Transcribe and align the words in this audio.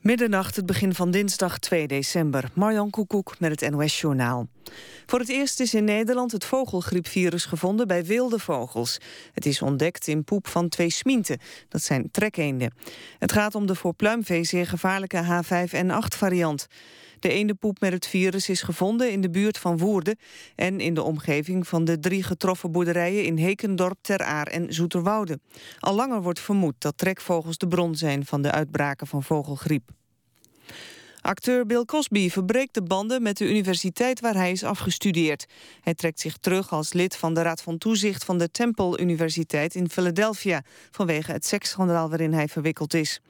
Middernacht, 0.00 0.56
het 0.56 0.66
begin 0.66 0.94
van 0.94 1.10
dinsdag 1.10 1.58
2 1.58 1.86
december. 1.86 2.50
Marjan 2.54 2.90
Koekoek 2.90 3.38
met 3.38 3.60
het 3.60 3.70
NOS-journaal. 3.70 4.48
Voor 5.06 5.18
het 5.18 5.28
eerst 5.28 5.60
is 5.60 5.74
in 5.74 5.84
Nederland 5.84 6.32
het 6.32 6.44
vogelgriepvirus 6.44 7.44
gevonden 7.44 7.86
bij 7.86 8.04
wilde 8.04 8.38
vogels. 8.38 8.98
Het 9.32 9.46
is 9.46 9.62
ontdekt 9.62 10.06
in 10.06 10.24
poep 10.24 10.48
van 10.48 10.68
twee 10.68 10.90
smienten. 10.90 11.38
Dat 11.68 11.82
zijn 11.82 12.10
trekeenden. 12.10 12.74
Het 13.18 13.32
gaat 13.32 13.54
om 13.54 13.66
de 13.66 13.74
voor 13.74 13.94
pluimvee 13.94 14.44
zeer 14.44 14.66
gevaarlijke 14.66 15.24
H5N8-variant. 15.24 16.66
De 17.20 17.28
eendenpoep 17.28 17.80
met 17.80 17.92
het 17.92 18.06
virus 18.06 18.48
is 18.48 18.62
gevonden 18.62 19.10
in 19.10 19.20
de 19.20 19.30
buurt 19.30 19.58
van 19.58 19.78
Woerden... 19.78 20.18
en 20.54 20.80
in 20.80 20.94
de 20.94 21.02
omgeving 21.02 21.68
van 21.68 21.84
de 21.84 21.98
drie 21.98 22.22
getroffen 22.22 22.72
boerderijen... 22.72 23.24
in 23.24 23.38
Hekendorp, 23.38 23.98
Ter 24.00 24.22
Aar 24.22 24.46
en 24.46 24.72
Zoeterwoude. 24.72 25.40
Al 25.78 25.94
langer 25.94 26.22
wordt 26.22 26.40
vermoed 26.40 26.74
dat 26.78 26.98
trekvogels 26.98 27.58
de 27.58 27.68
bron 27.68 27.94
zijn... 27.94 28.26
van 28.26 28.42
de 28.42 28.50
uitbraken 28.50 29.06
van 29.06 29.22
vogelgriep. 29.22 29.90
Acteur 31.20 31.66
Bill 31.66 31.84
Cosby 31.84 32.30
verbreekt 32.30 32.74
de 32.74 32.82
banden 32.82 33.22
met 33.22 33.36
de 33.36 33.48
universiteit 33.48 34.20
waar 34.20 34.34
hij 34.34 34.50
is 34.50 34.64
afgestudeerd. 34.64 35.46
Hij 35.80 35.94
trekt 35.94 36.20
zich 36.20 36.36
terug 36.36 36.72
als 36.72 36.92
lid 36.92 37.16
van 37.16 37.34
de 37.34 37.42
Raad 37.42 37.62
van 37.62 37.78
Toezicht 37.78 38.24
van 38.24 38.38
de 38.38 38.50
Temple 38.50 38.98
Universiteit 38.98 39.74
in 39.74 39.90
Philadelphia 39.90 40.62
vanwege 40.90 41.32
het 41.32 41.46
seksschandaal 41.46 42.08
waarin 42.08 42.32
hij 42.32 42.48
verwikkeld 42.48 42.94
is. 42.94 43.20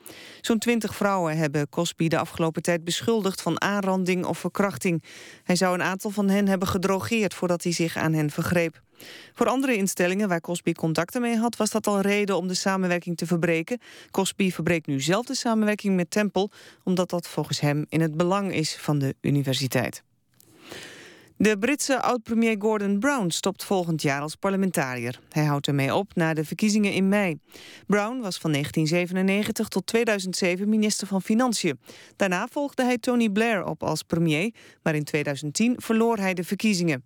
Zo'n 0.41 0.59
twintig 0.59 0.95
vrouwen 0.95 1.37
hebben 1.37 1.69
Cosby 1.69 2.09
de 2.09 2.19
afgelopen 2.19 2.63
tijd 2.63 2.85
beschuldigd 2.85 3.43
van 3.43 3.61
aanranding 3.61 4.25
of 4.25 4.39
verkrachting. 4.39 5.03
Hij 5.45 5.57
zou 5.57 5.75
een 5.75 5.83
aantal 5.83 6.11
van 6.11 6.29
hen 6.29 6.49
hebben 6.49 6.69
gedrogeerd 6.69 7.35
voordat 7.35 7.63
hij 7.63 7.73
zich 7.73 7.97
aan 7.97 8.13
hen 8.13 8.31
vergreep. 8.31 8.81
Voor 9.35 9.47
andere 9.47 9.77
instellingen 9.77 10.29
waar 10.29 10.41
Cosby 10.41 10.73
contacten 10.73 11.21
mee 11.21 11.37
had... 11.37 11.57
was 11.57 11.71
dat 11.71 11.87
al 11.87 12.01
reden 12.01 12.37
om 12.37 12.49
de 12.49 12.55
samenwerking 12.55 13.17
te 13.17 13.27
verbreken. 13.27 13.81
Cosby 14.11 14.51
verbreekt 14.51 14.87
nu 14.87 15.01
zelf 15.01 15.27
de 15.27 15.35
samenwerking 15.35 15.97
met 15.97 16.11
Temple... 16.11 16.51
omdat 16.85 17.11
dat 17.11 17.29
volgens 17.29 17.61
hem 17.61 17.87
in 17.89 18.01
het 18.01 18.17
belang 18.17 18.55
is 18.55 18.77
van 18.77 18.99
de 18.99 19.15
universiteit. 19.21 20.03
De 21.43 21.59
Britse 21.59 22.03
oud-premier 22.03 22.57
Gordon 22.59 22.99
Brown 22.99 23.29
stopt 23.29 23.65
volgend 23.65 24.03
jaar 24.03 24.21
als 24.21 24.35
parlementariër. 24.35 25.21
Hij 25.29 25.45
houdt 25.45 25.67
ermee 25.67 25.95
op 25.95 26.15
na 26.15 26.35
de 26.35 26.45
verkiezingen 26.45 26.93
in 26.93 27.09
mei. 27.09 27.39
Brown 27.87 28.21
was 28.21 28.39
van 28.39 28.53
1997 28.53 29.69
tot 29.69 29.87
2007 29.87 30.69
minister 30.69 31.07
van 31.07 31.23
Financiën. 31.23 31.81
Daarna 32.17 32.49
volgde 32.51 32.85
hij 32.85 32.99
Tony 32.99 33.29
Blair 33.29 33.65
op 33.65 33.83
als 33.83 34.03
premier, 34.03 34.55
maar 34.83 34.95
in 34.95 35.05
2010 35.05 35.75
verloor 35.77 36.17
hij 36.17 36.35
de 36.35 36.45
verkiezingen. 36.45 37.05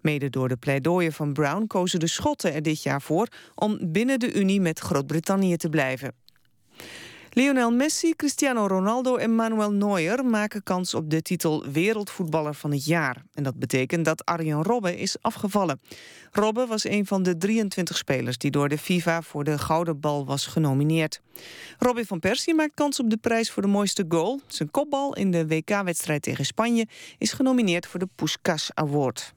Mede 0.00 0.30
door 0.30 0.48
de 0.48 0.56
pleidooien 0.56 1.12
van 1.12 1.32
Brown 1.32 1.66
kozen 1.66 2.00
de 2.00 2.06
Schotten 2.06 2.54
er 2.54 2.62
dit 2.62 2.82
jaar 2.82 3.02
voor 3.02 3.28
om 3.54 3.78
binnen 3.92 4.18
de 4.18 4.34
Unie 4.34 4.60
met 4.60 4.78
Groot-Brittannië 4.78 5.56
te 5.56 5.68
blijven. 5.68 6.23
Lionel 7.36 7.70
Messi, 7.70 8.12
Cristiano 8.16 8.66
Ronaldo 8.66 9.16
en 9.16 9.34
Manuel 9.34 9.72
Neuer 9.72 10.24
maken 10.24 10.62
kans 10.62 10.94
op 10.94 11.10
de 11.10 11.22
titel 11.22 11.64
Wereldvoetballer 11.72 12.54
van 12.54 12.70
het 12.70 12.84
jaar. 12.84 13.22
En 13.32 13.42
dat 13.42 13.58
betekent 13.58 14.04
dat 14.04 14.24
Arjen 14.24 14.62
Robben 14.62 14.96
is 14.96 15.16
afgevallen. 15.20 15.80
Robben 16.32 16.68
was 16.68 16.84
een 16.84 17.06
van 17.06 17.22
de 17.22 17.36
23 17.36 17.96
spelers 17.96 18.38
die 18.38 18.50
door 18.50 18.68
de 18.68 18.78
FIFA 18.78 19.22
voor 19.22 19.44
de 19.44 19.58
Gouden 19.58 20.00
Bal 20.00 20.26
was 20.26 20.46
genomineerd. 20.46 21.20
Robin 21.78 22.06
van 22.06 22.20
Persie 22.20 22.54
maakt 22.54 22.74
kans 22.74 23.00
op 23.00 23.10
de 23.10 23.16
prijs 23.16 23.50
voor 23.50 23.62
de 23.62 23.68
mooiste 23.68 24.04
goal. 24.08 24.40
Zijn 24.46 24.70
kopbal 24.70 25.14
in 25.14 25.30
de 25.30 25.46
WK-wedstrijd 25.46 26.22
tegen 26.22 26.44
Spanje 26.44 26.86
is 27.18 27.32
genomineerd 27.32 27.86
voor 27.86 28.00
de 28.00 28.08
Puskas 28.14 28.70
Award. 28.74 29.33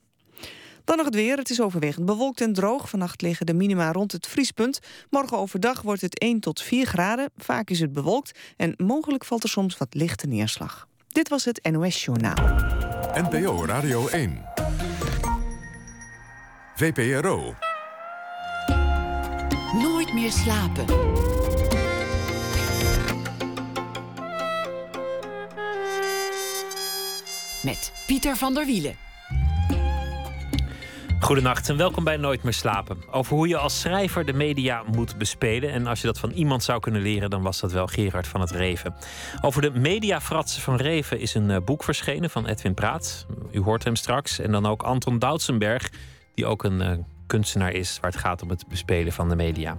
Dan 0.87 0.97
nog 0.97 1.05
het 1.05 1.15
weer. 1.15 1.37
Het 1.37 1.49
is 1.49 1.61
overwegend 1.61 2.05
bewolkt 2.05 2.41
en 2.41 2.53
droog. 2.53 2.89
Vannacht 2.89 3.21
liggen 3.21 3.45
de 3.45 3.53
minima 3.53 3.91
rond 3.91 4.11
het 4.11 4.27
vriespunt. 4.27 4.79
Morgen 5.09 5.37
overdag 5.37 5.81
wordt 5.81 6.01
het 6.01 6.19
1 6.19 6.39
tot 6.39 6.61
4 6.61 6.85
graden. 6.85 7.29
Vaak 7.37 7.69
is 7.69 7.79
het 7.79 7.93
bewolkt 7.93 8.39
en 8.57 8.73
mogelijk 8.77 9.25
valt 9.25 9.43
er 9.43 9.49
soms 9.49 9.77
wat 9.77 9.87
lichte 9.93 10.27
neerslag. 10.27 10.87
Dit 11.07 11.29
was 11.29 11.45
het 11.45 11.69
NOS 11.71 12.05
Journaal. 12.05 12.35
NPO 13.13 13.65
Radio 13.65 14.07
1. 14.07 14.45
VPRO. 16.75 17.53
Nooit 19.73 20.13
meer 20.13 20.31
slapen. 20.31 20.85
Met 27.63 27.91
Pieter 28.05 28.35
van 28.35 28.53
der 28.53 28.65
Wielen. 28.65 29.06
Goedenacht 31.19 31.69
en 31.69 31.77
welkom 31.77 32.03
bij 32.03 32.17
Nooit 32.17 32.43
meer 32.43 32.53
slapen. 32.53 32.97
Over 33.11 33.35
hoe 33.35 33.47
je 33.47 33.57
als 33.57 33.79
schrijver 33.79 34.25
de 34.25 34.33
media 34.33 34.83
moet 34.91 35.17
bespelen. 35.17 35.71
En 35.71 35.87
als 35.87 36.01
je 36.01 36.07
dat 36.07 36.19
van 36.19 36.31
iemand 36.31 36.63
zou 36.63 36.79
kunnen 36.79 37.01
leren, 37.01 37.29
dan 37.29 37.41
was 37.41 37.59
dat 37.59 37.71
wel 37.71 37.87
Gerard 37.87 38.27
van 38.27 38.41
het 38.41 38.51
Reven. 38.51 38.95
Over 39.41 39.61
de 39.61 39.71
mediafratsen 39.71 40.61
van 40.61 40.75
Reven 40.75 41.19
is 41.19 41.33
een 41.33 41.51
eh, 41.51 41.61
boek 41.65 41.83
verschenen 41.83 42.29
van 42.29 42.45
Edwin 42.45 42.73
Praat. 42.73 43.25
U 43.51 43.61
hoort 43.61 43.83
hem 43.83 43.95
straks. 43.95 44.39
En 44.39 44.51
dan 44.51 44.65
ook 44.65 44.83
Anton 44.83 45.19
Doutsenberg, 45.19 45.91
die 46.33 46.45
ook 46.45 46.63
een 46.63 46.81
uh, 46.81 46.91
kunstenaar 47.27 47.71
is 47.71 47.97
waar 48.01 48.11
het 48.11 48.19
gaat 48.19 48.41
om 48.41 48.49
het 48.49 48.67
bespelen 48.67 49.13
van 49.13 49.29
de 49.29 49.35
media. 49.35 49.77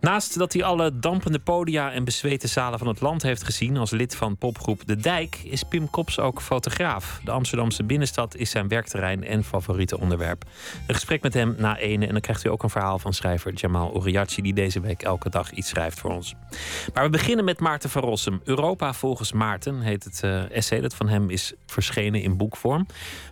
Naast 0.00 0.38
dat 0.38 0.52
hij 0.52 0.64
alle 0.64 0.98
dampende 0.98 1.38
podia 1.38 1.92
en 1.92 2.04
bezweten 2.04 2.48
zalen 2.48 2.78
van 2.78 2.88
het 2.88 3.00
land 3.00 3.22
heeft 3.22 3.44
gezien 3.44 3.76
als 3.76 3.90
lid 3.90 4.16
van 4.16 4.36
popgroep 4.36 4.86
De 4.86 4.96
Dijk, 4.96 5.40
is 5.44 5.62
Pim 5.62 5.90
Kops 5.90 6.18
ook 6.18 6.42
fotograaf. 6.42 7.20
De 7.24 7.30
Amsterdamse 7.30 7.84
binnenstad 7.84 8.36
is 8.36 8.50
zijn 8.50 8.68
werkterrein 8.68 9.24
en 9.24 9.44
favoriete 9.44 10.00
onderwerp. 10.00 10.44
Een 10.86 10.94
gesprek 10.94 11.22
met 11.22 11.34
hem 11.34 11.54
na 11.58 11.78
ene 11.78 12.06
en 12.06 12.12
dan 12.12 12.20
krijgt 12.20 12.44
u 12.44 12.48
ook 12.48 12.62
een 12.62 12.70
verhaal 12.70 12.98
van 12.98 13.12
schrijver 13.12 13.52
Jamal 13.52 13.96
Uriachi, 13.96 14.42
die 14.42 14.54
deze 14.54 14.80
week 14.80 15.02
elke 15.02 15.30
dag 15.30 15.52
iets 15.52 15.68
schrijft 15.68 16.00
voor 16.00 16.10
ons. 16.10 16.34
Maar 16.94 17.04
we 17.04 17.10
beginnen 17.10 17.44
met 17.44 17.60
Maarten 17.60 17.90
van 17.90 18.02
Rossum. 18.02 18.40
Europa 18.44 18.92
volgens 18.92 19.32
Maarten 19.32 19.80
heet 19.80 20.04
het 20.04 20.20
uh, 20.24 20.50
essay 20.50 20.80
dat 20.80 20.94
van 20.94 21.08
hem 21.08 21.30
is 21.30 21.52
verschenen 21.66 22.22
in 22.22 22.36
boekvorm, 22.36 22.86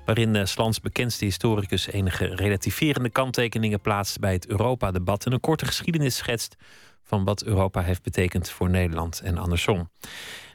waarin 0.05 0.35
uh, 0.35 0.45
Slans 0.45 0.81
bekendste 0.81 1.25
historicus 1.25 1.87
enige 1.87 2.35
relativerende 2.35 3.11
kanttekeningen 3.11 3.81
plaatst 3.81 4.21
bij 4.21 4.33
het 4.33 4.47
Europa-debat 4.47 5.27
en 5.27 5.33
een 5.33 5.41
korte 5.41 5.67
geschiedenis 5.67 6.17
schetst 6.17 6.54
van 7.03 7.25
wat 7.25 7.45
Europa 7.45 7.83
heeft 7.83 8.03
betekend 8.03 8.51
voor 8.51 8.71
Nederland 8.71 9.21
en 9.21 9.39
andersom. 9.39 9.89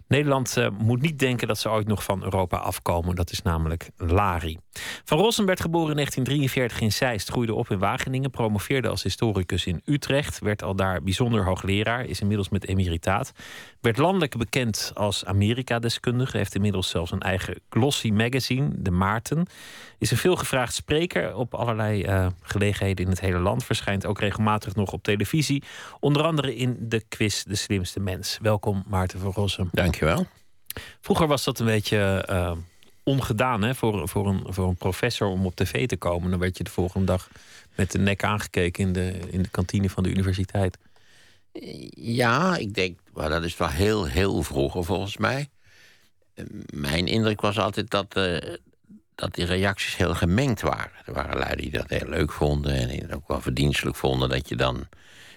Nederland 0.09 0.57
uh, 0.57 0.67
moet 0.77 1.01
niet 1.01 1.19
denken 1.19 1.47
dat 1.47 1.57
ze 1.57 1.69
ooit 1.69 1.87
nog 1.87 2.03
van 2.03 2.23
Europa 2.23 2.57
afkomen. 2.57 3.15
Dat 3.15 3.31
is 3.31 3.41
namelijk 3.41 3.89
Lari. 3.97 4.57
Van 5.03 5.17
Rossum 5.17 5.45
werd 5.45 5.61
geboren 5.61 5.89
in 5.89 5.95
1943 5.95 6.81
in 6.81 6.91
Zeist, 6.91 7.29
groeide 7.29 7.53
op 7.53 7.69
in 7.69 7.79
Wageningen, 7.79 8.29
promoveerde 8.29 8.87
als 8.87 9.03
historicus 9.03 9.65
in 9.65 9.81
Utrecht, 9.85 10.39
werd 10.39 10.63
al 10.63 10.75
daar 10.75 11.03
bijzonder 11.03 11.45
hoogleraar, 11.45 12.05
is 12.05 12.21
inmiddels 12.21 12.49
met 12.49 12.67
emeritaat, 12.67 13.31
werd 13.81 13.97
landelijk 13.97 14.37
bekend 14.37 14.91
als 14.93 15.25
Amerika-deskundige, 15.25 16.37
heeft 16.37 16.55
inmiddels 16.55 16.89
zelfs 16.89 17.11
een 17.11 17.21
eigen 17.21 17.59
glossy 17.69 18.09
magazine, 18.11 18.69
De 18.75 18.91
Maarten, 18.91 19.45
is 19.97 20.11
een 20.11 20.17
veelgevraagd 20.17 20.73
spreker 20.73 21.35
op 21.35 21.53
allerlei 21.53 22.05
uh, 22.05 22.27
gelegenheden 22.41 23.05
in 23.05 23.11
het 23.11 23.19
hele 23.19 23.39
land, 23.39 23.63
verschijnt 23.63 24.05
ook 24.05 24.19
regelmatig 24.19 24.75
nog 24.75 24.91
op 24.91 25.03
televisie, 25.03 25.63
onder 25.99 26.23
andere 26.23 26.55
in 26.55 26.77
de 26.79 27.03
quiz 27.09 27.43
De 27.43 27.55
Slimste 27.55 27.99
Mens. 27.99 28.37
Welkom 28.41 28.83
Maarten 28.87 29.19
van 29.19 29.31
Rossum. 29.31 29.69
Dankjewel. 29.71 30.27
Vroeger 31.01 31.27
was 31.27 31.43
dat 31.43 31.59
een 31.59 31.65
beetje 31.65 32.27
uh, 32.29 32.51
ongedaan 33.03 33.61
hè? 33.61 33.75
Voor, 33.75 34.07
voor, 34.07 34.27
een, 34.27 34.43
voor 34.45 34.67
een 34.67 34.75
professor 34.75 35.27
om 35.27 35.45
op 35.45 35.55
tv 35.55 35.87
te 35.87 35.97
komen. 35.97 36.29
Dan 36.29 36.39
werd 36.39 36.57
je 36.57 36.63
de 36.63 36.69
volgende 36.69 37.05
dag 37.05 37.29
met 37.75 37.91
de 37.91 37.99
nek 37.99 38.23
aangekeken 38.23 38.83
in 38.83 38.93
de, 38.93 39.19
in 39.29 39.41
de 39.41 39.49
kantine 39.49 39.89
van 39.89 40.03
de 40.03 40.09
universiteit. 40.09 40.77
Ja, 41.91 42.57
ik 42.57 42.73
denk, 42.73 42.99
well, 43.13 43.29
dat 43.29 43.43
is 43.43 43.57
wel 43.57 43.69
heel, 43.69 44.05
heel 44.05 44.43
vroeger 44.43 44.83
volgens 44.83 45.17
mij. 45.17 45.49
Mijn 46.73 47.07
indruk 47.07 47.41
was 47.41 47.59
altijd 47.59 47.89
dat, 47.89 48.17
uh, 48.17 48.37
dat 49.15 49.35
die 49.35 49.45
reacties 49.45 49.95
heel 49.95 50.15
gemengd 50.15 50.61
waren. 50.61 50.91
Er 51.05 51.13
waren 51.13 51.37
lui 51.37 51.55
die 51.55 51.71
dat 51.71 51.89
heel 51.89 52.09
leuk 52.09 52.31
vonden 52.31 52.71
en 52.73 52.87
die 52.87 53.01
het 53.01 53.13
ook 53.13 53.27
wel 53.27 53.41
verdienstelijk 53.41 53.95
vonden 53.95 54.29
dat 54.29 54.49
je 54.49 54.55
dan 54.55 54.87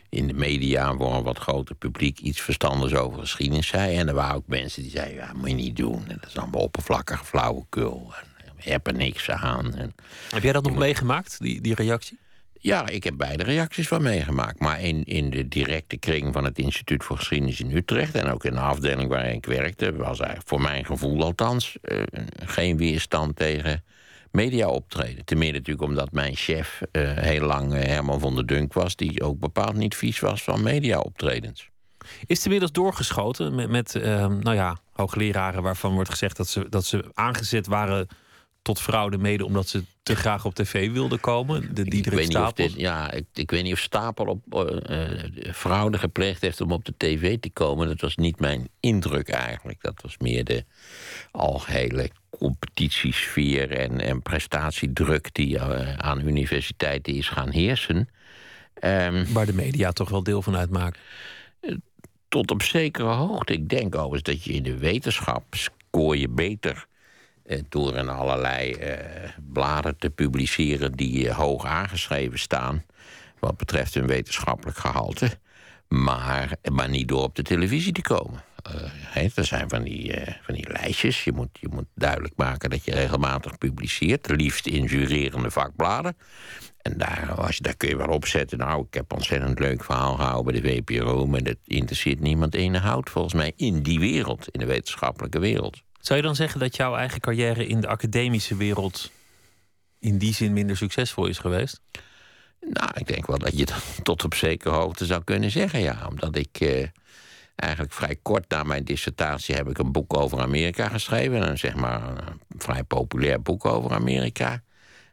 in 0.08 0.26
de 0.26 0.32
media 0.32 0.94
voor 0.94 1.14
een 1.14 1.22
wat 1.22 1.38
groter 1.38 1.74
publiek 1.74 2.18
iets 2.18 2.40
verstandigs 2.40 2.94
over 2.94 3.20
geschiedenis 3.20 3.66
zei. 3.66 3.96
En 3.96 4.08
er 4.08 4.14
waren 4.14 4.36
ook 4.36 4.46
mensen 4.46 4.82
die 4.82 4.90
zeiden, 4.90 5.14
ja, 5.14 5.32
moet 5.32 5.48
je 5.48 5.54
niet 5.54 5.76
doen. 5.76 6.08
En 6.08 6.18
dat 6.20 6.30
is 6.30 6.38
allemaal 6.38 6.60
oppervlakkig 6.60 7.26
flauwekul. 7.26 8.12
En 8.20 8.54
je 8.58 8.70
hebt 8.70 8.86
er 8.86 8.94
niks 8.94 9.30
aan. 9.30 9.74
En 9.74 9.94
heb 10.30 10.42
jij 10.42 10.52
dat 10.52 10.64
nog 10.64 10.76
meegemaakt, 10.76 11.40
die, 11.40 11.60
die 11.60 11.74
reactie? 11.74 12.18
Ja, 12.64 12.88
ik 12.88 13.04
heb 13.04 13.16
beide 13.16 13.42
reacties 13.42 13.88
wel 13.88 14.00
meegemaakt. 14.00 14.60
Maar 14.60 14.80
in, 14.80 15.04
in 15.04 15.30
de 15.30 15.48
directe 15.48 15.96
kring 15.96 16.32
van 16.32 16.44
het 16.44 16.58
Instituut 16.58 17.04
voor 17.04 17.16
Geschiedenis 17.16 17.60
in 17.60 17.76
Utrecht... 17.76 18.14
en 18.14 18.30
ook 18.30 18.44
in 18.44 18.52
de 18.52 18.60
afdeling 18.60 19.08
waarin 19.08 19.34
ik 19.34 19.46
werkte... 19.46 19.96
was 19.96 20.18
eigenlijk 20.18 20.48
voor 20.48 20.60
mijn 20.60 20.84
gevoel 20.84 21.22
althans 21.22 21.76
uh, 21.82 22.02
geen 22.44 22.76
weerstand 22.76 23.36
tegen 23.36 23.84
media 24.30 24.68
optreden. 24.68 25.24
Ten 25.24 25.38
meer 25.38 25.52
natuurlijk 25.52 25.88
omdat 25.88 26.12
mijn 26.12 26.36
chef 26.36 26.80
uh, 26.92 27.12
heel 27.12 27.46
lang 27.46 27.74
uh, 27.74 27.82
Herman 27.82 28.20
van 28.20 28.34
der 28.34 28.46
Dunk 28.46 28.72
was... 28.72 28.96
die 28.96 29.22
ook 29.22 29.38
bepaald 29.38 29.74
niet 29.74 29.96
vies 29.96 30.20
was 30.20 30.42
van 30.42 30.62
media 30.62 30.98
optredens. 30.98 31.68
Is 32.26 32.36
het 32.36 32.44
inmiddels 32.44 32.72
doorgeschoten 32.72 33.54
met, 33.54 33.70
met 33.70 33.94
uh, 33.94 34.26
nou 34.26 34.54
ja, 34.54 34.76
hoogleraren 34.92 35.62
waarvan 35.62 35.94
wordt 35.94 36.10
gezegd 36.10 36.36
dat 36.36 36.48
ze, 36.48 36.68
dat 36.68 36.84
ze 36.84 37.10
aangezet 37.14 37.66
waren 37.66 38.08
tot 38.62 38.80
fraude, 38.80 39.18
mede 39.18 39.44
omdat 39.44 39.68
ze 39.68 39.84
te 40.02 40.16
graag 40.16 40.44
op 40.44 40.54
tv 40.54 40.90
wilden 40.92 41.20
komen. 41.20 41.74
De 41.74 41.84
Diederik 41.84 42.06
ik 42.06 42.10
weet 42.10 42.28
niet 42.28 42.36
of 42.36 42.48
Stapel. 42.48 42.70
ja, 42.76 43.10
ik, 43.10 43.24
ik 43.34 43.50
weet 43.50 43.62
niet 43.62 43.72
of 43.72 43.78
Stapel 43.78 44.26
op 44.26 44.68
eh, 44.84 45.08
fraude 45.54 45.98
gepleegd 45.98 46.42
heeft 46.42 46.60
om 46.60 46.72
op 46.72 46.84
de 46.84 46.94
tv 46.96 47.38
te 47.38 47.50
komen. 47.50 47.86
Dat 47.86 48.00
was 48.00 48.16
niet 48.16 48.40
mijn 48.40 48.68
indruk 48.80 49.28
eigenlijk. 49.28 49.82
Dat 49.82 50.02
was 50.02 50.16
meer 50.18 50.44
de 50.44 50.64
algehele 51.30 52.10
competitiesfeer 52.30 53.70
en, 53.70 54.00
en 54.00 54.22
prestatiedruk 54.22 55.34
die 55.34 55.58
eh, 55.58 55.94
aan 55.94 56.28
universiteiten 56.28 57.14
is 57.14 57.28
gaan 57.28 57.50
heersen. 57.50 58.08
Ehm, 58.74 59.32
Waar 59.32 59.46
de 59.46 59.54
media 59.54 59.92
toch 59.92 60.08
wel 60.08 60.22
deel 60.22 60.42
van 60.42 60.56
uitmaken. 60.56 61.00
tot 62.28 62.50
op 62.50 62.62
zekere 62.62 63.08
hoogte. 63.08 63.52
Ik 63.52 63.68
denk 63.68 63.94
overigens 63.94 64.22
dat 64.22 64.44
je 64.44 64.52
in 64.52 64.62
de 64.62 64.78
wetenschap 64.78 65.44
scoor 65.50 66.16
je 66.16 66.28
beter 66.28 66.86
door 67.68 67.96
in 67.96 68.08
allerlei 68.08 68.72
eh, 68.72 69.30
bladen 69.52 69.96
te 69.98 70.10
publiceren 70.10 70.92
die 70.92 71.28
eh, 71.28 71.36
hoog 71.36 71.66
aangeschreven 71.66 72.38
staan. 72.38 72.84
Wat 73.38 73.56
betreft 73.56 73.94
hun 73.94 74.06
wetenschappelijk 74.06 74.78
gehalte. 74.78 75.30
Maar, 75.88 76.56
maar 76.72 76.88
niet 76.88 77.08
door 77.08 77.22
op 77.22 77.34
de 77.34 77.42
televisie 77.42 77.92
te 77.92 78.02
komen. 78.02 78.42
Eh, 78.62 78.72
hè, 78.86 79.26
er 79.34 79.44
zijn 79.44 79.68
van 79.68 79.82
die, 79.82 80.12
eh, 80.12 80.34
van 80.42 80.54
die 80.54 80.68
lijstjes. 80.68 81.24
Je 81.24 81.32
moet, 81.32 81.48
je 81.52 81.68
moet 81.70 81.86
duidelijk 81.94 82.34
maken 82.36 82.70
dat 82.70 82.84
je 82.84 82.92
regelmatig 82.92 83.58
publiceert. 83.58 84.30
Liefst 84.30 84.66
in 84.66 84.84
jurerende 84.84 85.50
vakbladen. 85.50 86.16
En 86.82 86.98
daar, 86.98 87.32
als 87.36 87.56
je, 87.56 87.62
daar 87.62 87.76
kun 87.76 87.88
je 87.88 87.96
wel 87.96 88.08
opzetten. 88.08 88.58
Nou, 88.58 88.84
ik 88.86 88.94
heb 88.94 89.12
ontzettend 89.12 89.58
leuk 89.58 89.84
verhaal 89.84 90.14
gehouden 90.14 90.52
bij 90.52 90.62
de 90.62 90.68
VPRO. 90.68 91.26
Maar 91.26 91.42
dat 91.42 91.56
interesseert 91.64 92.20
niemand 92.20 92.54
ene 92.54 92.78
hout, 92.78 93.10
volgens 93.10 93.34
mij, 93.34 93.52
in 93.56 93.82
die 93.82 93.98
wereld, 93.98 94.48
in 94.50 94.60
de 94.60 94.66
wetenschappelijke 94.66 95.38
wereld. 95.38 95.82
Zou 96.02 96.18
je 96.18 96.24
dan 96.26 96.36
zeggen 96.36 96.60
dat 96.60 96.76
jouw 96.76 96.96
eigen 96.96 97.20
carrière 97.20 97.66
in 97.66 97.80
de 97.80 97.86
academische 97.86 98.56
wereld 98.56 99.10
in 99.98 100.18
die 100.18 100.34
zin 100.34 100.52
minder 100.52 100.76
succesvol 100.76 101.26
is 101.26 101.38
geweest? 101.38 101.80
Nou, 102.60 102.90
ik 102.94 103.06
denk 103.06 103.26
wel 103.26 103.38
dat 103.38 103.58
je 103.58 103.66
dat 103.66 103.98
tot 104.02 104.24
op 104.24 104.34
zekere 104.34 104.74
hoogte 104.74 105.06
zou 105.06 105.24
kunnen 105.24 105.50
zeggen, 105.50 105.80
ja. 105.80 106.06
Omdat 106.08 106.36
ik 106.36 106.60
eh, 106.60 106.86
eigenlijk 107.54 107.92
vrij 107.92 108.16
kort 108.22 108.48
na 108.48 108.62
mijn 108.62 108.84
dissertatie 108.84 109.54
heb 109.54 109.68
ik 109.68 109.78
een 109.78 109.92
boek 109.92 110.16
over 110.16 110.40
Amerika 110.40 110.88
geschreven. 110.88 111.48
Een 111.48 111.58
zeg 111.58 111.74
maar 111.74 112.02
een 112.08 112.40
vrij 112.58 112.82
populair 112.82 113.42
boek 113.42 113.64
over 113.64 113.92
Amerika. 113.92 114.62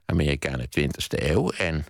Amerika 0.06 0.50
in 0.50 0.68
de 0.70 0.82
20e 0.82 1.24
eeuw. 1.24 1.52
En 1.52 1.86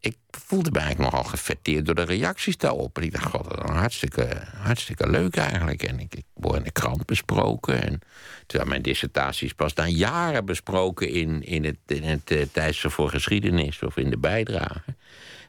ik 0.00 0.16
voelde 0.30 0.70
me 0.70 0.78
eigenlijk 0.78 1.10
nogal 1.10 1.28
gefetteerd 1.28 1.86
door 1.86 1.94
de 1.94 2.02
reacties 2.02 2.56
daarop. 2.56 2.96
En 2.96 3.02
ik 3.02 3.12
dacht, 3.12 3.24
god, 3.24 3.48
dat 3.48 3.64
is 3.64 3.70
hartstikke, 3.70 4.28
hartstikke 4.56 5.10
leuk 5.10 5.36
eigenlijk. 5.36 5.82
En 5.82 6.00
ik, 6.00 6.14
ik 6.14 6.24
word 6.34 6.56
in 6.56 6.62
de 6.62 6.70
krant 6.70 7.06
besproken. 7.06 7.82
En 7.82 8.00
terwijl 8.46 8.70
mijn 8.70 8.82
dissertatie 8.82 9.46
is 9.46 9.52
pas 9.52 9.74
na 9.74 9.86
jaren 9.86 10.44
besproken 10.44 11.08
in, 11.08 11.42
in 11.42 11.64
het, 11.64 11.78
in 11.86 12.02
het 12.02 12.30
uh, 12.30 12.42
tijdschrift 12.52 12.94
voor 12.94 13.08
geschiedenis 13.08 13.82
of 13.82 13.96
in 13.96 14.10
de 14.10 14.18
bijdrage. 14.18 14.94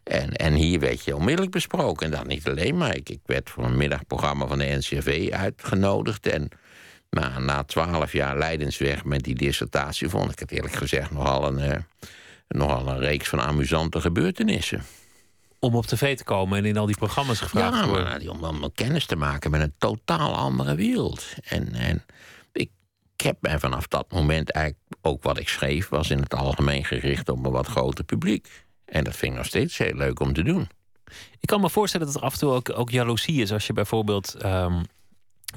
En, 0.03 0.31
en 0.31 0.53
hier 0.53 0.79
werd 0.79 1.03
je 1.03 1.15
onmiddellijk 1.15 1.51
besproken. 1.51 2.05
En 2.05 2.11
dat 2.11 2.27
niet 2.27 2.47
alleen, 2.47 2.77
maar 2.77 2.95
ik, 2.95 3.09
ik 3.09 3.21
werd 3.25 3.49
voor 3.49 3.63
een 3.63 3.77
middagprogramma 3.77 4.47
van 4.47 4.57
de 4.57 4.65
NCRV 4.65 5.29
uitgenodigd. 5.31 6.27
En 6.27 6.49
nou, 7.09 7.43
na 7.43 7.63
twaalf 7.63 8.11
jaar 8.11 8.37
lijdensweg 8.37 9.03
met 9.03 9.23
die 9.23 9.35
dissertatie 9.35 10.09
vond 10.09 10.31
ik 10.31 10.39
het 10.39 10.51
eerlijk 10.51 10.73
gezegd 10.73 11.11
nogal 11.11 11.47
een, 11.47 11.59
uh, 11.69 11.77
nogal 12.57 12.87
een 12.87 12.99
reeks 12.99 13.29
van 13.29 13.41
amusante 13.41 14.01
gebeurtenissen. 14.01 14.83
Om 15.59 15.75
op 15.75 15.85
tv 15.85 16.17
te 16.17 16.23
komen 16.23 16.57
en 16.57 16.65
in 16.65 16.77
al 16.77 16.85
die 16.85 16.97
programma's 16.97 17.39
gevraagd 17.39 17.75
ja, 17.75 17.81
te 17.81 17.87
worden. 17.87 18.39
maar, 18.39 18.49
om, 18.49 18.63
om 18.63 18.71
kennis 18.73 19.05
te 19.05 19.15
maken 19.15 19.51
met 19.51 19.61
een 19.61 19.73
totaal 19.77 20.35
andere 20.35 20.75
wereld. 20.75 21.25
En, 21.43 21.73
en 21.73 22.05
ik, 22.51 22.69
ik 23.15 23.21
heb 23.21 23.37
mij 23.41 23.59
vanaf 23.59 23.87
dat 23.87 24.11
moment 24.11 24.51
eigenlijk 24.51 24.85
ook 25.01 25.23
wat 25.23 25.39
ik 25.39 25.49
schreef, 25.49 25.89
was 25.89 26.09
in 26.09 26.19
het 26.19 26.35
algemeen 26.35 26.85
gericht 26.85 27.29
op 27.29 27.45
een 27.45 27.51
wat 27.51 27.67
groter 27.67 28.03
publiek. 28.03 28.65
En 28.85 29.03
dat 29.03 29.15
vind 29.15 29.31
ik 29.31 29.37
nog 29.37 29.47
steeds 29.47 29.77
heel 29.77 29.93
leuk 29.93 30.19
om 30.19 30.33
te 30.33 30.43
doen. 30.43 30.69
Ik 31.39 31.47
kan 31.47 31.61
me 31.61 31.69
voorstellen 31.69 32.05
dat 32.05 32.15
er 32.15 32.21
af 32.21 32.33
en 32.33 32.39
toe 32.39 32.51
ook, 32.51 32.77
ook 32.77 32.89
jaloezie 32.89 33.41
is 33.41 33.51
als 33.51 33.67
je 33.67 33.73
bijvoorbeeld 33.73 34.45
um, 34.45 34.85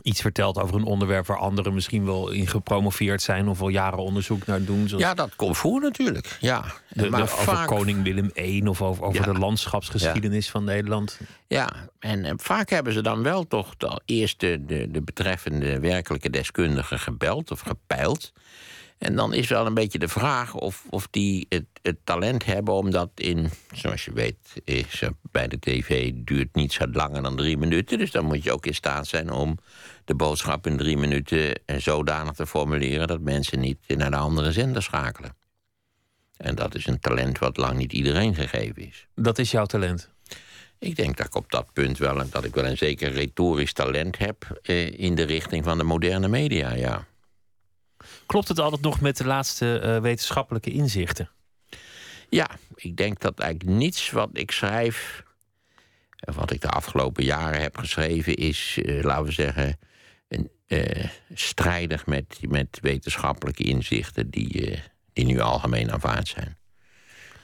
iets 0.02 0.20
vertelt 0.20 0.58
over 0.58 0.76
een 0.76 0.84
onderwerp 0.84 1.26
waar 1.26 1.38
anderen 1.38 1.74
misschien 1.74 2.04
wel 2.04 2.30
in 2.30 2.46
gepromoveerd 2.46 3.22
zijn 3.22 3.48
of 3.48 3.60
al 3.60 3.68
jaren 3.68 3.98
onderzoek 3.98 4.46
naar 4.46 4.64
doen. 4.64 4.88
Zoals 4.88 5.02
ja, 5.02 5.14
dat 5.14 5.36
komt 5.36 5.56
voor 5.56 5.80
natuurlijk. 5.80 6.36
Ja. 6.40 6.64
De, 6.88 7.10
maar 7.10 7.24
de, 7.24 7.32
over 7.32 7.44
vaak... 7.44 7.66
koning 7.66 8.02
Willem 8.02 8.30
I 8.36 8.66
of 8.66 8.82
over, 8.82 9.04
over 9.04 9.26
ja. 9.26 9.32
de 9.32 9.38
landschapsgeschiedenis 9.38 10.44
ja. 10.44 10.50
van 10.50 10.64
Nederland. 10.64 11.20
Ja, 11.46 11.72
en, 11.98 12.24
en, 12.24 12.40
vaak 12.40 12.70
hebben 12.70 12.92
ze 12.92 13.02
dan 13.02 13.22
wel 13.22 13.46
toch 13.46 13.76
de, 13.76 14.00
eerst 14.04 14.40
de, 14.40 14.64
de, 14.66 14.90
de 14.90 15.02
betreffende 15.02 15.80
werkelijke 15.80 16.30
deskundige 16.30 16.98
gebeld 16.98 17.50
of 17.50 17.60
gepeild. 17.60 18.32
En 19.04 19.16
dan 19.16 19.34
is 19.34 19.48
wel 19.48 19.66
een 19.66 19.74
beetje 19.74 19.98
de 19.98 20.08
vraag 20.08 20.54
of, 20.54 20.84
of 20.90 21.08
die 21.10 21.46
het, 21.48 21.64
het 21.82 21.96
talent 22.04 22.44
hebben 22.44 22.74
om 22.74 22.90
dat 22.90 23.10
in, 23.14 23.50
zoals 23.72 24.04
je 24.04 24.12
weet, 24.12 24.36
is 24.64 25.02
bij 25.30 25.48
de 25.48 25.58
tv 25.58 26.12
duurt 26.14 26.54
niet 26.54 26.72
zo 26.72 26.86
langer 26.92 27.22
dan 27.22 27.36
drie 27.36 27.56
minuten. 27.56 27.98
Dus 27.98 28.10
dan 28.10 28.24
moet 28.24 28.42
je 28.42 28.52
ook 28.52 28.66
in 28.66 28.74
staat 28.74 29.06
zijn 29.06 29.30
om 29.30 29.58
de 30.04 30.14
boodschap 30.14 30.66
in 30.66 30.76
drie 30.76 30.96
minuten 30.96 31.60
zodanig 31.76 32.32
te 32.32 32.46
formuleren 32.46 33.06
dat 33.06 33.20
mensen 33.20 33.60
niet 33.60 33.78
naar 33.86 34.10
de 34.10 34.16
andere 34.16 34.52
zender 34.52 34.82
schakelen. 34.82 35.36
En 36.36 36.54
dat 36.54 36.74
is 36.74 36.86
een 36.86 37.00
talent 37.00 37.38
wat 37.38 37.56
lang 37.56 37.76
niet 37.76 37.92
iedereen 37.92 38.34
gegeven 38.34 38.86
is. 38.86 39.06
Dat 39.14 39.38
is 39.38 39.50
jouw 39.50 39.66
talent? 39.66 40.10
Ik 40.78 40.96
denk 40.96 41.16
dat 41.16 41.26
ik 41.26 41.34
op 41.34 41.50
dat 41.50 41.72
punt 41.72 41.98
wel, 41.98 42.28
dat 42.30 42.44
ik 42.44 42.54
wel 42.54 42.66
een 42.66 42.76
zeker 42.76 43.12
retorisch 43.12 43.72
talent 43.72 44.18
heb 44.18 44.60
eh, 44.62 44.98
in 44.98 45.14
de 45.14 45.22
richting 45.22 45.64
van 45.64 45.78
de 45.78 45.84
moderne 45.84 46.28
media, 46.28 46.74
ja. 46.74 47.06
Klopt 48.26 48.48
het 48.48 48.58
altijd 48.58 48.82
nog 48.82 49.00
met 49.00 49.16
de 49.16 49.26
laatste 49.26 49.80
uh, 49.84 50.00
wetenschappelijke 50.00 50.70
inzichten? 50.70 51.30
Ja, 52.28 52.50
ik 52.74 52.96
denk 52.96 53.20
dat 53.20 53.38
eigenlijk 53.38 53.78
niets 53.78 54.10
wat 54.10 54.30
ik 54.32 54.50
schrijf, 54.50 55.22
wat 56.34 56.50
ik 56.50 56.60
de 56.60 56.68
afgelopen 56.68 57.24
jaren 57.24 57.60
heb 57.60 57.78
geschreven, 57.78 58.34
is, 58.34 58.78
uh, 58.82 59.02
laten 59.02 59.24
we 59.24 59.32
zeggen, 59.32 59.78
uh, 60.66 61.04
strijdig 61.34 62.06
met, 62.06 62.38
met 62.48 62.78
wetenschappelijke 62.80 63.62
inzichten 63.62 64.30
die, 64.30 64.82
die 65.12 65.24
nu 65.24 65.40
algemeen 65.40 65.92
aanvaard 65.92 66.28
zijn. 66.28 66.56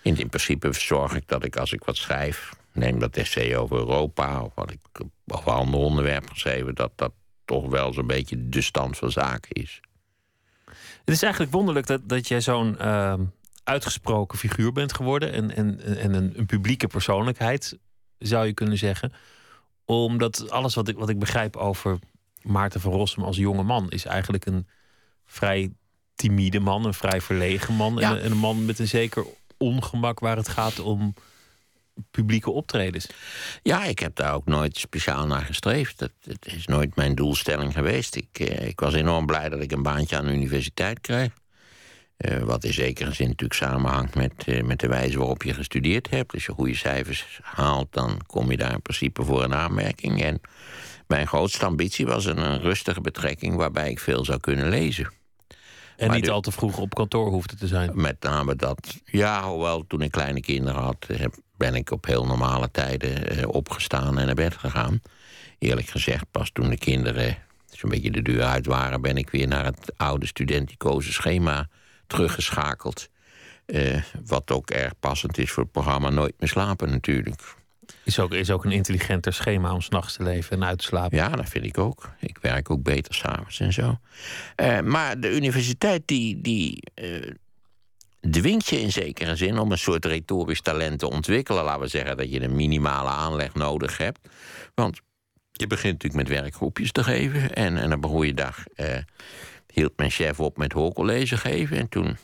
In, 0.02 0.18
in 0.18 0.28
principe 0.28 0.72
zorg 0.72 1.14
ik 1.14 1.28
dat 1.28 1.44
ik 1.44 1.56
als 1.56 1.72
ik 1.72 1.84
wat 1.84 1.96
schrijf, 1.96 2.52
neem 2.72 2.98
dat 2.98 3.16
essay 3.16 3.56
over 3.56 3.76
Europa 3.76 4.42
of 4.42 4.54
wat 4.54 4.70
ik 4.70 4.80
over 5.26 5.52
andere 5.52 5.84
onderwerpen 5.84 6.32
geschreven, 6.32 6.74
dat 6.74 6.92
dat 6.94 7.12
toch 7.44 7.68
wel 7.68 7.92
zo'n 7.92 8.06
beetje 8.06 8.48
de 8.48 8.60
stand 8.60 8.96
van 8.96 9.10
zaken 9.10 9.62
is. 9.62 9.80
Het 11.10 11.18
is 11.18 11.24
eigenlijk 11.24 11.54
wonderlijk 11.54 11.86
dat, 11.86 12.00
dat 12.08 12.28
jij 12.28 12.40
zo'n 12.40 12.76
uh, 12.80 13.14
uitgesproken 13.64 14.38
figuur 14.38 14.72
bent 14.72 14.94
geworden. 14.94 15.32
En, 15.32 15.56
en, 15.56 15.80
en 15.98 16.14
een, 16.14 16.38
een, 16.38 16.46
publieke 16.46 16.86
persoonlijkheid, 16.86 17.78
zou 18.18 18.46
je 18.46 18.52
kunnen 18.52 18.78
zeggen. 18.78 19.12
Omdat 19.84 20.50
alles 20.50 20.74
wat 20.74 20.88
ik, 20.88 20.98
wat 20.98 21.08
ik 21.08 21.18
begrijp 21.18 21.56
over 21.56 21.98
Maarten 22.42 22.80
van 22.80 22.92
Rossum 22.92 23.22
als 23.22 23.36
jonge 23.36 23.62
man... 23.62 23.88
is 23.88 24.04
eigenlijk 24.04 24.46
een 24.46 24.66
vrij 25.26 25.72
timide 26.14 26.60
man, 26.60 26.84
een 26.84 26.94
vrij 26.94 27.20
verlegen 27.20 27.74
man. 27.74 27.96
Ja. 27.96 28.10
En, 28.10 28.22
en 28.22 28.30
een 28.30 28.36
man 28.36 28.64
met 28.64 28.78
een 28.78 28.88
zeker 28.88 29.24
ongemak 29.56 30.20
waar 30.20 30.36
het 30.36 30.48
gaat 30.48 30.78
om 30.78 31.14
publieke 32.10 32.50
optredens. 32.50 33.06
Ja, 33.62 33.84
ik 33.84 33.98
heb 33.98 34.14
daar 34.14 34.34
ook 34.34 34.46
nooit 34.46 34.78
speciaal 34.78 35.26
naar 35.26 35.44
gestreefd. 35.44 35.98
Dat, 35.98 36.12
dat 36.20 36.46
is 36.46 36.66
nooit 36.66 36.96
mijn 36.96 37.14
doelstelling 37.14 37.72
geweest. 37.72 38.16
Ik, 38.16 38.38
eh, 38.38 38.68
ik, 38.68 38.80
was 38.80 38.94
enorm 38.94 39.26
blij 39.26 39.48
dat 39.48 39.60
ik 39.60 39.72
een 39.72 39.82
baantje 39.82 40.16
aan 40.16 40.26
de 40.26 40.32
universiteit 40.32 41.00
kreeg. 41.00 41.32
Uh, 42.28 42.42
wat 42.42 42.64
in 42.64 42.72
zekere 42.72 43.12
zin 43.12 43.28
natuurlijk 43.28 43.60
samenhangt 43.60 44.14
met, 44.14 44.32
uh, 44.46 44.62
met 44.62 44.80
de 44.80 44.88
wijze 44.88 45.18
waarop 45.18 45.42
je 45.42 45.54
gestudeerd 45.54 46.10
hebt. 46.10 46.32
Als 46.32 46.46
je 46.46 46.52
goede 46.52 46.74
cijfers 46.74 47.38
haalt, 47.42 47.92
dan 47.92 48.20
kom 48.26 48.50
je 48.50 48.56
daar 48.56 48.72
in 48.72 48.82
principe 48.82 49.24
voor 49.24 49.44
een 49.44 49.54
aanmerking. 49.54 50.22
En 50.22 50.40
mijn 51.06 51.26
grootste 51.26 51.64
ambitie 51.64 52.06
was 52.06 52.24
een, 52.24 52.38
een 52.38 52.60
rustige 52.60 53.00
betrekking 53.00 53.56
waarbij 53.56 53.90
ik 53.90 53.98
veel 53.98 54.24
zou 54.24 54.40
kunnen 54.40 54.68
lezen. 54.68 55.12
En 55.96 56.06
maar 56.06 56.16
niet 56.16 56.24
de, 56.24 56.30
al 56.30 56.40
te 56.40 56.52
vroeg 56.52 56.78
op 56.78 56.94
kantoor 56.94 57.28
hoefde 57.28 57.56
te 57.56 57.66
zijn. 57.66 57.90
Met 57.94 58.22
name 58.22 58.56
dat, 58.56 59.00
ja, 59.04 59.48
hoewel 59.48 59.86
toen 59.86 60.02
ik 60.02 60.10
kleine 60.10 60.40
kinderen 60.40 60.82
had, 60.82 61.06
heb, 61.12 61.34
ben 61.60 61.74
ik 61.74 61.90
op 61.90 62.06
heel 62.06 62.26
normale 62.26 62.70
tijden 62.70 63.28
eh, 63.28 63.48
opgestaan 63.48 64.18
en 64.18 64.26
naar 64.26 64.34
bed 64.34 64.56
gegaan. 64.56 65.00
Eerlijk 65.58 65.88
gezegd, 65.88 66.24
pas 66.30 66.50
toen 66.52 66.70
de 66.70 66.78
kinderen 66.78 67.36
zo'n 67.70 67.90
beetje 67.90 68.10
de 68.10 68.22
deur 68.22 68.42
uit 68.42 68.66
waren, 68.66 69.00
ben 69.00 69.16
ik 69.16 69.30
weer 69.30 69.48
naar 69.48 69.64
het 69.64 69.92
oude 69.96 70.26
studenticoze 70.26 71.12
schema 71.12 71.68
teruggeschakeld. 72.06 73.08
Uh, 73.66 74.02
wat 74.26 74.50
ook 74.50 74.70
erg 74.70 74.92
passend 75.00 75.38
is 75.38 75.50
voor 75.50 75.62
het 75.62 75.72
programma 75.72 76.10
Nooit 76.10 76.34
meer 76.38 76.48
slapen 76.48 76.90
natuurlijk. 76.90 77.42
Is 78.04 78.18
ook, 78.18 78.32
is 78.32 78.50
ook 78.50 78.64
een 78.64 78.72
intelligenter 78.72 79.32
schema 79.32 79.74
om 79.74 79.80
s'nachts 79.80 80.16
te 80.16 80.22
leven 80.22 80.56
en 80.56 80.64
uit 80.64 80.78
te 80.78 80.84
slapen. 80.84 81.16
Ja, 81.16 81.28
dat 81.28 81.48
vind 81.48 81.64
ik 81.64 81.78
ook. 81.78 82.10
Ik 82.18 82.38
werk 82.40 82.70
ook 82.70 82.82
beter 82.82 83.14
s'avonds 83.14 83.60
en 83.60 83.72
zo. 83.72 83.98
Uh, 84.56 84.80
maar 84.80 85.20
de 85.20 85.34
universiteit 85.34 86.02
die, 86.04 86.40
die 86.40 86.82
uh, 86.94 87.30
dwingt 88.20 88.66
je 88.66 88.80
in 88.80 88.92
zekere 88.92 89.36
zin 89.36 89.58
om 89.58 89.72
een 89.72 89.78
soort 89.78 90.04
retorisch 90.04 90.60
talent 90.60 90.98
te 90.98 91.10
ontwikkelen. 91.10 91.64
Laten 91.64 91.80
we 91.80 91.88
zeggen 91.88 92.16
dat 92.16 92.32
je 92.32 92.42
een 92.42 92.54
minimale 92.54 93.08
aanleg 93.08 93.54
nodig 93.54 93.98
hebt. 93.98 94.28
Want 94.74 95.00
je 95.52 95.66
begint 95.66 95.92
natuurlijk 95.92 96.28
met 96.28 96.38
werkgroepjes 96.38 96.92
te 96.92 97.04
geven. 97.04 97.54
En, 97.54 97.76
en 97.76 97.92
op 97.92 98.04
een 98.04 98.10
goede 98.10 98.34
dag 98.34 98.64
uh, 98.76 98.86
hield 99.72 99.96
mijn 99.96 100.10
chef 100.10 100.40
op 100.40 100.56
met 100.56 100.72
hoorcollege 100.72 101.36
geven. 101.36 101.76
En 101.76 101.88
toen 101.88 102.16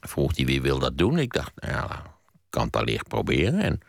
vroeg 0.00 0.36
hij 0.36 0.44
wie 0.44 0.62
wil 0.62 0.78
dat 0.78 0.98
doen. 0.98 1.18
Ik 1.18 1.32
dacht, 1.32 1.52
nou 1.54 1.72
ja, 1.72 2.02
kan 2.50 2.66
het 2.66 2.76
allicht 2.76 3.08
proberen. 3.08 3.60
En 3.60 3.80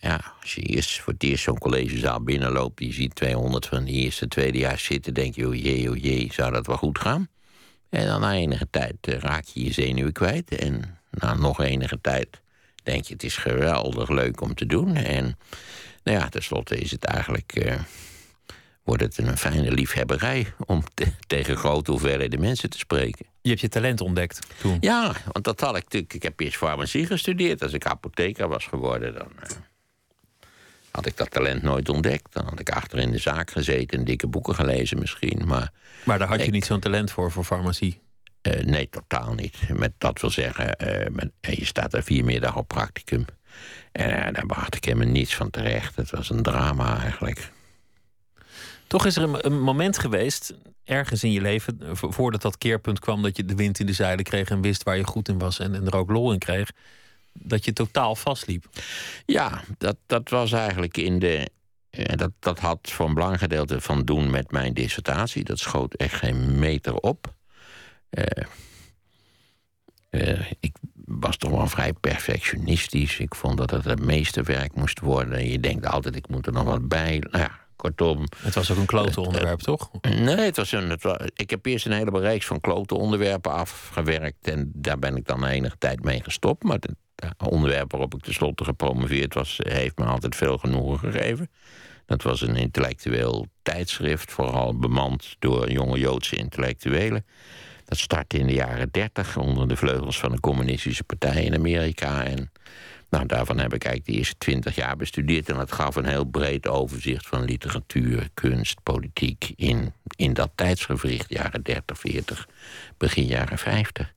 ja, 0.00 0.34
als 0.40 0.54
je 0.54 0.60
eerst 0.60 1.00
voor 1.00 1.12
het 1.12 1.22
eerst 1.22 1.44
zo'n 1.44 1.58
collegezaal 1.58 2.22
binnenloopt... 2.22 2.80
je 2.80 2.92
ziet 2.92 3.14
200 3.14 3.66
van 3.66 3.84
de 3.84 3.90
eerste, 3.90 4.28
tweede 4.28 4.58
jaar 4.58 4.78
zitten... 4.78 5.14
denk 5.14 5.34
je, 5.34 5.48
oh 5.48 5.54
jee, 5.54 5.90
oh 5.90 5.96
jee, 5.96 6.32
zou 6.32 6.52
dat 6.52 6.66
wel 6.66 6.76
goed 6.76 6.98
gaan? 6.98 7.28
En 7.90 8.06
dan 8.06 8.20
na 8.20 8.32
enige 8.32 8.66
tijd 8.70 8.96
eh, 9.00 9.18
raak 9.18 9.44
je 9.44 9.64
je 9.64 9.72
zenuwen 9.72 10.12
kwijt. 10.12 10.54
En 10.54 10.98
na 11.10 11.34
nog 11.34 11.60
enige 11.60 12.00
tijd 12.00 12.40
denk 12.82 13.04
je, 13.04 13.12
het 13.12 13.22
is 13.22 13.36
geweldig 13.36 14.08
leuk 14.08 14.40
om 14.40 14.54
te 14.54 14.66
doen. 14.66 14.96
En 14.96 15.38
nou 16.02 16.18
ja, 16.18 16.28
tenslotte 16.28 16.76
is 16.76 16.90
het 16.90 17.04
eigenlijk... 17.04 17.56
Uh, 17.56 17.74
wordt 18.88 19.02
het 19.02 19.18
een 19.18 19.36
fijne 19.36 19.72
liefhebberij 19.72 20.52
om 20.66 20.82
tegen 21.26 21.56
grote 21.56 21.90
hoeveelheden 21.90 22.40
mensen 22.40 22.70
te 22.70 22.78
spreken. 22.78 23.26
Je 23.40 23.48
hebt 23.48 23.60
je 23.60 23.68
talent 23.68 24.00
ontdekt 24.00 24.46
toen? 24.60 24.76
Ja, 24.80 25.12
want 25.32 25.44
dat 25.44 25.60
had 25.60 25.76
ik 25.76 25.82
natuurlijk. 25.82 26.14
Ik 26.14 26.22
heb 26.22 26.40
eerst 26.40 26.56
farmacie 26.56 27.06
gestudeerd. 27.06 27.62
Als 27.62 27.72
ik 27.72 27.86
apotheker 27.86 28.48
was 28.48 28.66
geworden, 28.66 29.14
dan 29.14 29.28
uh, 29.36 29.56
had 30.90 31.06
ik 31.06 31.16
dat 31.16 31.30
talent 31.30 31.62
nooit 31.62 31.88
ontdekt. 31.88 32.32
Dan 32.32 32.44
had 32.44 32.60
ik 32.60 32.70
achter 32.70 32.98
in 32.98 33.10
de 33.10 33.18
zaak 33.18 33.50
gezeten 33.50 33.98
en 33.98 34.04
dikke 34.04 34.26
boeken 34.26 34.54
gelezen 34.54 34.98
misschien. 34.98 35.42
Maar, 35.46 35.72
maar 36.08 36.18
daar 36.18 36.28
had 36.28 36.44
je 36.44 36.50
niet 36.50 36.64
zo'n 36.64 36.80
talent 36.80 37.10
voor, 37.10 37.32
voor 37.32 37.44
farmacie? 37.44 38.00
Uh, 38.42 38.62
nee, 38.62 38.88
totaal 38.88 39.34
niet. 39.34 39.56
Met 39.68 39.92
dat 39.98 40.20
wil 40.20 40.30
zeggen, 40.30 40.76
met, 41.12 41.30
je 41.40 41.64
staat 41.64 41.94
er 41.94 42.02
vier 42.02 42.24
middag 42.24 42.56
op 42.56 42.68
practicum. 42.68 43.24
En 43.92 44.32
daar 44.32 44.46
bracht 44.46 44.74
ik 44.74 44.84
helemaal 44.84 45.06
niets 45.06 45.34
van 45.34 45.50
terecht. 45.50 45.96
Het 45.96 46.10
was 46.10 46.30
een 46.30 46.42
drama 46.42 47.00
eigenlijk. 47.00 47.50
Toch 48.86 49.06
is 49.06 49.16
er 49.16 49.44
een, 49.46 49.60
moment 49.60 49.98
geweest, 49.98 50.54
ergens 50.84 51.24
in 51.24 51.32
je 51.32 51.40
leven, 51.40 51.78
voordat 51.92 52.42
dat 52.42 52.58
keerpunt 52.58 52.98
kwam 52.98 53.22
dat 53.22 53.36
je 53.36 53.44
de 53.44 53.54
wind 53.54 53.80
in 53.80 53.86
de 53.86 53.92
zeilen 53.92 54.24
kreeg 54.24 54.48
en 54.48 54.60
wist 54.60 54.82
waar 54.82 54.96
je 54.96 55.04
goed 55.04 55.28
in 55.28 55.38
was 55.38 55.58
en, 55.58 55.74
en 55.74 55.86
er 55.86 55.96
ook 55.96 56.10
lol 56.10 56.32
in 56.32 56.38
kreeg, 56.38 56.70
dat 57.32 57.64
je 57.64 57.72
totaal 57.72 58.16
vastliep. 58.16 58.66
Ja, 59.26 59.62
dat, 59.78 59.96
dat 60.06 60.28
was 60.28 60.52
eigenlijk 60.52 60.96
in 60.96 61.18
de. 61.18 61.48
Dat, 61.90 62.30
dat 62.38 62.58
had 62.58 62.78
voor 62.82 63.06
een 63.06 63.14
belangrijk 63.14 63.42
gedeelte 63.42 63.80
van 63.80 64.04
doen 64.04 64.30
met 64.30 64.50
mijn 64.50 64.74
dissertatie. 64.74 65.44
Dat 65.44 65.58
schoot 65.58 65.94
echt 65.94 66.14
geen 66.14 66.58
meter 66.58 66.94
op. 66.94 67.34
Uh, 68.10 68.24
uh, 70.10 70.50
ik 70.60 70.76
was 71.04 71.36
toch 71.36 71.50
wel 71.50 71.66
vrij 71.66 71.92
perfectionistisch. 71.92 73.18
Ik 73.18 73.34
vond 73.34 73.56
dat 73.58 73.70
het 73.70 73.84
het 73.84 74.00
meeste 74.00 74.42
werk 74.42 74.74
moest 74.74 75.00
worden. 75.00 75.48
Je 75.48 75.60
denkt 75.60 75.86
altijd, 75.86 76.16
ik 76.16 76.28
moet 76.28 76.46
er 76.46 76.52
nog 76.52 76.64
wat 76.64 76.88
bij. 76.88 77.18
Nou 77.18 77.44
ja, 77.44 77.58
kortom. 77.76 78.24
Het 78.36 78.54
was 78.54 78.70
ook 78.70 78.76
een 78.76 78.86
klote 78.86 79.20
onderwerp, 79.20 79.60
toch? 79.60 79.90
Nee, 80.00 80.36
het 80.36 80.56
was 80.56 80.72
een, 80.72 80.90
het 80.90 81.02
was, 81.02 81.16
ik 81.34 81.50
heb 81.50 81.66
eerst 81.66 81.86
een 81.86 81.92
hele 81.92 82.20
reeks 82.20 82.46
van 82.46 82.60
klote 82.60 82.94
onderwerpen 82.94 83.52
afgewerkt. 83.52 84.48
En 84.48 84.70
daar 84.74 84.98
ben 84.98 85.16
ik 85.16 85.26
dan 85.26 85.44
enige 85.44 85.78
tijd 85.78 86.04
mee 86.04 86.22
gestopt. 86.22 86.62
Maar 86.62 86.78
het 86.80 86.94
onderwerp 87.50 87.90
waarop 87.90 88.14
ik 88.14 88.22
tenslotte 88.22 88.64
gepromoveerd 88.64 89.34
was, 89.34 89.60
heeft 89.62 89.98
me 89.98 90.04
altijd 90.04 90.36
veel 90.36 90.58
genoegen 90.58 90.98
gegeven. 90.98 91.50
Dat 92.06 92.22
was 92.22 92.40
een 92.40 92.56
intellectueel 92.56 93.46
tijdschrift, 93.62 94.32
vooral 94.32 94.78
bemand 94.78 95.36
door 95.38 95.70
jonge 95.70 95.98
Joodse 95.98 96.36
intellectuelen. 96.36 97.24
Dat 97.84 97.98
startte 97.98 98.38
in 98.38 98.46
de 98.46 98.52
jaren 98.52 98.88
dertig 98.90 99.36
onder 99.36 99.68
de 99.68 99.76
vleugels 99.76 100.18
van 100.18 100.32
de 100.32 100.40
communistische 100.40 101.04
partij 101.04 101.44
in 101.44 101.54
Amerika. 101.54 102.24
En 102.24 102.50
nou, 103.10 103.26
daarvan 103.26 103.58
heb 103.58 103.74
ik 103.74 103.84
eigenlijk 103.84 104.04
de 104.04 104.12
eerste 104.12 104.38
twintig 104.38 104.74
jaar 104.74 104.96
bestudeerd. 104.96 105.48
En 105.48 105.56
dat 105.56 105.72
gaf 105.72 105.96
een 105.96 106.06
heel 106.06 106.24
breed 106.24 106.68
overzicht 106.68 107.26
van 107.26 107.44
literatuur, 107.44 108.28
kunst, 108.34 108.82
politiek. 108.82 109.52
in, 109.56 109.92
in 110.16 110.32
dat 110.32 110.50
tijdsgevricht, 110.54 111.28
jaren 111.28 111.62
30, 111.62 111.98
40, 111.98 112.48
begin 112.96 113.26
jaren 113.26 113.58
50. 113.58 114.12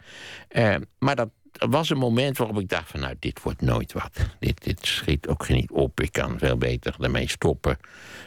Uh, 0.50 0.74
eh, 0.74 0.81
maar 1.00 1.15
dat 1.15 1.29
was 1.69 1.89
een 1.89 1.97
moment 1.97 2.37
waarop 2.37 2.59
ik 2.59 2.69
dacht: 2.69 2.89
van 2.89 2.99
nou, 2.99 3.15
dit 3.19 3.41
wordt 3.41 3.61
nooit 3.61 3.93
wat. 3.93 4.11
Dit, 4.39 4.63
dit 4.63 4.85
schiet 4.85 5.27
ook 5.27 5.49
niet 5.49 5.71
op. 5.71 6.01
Ik 6.01 6.11
kan 6.11 6.39
veel 6.39 6.57
beter 6.57 6.95
ermee 6.99 7.29
stoppen. 7.29 7.77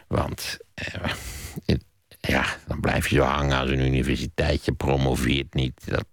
Want. 0.09 0.59
Uh, 0.95 1.13
ja, 2.29 2.45
dan 2.67 2.81
blijf 2.81 3.09
je 3.09 3.17
zo 3.17 3.23
hangen 3.23 3.59
als 3.59 3.71
een 3.71 3.87
universiteit. 3.87 4.65
Je 4.65 4.73
promoveert 4.73 5.55
niet. 5.55 5.81
Dat, 5.85 6.07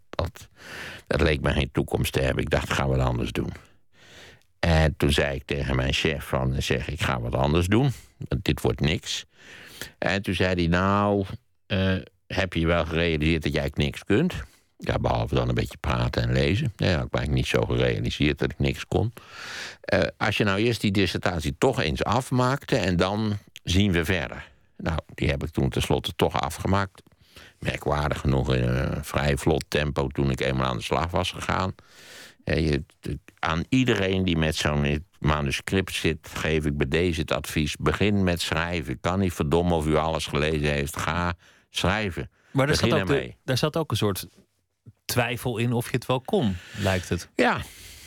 dat, 1.08 1.22
leek 1.22 1.42
me 1.42 1.52
geen 1.52 1.72
toekomst 1.72 2.14
te 2.14 2.22
hebben. 2.22 2.44
Ik 2.44 2.50
dacht, 2.50 2.74
ga 2.74 2.88
wat 2.88 3.00
anders 3.00 3.32
doen. 3.32 3.52
En 4.60 4.94
toen 4.98 5.12
zei 5.12 5.36
ik 5.36 5.44
tegen 5.46 5.76
mijn 5.76 5.94
chef 5.94 6.24
van, 6.24 6.62
zeg, 6.62 6.88
ik 6.88 7.02
ga 7.02 7.20
wat 7.20 7.36
anders 7.36 7.68
doen. 7.68 7.92
Want 8.18 8.46
dit 8.46 8.62
wordt 8.62 8.80
niks. 8.80 9.26
En 9.98 10.22
toen 10.22 10.34
zei 10.34 10.54
hij, 10.54 10.68
nou, 10.68 11.26
uh, 11.68 11.96
heb 12.28 12.54
je 12.54 12.66
wel 12.68 12.86
gerealiseerd 12.86 13.44
dat 13.44 13.54
jij 13.54 13.72
niks 13.74 14.04
kunt? 14.04 14.34
Ja, 14.84 15.00
behalve 15.00 15.36
dan 15.36 15.50
een 15.50 15.56
beetje 15.56 15.78
praten 15.78 16.24
en 16.24 16.32
lezen. 16.32 16.74
Ja, 16.76 16.86
ik 16.86 16.98
heb 16.98 17.14
eigenlijk 17.14 17.32
niet 17.32 17.48
zo 17.48 17.62
gerealiseerd 17.62 18.40
dat 18.40 18.52
ik 18.52 18.60
niks 18.60 18.88
kon. 18.88 19.14
Uh, 19.94 20.00
als 20.18 20.38
je 20.38 20.44
nou 20.44 20.60
eerst 20.60 20.82
die 20.82 20.92
dissertatie 20.92 21.56
toch 21.58 21.82
eens 21.82 22.04
afmaakte... 22.04 22.76
en 22.76 22.96
dan 22.96 23.38
zien 23.64 23.92
we 23.92 24.06
verder. 24.06 24.50
Nou, 24.78 25.00
die 25.16 25.30
heb 25.30 25.44
ik 25.44 25.50
toen 25.50 25.70
tenslotte 25.70 26.14
toch 26.16 26.42
afgemaakt. 26.42 27.02
Merkwaardig 27.60 28.20
genoeg 28.20 28.54
in 28.56 28.64
een 28.64 29.06
vrij 29.06 29.38
vlot 29.38 29.66
tempo 29.68 30.08
toen 30.08 30.32
ik 30.32 30.40
eenmaal 30.40 30.66
aan 30.66 30.78
de 30.78 30.84
slag 30.84 31.12
was 31.12 31.32
gegaan. 31.32 31.76
Je, 32.44 32.84
aan 33.40 33.64
iedereen 33.70 34.24
die 34.24 34.38
met 34.38 34.56
zo'n 34.56 35.06
manuscript 35.20 35.94
zit, 35.94 36.30
geef 36.34 36.66
ik 36.66 36.78
bij 36.78 36.88
deze 36.88 37.22
het 37.22 37.32
advies: 37.32 37.76
begin 37.80 38.24
met 38.24 38.42
schrijven. 38.42 38.94
Ik 38.94 39.02
kan 39.02 39.20
niet 39.20 39.34
verdommen 39.34 39.78
of 39.78 39.88
u 39.88 39.96
alles 39.96 40.26
gelezen 40.26 40.72
heeft. 40.72 40.98
Ga 40.98 41.34
schrijven. 41.70 42.30
Maar 42.52 42.68
daar 42.68 42.76
zat, 42.76 42.94
ook 42.94 43.08
de, 43.08 43.34
daar 43.44 43.58
zat 43.58 43.78
ook 43.78 43.92
een 43.92 43.98
soort 43.98 44.28
twijfel 45.12 45.58
in 45.58 45.74
of 45.74 45.86
je 45.86 45.96
het 45.96 46.06
wel 46.06 46.22
kon, 46.22 46.58
lijkt 46.78 47.10
het. 47.10 47.30
Ja, 47.36 47.62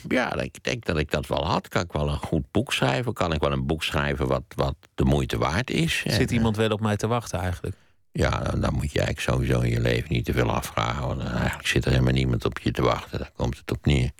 ja, 0.09 0.41
ik 0.41 0.63
denk 0.63 0.85
dat 0.85 0.99
ik 0.99 1.11
dat 1.11 1.27
wel 1.27 1.47
had. 1.47 1.69
Kan 1.69 1.83
ik 1.83 1.93
wel 1.93 2.09
een 2.09 2.19
goed 2.19 2.51
boek 2.51 2.73
schrijven? 2.73 3.13
Kan 3.13 3.33
ik 3.33 3.41
wel 3.41 3.53
een 3.53 3.67
boek 3.67 3.83
schrijven 3.83 4.27
wat, 4.27 4.43
wat 4.57 4.75
de 4.95 5.05
moeite 5.05 5.39
waard 5.39 5.71
is? 5.71 6.03
Zit 6.07 6.31
iemand 6.31 6.57
wel 6.57 6.71
op 6.71 6.81
mij 6.81 6.97
te 6.97 7.07
wachten 7.07 7.39
eigenlijk? 7.39 7.77
Ja, 8.13 8.31
dan, 8.41 8.75
moet 8.75 8.93
je 8.93 8.99
eigenlijk 8.99 9.21
sowieso 9.21 9.61
in 9.61 9.71
je 9.71 9.81
leven 9.81 10.13
niet 10.13 10.25
te 10.25 10.33
veel 10.33 10.51
afvragen. 10.51 11.07
Want 11.07 11.23
eigenlijk 11.23 11.67
zit 11.67 11.85
er 11.85 11.91
helemaal 11.91 12.13
niemand 12.13 12.45
op 12.45 12.59
je 12.59 12.71
te 12.71 12.83
wachten. 12.83 13.19
Daar 13.19 13.31
komt 13.37 13.59
het 13.59 13.71
op 13.71 13.87
neer. 13.87 14.11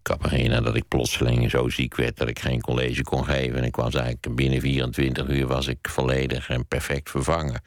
Ik 0.00 0.06
had 0.06 0.30
herinneren 0.30 0.64
dat 0.64 0.76
ik 0.76 0.88
plotseling 0.88 1.50
zo 1.50 1.68
ziek 1.68 1.96
werd 1.96 2.16
dat 2.16 2.28
ik 2.28 2.38
geen 2.38 2.60
college 2.60 3.02
kon 3.02 3.24
geven. 3.24 3.58
En 3.58 3.64
ik 3.64 3.76
was 3.76 3.94
eigenlijk 3.94 4.34
binnen 4.34 4.60
24 4.60 5.28
uur 5.28 5.46
was 5.46 5.66
ik 5.66 5.88
volledig 5.88 6.48
en 6.48 6.66
perfect 6.66 7.10
vervangen. 7.10 7.62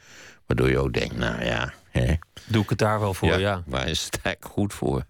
Waardoor 0.46 0.70
je 0.70 0.78
ook 0.78 0.92
denkt, 0.92 1.16
nou 1.16 1.44
ja. 1.44 1.72
Hè. 1.92 2.14
Doe 2.46 2.62
ik 2.62 2.68
het 2.68 2.78
daar 2.78 3.00
wel 3.00 3.14
voor, 3.14 3.28
ja. 3.28 3.36
ja. 3.36 3.62
Waar 3.66 3.88
is 3.88 4.04
het 4.04 4.20
eigenlijk 4.22 4.54
goed 4.54 4.74
voor? 4.74 5.04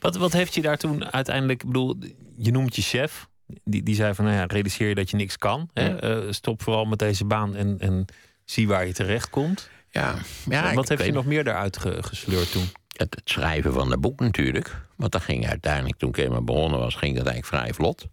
Wat, 0.00 0.16
wat 0.16 0.32
heeft 0.32 0.54
je 0.54 0.62
daar 0.62 0.76
toen 0.76 1.12
uiteindelijk... 1.12 1.60
Ik 1.62 1.66
bedoel, 1.66 1.96
je 2.36 2.50
noemt 2.50 2.76
je 2.76 2.82
chef. 2.82 3.28
Die, 3.64 3.82
die 3.82 3.94
zei 3.94 4.14
van, 4.14 4.24
nou 4.24 4.36
ja, 4.36 4.44
realiseer 4.44 4.88
je 4.88 4.94
dat 4.94 5.10
je 5.10 5.16
niks 5.16 5.38
kan. 5.38 5.70
Hè? 5.72 6.24
Uh, 6.26 6.32
stop 6.32 6.62
vooral 6.62 6.84
met 6.84 6.98
deze 6.98 7.24
baan 7.24 7.56
en, 7.56 7.76
en 7.78 8.04
zie 8.44 8.68
waar 8.68 8.86
je 8.86 8.92
terecht 8.92 9.30
komt. 9.30 9.70
Ja, 9.90 10.14
ja 10.48 10.74
Wat 10.74 10.88
heeft 10.88 11.04
je 11.04 11.12
nog 11.12 11.24
meer 11.24 11.44
daaruit 11.44 11.78
gesleurd 12.00 12.52
toen? 12.52 12.68
Het, 12.96 13.20
schrijven 13.24 13.72
van 13.72 13.90
het 13.90 14.00
boek 14.00 14.20
natuurlijk. 14.20 14.86
Want 14.96 15.12
dat 15.12 15.22
ging 15.22 15.48
uiteindelijk, 15.48 15.98
toen 15.98 16.08
ik 16.08 16.16
eenmaal 16.16 16.44
begonnen 16.44 16.78
was, 16.78 16.94
ging 16.94 17.16
dat 17.16 17.26
eigenlijk 17.26 17.62
vrij 17.62 17.74
vlot. 17.74 18.06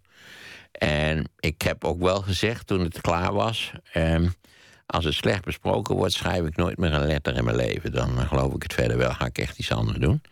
En 0.72 1.28
ik 1.40 1.62
heb 1.62 1.84
ook 1.84 2.00
wel 2.00 2.22
gezegd 2.22 2.66
toen 2.66 2.80
het 2.80 3.00
klaar 3.00 3.32
was. 3.32 3.72
Ehm, 3.92 4.28
als 4.86 5.04
het 5.04 5.14
slecht 5.14 5.44
besproken 5.44 5.94
wordt, 5.94 6.12
schrijf 6.12 6.44
ik 6.44 6.56
nooit 6.56 6.78
meer 6.78 6.92
een 6.92 7.06
letter 7.06 7.36
in 7.36 7.44
mijn 7.44 7.56
leven. 7.56 7.92
Dan 7.92 8.18
eh, 8.18 8.28
geloof 8.28 8.54
ik 8.54 8.62
het 8.62 8.74
verder 8.74 8.96
wel, 8.96 9.10
ga 9.10 9.26
ik 9.26 9.38
echt 9.38 9.58
iets 9.58 9.72
anders 9.72 9.98
doen. 9.98 10.22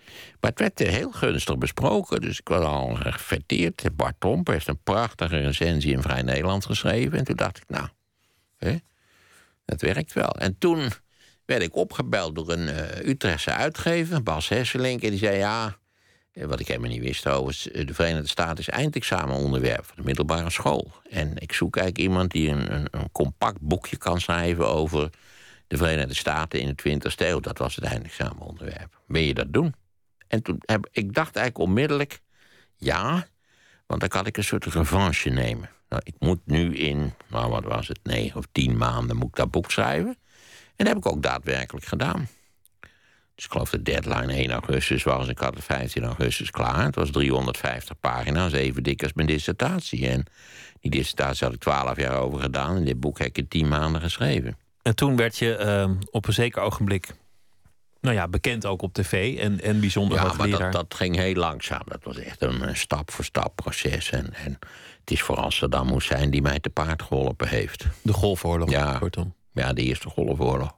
Maar 0.41 0.51
het 0.51 0.59
werd 0.59 0.79
heel 0.79 1.11
gunstig 1.11 1.59
besproken, 1.59 2.21
dus 2.21 2.39
ik 2.39 2.49
was 2.49 2.65
al 2.65 2.95
gefeteerd. 2.95 3.97
Bart 3.97 4.15
Tromp 4.19 4.47
heeft 4.47 4.69
een 4.69 4.83
prachtige 4.83 5.39
recensie 5.39 5.93
in 5.93 6.03
Vrij 6.03 6.23
Nederland 6.23 6.67
geschreven. 6.67 7.19
En 7.19 7.25
toen 7.25 7.37
dacht 7.37 7.57
ik, 7.57 7.65
nou, 7.69 7.89
hè, 8.57 8.77
dat 9.65 9.81
werkt 9.81 10.13
wel. 10.13 10.31
En 10.31 10.59
toen 10.59 10.89
werd 11.45 11.63
ik 11.63 11.77
opgebeld 11.77 12.35
door 12.35 12.53
een 12.53 12.69
uh, 12.69 13.09
Utrechtse 13.09 13.51
uitgever, 13.51 14.23
Bas 14.23 14.49
Hesselink. 14.49 15.03
En 15.03 15.11
die 15.11 15.19
zei, 15.19 15.37
ja, 15.37 15.67
eh, 15.67 15.73
wat 16.35 16.61
ik 16.61 16.67
helemaal 16.69 16.91
niet 16.91 17.03
wist 17.03 17.23
trouwens... 17.23 17.71
Eh, 17.71 17.87
de 17.87 17.95
Verenigde 17.95 18.29
Staten 18.29 18.59
is 18.59 18.69
eindexamenonderwerp 18.69 19.85
voor 19.85 19.97
de 19.97 20.03
middelbare 20.03 20.51
school. 20.51 20.93
En 21.11 21.37
ik 21.37 21.53
zoek 21.53 21.77
eigenlijk 21.77 22.09
iemand 22.09 22.31
die 22.31 22.49
een, 22.49 22.75
een, 22.75 22.87
een 22.91 23.13
compact 23.13 23.61
boekje 23.61 23.97
kan 23.97 24.21
schrijven... 24.21 24.69
over 24.69 25.11
de 25.67 25.77
Verenigde 25.77 26.15
Staten 26.15 26.61
in 26.61 26.75
de 26.77 26.99
20e 27.01 27.15
eeuw. 27.17 27.41
Dat 27.41 27.59
was 27.59 27.75
het 27.75 27.85
eindexamenonderwerp. 27.85 29.01
Wil 29.07 29.23
je 29.23 29.35
dat 29.35 29.53
doen? 29.53 29.75
En 30.29 30.43
toen 30.43 30.59
heb 30.61 30.89
ik 30.91 31.15
dacht 31.15 31.37
eigenlijk 31.37 31.69
onmiddellijk... 31.69 32.21
ja, 32.77 33.27
want 33.87 34.01
dan 34.01 34.09
kan 34.09 34.27
ik 34.27 34.37
een 34.37 34.45
soort 34.45 34.65
revanche 34.65 35.31
nemen. 35.31 35.71
Nou, 35.89 36.03
ik 36.05 36.15
moet 36.19 36.41
nu 36.45 36.77
in, 36.77 37.15
nou 37.29 37.51
wat 37.51 37.65
was 37.65 37.89
het, 37.89 38.01
negen 38.03 38.39
of 38.39 38.47
tien 38.53 38.77
maanden 38.77 39.17
moet 39.17 39.29
ik 39.29 39.35
dat 39.35 39.51
boek 39.51 39.71
schrijven. 39.71 40.17
En 40.77 40.85
dat 40.85 40.87
heb 40.87 40.97
ik 40.97 41.07
ook 41.07 41.23
daadwerkelijk 41.23 41.87
gedaan. 41.87 42.29
Dus 43.35 43.45
ik 43.45 43.51
geloof 43.51 43.71
de 43.71 43.83
deadline 43.83 44.33
1 44.33 44.51
augustus 44.51 45.03
was. 45.03 45.29
Ik 45.29 45.39
had 45.39 45.55
het 45.55 45.65
15 45.65 46.05
augustus 46.05 46.51
klaar. 46.51 46.85
Het 46.85 46.95
was 46.95 47.11
350 47.11 48.01
pagina's, 48.01 48.53
even 48.53 48.83
dik 48.83 49.03
als 49.03 49.13
mijn 49.13 49.27
dissertatie. 49.27 50.09
En 50.09 50.25
die 50.81 50.91
dissertatie 50.91 51.45
had 51.45 51.55
ik 51.55 51.61
12 51.61 51.97
jaar 51.97 52.17
over 52.17 52.41
gedaan. 52.41 52.77
En 52.77 52.85
dit 52.85 53.01
boek 53.01 53.19
heb 53.19 53.27
ik 53.27 53.39
in 53.39 53.49
10 53.49 53.69
maanden 53.69 54.01
geschreven. 54.01 54.57
En 54.83 54.95
toen 54.95 55.17
werd 55.17 55.39
je 55.39 55.85
uh, 55.89 55.97
op 56.11 56.27
een 56.27 56.33
zeker 56.33 56.63
ogenblik 56.63 57.15
nou 58.05 58.17
ja, 58.17 58.29
bekend 58.29 58.67
ook 58.67 58.83
op 58.83 58.93
tv 58.95 59.39
en, 59.39 59.61
en 59.61 59.81
bijzonder 59.81 60.19
Ja, 60.19 60.33
maar 60.33 60.51
dat, 60.51 60.73
dat 60.73 60.95
ging 60.95 61.17
heel 61.17 61.35
langzaam. 61.35 61.83
Dat 61.87 62.05
was 62.05 62.19
echt 62.19 62.43
een, 62.43 62.77
stap-voor-stap 62.77 63.57
proces. 63.57 64.11
En, 64.11 64.35
en 64.35 64.59
het 65.01 65.11
is 65.11 65.23
vooral 65.23 65.51
Saddam 65.51 65.89
Hussein 65.89 66.31
die 66.31 66.43
mij 66.43 66.61
te 66.61 66.71
paard 66.71 67.03
geholpen 67.03 67.49
heeft. 67.49 67.87
De 68.03 68.13
Golfoorlog, 68.13 68.71
Ja. 68.71 68.99
kortom. 68.99 69.35
Ja, 69.53 69.73
de 69.73 69.83
Eerste 69.83 70.09
Golfoorlog. 70.09 70.77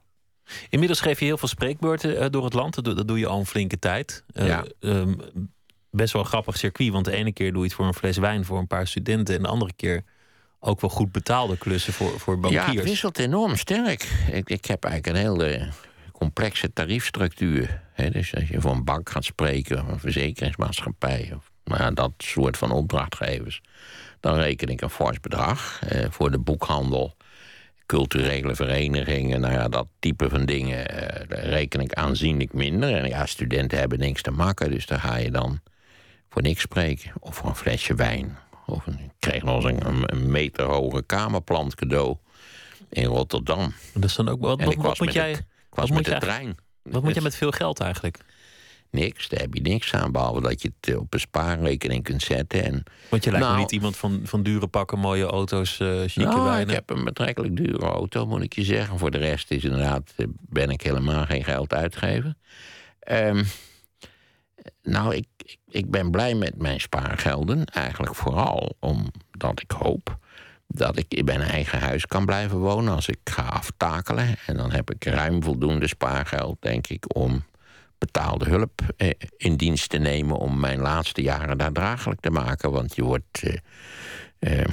Inmiddels 0.69 0.99
geef 1.01 1.19
je 1.19 1.25
heel 1.25 1.37
veel 1.37 1.47
spreekbeurten 1.47 2.17
eh, 2.19 2.29
door 2.29 2.43
het 2.43 2.53
land. 2.53 2.83
Dat 2.83 3.07
doe, 3.07 3.19
je 3.19 3.27
al 3.27 3.39
een 3.39 3.45
flinke 3.45 3.79
tijd. 3.79 4.23
Eh, 4.33 4.47
Ja. 4.47 4.65
ehm, 4.79 5.13
best 5.91 6.13
wel 6.13 6.21
een 6.21 6.27
grappig 6.27 6.57
circuit. 6.57 6.91
Want 6.91 7.05
de 7.05 7.11
ene 7.11 7.31
keer 7.33 7.51
doe 7.51 7.61
je 7.61 7.67
het 7.67 7.75
voor 7.75 7.85
een 7.85 7.93
fles 7.93 8.17
wijn 8.17 8.45
voor 8.45 8.57
een 8.59 8.67
paar 8.67 8.87
studenten. 8.87 9.35
En 9.35 9.41
de 9.41 9.47
andere 9.47 9.73
keer 9.75 10.03
ook 10.59 10.81
wel 10.81 10.89
goed 10.89 11.11
betaalde 11.11 11.57
klussen 11.57 11.93
voor, 11.93 12.19
voor 12.19 12.33
Ja, 12.35 12.39
bankiers. 12.41 12.75
het 12.75 12.83
wisselt 12.83 13.19
enorm 13.19 13.55
sterk. 13.55 14.03
Ik, 14.31 14.49
ik 14.49 14.65
heb 14.65 14.83
eigenlijk 14.83 15.15
een 15.17 15.21
hele 15.31 15.69
complexe 16.11 16.73
tariefstructuur. 16.73 17.81
Dus 18.11 18.35
als 18.35 18.47
je 18.47 18.61
voor 18.61 18.71
een 18.71 18.83
bank 18.83 19.09
gaat 19.09 19.23
spreken, 19.25 19.81
of 19.85 19.87
een 19.91 19.99
verzekeringsmaatschappij, 19.99 21.31
of 21.35 21.51
nou 21.63 21.81
ja, 21.81 21.91
dat 21.91 22.11
soort 22.17 22.57
van 22.57 22.71
opdrachtgevers, 22.71 23.61
dan 24.19 24.35
reken 24.37 24.67
ik 24.67 24.81
een 24.81 24.89
fors 24.89 25.19
bedrag. 25.19 25.79
Eh, 25.87 26.05
voor 26.09 26.31
de 26.31 26.39
boekhandel, 26.39 27.15
culturele 27.87 28.55
verenigingen, 28.55 29.41
nou 29.41 29.53
ja, 29.53 29.67
dat 29.67 29.87
type 29.99 30.29
van 30.29 30.45
dingen, 30.45 30.87
eh, 30.87 31.49
reken 31.49 31.79
ik 31.79 31.93
aanzienlijk 31.93 32.53
minder. 32.53 32.95
En 32.95 33.07
ja, 33.07 33.25
studenten 33.25 33.77
hebben 33.79 33.99
niks 33.99 34.21
te 34.21 34.31
makken, 34.31 34.71
dus 34.71 34.85
daar 34.85 34.99
ga 34.99 35.15
je 35.15 35.31
dan 35.31 35.59
voor 36.29 36.41
niks 36.41 36.61
spreken. 36.61 37.11
Of 37.19 37.35
voor 37.35 37.49
een 37.49 37.55
flesje 37.55 37.95
wijn. 37.95 38.37
Of 38.65 38.85
een, 38.85 38.99
ik 38.99 39.11
kreeg 39.19 39.43
nog 39.43 39.65
eens 39.65 39.83
een, 39.83 40.03
een, 40.05 40.31
meter 40.31 40.65
hoge 40.65 41.03
kamerplant 41.05 41.75
cadeau 41.75 42.17
in 42.89 43.05
Rotterdam. 43.05 43.73
Dat 43.93 44.03
is 44.03 44.15
dan 44.15 44.29
ook, 44.29 44.41
wat, 44.41 44.63
wat, 44.63 44.75
wat 44.75 44.99
moet 44.99 45.13
jij, 45.13 45.31
ik 45.31 45.43
was 45.69 45.89
met 45.91 46.03
de 46.05 46.09
jij- 46.11 46.19
trein. 46.19 46.55
wat 46.81 47.03
moet 47.03 47.15
je 47.15 47.21
met 47.21 47.35
veel 47.35 47.51
geld 47.51 47.79
eigenlijk? 47.79 48.19
Niks, 48.91 49.27
daar 49.29 49.39
heb 49.39 49.53
je 49.53 49.61
niks 49.61 49.93
aan. 49.93 50.11
Behalve 50.11 50.41
dat 50.41 50.61
je 50.61 50.71
het 50.81 50.97
op 50.97 51.13
een 51.13 51.19
spaarrekening 51.19 52.03
kunt 52.03 52.21
zetten. 52.21 52.63
En, 52.63 52.83
Want 53.09 53.23
je 53.23 53.31
lijkt 53.31 53.45
me 53.45 53.51
Nou- 53.51 53.61
niet 53.61 53.71
iemand 53.71 53.97
van, 53.97 54.19
van 54.23 54.43
dure 54.43 54.67
pakken, 54.67 54.99
mooie 54.99 55.25
auto's, 55.25 55.79
eh 55.79 56.01
chique 56.05 56.29
nou, 56.29 56.43
wijnen. 56.43 56.67
ik 56.69 56.73
heb 56.75 56.89
een 56.89 57.03
betrekkelijk 57.03 57.55
dure 57.55 57.85
auto, 57.85 58.25
moet 58.25 58.43
ik 58.43 58.53
je 58.53 58.63
zeggen. 58.63 58.99
Voor 58.99 59.11
de 59.11 59.17
rest 59.17 59.51
is 59.51 59.63
inderdaad, 59.63 60.13
eh, 60.15 60.25
ben 60.39 60.69
ik 60.69 60.81
helemaal 60.81 61.25
geen 61.25 61.43
geld 61.43 61.73
uitgeven. 61.73 62.37
Ehm, 62.99 63.43
nou, 64.83 65.15
ik, 65.15 65.27
ik, 65.37 65.57
ik 65.69 65.91
ben 65.91 66.11
blij 66.11 66.33
met 66.35 66.57
mijn 66.57 66.79
spaargelden. 66.79 67.65
Eigenlijk 67.65 68.15
vooral 68.15 68.75
omdat 68.79 69.61
ik 69.61 69.71
hoop 69.71 70.17
dat 70.67 70.97
ik 70.97 71.13
in 71.13 71.25
mijn 71.25 71.41
eigen 71.41 71.79
huis 71.79 72.05
kan 72.05 72.25
blijven 72.25 72.57
wonen 72.57 72.93
als 72.95 73.07
ik 73.07 73.19
ga 73.23 73.41
aftakelen. 73.41 74.35
En 74.45 74.57
dan 74.57 74.71
heb 74.71 74.91
ik 74.91 75.03
ruim 75.05 75.43
voldoende 75.43 75.87
spaargeld, 75.87 76.57
denk 76.59 76.87
ik, 76.87 77.15
om 77.15 77.43
betaalde 77.97 78.45
hulp 78.49 78.81
eh, 78.97 79.09
in 79.37 79.55
dienst 79.55 79.89
te 79.89 79.97
nemen 79.97 80.37
om 80.37 80.59
mijn 80.59 80.79
laatste 80.79 81.21
jaren 81.21 81.57
daar 81.57 81.71
draaglijk 81.71 82.19
te 82.19 82.29
maken. 82.31 82.71
Want 82.71 82.95
je 82.95 83.03
wordt. 83.03 83.43
eh, 83.43 84.59
eh, 84.59 84.65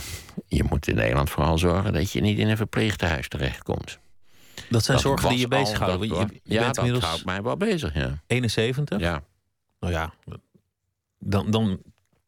je 0.46 0.64
moet 0.68 0.88
in 0.88 0.94
Nederland 0.94 1.30
vooral 1.30 1.58
zorgen 1.58 1.92
dat 1.92 2.12
je 2.12 2.20
niet 2.20 2.38
in 2.38 2.48
een 2.48 2.56
verpleegtehuis 2.56 3.28
terechtkomt. 3.28 3.98
dat 4.68 4.84
zijn 4.84 4.96
Dat 4.96 5.06
zorgen 5.06 5.28
die 5.28 5.38
je 5.38 5.48
bezighouden. 5.48 6.08
dat 6.08 6.18
Je, 6.18 6.40
ja, 6.54 6.60
bent 6.72 6.74
dat 6.92 7.02
houdt 7.02 7.24
mij 7.24 7.42
wel 7.42 7.56
bezig, 7.56 7.94
ja. 7.94 8.22
71. 8.26 9.00
ja. 9.00 9.22
Nou 9.80 9.92
ja, 9.96 10.12
dan, 11.18 11.50
dan 11.50 11.80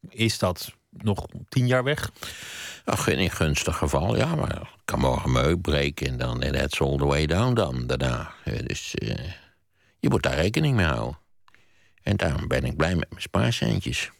is 0.09 0.38
dat 0.38 0.73
nog 0.91 1.26
tien 1.49 1.67
jaar 1.67 1.85
weg. 1.85 2.11
Ach, 2.85 3.09
in 3.09 3.19
een 3.19 3.31
gunstig 3.31 3.76
geval, 3.76 4.17
ja, 4.17 4.35
maar 4.35 4.57
ik 4.61 4.69
kan 4.85 4.99
morgen 5.00 5.35
heup 5.35 5.62
breken 5.62 6.07
en 6.07 6.17
dan 6.17 6.41
that's 6.41 6.81
all 6.81 6.97
the 6.97 7.05
way 7.05 7.26
down 7.26 7.55
dan 7.55 7.87
daarna. 7.87 8.31
Eh, 8.45 8.59
Dus 8.67 8.95
eh, 8.95 9.15
je 10.07 10.13
moet 10.13 10.23
daar 10.23 10.35
rekening 10.35 10.77
mee 10.77 10.87
houden. 10.87 11.19
En 12.03 12.17
daarom 12.17 12.49
ben 12.49 12.65
ik 12.65 12.77
blij 12.77 12.95
met 12.95 13.11
mijn 13.11 13.23
spaarcentjes. 13.23 14.11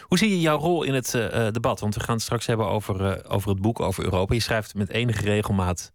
Hoe 0.00 0.18
zie 0.18 0.30
je 0.30 0.40
jouw 0.40 0.58
rol 0.58 0.82
in 0.82 0.94
het 0.94 1.14
eh, 1.14 1.46
eh, 1.46 1.52
debat? 1.52 1.80
Want 1.80 1.94
we 1.94 2.00
gaan 2.00 2.14
het 2.14 2.22
straks 2.22 2.46
hebben 2.46 2.66
over, 2.68 3.04
eh, 3.12 3.34
over 3.34 3.50
het 3.50 3.60
boek 3.60 3.80
over 3.80 4.04
Europa. 4.04 4.34
Je 4.34 4.40
schrijft 4.40 4.74
met 4.74 4.88
enige 4.90 5.22
regelmaat 5.22 5.92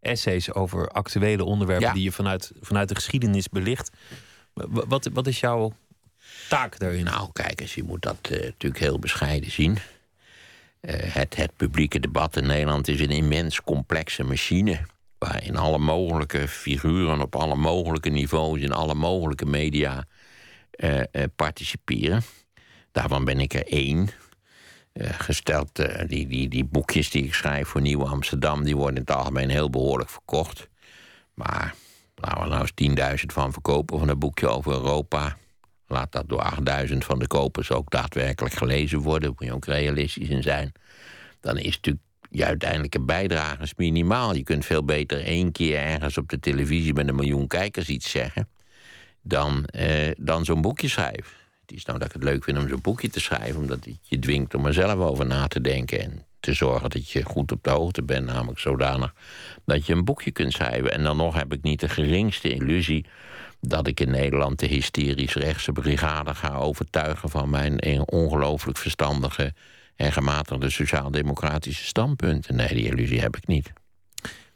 essays 0.00 0.52
over 0.52 0.88
actuele 0.88 1.44
onderwerpen 1.44 1.86
Ja. 1.86 1.92
die 1.92 2.02
je 2.02 2.12
vanuit, 2.12 2.52
vanuit 2.60 2.88
de 2.88 2.94
geschiedenis 2.94 3.48
belicht. 3.48 3.90
Wa- 4.52 4.86
Wat, 4.86 5.08
wat 5.12 5.26
is 5.26 5.40
jouw 5.40 5.72
taak 6.48 6.78
daarin? 6.78 7.04
Nou, 7.04 7.28
kijk 7.32 7.60
eens, 7.60 7.74
je 7.74 7.82
moet 7.82 8.02
dat 8.02 8.16
natuurlijk 8.30 8.78
heel 8.82 8.98
bescheiden 8.98 9.50
zien. 9.50 9.78
Het, 10.86 11.36
het 11.36 11.56
publieke 11.56 12.00
debat 12.00 12.36
in 12.36 12.46
Nederland 12.46 12.88
is 12.88 13.00
een 13.00 13.10
immens 13.10 13.60
complexe 13.62 14.22
machine. 14.24 14.80
Waarin 15.22 15.56
alle 15.56 15.78
mogelijke 15.78 16.48
figuren 16.48 17.20
op 17.20 17.36
alle 17.36 17.54
mogelijke 17.54 18.08
niveaus 18.08 18.60
in 18.60 18.72
alle 18.72 18.94
mogelijke 18.94 19.46
media 19.46 20.04
eh, 20.70 21.00
eh, 21.00 21.06
participeren. 21.36 22.22
Daarvan 22.92 23.24
ben 23.24 23.40
ik 23.40 23.54
er 23.54 23.66
één. 23.66 24.08
Eh, 24.92 25.10
gesteld, 25.18 25.82
die, 26.06 26.26
die, 26.26 26.48
die 26.48 26.64
boekjes 26.64 27.10
die 27.10 27.24
ik 27.24 27.34
schrijf 27.34 27.68
voor 27.68 27.80
Nieuw 27.80 28.06
Amsterdam, 28.06 28.64
die 28.64 28.76
worden 28.76 28.96
in 28.96 29.00
het 29.00 29.10
algemeen 29.16 29.50
heel 29.50 29.70
behoorlijk 29.70 30.10
verkocht. 30.10 30.68
Maar 31.34 31.74
laten 32.14 32.42
we 32.42 32.48
nou 32.48 32.68
eens 32.74 33.20
10.000 33.20 33.26
van 33.26 33.52
verkopen 33.52 33.98
van 33.98 34.08
een 34.08 34.18
boekje 34.18 34.48
over 34.48 34.72
Europa. 34.72 35.36
Laat 35.86 36.12
dat 36.12 36.28
door 36.28 36.42
8000 36.42 37.04
van 37.04 37.18
de 37.18 37.26
kopers 37.26 37.70
ook 37.70 37.90
daadwerkelijk 37.90 38.54
gelezen 38.54 38.98
worden. 38.98 39.20
Daar 39.20 39.30
moet 39.38 39.48
je 39.48 39.54
ook 39.54 39.78
realistisch 39.78 40.28
in 40.28 40.42
zijn. 40.42 40.72
Dan 41.40 41.58
is 41.58 41.74
natuurlijk 41.74 42.04
je 42.32 42.44
uiteindelijke 42.44 43.00
bijdrage 43.00 43.62
is 43.62 43.74
minimaal. 43.74 44.34
Je 44.34 44.42
kunt 44.42 44.64
veel 44.64 44.84
beter 44.84 45.24
één 45.24 45.52
keer 45.52 45.78
ergens 45.78 46.18
op 46.18 46.28
de 46.28 46.40
televisie 46.40 46.94
met 46.94 47.08
een 47.08 47.14
miljoen 47.14 47.46
kijkers 47.46 47.88
iets 47.88 48.10
zeggen. 48.10 48.48
dan, 49.24 49.64
eh, 49.64 50.10
dan 50.18 50.44
zo'n 50.44 50.60
boekje 50.60 50.88
schrijven. 50.88 51.32
Het 51.60 51.72
is 51.72 51.84
nou 51.84 51.98
dat 51.98 52.08
ik 52.08 52.14
het 52.14 52.22
leuk 52.22 52.44
vind 52.44 52.58
om 52.58 52.68
zo'n 52.68 52.80
boekje 52.80 53.10
te 53.10 53.20
schrijven, 53.20 53.60
omdat 53.60 53.84
het 53.84 53.98
je 54.02 54.18
dwingt 54.18 54.54
om 54.54 54.66
er 54.66 54.72
zelf 54.72 54.98
over 54.98 55.26
na 55.26 55.46
te 55.46 55.60
denken. 55.60 56.00
En 56.00 56.24
te 56.40 56.52
zorgen 56.52 56.90
dat 56.90 57.10
je 57.10 57.22
goed 57.22 57.52
op 57.52 57.62
de 57.62 57.70
hoogte 57.70 58.02
bent, 58.02 58.26
namelijk 58.26 58.58
zodanig 58.58 59.14
dat 59.64 59.86
je 59.86 59.92
een 59.92 60.04
boekje 60.04 60.30
kunt 60.30 60.52
schrijven. 60.52 60.92
En 60.92 61.02
dan 61.02 61.16
nog 61.16 61.34
heb 61.34 61.52
ik 61.52 61.62
niet 61.62 61.80
de 61.80 61.88
geringste 61.88 62.54
illusie 62.54 63.06
dat 63.60 63.86
ik 63.86 64.00
in 64.00 64.10
Nederland 64.10 64.58
de 64.58 64.66
hysterisch 64.66 65.34
rechtse 65.34 65.72
brigade 65.72 66.34
ga 66.34 66.56
overtuigen 66.56 67.28
van 67.28 67.50
mijn 67.50 68.08
ongelooflijk 68.08 68.78
verstandige 68.78 69.54
en 69.96 70.12
gematigde 70.12 70.70
sociaal-democratische 70.70 71.84
standpunten. 71.84 72.56
Nee, 72.56 72.68
die 72.68 72.86
illusie 72.86 73.20
heb 73.20 73.36
ik 73.36 73.46
niet. 73.46 73.72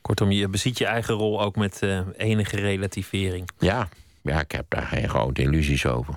Kortom, 0.00 0.30
je 0.30 0.48
beziet 0.48 0.78
je 0.78 0.86
eigen 0.86 1.14
rol 1.14 1.42
ook 1.42 1.56
met 1.56 1.82
eh, 1.82 2.00
enige 2.16 2.56
relativering. 2.56 3.48
Ja, 3.58 3.88
ja, 4.22 4.40
ik 4.40 4.52
heb 4.52 4.64
daar 4.68 4.86
geen 4.86 5.08
grote 5.08 5.42
illusies 5.42 5.86
over. 5.86 6.14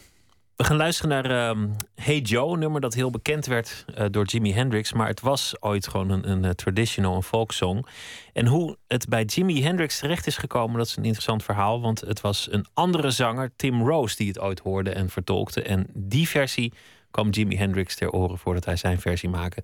We 0.59 0.65
gaan 0.65 0.77
luisteren 0.77 1.09
naar 1.09 1.49
ehm, 1.49 1.67
Hey 1.95 2.19
Joe, 2.19 2.53
een 2.53 2.59
nummer 2.59 2.81
dat 2.81 2.93
heel 2.93 3.09
bekend 3.09 3.45
werd 3.45 3.85
eh, 3.95 4.05
door 4.11 4.25
Jimi 4.25 4.53
Hendrix. 4.53 4.93
Maar 4.93 5.07
het 5.07 5.21
was 5.21 5.55
ooit 5.59 5.87
gewoon 5.87 6.09
een, 6.09 6.29
een 6.29 6.45
eh, 6.45 6.51
traditional, 6.51 7.15
een 7.15 7.23
folksong. 7.23 7.85
En 8.33 8.47
hoe 8.47 8.77
het 8.87 9.07
bij 9.07 9.23
Jimi 9.23 9.63
Hendrix 9.63 9.99
terecht 9.99 10.27
is 10.27 10.37
gekomen, 10.37 10.77
dat 10.77 10.87
is 10.87 10.95
een 10.95 11.03
interessant 11.03 11.43
verhaal. 11.43 11.81
Want 11.81 12.01
het 12.01 12.21
was 12.21 12.47
een 12.51 12.65
andere 12.73 13.11
zanger, 13.11 13.51
Tim 13.55 13.87
Rose, 13.87 14.15
die 14.15 14.27
het 14.27 14.39
ooit 14.39 14.59
hoorde 14.59 14.89
en 14.89 15.09
vertolkte. 15.09 15.61
En 15.61 15.87
die 15.93 16.29
versie 16.29 16.73
kwam 17.11 17.29
Jimi 17.29 17.57
Hendrix 17.57 17.95
ter 17.95 18.09
oren 18.11 18.37
voordat 18.37 18.65
hij 18.65 18.75
zijn 18.75 18.99
versie 18.99 19.29
maakte. 19.29 19.63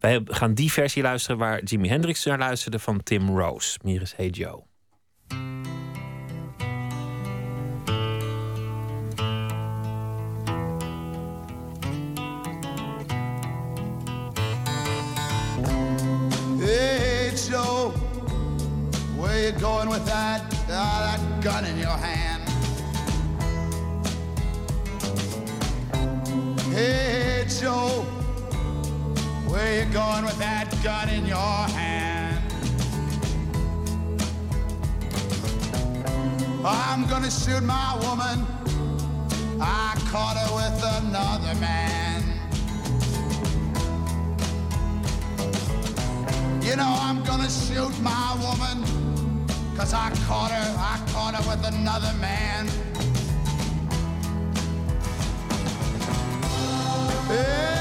Wij 0.00 0.20
gaan 0.24 0.54
die 0.54 0.72
versie 0.72 1.02
luisteren 1.02 1.38
waar 1.38 1.62
Jimi 1.62 1.88
Hendrix 1.88 2.24
naar 2.24 2.38
luisterde 2.38 2.78
van 2.78 3.02
Tim 3.02 3.38
Rose. 3.38 3.78
Hier 3.82 4.02
is 4.02 4.14
Hey 4.16 4.28
Joe. 4.28 4.62
Hey, 16.58 17.32
Joe, 17.48 17.92
where 19.16 19.50
you 19.50 19.52
going 19.60 19.88
with 19.88 20.04
that, 20.06 20.40
ah, 20.70 21.16
that 21.16 21.42
gun 21.42 21.64
in 21.64 21.78
your 21.78 21.96
hand? 21.96 22.35
Gun 30.86 31.08
in 31.08 31.26
your 31.26 31.36
hand? 31.78 32.40
I'm 36.64 37.08
gonna 37.08 37.28
shoot 37.28 37.64
my 37.64 37.98
woman. 38.04 38.46
I 39.60 39.96
caught 40.12 40.36
her 40.42 40.50
with 40.58 40.78
another 41.00 41.54
man. 41.58 42.22
You 46.62 46.76
know 46.76 46.96
I'm 47.06 47.24
gonna 47.24 47.50
shoot 47.50 47.94
my 48.00 48.28
woman 48.44 48.78
Cause 49.76 49.92
I 49.92 50.10
caught 50.28 50.52
her, 50.52 50.68
I 50.78 50.96
caught 51.12 51.34
her 51.34 51.44
with 51.50 51.66
another 51.66 52.12
man 52.20 52.68
Hey 57.28 57.75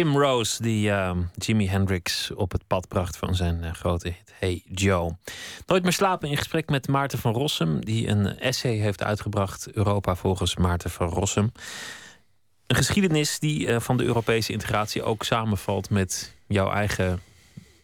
Tim 0.00 0.16
Rose, 0.16 0.62
die 0.62 0.88
uh, 0.88 1.16
Jimi 1.34 1.68
Hendrix 1.68 2.30
op 2.30 2.52
het 2.52 2.66
pad 2.66 2.88
bracht 2.88 3.16
van 3.16 3.34
zijn 3.34 3.62
uh, 3.64 3.72
grote 3.72 4.08
hit 4.08 4.32
Hey 4.38 4.62
Joe. 4.74 5.16
Nooit 5.66 5.82
meer 5.82 5.92
slapen 5.92 6.28
in 6.28 6.36
gesprek 6.36 6.68
met 6.68 6.88
Maarten 6.88 7.18
van 7.18 7.32
Rossum, 7.32 7.84
die 7.84 8.08
een 8.08 8.38
essay 8.38 8.76
heeft 8.76 9.02
uitgebracht, 9.02 9.72
Europa 9.72 10.14
volgens 10.14 10.56
Maarten 10.56 10.90
van 10.90 11.08
Rossum. 11.08 11.52
Een 12.66 12.76
geschiedenis 12.76 13.38
die 13.38 13.66
uh, 13.66 13.80
van 13.80 13.96
de 13.96 14.04
Europese 14.04 14.52
integratie 14.52 15.02
ook 15.02 15.24
samenvalt 15.24 15.90
met 15.90 16.36
jouw 16.46 16.70
eigen 16.70 17.20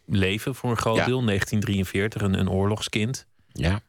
leven 0.06 0.54
voor 0.54 0.70
een 0.70 0.76
groot 0.76 0.96
Ja. 0.96 1.04
deel. 1.04 1.24
1943, 1.24 2.22
een, 2.22 2.38
een 2.38 2.50
oorlogskind. 2.50 3.26
Ja. 3.52 3.80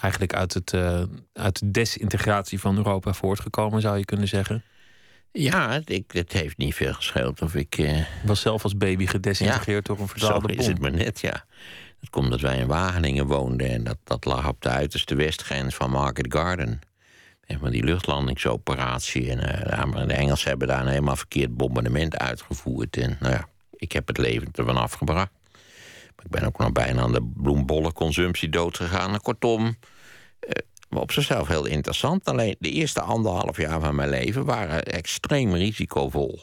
Eigenlijk 0.00 0.34
uit, 0.34 0.54
het, 0.54 0.72
uh, 0.72 1.02
uit 1.32 1.58
de 1.58 1.70
desintegratie 1.70 2.60
van 2.60 2.76
Europa 2.76 3.12
voortgekomen, 3.12 3.80
zou 3.80 3.98
je 3.98 4.04
kunnen 4.04 4.28
zeggen. 4.28 4.64
Ja, 5.32 5.72
het, 5.72 5.90
ik, 5.90 6.04
het 6.12 6.32
heeft 6.32 6.56
niet 6.56 6.74
veel 6.74 6.92
gescheeld 6.92 7.42
of 7.42 7.54
ik... 7.54 7.78
eh, 7.78 8.04
Was 8.24 8.40
zelf 8.40 8.62
als 8.62 8.76
baby 8.76 9.06
gedesintegreerd 9.06 9.86
door 9.86 9.96
een 10.00 10.08
Zo 10.08 10.12
verdwaalde 10.16 10.48
is 10.52 10.56
bom. 10.56 10.66
het 10.68 10.80
maar 10.80 10.90
net, 10.90 11.20
ja. 11.20 11.44
Dat 12.00 12.10
komt 12.10 12.24
omdat 12.24 12.40
wij 12.40 12.58
in 12.58 12.66
Wageningen 12.66 13.26
woonden 13.26 13.68
en 13.70 13.84
dat, 13.84 13.98
dat 14.04 14.24
lag 14.24 14.48
op 14.48 14.62
de 14.62 14.68
uiterste 14.68 15.14
westgrens 15.14 15.74
van 15.74 15.90
Market 15.90 16.26
Garden. 16.34 16.80
En 17.44 17.58
maar 17.60 17.70
die 17.70 17.84
luchtlandingsoperatie. 17.84 19.30
En 19.30 19.38
uh, 19.98 20.06
de 20.06 20.12
Engelsen 20.12 20.48
hebben 20.48 20.68
daar 20.68 20.80
een 20.80 20.86
helemaal 20.88 21.16
verkeerd 21.16 21.56
bombardement 21.56 22.18
uitgevoerd. 22.18 22.96
En 22.96 23.16
nou 23.20 23.32
ja, 23.32 23.48
ik 23.76 23.92
heb 23.92 24.06
het 24.06 24.18
levend 24.18 24.58
ervan 24.58 24.76
afgebracht. 24.76 25.30
Maar 26.16 26.24
ik 26.24 26.30
ben 26.30 26.44
ook 26.44 26.58
nog 26.58 26.72
bijna 26.72 27.02
aan 27.02 27.12
de 27.12 27.30
bloembollenconsumptie 27.36 28.48
dood 28.48 28.76
gegaan. 28.76 29.12
En 29.12 29.20
kortom, 29.20 29.64
uh, 29.64 29.70
maar 30.40 30.52
op 30.90 31.12
zichzelf 31.12 31.48
heel 31.48 31.66
interessant. 31.66 32.24
Alleen 32.24 32.56
de 32.58 32.70
eerste 32.70 33.00
anderhalf 33.00 33.56
jaar 33.56 33.80
van 33.80 33.94
mijn 33.94 34.08
leven 34.08 34.44
waren 34.44 34.84
extreem 34.84 35.54
risicovol. 35.54 36.40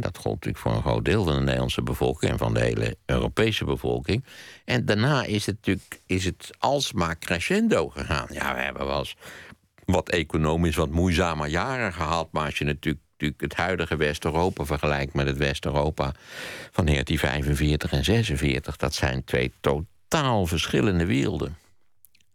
Dat 0.00 0.18
gold 0.18 0.34
natuurlijk 0.34 0.58
voor 0.58 0.72
een 0.72 0.82
groot 0.82 1.04
deel 1.04 1.24
van 1.24 1.34
de 1.34 1.40
Nederlandse 1.40 1.82
bevolking 1.82 2.32
en 2.32 2.38
van 2.38 2.54
de 2.54 2.60
hele 2.60 2.96
Europese 3.06 3.64
bevolking. 3.64 4.24
En 4.64 4.84
daarna 4.84 5.24
is 5.24 5.46
het 5.46 5.56
natuurlijk 5.56 6.00
is 6.06 6.24
het 6.24 6.50
alsmaar 6.58 7.18
crescendo 7.18 7.88
gegaan. 7.88 8.26
Ja, 8.30 8.54
we 8.54 8.60
hebben 8.60 8.86
wel 8.86 8.98
eens 8.98 9.16
wat 9.84 10.08
economisch 10.08 10.76
wat 10.76 10.90
moeizamer 10.90 11.48
jaren 11.48 11.92
gehad. 11.92 12.28
Maar 12.32 12.44
als 12.44 12.58
je 12.58 12.64
natuurlijk, 12.64 13.04
natuurlijk 13.12 13.40
het 13.40 13.54
huidige 13.54 13.96
West-Europa 13.96 14.64
vergelijkt 14.64 15.14
met 15.14 15.26
het 15.26 15.36
West-Europa 15.36 16.12
van 16.70 16.86
1945 16.86 17.92
en 17.92 18.04
46, 18.04 18.76
dat 18.76 18.94
zijn 18.94 19.24
twee 19.24 19.52
totaal 19.60 20.46
verschillende 20.46 21.06
werelden 21.06 21.56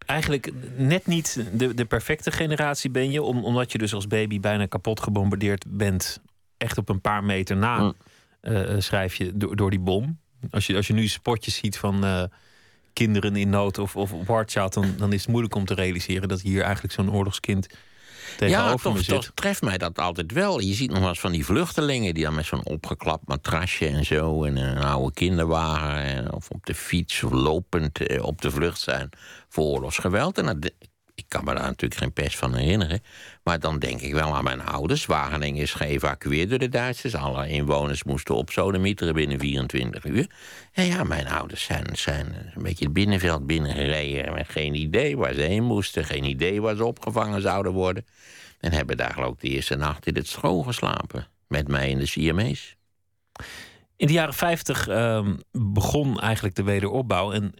eigenlijk 0.06 0.52
net 0.78 1.08
niet 1.08 1.46
de, 1.54 1.74
de 1.74 1.86
perfecte 1.86 2.32
generatie 2.32 2.90
ben 2.90 3.12
je, 3.12 3.22
om, 3.22 3.44
omdat 3.44 3.72
je 3.72 3.78
dus 3.78 3.94
als 3.94 4.08
baby 4.08 4.40
bijna 4.40 4.66
kapot 4.66 5.00
gebombardeerd 5.00 5.66
bent. 5.68 6.22
Echt 6.58 6.78
op 6.78 6.90
een 6.90 7.02
paar 7.02 7.24
meter 7.24 7.58
na 7.58 7.80
mm. 7.80 7.94
uh, 8.42 8.76
schrijf 8.78 9.16
je 9.16 9.38
door, 9.38 9.56
door 9.56 9.70
die 9.70 9.80
bom. 9.80 10.20
Als 10.52 10.68
je, 10.68 10.76
als 10.76 10.88
je 10.88 10.94
nu 10.94 11.08
spotjes 11.08 11.56
ziet 11.56 11.78
van 11.78 12.06
uh, 12.06 12.24
kinderen 12.94 13.36
in 13.36 13.50
nood 13.50 13.78
of, 13.78 13.96
of 13.96 14.12
Warchild, 14.26 14.74
dan, 14.74 14.94
dan 14.98 15.14
is 15.14 15.22
het 15.22 15.30
moeilijk 15.30 15.56
om 15.56 15.66
te 15.66 15.74
realiseren 15.74 16.28
dat 16.28 16.42
hier 16.42 16.62
eigenlijk 16.62 16.94
zo'n 16.94 17.12
oorlogskind 17.12 17.68
tegenover 18.38 18.70
ja, 18.70 18.76
toch, 18.76 18.94
me 18.94 19.02
zit. 19.02 19.16
toch 19.16 19.32
treft 19.34 19.62
mij 19.62 19.78
dat 19.78 20.00
altijd 20.00 20.32
wel. 20.32 20.60
Je 20.60 20.74
ziet 20.74 20.90
nog 20.90 21.00
wel 21.00 21.10
eens 21.10 21.20
van 21.20 21.32
die 21.32 21.46
vluchtelingen 21.46 22.14
die 22.14 22.24
dan 22.24 22.36
met 22.36 22.46
zo'n 22.46 22.66
opgeklapt 22.66 23.28
matrasje 23.28 23.88
en 23.88 24.06
zo 24.06 24.44
en 24.44 24.58
een 24.58 24.84
oude 24.84 25.14
kinderwagen 25.14 26.04
en, 26.04 26.34
of 26.34 26.50
op 26.50 26.66
de 26.66 26.76
fiets 26.76 27.24
of 27.24 27.32
lopend 27.32 28.08
eh, 28.08 28.24
op 28.24 28.42
de 28.42 28.52
vlucht 28.52 28.80
zijn 28.80 29.10
voor 29.50 29.64
oorlogsgeweld. 29.64 30.38
En 30.38 30.46
dat, 30.46 30.72
ik 31.16 31.26
kan 31.28 31.44
me 31.44 31.54
daar 31.54 31.64
natuurlijk 31.64 32.02
geen 32.02 32.14
pest 32.14 32.38
van 32.38 32.56
herinneren. 32.56 33.02
Maar 33.44 33.60
dan 33.60 33.80
denk 33.80 34.02
ik 34.02 34.14
wel 34.14 34.36
aan 34.36 34.44
mijn 34.44 34.66
ouders. 34.66 35.06
Wageningen 35.06 35.62
is 35.62 35.74
geëvacueerd 35.74 36.50
door 36.50 36.60
de 36.60 36.70
Duitsers. 36.70 37.16
Alle 37.16 37.50
inwoners 37.50 38.04
moesten 38.04 38.36
op 38.36 38.50
sodemieteren 38.50 39.14
binnen 39.14 39.40
24 39.40 40.06
uur. 40.06 40.30
En 40.72 40.86
ja, 40.86 41.04
mijn 41.04 41.28
ouders 41.28 41.64
zijn, 41.64 41.88
zijn 41.92 42.52
een 42.56 42.64
beetje 42.64 42.84
het 42.84 42.94
binnenveld 42.94 43.48
binnengereden... 43.48 44.34
met 44.34 44.50
geen 44.50 44.76
idee 44.76 45.18
waar 45.18 45.34
ze 45.34 45.42
heen 45.42 45.64
moesten. 45.64 46.06
Geen 46.06 46.24
idee 46.24 46.62
waar 46.62 46.76
ze 46.76 46.86
opgevangen 46.86 47.42
zouden 47.42 47.72
worden. 47.72 48.06
En 48.60 48.72
hebben 48.72 48.98
daar 48.98 49.14
geloof 49.14 49.34
ik 49.34 49.40
de 49.40 49.50
eerste 49.50 49.76
nacht 49.76 50.08
in 50.08 50.16
het 50.16 50.28
stro 50.28 50.62
geslapen. 50.62 51.28
Met 51.48 51.68
mij 51.68 51.90
in 51.90 51.98
de 51.98 52.06
CMA's. 52.06 52.76
In 53.96 54.08
de 54.08 54.14
jaren 54.14 54.34
50 54.34 54.90
uh, 54.90 55.28
begon 55.52 56.20
eigenlijk 56.20 56.56
de 56.56 56.64
wederopbouw. 56.64 57.32
En 57.32 57.54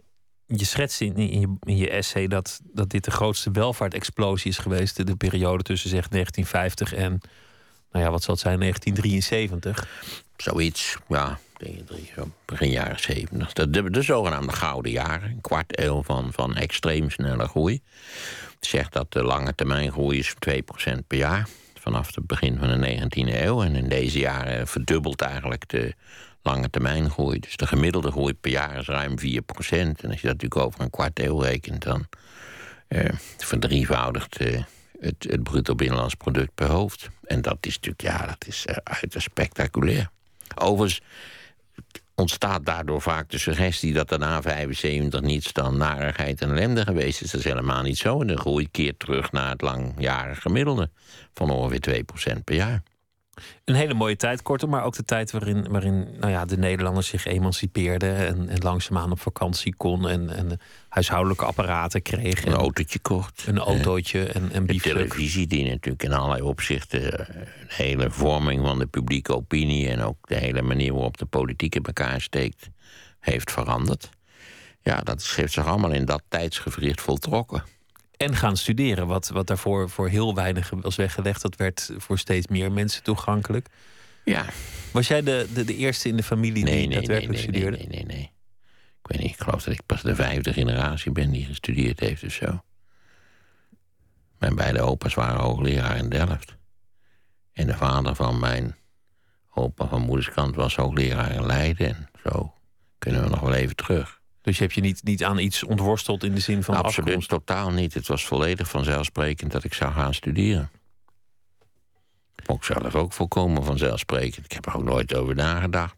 je 0.46 0.64
schetst 0.64 1.00
in, 1.00 1.16
in, 1.16 1.40
je, 1.40 1.54
in 1.60 1.76
je 1.76 1.90
essay 1.90 2.26
dat, 2.26 2.60
dat 2.64 2.90
dit 2.90 3.04
de 3.04 3.10
grootste 3.10 3.50
welvaartexplosie 3.50 4.50
is 4.50 4.58
geweest. 4.58 5.06
De 5.06 5.16
periode 5.16 5.62
tussen 5.62 5.90
zeg 5.90 6.08
1950 6.08 6.94
en, 6.94 7.20
nou 7.92 8.04
ja, 8.04 8.10
wat 8.10 8.22
zal 8.22 8.34
het 8.34 8.42
zijn, 8.42 8.58
1973. 8.58 9.88
Zoiets, 10.36 10.96
ja, 11.08 11.38
begin 12.44 12.70
jaren 12.70 13.00
70. 13.00 13.52
De, 13.52 13.70
de, 13.70 13.90
de 13.90 14.02
zogenaamde 14.02 14.52
gouden 14.52 14.92
jaren. 14.92 15.30
Een 15.30 15.40
kwart 15.40 15.78
eeuw 15.78 16.02
van, 16.02 16.32
van 16.32 16.56
extreem 16.56 17.10
snelle 17.10 17.48
groei. 17.48 17.82
Zegt 18.60 18.92
dat 18.92 19.12
de 19.12 19.22
lange 19.22 19.54
termijn 19.54 19.92
groei 19.92 20.18
is 20.18 20.34
2% 20.34 21.06
per 21.06 21.18
jaar. 21.18 21.48
Vanaf 21.74 22.14
het 22.14 22.26
begin 22.26 22.58
van 22.58 22.80
de 22.80 22.98
19e 22.98 23.34
eeuw. 23.42 23.62
En 23.62 23.76
in 23.76 23.88
deze 23.88 24.18
jaren 24.18 24.66
verdubbelt 24.66 25.20
eigenlijk 25.20 25.68
de 25.68 25.94
lange 26.44 26.70
termijn 26.70 27.10
groei. 27.10 27.38
Dus 27.38 27.56
de 27.56 27.66
gemiddelde 27.66 28.10
groei 28.10 28.34
per 28.34 28.50
jaar 28.50 28.78
is 28.78 28.86
ruim 28.86 29.18
4% 29.18 29.22
En 29.70 29.76
als 29.76 29.96
je 29.96 30.04
dat 30.04 30.22
natuurlijk 30.22 30.56
over 30.56 30.80
een 30.80 30.90
kwart 30.90 31.18
eeuw 31.18 31.38
rekent, 31.38 31.82
dan 31.82 32.06
eh, 32.88 33.10
verdrievoudigt 33.36 34.36
eh, 34.36 34.62
het, 35.00 35.26
het 35.28 35.42
bruto 35.42 35.74
binnenlands 35.74 36.14
product 36.14 36.54
per 36.54 36.68
hoofd. 36.68 37.08
En 37.24 37.42
dat 37.42 37.56
is 37.60 37.74
natuurlijk, 37.74 38.02
ja, 38.02 38.26
dat 38.26 38.46
is 38.46 38.66
uh, 38.68 38.76
uiterst 38.84 39.26
spectaculair. 39.26 40.10
Overigens 40.54 41.00
ontstaat 42.14 42.66
daardoor 42.66 43.02
vaak 43.02 43.30
de 43.30 43.38
suggestie 43.38 43.92
dat 43.92 44.10
er 44.10 44.18
na 44.18 44.42
75 44.42 45.20
niets 45.20 45.52
dan 45.52 45.76
narigheid 45.76 46.40
en 46.40 46.50
ellende 46.50 46.82
geweest 46.84 47.22
is. 47.22 47.30
Dat 47.30 47.40
is 47.40 47.46
helemaal 47.46 47.82
niet 47.82 47.98
zo. 47.98 48.20
En 48.20 48.26
de 48.26 48.36
groei 48.36 48.70
keert 48.70 48.98
terug 48.98 49.32
naar 49.32 49.50
het 49.50 49.60
langjarige 49.60 50.40
gemiddelde 50.40 50.90
van 51.34 51.50
ongeveer 51.50 52.04
2% 52.38 52.44
per 52.44 52.54
jaar. 52.54 52.82
Een 53.64 53.74
hele 53.74 53.94
mooie 53.94 54.16
tijd, 54.16 54.42
kortom, 54.42 54.70
maar 54.70 54.84
ook 54.84 54.96
de 54.96 55.04
tijd 55.04 55.30
waarin, 55.30 55.68
waarin 55.68 56.08
nou 56.20 56.32
ja, 56.32 56.44
de 56.44 56.56
Nederlanders 56.56 57.08
zich 57.08 57.24
emancipeerden 57.24 58.16
en, 58.16 58.48
en 58.48 58.58
langzaamaan 58.62 59.10
op 59.10 59.20
vakantie 59.20 59.74
kon 59.76 60.08
en, 60.08 60.30
en 60.30 60.60
huishoudelijke 60.88 61.44
apparaten 61.44 62.02
kregen. 62.02 62.48
Een 62.48 62.58
autootje 62.58 62.98
kocht. 62.98 63.44
Een 63.46 63.58
autootje 63.58 64.24
en, 64.26 64.52
en 64.52 64.66
De 64.66 64.80
televisie 64.80 65.46
die 65.46 65.68
natuurlijk 65.68 66.02
in 66.02 66.12
allerlei 66.12 66.42
opzichten 66.42 67.00
de 67.00 67.26
hele 67.68 68.10
vorming 68.10 68.66
van 68.66 68.78
de 68.78 68.86
publieke 68.86 69.34
opinie 69.34 69.88
en 69.88 70.00
ook 70.00 70.28
de 70.28 70.36
hele 70.36 70.62
manier 70.62 70.92
waarop 70.92 71.16
de 71.18 71.26
politiek 71.26 71.74
in 71.74 71.82
elkaar 71.82 72.20
steekt, 72.20 72.70
heeft 73.20 73.50
veranderd. 73.52 74.10
Ja, 74.82 75.00
dat 75.00 75.32
heeft 75.36 75.52
zich 75.52 75.66
allemaal 75.66 75.92
in 75.92 76.04
dat 76.04 76.22
tijdsgevricht 76.28 77.00
voltrokken. 77.00 77.64
En 78.16 78.36
gaan 78.36 78.56
studeren, 78.56 79.06
wat, 79.06 79.28
wat 79.28 79.46
daarvoor 79.46 79.90
voor 79.90 80.08
heel 80.08 80.34
weinig 80.34 80.70
was 80.70 80.96
weggelegd. 80.96 81.42
Dat 81.42 81.56
werd 81.56 81.90
voor 81.96 82.18
steeds 82.18 82.46
meer 82.46 82.72
mensen 82.72 83.02
toegankelijk. 83.02 83.68
Ja. 84.24 84.44
Was 84.92 85.08
jij 85.08 85.22
de, 85.22 85.48
de, 85.54 85.64
de 85.64 85.76
eerste 85.76 86.08
in 86.08 86.16
de 86.16 86.22
familie 86.22 86.64
nee, 86.64 86.78
die 86.78 86.88
nee, 86.88 86.96
daadwerkelijk 86.96 87.32
nee, 87.32 87.42
studeerde? 87.42 87.76
Nee, 87.76 87.86
nee, 87.86 88.04
nee, 88.04 88.16
nee. 88.16 88.32
Ik 89.02 89.10
weet 89.10 89.20
niet, 89.20 89.30
ik 89.30 89.40
geloof 89.42 89.62
dat 89.62 89.74
ik 89.74 89.86
pas 89.86 90.02
de 90.02 90.14
vijfde 90.14 90.52
generatie 90.52 91.12
ben 91.12 91.30
die 91.30 91.44
gestudeerd 91.44 92.00
heeft 92.00 92.24
of 92.24 92.32
zo. 92.32 92.62
Mijn 94.38 94.54
beide 94.54 94.80
opa's 94.80 95.14
waren 95.14 95.40
hoogleraar 95.40 95.96
in 95.96 96.08
Delft. 96.08 96.56
En 97.52 97.66
de 97.66 97.76
vader 97.76 98.14
van 98.14 98.38
mijn 98.38 98.76
opa 99.50 99.86
van 99.86 100.02
moederskant 100.02 100.54
was 100.54 100.76
hoogleraar 100.76 101.32
in 101.32 101.46
Leiden. 101.46 101.88
En 101.88 102.08
zo 102.22 102.54
kunnen 102.98 103.22
we 103.22 103.28
nog 103.28 103.40
wel 103.40 103.54
even 103.54 103.76
terug. 103.76 104.20
Dus 104.44 104.56
je 104.56 104.62
hebt 104.62 104.74
je 104.74 104.80
niet, 104.80 105.02
niet 105.04 105.24
aan 105.24 105.38
iets 105.38 105.62
ontworsteld 105.62 106.24
in 106.24 106.34
de 106.34 106.40
zin 106.40 106.62
van 106.62 106.74
Absoluut 106.74 107.08
afkomst? 107.08 107.28
totaal 107.28 107.70
niet. 107.70 107.94
Het 107.94 108.06
was 108.06 108.26
volledig 108.26 108.68
vanzelfsprekend 108.68 109.52
dat 109.52 109.64
ik 109.64 109.74
zou 109.74 109.92
gaan 109.92 110.14
studeren. 110.14 110.70
Ook 112.46 112.64
zelf 112.64 112.94
ook 112.94 113.12
volkomen 113.12 113.64
vanzelfsprekend. 113.64 114.44
Ik 114.44 114.52
heb 114.52 114.66
er 114.66 114.76
ook 114.76 114.84
nooit 114.84 115.14
over 115.14 115.34
nagedacht. 115.34 115.94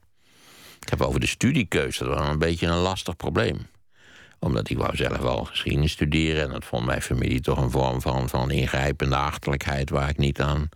Ik 0.80 0.88
heb 0.88 1.00
over 1.00 1.20
de 1.20 1.26
studiekeuze, 1.26 2.04
dat 2.04 2.18
was 2.18 2.28
een 2.28 2.38
beetje 2.38 2.66
een 2.66 2.78
lastig 2.78 3.16
probleem. 3.16 3.66
Omdat 4.38 4.70
ik 4.70 4.78
wou 4.78 4.96
zelf 4.96 5.18
wel 5.18 5.44
geschiedenis 5.44 5.92
studeren... 5.92 6.42
en 6.42 6.50
dat 6.50 6.64
vond 6.64 6.86
mijn 6.86 7.02
familie 7.02 7.40
toch 7.40 7.58
een 7.58 7.70
vorm 7.70 8.00
van, 8.00 8.28
van 8.28 8.50
ingrijpende 8.50 9.16
achterlijkheid... 9.16 9.90
waar 9.90 10.08
ik 10.08 10.18
niet 10.18 10.40
aan 10.40 10.68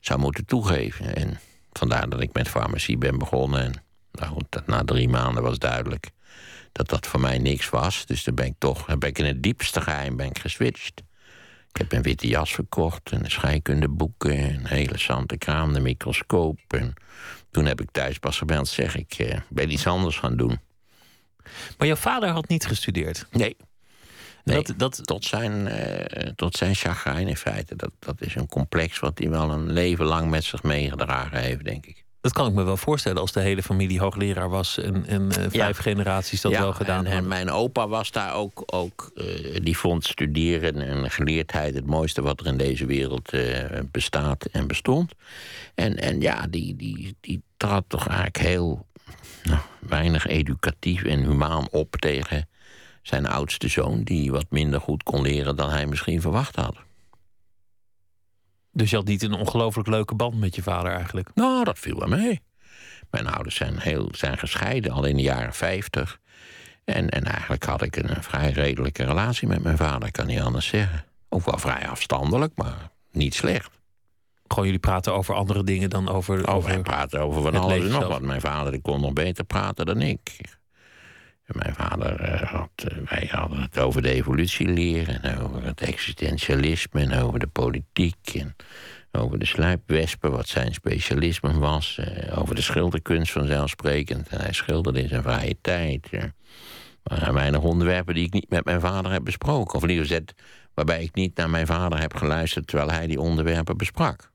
zou 0.00 0.20
moeten 0.20 0.44
toegeven. 0.44 1.16
En 1.16 1.40
vandaar 1.72 2.08
dat 2.08 2.20
ik 2.20 2.32
met 2.32 2.48
farmacie 2.48 2.98
ben 2.98 3.18
begonnen. 3.18 3.64
En 3.64 3.72
nou 4.12 4.32
goed, 4.32 4.46
dat 4.48 4.66
na 4.66 4.84
drie 4.84 5.08
maanden 5.08 5.42
was 5.42 5.58
duidelijk 5.58 6.10
dat 6.72 6.88
dat 6.88 7.06
voor 7.06 7.20
mij 7.20 7.38
niks 7.38 7.70
was. 7.70 8.06
Dus 8.06 8.22
toen 8.22 8.34
ben 8.34 8.46
ik 8.46 8.54
toch 8.58 8.98
ben 8.98 9.08
ik 9.08 9.18
in 9.18 9.24
het 9.24 9.42
diepste 9.42 9.80
geheim 9.80 10.16
ben 10.16 10.26
ik 10.26 10.38
geswitcht. 10.38 11.02
Ik 11.72 11.76
heb 11.76 11.92
een 11.92 12.02
witte 12.02 12.26
jas 12.26 12.52
verkocht 12.52 13.10
en 13.10 13.30
scheikundeboeken... 13.30 14.38
een 14.38 14.66
hele 14.66 14.98
zante 14.98 15.36
kraam, 15.36 15.72
de 15.72 15.80
microscoop. 15.80 16.58
En 16.68 16.94
toen 17.50 17.64
heb 17.64 17.80
ik 17.80 17.90
thuis 17.90 18.18
pas 18.18 18.38
gebeld, 18.38 18.68
zeg 18.68 18.96
ik, 18.96 19.12
eh, 19.12 19.40
ben 19.48 19.72
iets 19.72 19.86
anders 19.86 20.18
gaan 20.18 20.36
doen. 20.36 20.60
Maar 21.78 21.86
jouw 21.86 21.96
vader 21.96 22.28
had 22.28 22.48
niet 22.48 22.66
gestudeerd? 22.66 23.26
Nee. 23.30 23.56
nee. 24.44 24.62
Dat, 24.62 24.74
dat... 24.76 25.06
Tot, 25.06 25.24
zijn, 25.24 25.66
uh, 25.66 26.30
tot 26.34 26.56
zijn 26.56 26.74
chagrijn 26.74 27.28
in 27.28 27.36
feite. 27.36 27.76
Dat, 27.76 27.92
dat 27.98 28.20
is 28.20 28.34
een 28.34 28.48
complex 28.48 28.98
wat 28.98 29.18
hij 29.18 29.30
wel 29.30 29.50
een 29.50 29.72
leven 29.72 30.04
lang 30.04 30.30
met 30.30 30.44
zich 30.44 30.62
meegedragen 30.62 31.40
heeft, 31.40 31.64
denk 31.64 31.86
ik. 31.86 32.04
Dat 32.28 32.36
kan 32.36 32.46
ik 32.46 32.54
me 32.54 32.62
wel 32.62 32.76
voorstellen 32.76 33.20
als 33.20 33.32
de 33.32 33.40
hele 33.40 33.62
familie 33.62 34.00
hoogleraar 34.00 34.48
was 34.48 34.78
en, 34.78 35.06
en 35.06 35.30
eh, 35.30 35.44
vijf 35.48 35.78
generaties 35.78 36.40
dat 36.40 36.52
wel 36.52 36.72
gedaan 36.72 36.98
en, 36.98 37.12
hadden. 37.12 37.22
En 37.22 37.28
mijn 37.28 37.50
opa 37.50 37.88
was 37.88 38.10
daar 38.10 38.34
ook, 38.34 38.62
ook 38.66 39.10
eh, 39.14 39.24
die 39.62 39.78
vond 39.78 40.04
studeren 40.04 40.80
en 40.80 41.10
geleerdheid 41.10 41.74
het 41.74 41.86
mooiste 41.86 42.22
wat 42.22 42.40
er 42.40 42.46
in 42.46 42.56
deze 42.56 42.86
wereld 42.86 43.32
eh, 43.32 43.80
bestaat 43.90 44.44
en 44.44 44.66
bestond. 44.66 45.12
En, 45.74 45.96
en 45.96 46.20
ja, 46.20 46.46
die, 46.50 46.76
die, 46.76 47.16
die 47.20 47.42
trad 47.56 47.84
toch 47.86 48.06
eigenlijk 48.06 48.38
heel 48.38 48.86
nou, 49.42 49.60
weinig 49.78 50.26
educatief 50.26 51.02
en 51.02 51.22
humaan 51.22 51.68
op 51.70 51.96
tegen 51.96 52.48
zijn 53.02 53.26
oudste 53.26 53.68
zoon, 53.68 54.02
die 54.02 54.30
wat 54.30 54.46
minder 54.48 54.80
goed 54.80 55.02
kon 55.02 55.22
leren 55.22 55.56
dan 55.56 55.70
hij 55.70 55.86
misschien 55.86 56.20
verwacht 56.20 56.56
had. 56.56 56.76
Dus 58.72 58.90
je 58.90 58.96
had 58.96 59.06
niet 59.06 59.22
een 59.22 59.32
ongelooflijk 59.32 59.88
leuke 59.88 60.14
band 60.14 60.38
met 60.38 60.54
je 60.54 60.62
vader 60.62 60.92
eigenlijk? 60.92 61.30
Nou, 61.34 61.64
dat 61.64 61.78
viel 61.78 61.98
wel 61.98 62.08
mee. 62.08 62.40
Mijn 63.10 63.26
ouders 63.26 63.54
zijn, 63.54 63.78
heel, 63.78 64.08
zijn 64.12 64.38
gescheiden 64.38 64.92
al 64.92 65.04
in 65.04 65.16
de 65.16 65.22
jaren 65.22 65.54
50. 65.54 66.20
En, 66.84 67.08
en 67.08 67.24
eigenlijk 67.24 67.64
had 67.64 67.82
ik 67.82 67.96
een, 67.96 68.22
vrij 68.22 68.50
redelijke 68.50 69.04
relatie 69.04 69.48
met 69.48 69.62
mijn 69.62 69.76
vader, 69.76 70.10
kan 70.10 70.26
niet 70.26 70.40
anders 70.40 70.66
zeggen. 70.66 71.04
Ook 71.28 71.44
wel 71.44 71.58
vrij 71.58 71.88
afstandelijk, 71.88 72.52
maar 72.54 72.90
niet 73.12 73.34
slecht. 73.34 73.70
Gewoon 74.46 74.64
jullie 74.64 74.80
praten 74.80 75.14
over 75.14 75.34
andere 75.34 75.64
dingen 75.64 75.90
dan 75.90 76.08
over. 76.08 76.36
Over, 76.38 76.50
over 76.50 76.82
praten 76.82 77.20
over 77.20 77.42
van 77.42 77.54
alles 77.54 77.82
en 77.82 77.88
nog 77.88 78.08
wat. 78.08 78.22
Mijn 78.22 78.40
vader 78.40 78.72
die 78.72 78.80
kon 78.80 79.00
nog 79.00 79.12
beter 79.12 79.44
praten 79.44 79.86
dan 79.86 80.00
ik. 80.00 80.40
Mijn 81.48 81.74
vader 81.74 82.20
eh, 82.20 82.50
had, 82.50 82.70
eh, 82.74 82.96
wij 83.08 83.28
hadden 83.30 83.60
het 83.60 83.78
over 83.78 84.02
de 84.02 84.10
evolutieleer 84.10 85.18
en 85.22 85.38
over 85.38 85.64
het 85.64 85.80
existentialisme 85.80 87.00
en 87.00 87.22
over 87.22 87.38
de 87.38 87.46
politiek 87.46 88.34
en 88.34 88.56
over 89.12 89.38
de 89.38 89.44
sluipwespen, 89.44 90.30
wat 90.30 90.48
zijn 90.48 90.74
specialisme 90.74 91.58
was, 91.58 91.98
eh, 91.98 92.38
over 92.38 92.54
de 92.54 92.60
schilderkunst 92.60 93.32
vanzelfsprekend. 93.32 94.28
En 94.28 94.40
hij 94.40 94.52
schilderde 94.52 95.02
in 95.02 95.08
zijn 95.08 95.22
vrije 95.22 95.56
tijd. 95.60 96.10
Maar 96.12 97.18
er 97.18 97.18
zijn 97.18 97.34
weinig 97.34 97.60
onderwerpen 97.60 98.14
die 98.14 98.26
ik 98.26 98.32
niet 98.32 98.50
met 98.50 98.64
mijn 98.64 98.80
vader 98.80 99.12
heb 99.12 99.24
besproken. 99.24 99.74
Of 99.74 99.82
in 99.82 99.90
ieder 99.90 100.06
geval 100.06 100.24
waarbij 100.74 101.02
ik 101.02 101.14
niet 101.14 101.36
naar 101.36 101.50
mijn 101.50 101.66
vader 101.66 102.00
heb 102.00 102.14
geluisterd 102.14 102.66
terwijl 102.66 102.90
hij 102.90 103.06
die 103.06 103.20
onderwerpen 103.20 103.76
besprak. 103.76 104.30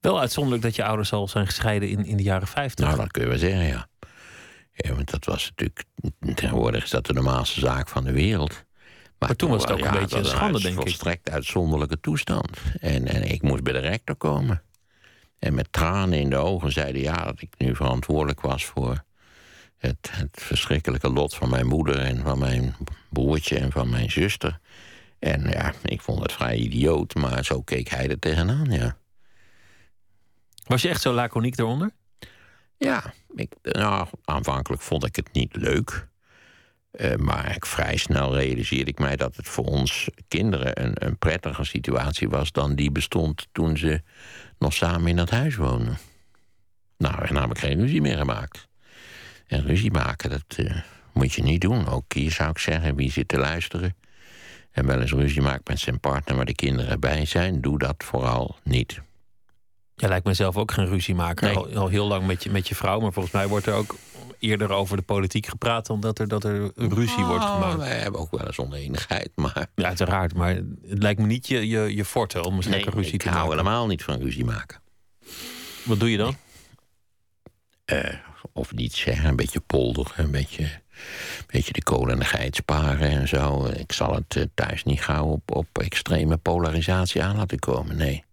Wel 0.00 0.20
uitzonderlijk 0.20 0.62
dat 0.62 0.76
je 0.76 0.84
ouders 0.84 1.12
al 1.12 1.28
zijn 1.28 1.46
gescheiden 1.46 1.88
in, 1.88 2.04
in 2.04 2.16
de 2.16 2.22
jaren 2.22 2.48
50. 2.48 2.86
Nou, 2.86 2.98
dat 2.98 3.10
kun 3.10 3.22
je 3.22 3.28
wel 3.28 3.38
zeggen, 3.38 3.66
ja. 3.66 3.88
Ja, 4.76 4.94
want 4.94 5.10
dat 5.10 5.24
was 5.24 5.52
natuurlijk. 5.56 5.84
Tegenwoordig 6.34 6.84
is 6.84 6.90
dat 6.90 7.06
de 7.06 7.12
normaalste 7.12 7.60
zaak 7.60 7.88
van 7.88 8.04
de 8.04 8.12
wereld. 8.12 8.64
Maar 9.18 9.36
toen 9.36 9.50
was 9.50 9.62
het 9.62 9.72
ook 9.72 9.84
een 9.84 9.98
beetje 9.98 10.18
een 10.18 10.24
schande, 10.24 10.60
denk 10.60 10.74
ik. 10.74 10.80
volstrekt 10.80 11.30
uitzonderlijke 11.30 12.00
toestand. 12.00 12.58
En, 12.80 13.06
en 13.06 13.22
ik 13.22 13.42
moest 13.42 13.62
bij 13.62 13.72
de 13.72 13.78
rector 13.78 14.16
komen. 14.16 14.62
En 15.38 15.54
met 15.54 15.72
tranen 15.72 16.18
in 16.18 16.30
de 16.30 16.36
ogen 16.36 16.72
zeiden 16.72 17.02
ja, 17.02 17.24
dat 17.24 17.40
ik 17.40 17.52
nu 17.58 17.74
verantwoordelijk 17.74 18.40
was 18.40 18.64
voor 18.64 19.04
het, 19.78 20.10
het 20.10 20.42
verschrikkelijke 20.42 21.10
lot 21.10 21.34
van 21.34 21.50
mijn 21.50 21.66
moeder 21.66 21.98
en 21.98 22.22
van 22.22 22.38
mijn 22.38 22.76
broertje 23.08 23.58
en 23.58 23.72
van 23.72 23.90
mijn 23.90 24.10
zuster. 24.10 24.58
En 25.18 25.48
ja, 25.50 25.72
ik 25.82 26.00
vond 26.00 26.22
het 26.22 26.32
vrij 26.32 26.56
idioot, 26.56 27.14
maar 27.14 27.44
zo 27.44 27.62
keek 27.62 27.88
hij 27.88 28.08
er 28.08 28.18
tegenaan, 28.18 28.70
ja. 28.70 28.96
Was 30.66 30.82
je 30.82 30.88
echt 30.88 31.00
zo 31.00 31.12
laconiek 31.12 31.58
eronder? 31.58 31.90
Ja, 32.78 33.12
ik, 33.34 33.52
nou, 33.62 34.08
aanvankelijk 34.24 34.82
vond 34.82 35.04
ik 35.04 35.16
het 35.16 35.32
niet 35.32 35.56
leuk. 35.56 36.08
Eh, 36.90 37.14
maar 37.16 37.54
ik, 37.56 37.66
vrij 37.66 37.96
snel 37.96 38.34
realiseerde 38.34 38.90
ik 38.90 38.98
mij 38.98 39.16
dat 39.16 39.36
het 39.36 39.48
voor 39.48 39.64
ons 39.64 40.08
kinderen 40.28 40.84
een, 40.84 41.06
een 41.06 41.18
prettiger 41.18 41.66
situatie 41.66 42.28
was 42.28 42.52
dan 42.52 42.74
die 42.74 42.90
bestond 42.90 43.46
toen 43.52 43.76
ze 43.76 44.02
nog 44.58 44.72
samen 44.72 45.08
in 45.08 45.16
dat 45.16 45.30
huis 45.30 45.56
woonden. 45.56 45.98
Nou, 46.98 47.24
en 47.24 47.50
ik 47.50 47.58
geen 47.58 47.80
ruzie 47.80 48.00
meer 48.00 48.16
gemaakt. 48.16 48.68
En 49.46 49.66
ruzie 49.66 49.90
maken, 49.90 50.30
dat 50.30 50.56
eh, 50.56 50.76
moet 51.12 51.32
je 51.32 51.42
niet 51.42 51.60
doen. 51.60 51.88
Ook 51.88 52.12
hier 52.12 52.30
zou 52.30 52.50
ik 52.50 52.58
zeggen, 52.58 52.96
wie 52.96 53.10
zit 53.10 53.28
te 53.28 53.38
luisteren 53.38 53.96
en 54.76 54.86
wel 54.86 55.00
eens 55.00 55.12
ruzie 55.12 55.42
maakt 55.42 55.68
met 55.68 55.78
zijn 55.78 56.00
partner 56.00 56.36
waar 56.36 56.44
de 56.44 56.54
kinderen 56.54 57.00
bij 57.00 57.24
zijn, 57.24 57.60
doe 57.60 57.78
dat 57.78 58.04
vooral 58.04 58.56
niet. 58.62 59.00
Jij 59.96 60.08
lijkt 60.08 60.26
mezelf 60.26 60.56
ook 60.56 60.72
geen 60.72 60.86
ruziemaker. 60.86 61.46
Nee. 61.46 61.56
Al, 61.56 61.68
al 61.74 61.88
heel 61.88 62.06
lang 62.06 62.26
met 62.26 62.42
je, 62.42 62.50
met 62.50 62.68
je 62.68 62.74
vrouw. 62.74 63.00
Maar 63.00 63.12
volgens 63.12 63.34
mij 63.34 63.48
wordt 63.48 63.66
er 63.66 63.74
ook 63.74 63.96
eerder 64.38 64.70
over 64.70 64.96
de 64.96 65.02
politiek 65.02 65.46
gepraat... 65.46 65.86
dan 65.86 66.00
dat 66.00 66.18
er, 66.18 66.28
dat 66.28 66.44
er 66.44 66.70
ruzie 66.74 67.24
wordt 67.24 67.44
Oh, 67.44 67.54
gemaakt. 67.54 67.76
Wij 67.76 67.98
hebben 67.98 68.20
ook 68.20 68.30
wel 68.30 68.46
eens 68.46 68.58
oneenigheid, 68.58 69.30
maar 69.34 69.68
Ja, 69.74 69.86
uiteraard. 69.86 70.34
Maar 70.34 70.54
het 70.54 71.02
lijkt 71.02 71.20
me 71.20 71.26
niet 71.26 71.48
je, 71.48 71.68
je, 71.68 71.94
je 71.94 72.04
forte 72.04 72.44
om 72.44 72.56
eens 72.56 72.66
nee, 72.66 72.74
lekker 72.74 72.94
ruzie 72.94 73.12
ik 73.12 73.20
te 73.20 73.28
hou 73.28 73.40
maken. 73.40 73.56
helemaal 73.58 73.86
niet 73.86 74.04
van 74.04 74.20
ruzie 74.20 74.44
maken. 74.44 74.80
Wat 75.84 76.00
doe 76.00 76.10
je 76.10 76.16
dan? 76.16 76.36
Eh, 77.84 78.14
of 78.52 78.74
niet 78.74 78.94
zeggen, 78.94 79.28
een 79.28 79.36
beetje 79.36 79.60
polderen, 79.60 80.12
een 80.24 80.30
beetje, 80.30 80.62
een 80.62 81.44
beetje 81.46 81.72
de 81.72 81.82
kolen 81.82 82.12
en 82.12 82.18
de 82.18 82.24
geit 82.24 82.56
sparen 82.56 83.10
en 83.10 83.28
zo. 83.28 83.66
Ik 83.66 83.92
zal 83.92 84.14
het 84.14 84.36
eh, 84.36 84.42
thuis 84.54 84.84
niet 84.84 85.00
gauw 85.02 85.24
op, 85.26 85.56
op 85.56 85.66
extreme 85.78 86.36
polarisatie 86.36 87.22
aan 87.22 87.36
laten 87.36 87.58
komen, 87.58 87.96
nee. 87.96 88.24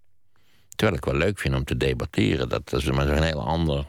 Terwijl 0.76 0.98
ik 0.98 1.06
wel 1.06 1.16
leuk 1.16 1.40
vind 1.40 1.56
om 1.56 1.64
te 1.64 1.78
debatteren. 1.78 2.50
Dat, 2.50 2.74
is 2.74 2.92
maar 2.92 3.08
een 3.08 3.24
heel 3.24 3.46
ander, 3.46 3.86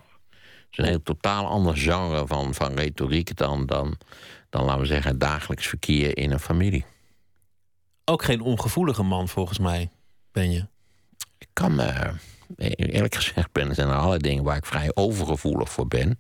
een 0.71 0.85
heel 0.85 1.03
totaal 1.03 1.47
ander 1.47 1.77
genre 1.77 2.27
van, 2.27 2.55
van 2.55 2.75
retoriek 2.75 3.37
dan, 3.37 3.67
dan, 3.67 3.97
dan, 4.51 4.65
laten 4.65 4.81
we 4.81 4.87
zeggen, 4.87 5.11
het 5.11 5.21
dagelijks 5.21 5.67
verkeer 5.67 6.17
in 6.17 6.31
een 6.31 6.41
familie. 6.41 6.85
Ook 8.05 8.25
geen 8.25 8.41
ongevoelige 8.41 9.03
man, 9.03 9.29
volgens 9.29 9.59
mij, 9.59 9.91
ben 10.33 10.51
je. 10.51 10.67
Ik 11.39 11.49
kan, 11.53 11.81
eh, 11.81 12.15
eerlijk 12.57 13.15
gezegd, 13.15 13.53
ben, 13.53 13.69
er 13.69 13.75
zijn 13.75 13.89
er 13.89 13.95
allerlei 13.95 14.21
dingen 14.21 14.45
waar 14.45 14.57
ik 14.57 14.67
vrij 14.67 14.91
overgevoelig 14.95 15.71
voor 15.71 15.89
ben. 15.89 16.17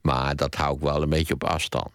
Maar 0.00 0.36
dat 0.36 0.54
hou 0.54 0.74
ik 0.74 0.80
wel 0.80 1.02
een 1.02 1.08
beetje 1.08 1.34
op 1.34 1.44
afstand. 1.44 1.92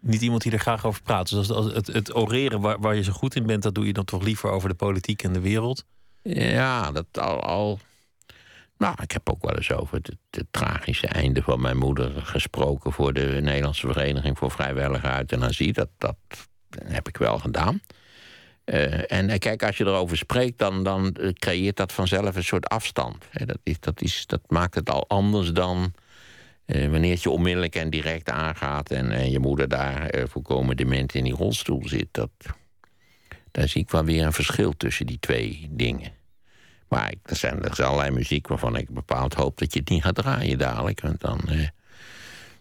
Niet 0.00 0.22
iemand 0.22 0.42
die 0.42 0.52
er 0.52 0.58
graag 0.58 0.86
over 0.86 1.02
praat. 1.02 1.28
Dus 1.28 1.38
als, 1.38 1.50
als 1.50 1.72
het, 1.72 1.86
het 1.86 2.14
oreren 2.14 2.60
waar, 2.60 2.80
waar 2.80 2.94
je 2.94 3.02
zo 3.02 3.12
goed 3.12 3.34
in 3.34 3.46
bent... 3.46 3.62
dat 3.62 3.74
doe 3.74 3.86
je 3.86 3.92
dan 3.92 4.04
toch 4.04 4.22
liever 4.22 4.50
over 4.50 4.68
de 4.68 4.74
politiek 4.74 5.22
en 5.22 5.32
de 5.32 5.40
wereld. 5.40 5.84
Ja, 6.26 6.92
dat 6.92 7.06
al, 7.18 7.40
al. 7.40 7.78
Nou, 8.78 8.94
ik 9.02 9.12
heb 9.12 9.30
ook 9.30 9.42
wel 9.44 9.56
eens 9.56 9.72
over 9.72 10.00
het, 10.02 10.44
tragische 10.50 11.06
einde 11.06 11.42
van 11.42 11.60
mijn 11.60 11.76
moeder 11.76 12.12
gesproken 12.22 12.92
voor 12.92 13.12
de 13.12 13.38
Nederlandse 13.42 13.86
Vereniging 13.86 14.38
voor 14.38 14.50
Vrijwillige 14.50 15.16
Euthanasie. 15.16 15.72
Dat, 15.72 15.88
dat 15.98 16.16
heb 16.84 17.08
ik 17.08 17.16
wel 17.16 17.38
gedaan. 17.38 17.80
Eh, 18.64 19.12
en 19.12 19.30
eh, 19.30 19.38
kijk, 19.38 19.62
als 19.62 19.76
je 19.76 19.84
erover 19.84 20.16
spreekt, 20.16 20.58
dan, 20.58 20.84
dan 20.84 21.12
eh, 21.12 21.32
creëert 21.32 21.76
dat 21.76 21.92
vanzelf 21.92 22.36
een 22.36 22.44
soort 22.44 22.68
afstand. 22.68 23.24
Dat, 23.32 23.58
is, 23.62 23.80
dat, 23.80 24.02
is, 24.02 24.26
dat 24.26 24.40
maakt 24.46 24.74
het 24.74 24.90
al 24.90 25.04
anders 25.08 25.52
dan 25.52 25.92
wanneer 26.66 27.10
het 27.12 27.22
je 27.22 27.30
onmiddellijk 27.30 27.74
en 27.74 27.90
direct 27.90 28.30
aangaat 28.30 28.90
en, 28.90 29.30
je 29.30 29.38
moeder 29.38 29.68
daar 29.68 30.08
eh, 30.08 30.24
volkomen 30.28 30.76
dement 30.76 31.14
in 31.14 31.24
die 31.24 31.34
rolstoel 31.34 31.88
zit. 31.88 32.08
Dat, 32.10 32.30
daar 33.56 33.68
zie 33.68 33.82
ik 33.82 33.90
wel 33.90 34.04
weer 34.04 34.24
een 34.24 34.32
verschil 34.32 34.72
tussen 34.76 35.06
die 35.06 35.18
twee 35.20 35.68
dingen. 35.70 36.12
Maar 36.88 37.10
ik- 37.10 37.18
er, 37.22 37.36
zijn, 37.36 37.62
er 37.62 37.84
allerlei 37.84 38.10
muziek 38.10 38.48
waarvan 38.48 38.76
ik 38.76 38.88
bepaald 38.90 39.34
hoop 39.34 39.58
dat 39.58 39.72
je 39.72 39.78
het 39.80 39.88
niet 39.88 40.02
gaat 40.02 40.14
draaien 40.14 40.58
dadelijk. 40.58 41.00
Want 41.00 41.20
dan 41.20 41.40
eh, 41.48 41.68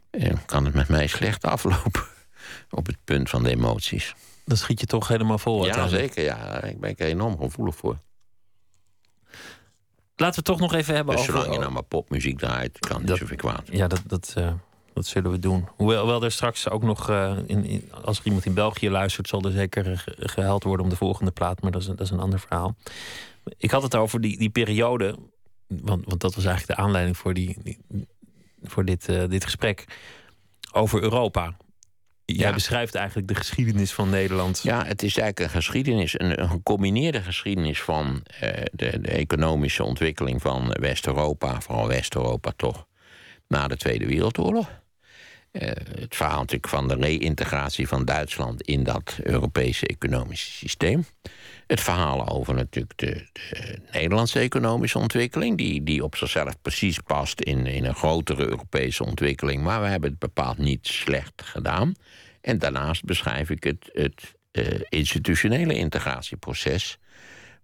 eh, 0.10 0.38
kan 0.46 0.66
het 0.66 0.74
met 0.74 0.88
mij 0.88 1.08
slecht 1.08 1.44
aflopen. 1.44 2.04
Op 2.70 2.86
het 2.86 2.98
punt 3.04 3.30
van 3.30 3.44
de 3.44 3.50
emoties. 3.50 4.14
Dan 4.46 4.58
schiet 4.58 4.80
je 4.80 4.86
toch 4.86 5.08
helemaal 5.08 5.38
vol. 5.38 5.66
Ja, 5.66 5.88
zeker. 5.88 6.24
Ja, 6.24 6.64
ik 6.64 6.80
ben 6.80 6.98
er 6.98 7.08
enorm 7.08 7.38
gevoelig 7.38 7.76
voor. 7.76 7.98
Laten 10.16 10.30
we 10.30 10.36
het 10.36 10.46
toch 10.46 10.60
nog 10.60 10.74
even 10.74 10.96
hebben 10.96 11.16
Dus 11.16 11.22
over... 11.30 11.34
zolang 11.34 11.54
je 11.54 11.60
nou 11.60 11.72
maar 11.72 11.84
popmuziek 11.84 12.38
draait, 12.38 12.80
kan 12.80 12.98
niet 13.00 13.08
Dat- 13.08 13.18
zoveel 13.18 13.38
kwaad. 13.38 13.68
Ja, 13.72 13.88
dat, 13.88 14.02
dat, 14.06 14.34
eh, 14.38 14.54
dat 14.96 15.06
zullen 15.06 15.32
we 15.32 15.40
doen. 15.40 15.68
Hoewel 15.76 16.06
wel 16.08 16.24
er 16.24 16.32
straks 16.32 16.70
ook 16.70 16.84
nog, 16.84 17.10
eh, 17.10 17.38
in, 17.46 17.66
in- 17.66 17.92
als 18.04 18.20
er 18.20 18.26
iemand 18.26 18.46
in 18.46 18.54
België 18.54 18.90
luistert, 18.90 19.28
zal 19.28 19.42
er 19.42 19.52
zeker 19.52 19.92
eh, 19.92 19.98
ge- 19.98 20.16
gehuild 20.18 20.64
worden 20.64 20.84
om 20.86 20.90
de 20.92 20.96
volgende 20.98 21.32
plaat. 21.32 21.62
Maar 21.62 21.72
dat 21.72 21.82
is, 21.82 21.88
een- 21.88 21.96
dat 21.96 22.06
is 22.06 22.12
een 22.12 22.20
ander 22.20 22.40
verhaal. 22.40 22.76
Ik 23.58 23.72
had 23.72 23.84
het 23.84 23.96
over 23.96 24.22
die, 24.22 24.38
die 24.38 24.50
periode, 24.50 25.16
want, 25.68 26.06
want 26.06 26.22
dat 26.22 26.36
was 26.36 26.46
eigenlijk 26.46 26.78
de 26.80 26.86
aanleiding 26.86 27.18
voor, 27.18 27.34
die, 27.34 27.58
die- 27.64 27.80
voor 28.64 28.86
dit, 28.86 29.10
eh, 29.10 29.24
dit 29.30 29.44
gesprek, 29.44 29.86
over 30.72 31.02
Europa. 31.04 31.58
Jij 32.26 32.48
Ja. 32.48 32.54
beschrijft 32.54 32.96
eigenlijk 32.96 33.28
de 33.28 33.36
geschiedenis 33.36 33.94
van 33.94 34.10
Nederland. 34.10 34.62
Ja, 34.64 34.86
het 34.86 35.04
is 35.04 35.18
eigenlijk 35.18 35.40
een 35.54 35.62
geschiedenis, 35.62 36.20
een, 36.20 36.42
een 36.42 36.50
gecombineerde 36.50 37.22
geschiedenis 37.22 37.82
van 37.82 38.24
eh, 38.40 38.64
de, 38.72 39.00
de 39.02 39.08
economische 39.12 39.84
ontwikkeling 39.84 40.42
van 40.42 40.68
West-Europa, 40.80 41.62
vooral 41.62 41.88
West-Europa 41.88 42.52
toch, 42.56 42.86
na 43.48 43.68
de 43.68 43.78
Tweede 43.78 44.06
Wereldoorlog. 44.06 44.70
Eh, 45.56 45.70
het 46.00 46.16
verhaal 46.16 46.40
natuurlijk 46.40 46.68
van 46.68 46.88
de 46.88 46.96
reïntegratie 46.96 47.88
van 47.88 48.06
Duitsland 48.06 48.62
in 48.62 48.84
dat 48.84 49.20
Europese 49.24 49.88
economische 49.88 50.52
systeem. 50.52 51.06
Het 51.68 51.82
verhaal 51.82 52.28
over 52.28 52.54
natuurlijk 52.54 52.98
de, 52.98 53.28
de 53.34 53.80
Nederlandse 53.92 54.40
economische 54.40 55.00
ontwikkeling, 55.00 55.58
die, 55.58 55.84
die 55.84 56.04
op 56.04 56.16
zichzelf 56.16 56.62
precies 56.62 57.00
past 57.00 57.42
in, 57.42 57.66
in 57.66 57.86
een 57.86 57.96
grotere 57.96 58.50
Europese 58.50 59.04
ontwikkeling, 59.04 59.64
maar 59.64 59.82
we 59.82 59.88
hebben 59.88 60.10
het 60.10 60.20
bepaald 60.20 60.58
niet 60.58 60.88
slecht 60.88 61.42
gedaan. 61.42 61.94
En 62.42 62.60
daarnaast 62.60 63.04
beschrijf 63.04 63.50
ik 63.50 63.64
het, 63.64 63.90
het 63.94 64.36
eh, 64.52 64.80
institutionele 64.90 65.74
integratieproces, 65.74 66.98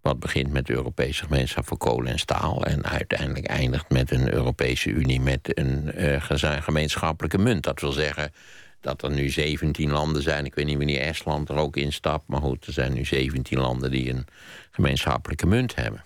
Wat 0.02 0.20
begint 0.20 0.52
met 0.52 0.66
de 0.66 0.72
Europese 0.72 1.24
gemeenschap 1.24 1.66
voor 1.66 1.76
kolen 1.76 2.12
en 2.12 2.18
staal. 2.18 2.64
En 2.64 2.84
uiteindelijk 2.84 3.46
eindigt 3.46 3.90
met 3.90 4.10
een 4.10 4.32
Europese 4.32 4.90
Unie 4.90 5.20
met 5.20 5.58
een 5.58 5.92
uh, 5.96 6.22
gemeenschappelijke 6.62 7.38
munt. 7.38 7.62
Dat 7.62 7.80
wil 7.80 7.92
zeggen 7.92 8.32
dat 8.80 9.02
er 9.02 9.10
nu 9.10 9.28
17 9.28 9.90
landen 9.90 10.22
zijn. 10.22 10.44
Ik 10.44 10.54
weet 10.54 10.66
niet 10.66 10.76
wanneer 10.76 11.00
Estland 11.00 11.48
er 11.48 11.56
ook 11.56 11.76
in 11.76 11.92
stapt. 11.92 12.28
Maar 12.28 12.40
goed, 12.40 12.66
er 12.66 12.72
zijn 12.72 12.92
nu 12.92 13.04
17 13.04 13.58
landen 13.58 13.90
die 13.90 14.10
een 14.10 14.26
gemeenschappelijke 14.70 15.46
munt 15.46 15.74
hebben. 15.74 16.04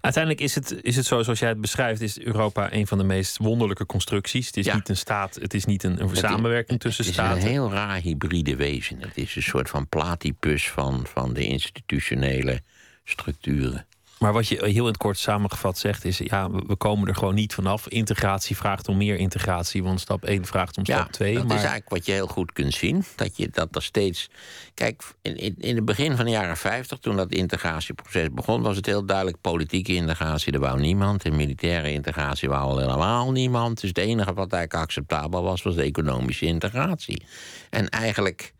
Uiteindelijk 0.00 0.42
is 0.42 0.54
het, 0.54 0.78
is 0.82 0.96
het 0.96 1.06
zo, 1.06 1.22
zoals 1.22 1.38
jij 1.38 1.48
het 1.48 1.60
beschrijft, 1.60 2.00
is 2.00 2.20
Europa 2.20 2.72
een 2.72 2.86
van 2.86 2.98
de 2.98 3.04
meest 3.04 3.36
wonderlijke 3.36 3.86
constructies. 3.86 4.46
Het 4.46 4.56
is 4.56 4.72
niet 4.72 4.88
een 4.88 4.96
staat, 4.96 5.34
het 5.34 5.54
is 5.54 5.64
niet 5.64 5.82
een, 5.82 6.02
een 6.02 6.16
samenwerking 6.16 6.80
tussen 6.80 7.04
staten. 7.04 7.28
Het 7.28 7.38
is 7.38 7.44
een 7.44 7.50
heel 7.50 7.70
raar 7.70 7.96
hybride 7.96 8.56
wezen. 8.56 9.00
Het 9.00 9.16
is 9.16 9.36
een 9.36 9.42
soort 9.42 9.70
van 9.70 9.88
platypus 9.88 10.70
van, 10.70 11.06
van 11.06 11.32
de 11.32 11.46
institutionele 11.46 12.62
structuren. 13.04 13.86
Maar 14.20 14.32
wat 14.32 14.48
je 14.48 14.56
heel 14.64 14.70
in 14.70 14.84
het 14.84 14.96
kort 14.96 15.18
samengevat 15.18 15.78
zegt 15.78 16.04
is: 16.04 16.18
ja, 16.18 16.50
we 16.50 16.76
komen 16.76 17.08
er 17.08 17.14
gewoon 17.14 17.34
niet 17.34 17.54
vanaf. 17.54 17.88
Integratie 17.88 18.56
vraagt 18.56 18.88
om 18.88 18.96
meer 18.96 19.16
integratie, 19.16 19.82
want 19.82 20.00
stap 20.00 20.24
1 20.24 20.44
vraagt 20.44 20.76
om 20.76 20.84
stap 20.84 21.12
2. 21.12 21.34
Dat 21.34 21.46
maar... 21.46 21.56
is 21.56 21.62
eigenlijk 21.62 21.90
wat 21.90 22.06
je 22.06 22.12
heel 22.12 22.26
goed 22.26 22.52
kunt 22.52 22.74
zien. 22.74 23.04
Dat 23.16 23.36
je 23.36 23.48
dat 23.52 23.76
er 23.76 23.82
steeds. 23.82 24.30
Kijk, 24.74 25.02
in, 25.22 25.56
in, 25.58 25.76
het 25.76 25.84
begin 25.84 26.16
van 26.16 26.24
de 26.24 26.30
jaren 26.30 26.56
50, 26.56 26.98
toen 26.98 27.16
dat 27.16 27.32
integratieproces 27.32 28.28
begon, 28.32 28.62
was 28.62 28.76
het 28.76 28.86
heel 28.86 29.04
duidelijk: 29.04 29.40
politieke 29.40 29.94
integratie, 29.94 30.52
er 30.52 30.60
wou 30.60 30.80
niemand. 30.80 31.24
En 31.24 31.36
militaire 31.36 31.92
integratie 31.92 32.48
wou 32.48 32.80
helemaal 32.80 33.32
niemand. 33.32 33.80
Dus 33.80 33.88
het 33.88 33.98
enige 33.98 34.32
wat 34.32 34.52
eigenlijk 34.52 34.84
acceptabel 34.84 35.42
was, 35.42 35.62
was 35.62 35.74
de 35.74 35.82
economische 35.82 36.46
integratie. 36.46 37.22
En 37.70 37.88
eigenlijk 37.88 38.52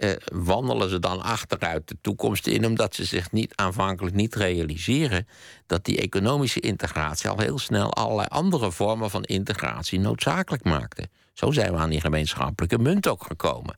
eh, 0.00 0.10
wandelen 0.32 0.88
ze 0.88 0.98
dan 0.98 1.22
achteruit 1.22 1.88
de 1.88 1.96
toekomst 2.00 2.46
in, 2.46 2.66
omdat 2.66 2.94
ze 2.94 3.04
zich 3.04 3.32
niet 3.32 3.52
aanvankelijk 3.54 4.14
niet 4.14 4.34
realiseren 4.34 5.28
dat 5.66 5.84
die 5.84 6.00
economische 6.00 6.60
integratie 6.60 7.30
al 7.30 7.38
heel 7.38 7.58
snel 7.58 7.94
allerlei 7.94 8.28
andere 8.28 8.72
vormen 8.72 9.10
van 9.10 9.22
integratie 9.22 10.00
noodzakelijk 10.00 10.64
maakte. 10.64 11.08
Zo 11.32 11.50
zijn 11.50 11.72
we 11.72 11.78
aan 11.78 11.90
die 11.90 12.00
gemeenschappelijke 12.00 12.78
munt 12.78 13.08
ook 13.08 13.24
gekomen. 13.24 13.76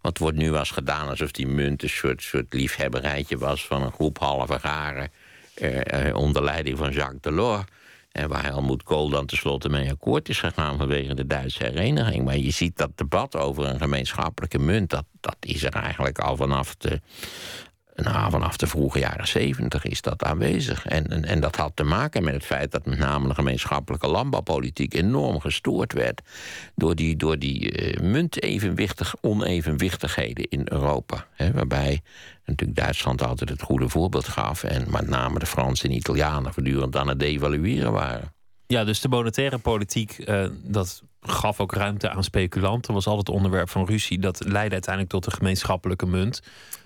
Wat 0.00 0.18
wordt 0.18 0.36
nu 0.36 0.50
was 0.50 0.70
gedaan 0.70 1.08
alsof 1.08 1.30
die 1.30 1.46
munt 1.46 1.82
een 1.82 1.88
soort, 1.88 2.22
soort 2.22 2.52
liefhebberijtje 2.52 3.38
was 3.38 3.66
van 3.66 3.82
een 3.82 3.92
groep 3.92 4.18
halve 4.18 4.58
garen 4.58 5.10
eh, 5.54 6.08
eh 6.08 6.16
onder 6.16 6.44
leiding 6.44 6.78
van 6.78 6.92
Jacques 6.92 7.20
Delors. 7.20 7.64
En 8.12 8.28
waar 8.28 8.44
Helmoet 8.44 8.82
Kool 8.82 9.08
dan 9.08 9.26
tenslotte 9.26 9.68
mee 9.68 9.90
akkoord 9.90 10.28
is 10.28 10.40
gegaan 10.40 10.78
vanwege 10.78 11.14
de 11.14 11.26
Duitse 11.26 11.64
hereniging. 11.64 12.24
Maar 12.24 12.36
je 12.36 12.50
ziet 12.50 12.76
dat 12.76 12.90
debat 12.94 13.36
over 13.36 13.64
een 13.64 13.78
gemeenschappelijke 13.78 14.58
munt, 14.58 14.90
dat, 14.90 15.04
dat 15.20 15.36
is 15.40 15.62
er 15.62 15.72
eigenlijk 15.72 16.18
al 16.18 16.36
vanaf 16.36 16.76
de, 16.76 17.00
nou, 17.94 18.30
vanaf 18.30 18.56
de 18.56 18.66
vroege 18.66 18.98
jaren 18.98 19.28
zeventig 19.28 19.84
is 19.84 20.00
dat 20.00 20.22
aanwezig. 20.22 20.86
En, 20.86 21.06
en, 21.06 21.24
en, 21.24 21.40
dat 21.40 21.56
had 21.56 21.72
te 21.74 21.82
maken 21.82 22.24
met 22.24 22.34
het 22.34 22.44
feit 22.44 22.70
dat 22.70 22.86
met 22.86 22.98
name 22.98 23.28
de 23.28 23.34
gemeenschappelijke 23.34 24.06
landbouwpolitiek 24.06 24.94
enorm 24.94 25.40
gestoord 25.40 25.92
werd 25.92 26.20
door 26.74 26.94
die, 26.94 27.16
door 27.16 27.38
die 27.38 27.92
uh, 27.92 28.00
muntevenwichtig, 28.00 29.14
onevenwichtigheden 29.20 30.48
in 30.48 30.66
Europa. 30.70 31.26
Waarbij 31.52 32.00
natuurlijk 32.44 32.78
Duitsland 32.78 33.22
altijd 33.22 33.50
het 33.50 33.62
goede 33.62 33.88
voorbeeld 33.88 34.28
gaf 34.28 34.64
en 34.64 34.90
met 34.90 35.08
name 35.08 35.38
de 35.38 35.46
Fransen 35.46 35.88
en 35.90 35.96
Italianen 35.96 36.52
voortdurend 36.52 36.96
aan 36.96 37.08
het 37.08 37.20
devalueren 37.20 37.92
waren. 37.92 38.32
Ja, 38.66 38.84
dus 38.84 39.00
de 39.00 39.08
monetaire 39.08 39.58
politiek, 39.58 40.18
uh, 40.18 40.46
dat 40.62 41.02
gaf 41.20 41.60
ook 41.60 41.74
ruimte 41.74 42.10
aan 42.10 42.24
speculanten. 42.24 42.94
Was 42.94 43.06
altijd 43.06 43.28
onderwerp 43.28 43.68
van 43.68 43.86
ruzie. 43.86 44.18
Dat 44.18 44.44
leidde 44.44 44.72
uiteindelijk 44.72 45.14
tot 45.14 45.26
een 45.26 45.32
gemeenschappelijke 45.32 46.06
munt. 46.06 46.42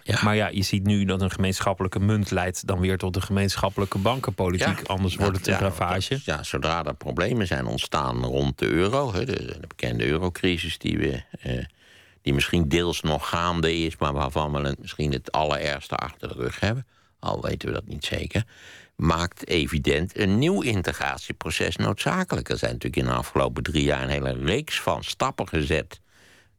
Ja. 0.07 0.21
Maar 0.23 0.37
ja, 0.37 0.49
je 0.49 0.63
ziet 0.63 0.85
nu 0.85 1.05
dat 1.05 1.21
een 1.21 1.31
gemeenschappelijke 1.31 1.99
munt 1.99 2.31
leidt 2.31 2.67
dan 2.67 2.81
weer 2.81 2.99
tot 2.99 3.17
een 3.17 3.23
gemeenschappelijke 3.23 3.99
bankenpolitiek. 3.99 4.83
Anders 4.83 5.17
wordt 5.17 5.37
het 5.37 5.47
een 5.47 5.59
ravage. 5.59 6.21
Ja, 6.25 6.43
zodra 6.43 6.85
er 6.85 6.95
problemen 6.95 7.47
zijn 7.47 7.67
ontstaan 7.67 8.25
rond 8.25 8.59
de 8.59 8.67
euro, 8.67 9.13
de, 9.13 9.25
de 9.25 9.67
bekende 9.69 10.07
eurocrisis 10.07 10.79
die 10.79 10.99
we. 10.99 11.23
Eh, 11.41 11.65
die 12.23 12.35
misschien 12.35 12.69
deels 12.69 13.01
nog 13.01 13.29
gaande 13.29 13.77
is, 13.77 13.97
maar 13.97 14.13
waarvan 14.13 14.53
we 14.53 14.69
het 14.69 14.79
misschien 14.79 15.13
het 15.13 15.33
allerergste 15.33 15.95
achter 15.95 16.29
de 16.29 16.35
rug 16.35 16.61
hebben. 16.61 16.87
Al 17.19 17.43
weten 17.43 17.69
we 17.69 17.75
dat 17.75 17.87
niet 17.87 18.05
zeker 18.05 18.45
maakt 18.97 19.47
evident 19.47 20.19
een 20.19 20.39
nieuw 20.39 20.63
integratieproces 20.63 21.77
noodzakelijk. 21.77 22.49
Er 22.49 22.59
zijn 22.59 22.73
natuurlijk 22.73 23.03
in 23.03 23.09
de 23.09 23.19
afgelopen 23.19 23.63
drie 23.63 23.85
jaar 23.85 24.03
een 24.03 24.09
hele 24.09 24.33
reeks 24.33 24.81
van 24.81 25.05
stappen 25.05 25.49
gezet. 25.49 26.01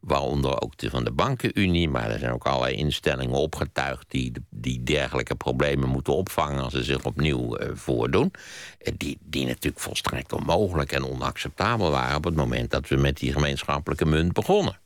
Waaronder 0.07 0.61
ook 0.61 0.77
de 0.77 0.89
van 0.89 1.03
de 1.03 1.11
bankenunie, 1.11 1.89
maar 1.89 2.11
er 2.11 2.19
zijn 2.19 2.31
ook 2.31 2.45
allerlei 2.45 2.75
instellingen 2.75 3.35
opgetuigd 3.35 4.05
die, 4.07 4.31
die 4.49 4.83
dergelijke 4.83 5.35
problemen 5.35 5.89
moeten 5.89 6.15
opvangen 6.15 6.63
als 6.63 6.73
ze 6.73 6.83
zich 6.83 7.03
opnieuw 7.03 7.59
uh, 7.59 7.69
voordoen. 7.73 8.31
Eh, 8.79 8.93
die, 8.97 9.17
die 9.21 9.45
natuurlijk 9.45 9.79
volstrekt 9.79 10.33
onmogelijk 10.33 10.91
en 10.91 11.05
onacceptabel 11.05 11.89
waren 11.89 12.15
op 12.15 12.23
het 12.23 12.35
moment 12.35 12.71
dat 12.71 12.87
we 12.87 12.95
met 12.95 13.17
die 13.17 13.33
gemeenschappelijke 13.33 14.05
munt 14.05 14.33
begonnen. 14.33 14.79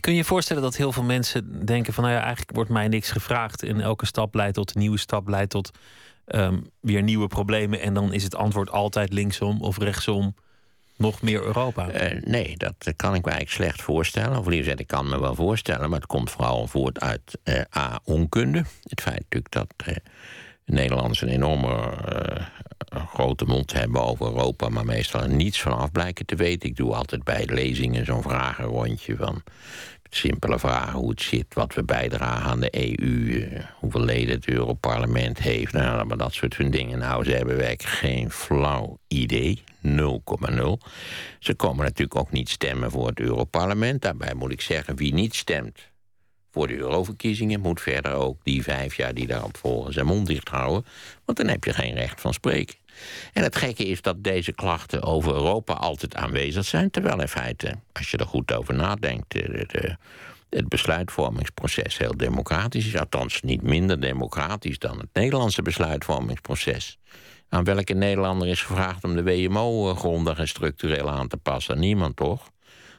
Kun 0.00 0.12
je 0.12 0.18
je 0.18 0.24
voorstellen 0.24 0.62
dat 0.62 0.76
heel 0.76 0.92
veel 0.92 1.02
mensen 1.02 1.66
denken 1.66 1.92
van 1.92 2.04
nou 2.04 2.16
ja, 2.16 2.20
eigenlijk 2.20 2.54
wordt 2.54 2.70
mij 2.70 2.88
niks 2.88 3.10
gevraagd 3.10 3.62
en 3.62 3.80
elke 3.80 4.06
stap 4.06 4.34
leidt 4.34 4.54
tot 4.54 4.74
een 4.74 4.80
nieuwe 4.80 4.98
stap, 4.98 5.28
leidt 5.28 5.50
tot 5.50 5.70
Ehm, 6.24 6.60
weer 6.80 7.02
nieuwe 7.02 7.26
problemen. 7.26 7.80
En 7.80 7.94
dan 7.94 8.12
is 8.12 8.22
het 8.22 8.34
antwoord 8.34 8.70
altijd 8.70 9.12
linksom 9.12 9.60
of 9.60 9.78
rechtsom 9.78 10.34
nog 10.96 11.22
meer 11.22 11.42
Europa? 11.42 12.12
Uh, 12.12 12.22
nee, 12.24 12.56
dat 12.56 12.92
kan 12.96 13.14
ik 13.14 13.24
me 13.24 13.30
eigenlijk 13.30 13.50
slecht 13.50 13.82
voorstellen. 13.82 14.38
Of 14.38 14.46
liever 14.46 14.80
ik 14.80 14.86
kan 14.86 15.08
me 15.08 15.20
wel 15.20 15.34
voorstellen, 15.34 15.90
maar 15.90 15.98
het 15.98 16.08
komt 16.08 16.30
vooral 16.30 16.66
voort 16.66 17.00
uit 17.00 17.38
uh, 17.44 17.60
A, 17.76 18.00
onkunde. 18.04 18.64
Het 18.82 19.00
feit 19.00 19.18
natuurlijk 19.18 19.52
dat 19.52 19.74
uh, 19.86 19.96
Nederlanders 20.64 21.20
een 21.20 21.28
enorme 21.28 21.92
grote 23.08 23.44
mond 23.44 23.72
hebben 23.72 24.02
over 24.02 24.26
Europa, 24.26 24.68
maar 24.68 24.84
meestal 24.84 25.26
niets 25.26 25.60
van 25.60 25.76
af 25.76 25.92
blijken 25.92 26.26
te 26.26 26.36
weten. 26.36 26.68
Ik 26.68 26.76
doe 26.76 26.94
altijd 26.94 27.24
bij 27.24 27.46
lezingen 27.46 28.04
zo'n 28.04 28.22
vragenrondje 28.22 29.16
van 29.16 29.42
simpele 30.14 30.58
vragen 30.58 30.98
hoe 30.98 31.10
het 31.10 31.22
zit, 31.22 31.54
wat 31.54 31.74
we 31.74 31.84
bijdragen 31.84 32.50
aan 32.50 32.60
de 32.60 32.98
EU, 32.98 33.42
eh, 33.42 33.64
hoeveel 33.78 34.00
leden 34.00 34.34
het 34.34 34.48
Europarlement 34.48 35.38
heeft, 35.38 35.72
nou, 35.72 36.04
maar 36.04 36.16
dat 36.16 36.34
soort 36.34 36.54
van 36.54 36.70
dingen. 36.70 36.98
Nou, 36.98 37.24
ze 37.24 37.30
hebben 37.30 37.56
werkelijk 37.56 37.94
geen 37.94 38.30
flauw 38.30 38.98
idee. 39.08 39.62
0,0. 39.80 40.78
Ze 41.38 41.54
komen 41.54 41.84
natuurlijk 41.84 42.18
ook 42.18 42.30
niet 42.30 42.48
stemmen 42.48 42.90
voor 42.90 43.06
het 43.06 43.20
Europarlement. 43.20 44.02
Daarbij 44.02 44.34
moet 44.34 44.52
ik 44.52 44.60
zeggen, 44.60 44.96
wie 44.96 45.14
niet 45.14 45.34
stemt 45.34 45.90
voor 46.52 46.66
de 46.66 46.76
euroverkiezingen... 46.76 47.60
moet 47.60 47.80
verder 47.80 48.12
ook 48.12 48.44
die 48.44 48.62
vijf 48.62 48.94
jaar 48.94 49.14
die 49.14 49.26
daarop 49.26 49.56
volgen 49.56 49.92
zijn 49.92 50.06
mond 50.06 50.26
dicht 50.26 50.48
houden. 50.48 50.84
Want 51.24 51.38
dan 51.38 51.48
heb 51.48 51.64
je 51.64 51.72
geen 51.72 51.94
recht 51.94 52.20
van 52.20 52.32
spreken. 52.32 52.76
En 53.32 53.42
het 53.42 53.56
gekke 53.56 53.84
is 53.84 54.02
dat 54.02 54.24
deze 54.24 54.52
klachten 54.52 55.02
over 55.02 55.34
Europa 55.34 55.72
altijd 55.72 56.14
aanwezig 56.14 56.64
zijn, 56.64 56.90
terwijl 56.90 57.20
in 57.20 57.28
feite, 57.28 57.74
als 57.92 58.10
je 58.10 58.16
er 58.16 58.26
goed 58.26 58.52
over 58.52 58.74
nadenkt, 58.74 59.32
de, 59.32 59.64
de, 59.66 59.96
het 60.56 60.68
besluitvormingsproces 60.68 61.98
heel 61.98 62.16
democratisch 62.16 62.86
is. 62.86 62.96
Althans, 62.96 63.42
niet 63.42 63.62
minder 63.62 64.00
democratisch 64.00 64.78
dan 64.78 64.98
het 64.98 65.08
Nederlandse 65.12 65.62
besluitvormingsproces. 65.62 66.98
Aan 67.48 67.64
welke 67.64 67.94
Nederlander 67.94 68.48
is 68.48 68.62
gevraagd 68.62 69.04
om 69.04 69.14
de 69.14 69.22
WMO 69.22 69.94
grondig 69.94 70.38
en 70.38 70.48
structureel 70.48 71.10
aan 71.10 71.28
te 71.28 71.36
passen? 71.36 71.78
Niemand 71.78 72.16
toch? 72.16 72.50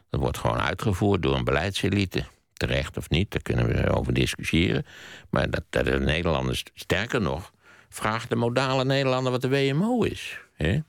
Dat 0.10 0.20
wordt 0.20 0.38
gewoon 0.38 0.60
uitgevoerd 0.60 1.22
door 1.22 1.36
een 1.36 1.44
beleidselite. 1.44 2.24
Terecht 2.54 2.98
of 2.98 3.10
niet, 3.10 3.32
daar 3.32 3.42
kunnen 3.42 3.68
we 3.68 3.90
over 3.90 4.14
discussiëren. 4.14 4.86
Maar 5.30 5.50
dat, 5.50 5.64
dat 5.70 5.86
de 5.86 6.00
Nederlanders, 6.00 6.64
sterker 6.74 7.22
nog, 7.22 7.52
Vraag 7.94 8.28
de 8.28 8.36
modale 8.36 8.86
Nederlander 8.86 9.32
wat 9.32 9.42
de 9.42 9.50
WMO 9.50 10.04
is. 10.04 10.40
Hè? 10.54 10.80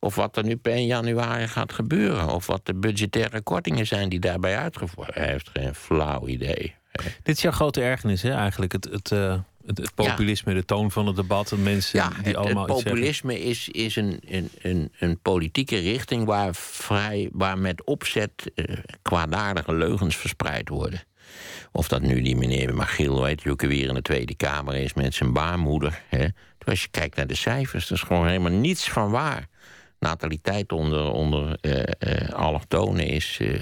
Of 0.00 0.14
wat 0.14 0.36
er 0.36 0.44
nu 0.44 0.56
per 0.56 0.72
1 0.72 0.86
januari 0.86 1.48
gaat 1.48 1.72
gebeuren. 1.72 2.28
Of 2.28 2.46
wat 2.46 2.66
de 2.66 2.74
budgettaire 2.74 3.40
kortingen 3.40 3.86
zijn 3.86 4.08
die 4.08 4.20
daarbij 4.20 4.58
uitgevoerd. 4.58 5.14
Hij 5.14 5.28
heeft 5.28 5.50
geen 5.52 5.74
flauw 5.74 6.26
idee. 6.26 6.74
Dit 7.22 7.36
is 7.36 7.42
jouw 7.42 7.52
grote 7.52 7.82
ergernis, 7.82 8.22
hè? 8.22 8.34
eigenlijk. 8.34 8.72
Het, 8.72 8.84
het, 8.84 9.10
uh, 9.10 9.38
het, 9.66 9.94
populisme, 9.94 10.54
de 10.54 10.64
toon 10.64 10.90
van 10.90 11.06
het 11.06 11.16
debat. 11.16 11.52
En 11.52 11.62
mensen 11.62 11.98
ja, 11.98 12.12
die 12.22 12.36
allemaal. 12.36 12.66
Het 12.66 12.84
populisme 12.84 13.40
is, 13.40 13.68
is 13.68 13.96
een, 13.96 14.20
een, 14.28 14.50
een, 14.62 14.92
een, 14.98 15.18
politieke 15.18 15.78
richting 15.78 16.24
waar, 16.24 16.54
vrij, 16.54 17.28
waar 17.32 17.58
met 17.58 17.84
opzet 17.84 18.50
uh, 18.54 18.76
kwaadaardige 19.02 19.74
leugens 19.74 20.16
verspreid 20.16 20.68
worden. 20.68 21.02
Of 21.76 21.88
dat 21.88 22.02
nu 22.02 22.22
die 22.22 22.36
meneer 22.36 22.74
Magiel, 22.74 23.22
weet 23.22 23.42
je 23.42 23.50
ook 23.50 23.60
weer 23.60 23.88
in 23.88 23.94
de 23.94 24.02
Tweede 24.02 24.34
Kamer 24.34 24.74
is 24.74 24.94
met 24.94 25.14
zijn 25.14 25.32
baarmoeder. 25.32 26.02
Hè. 26.08 26.26
Als 26.64 26.82
je 26.82 26.88
kijkt 26.88 27.16
naar 27.16 27.26
de 27.26 27.34
cijfers, 27.34 27.86
er 27.86 27.94
is 27.94 28.02
gewoon 28.02 28.26
helemaal 28.26 28.52
niets 28.52 28.90
van 28.90 29.10
waar. 29.10 29.48
Nataliteit 29.98 30.72
onder, 30.72 31.10
onder 31.12 31.58
uh, 31.60 31.72
uh, 31.98 32.28
allochtonen 32.28 33.06
is 33.06 33.38
uh, 33.42 33.60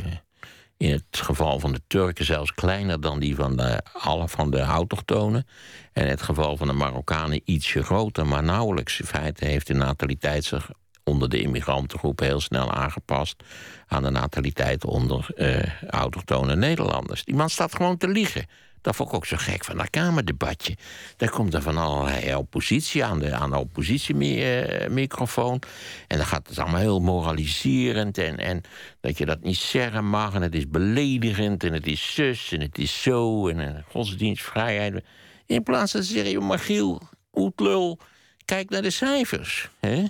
in 0.76 0.90
het 0.90 1.04
geval 1.10 1.58
van 1.60 1.72
de 1.72 1.80
Turken 1.86 2.24
zelfs 2.24 2.54
kleiner 2.54 3.00
dan 3.00 3.20
die 3.20 3.34
van 3.34 3.56
de, 3.56 3.82
alle 3.92 4.28
van 4.28 4.50
de 4.50 4.60
autochtonen. 4.60 5.46
En 5.92 6.02
in 6.04 6.10
het 6.10 6.22
geval 6.22 6.56
van 6.56 6.66
de 6.66 6.72
Marokkanen 6.72 7.40
ietsje 7.44 7.82
groter, 7.82 8.26
maar 8.26 8.42
nauwelijks. 8.42 9.00
In 9.00 9.06
feite 9.06 9.44
heeft 9.44 9.66
de 9.66 9.74
nataliteit 9.74 10.44
zich 10.44 10.70
onder 11.04 11.28
de 11.28 11.40
immigrantengroep 11.40 12.20
heel 12.20 12.40
snel 12.40 12.72
aangepast 12.72 13.42
aan 13.86 14.02
de 14.02 14.10
nataliteit 14.10 14.84
onder 14.84 15.26
uh, 15.36 15.62
autochtone 15.90 16.56
Nederlanders. 16.56 17.24
Die 17.24 17.34
man 17.34 17.50
staat 17.50 17.74
gewoon 17.74 17.96
te 17.96 18.08
liegen. 18.08 18.46
Dat 18.84 18.96
vond 18.96 19.08
ik 19.08 19.14
ook 19.14 19.26
zo 19.26 19.36
gek 19.38 19.64
van 19.64 19.76
dat 19.76 19.90
Kamerdebatje. 19.90 20.76
Daar 21.16 21.30
komt 21.30 21.54
er 21.54 21.62
van 21.62 21.76
allerlei 21.76 22.34
oppositie 22.34 23.04
aan 23.04 23.18
de, 23.18 23.34
aan 23.34 23.50
de 23.50 23.58
oppositiemicrofoon. 23.58 25.62
En 26.08 26.16
dan 26.16 26.26
gaat 26.26 26.48
het 26.48 26.58
allemaal 26.58 26.80
heel 26.80 27.00
moraliserend. 27.00 28.18
En, 28.18 28.38
en 28.38 28.60
dat 29.00 29.18
je 29.18 29.26
dat 29.26 29.42
niet 29.42 29.56
zeggen 29.56 30.04
mag. 30.04 30.34
En 30.34 30.42
het 30.42 30.54
is 30.54 30.68
beledigend. 30.68 31.64
En 31.64 31.72
het 31.72 31.86
is 31.86 32.14
zus. 32.14 32.52
En 32.52 32.60
het 32.60 32.78
is 32.78 33.02
zo. 33.02 33.48
En, 33.48 33.58
en 33.58 33.84
godsdienstvrijheid. 33.88 35.04
In 35.46 35.62
plaats 35.62 35.92
van 35.92 36.00
te 36.00 36.06
zeggen, 36.06 36.30
joh, 36.30 36.46
Magiel, 36.46 37.02
oetlul, 37.34 37.98
kijk 38.44 38.70
naar 38.70 38.82
de 38.82 38.90
cijfers. 38.90 39.68
Hè? 39.80 40.04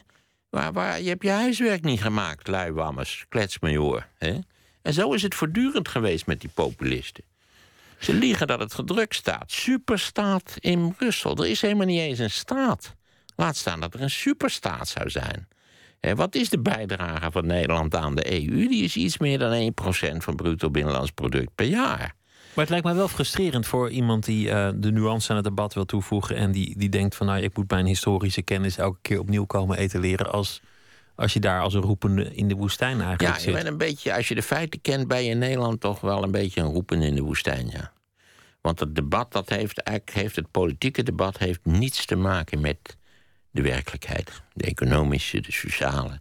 Waar, 0.54 1.00
je 1.00 1.08
hebt 1.08 1.22
je 1.22 1.30
huiswerk 1.30 1.84
niet 1.84 2.02
gemaakt, 2.02 2.48
luiwammers, 2.48 3.26
kletsmajor. 3.28 4.06
Hè? 4.18 4.38
En 4.82 4.92
zo 4.92 5.12
is 5.12 5.22
het 5.22 5.34
voortdurend 5.34 5.88
geweest 5.88 6.26
met 6.26 6.40
die 6.40 6.50
populisten. 6.54 7.24
Ze 7.98 8.14
liegen 8.14 8.46
dat 8.46 8.60
het 8.60 8.74
gedrukt 8.74 9.14
staat. 9.14 9.52
Superstaat 9.52 10.56
in 10.58 10.94
Brussel. 10.94 11.36
Er 11.36 11.46
is 11.46 11.60
helemaal 11.60 11.86
niet 11.86 12.00
eens 12.00 12.18
een 12.18 12.30
staat. 12.30 12.94
Laat 13.36 13.56
staan 13.56 13.80
dat 13.80 13.94
er 13.94 14.00
een 14.00 14.10
superstaat 14.10 14.88
zou 14.88 15.10
zijn. 15.10 15.48
wat 16.00 16.34
is 16.34 16.48
de 16.48 16.60
bijdrage 16.60 17.30
van 17.30 17.46
Nederland 17.46 17.94
aan 17.94 18.14
de 18.14 18.32
EU? 18.32 18.68
Die 18.68 18.84
is 18.84 18.96
iets 18.96 19.18
meer 19.18 19.38
dan 19.38 19.72
1% 20.12 20.16
van 20.16 20.36
bruto 20.36 20.70
binnenlands 20.70 21.10
product 21.10 21.54
per 21.54 21.66
jaar. 21.66 22.14
Maar 22.54 22.64
het 22.64 22.68
lijkt 22.68 22.84
mij 22.84 22.94
wel 22.94 23.08
frustrerend 23.08 23.66
voor 23.66 23.90
iemand 23.90 24.24
die 24.24 24.48
uh, 24.48 24.68
de 24.74 24.92
nuance 24.92 25.30
aan 25.30 25.36
het 25.36 25.44
debat 25.44 25.74
wil 25.74 25.84
toevoegen. 25.84 26.36
en 26.36 26.52
die, 26.52 26.78
die 26.78 26.88
denkt 26.88 27.14
van 27.14 27.26
nou, 27.26 27.40
ik 27.42 27.56
moet 27.56 27.70
mijn 27.70 27.86
historische 27.86 28.42
kennis 28.42 28.76
elke 28.76 28.98
keer 29.02 29.18
opnieuw 29.18 29.44
komen 29.44 29.78
etaleren. 29.78 30.32
als, 30.32 30.60
als 31.14 31.32
je 31.32 31.40
daar 31.40 31.60
als 31.60 31.74
een 31.74 31.80
roepende 31.80 32.34
in 32.34 32.48
de 32.48 32.54
woestijn 32.54 33.00
eigenlijk 33.00 33.36
ja, 33.36 33.40
zit. 33.40 33.66
een 33.66 33.78
beetje, 33.78 34.14
als 34.14 34.28
je 34.28 34.34
de 34.34 34.42
feiten 34.42 34.80
kent, 34.80 35.08
ben 35.08 35.24
je 35.24 35.30
in 35.30 35.38
Nederland 35.38 35.80
toch 35.80 36.00
wel 36.00 36.22
een 36.22 36.30
beetje 36.30 36.60
een 36.60 36.72
roepende 36.72 37.06
in 37.06 37.14
de 37.14 37.22
woestijn. 37.22 37.68
Ja. 37.72 37.92
Want 38.60 38.80
het 38.80 38.94
debat, 38.94 39.32
dat 39.32 39.48
heeft, 39.48 39.78
eigenlijk 39.78 40.16
heeft 40.16 40.36
het 40.36 40.50
politieke 40.50 41.02
debat 41.02 41.38
heeft 41.38 41.60
niets 41.64 42.06
te 42.06 42.16
maken 42.16 42.60
met 42.60 42.96
de 43.50 43.62
werkelijkheid. 43.62 44.42
De 44.52 44.64
economische, 44.64 45.40
de 45.40 45.52
sociale 45.52 46.20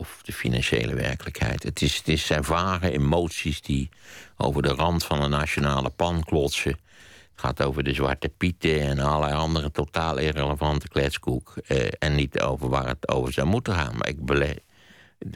of 0.00 0.20
de 0.22 0.32
financiële 0.32 0.94
werkelijkheid. 0.94 1.62
Het, 1.62 1.82
is, 1.82 2.02
het 2.04 2.18
zijn 2.18 2.44
vage 2.44 2.90
emoties 2.90 3.62
die 3.62 3.88
over 4.36 4.62
de 4.62 4.68
rand 4.68 5.04
van 5.04 5.22
een 5.22 5.30
nationale 5.30 5.90
pan 5.90 6.24
klotsen. 6.24 6.70
Het 6.70 7.40
gaat 7.40 7.62
over 7.62 7.82
de 7.82 7.94
zwarte 7.94 8.28
pieten 8.28 8.80
en 8.80 8.98
allerlei 8.98 9.32
andere 9.32 9.70
totaal 9.70 10.18
irrelevante 10.18 10.88
kletskoek. 10.88 11.54
Eh, 11.66 11.86
en 11.98 12.14
niet 12.14 12.40
over 12.40 12.68
waar 12.68 12.86
het 12.86 13.08
over 13.08 13.32
zou 13.32 13.46
moeten 13.46 13.74
gaan. 13.74 13.96
Maar 13.96 14.08
ik 14.08 14.24
beleef. 14.24 14.58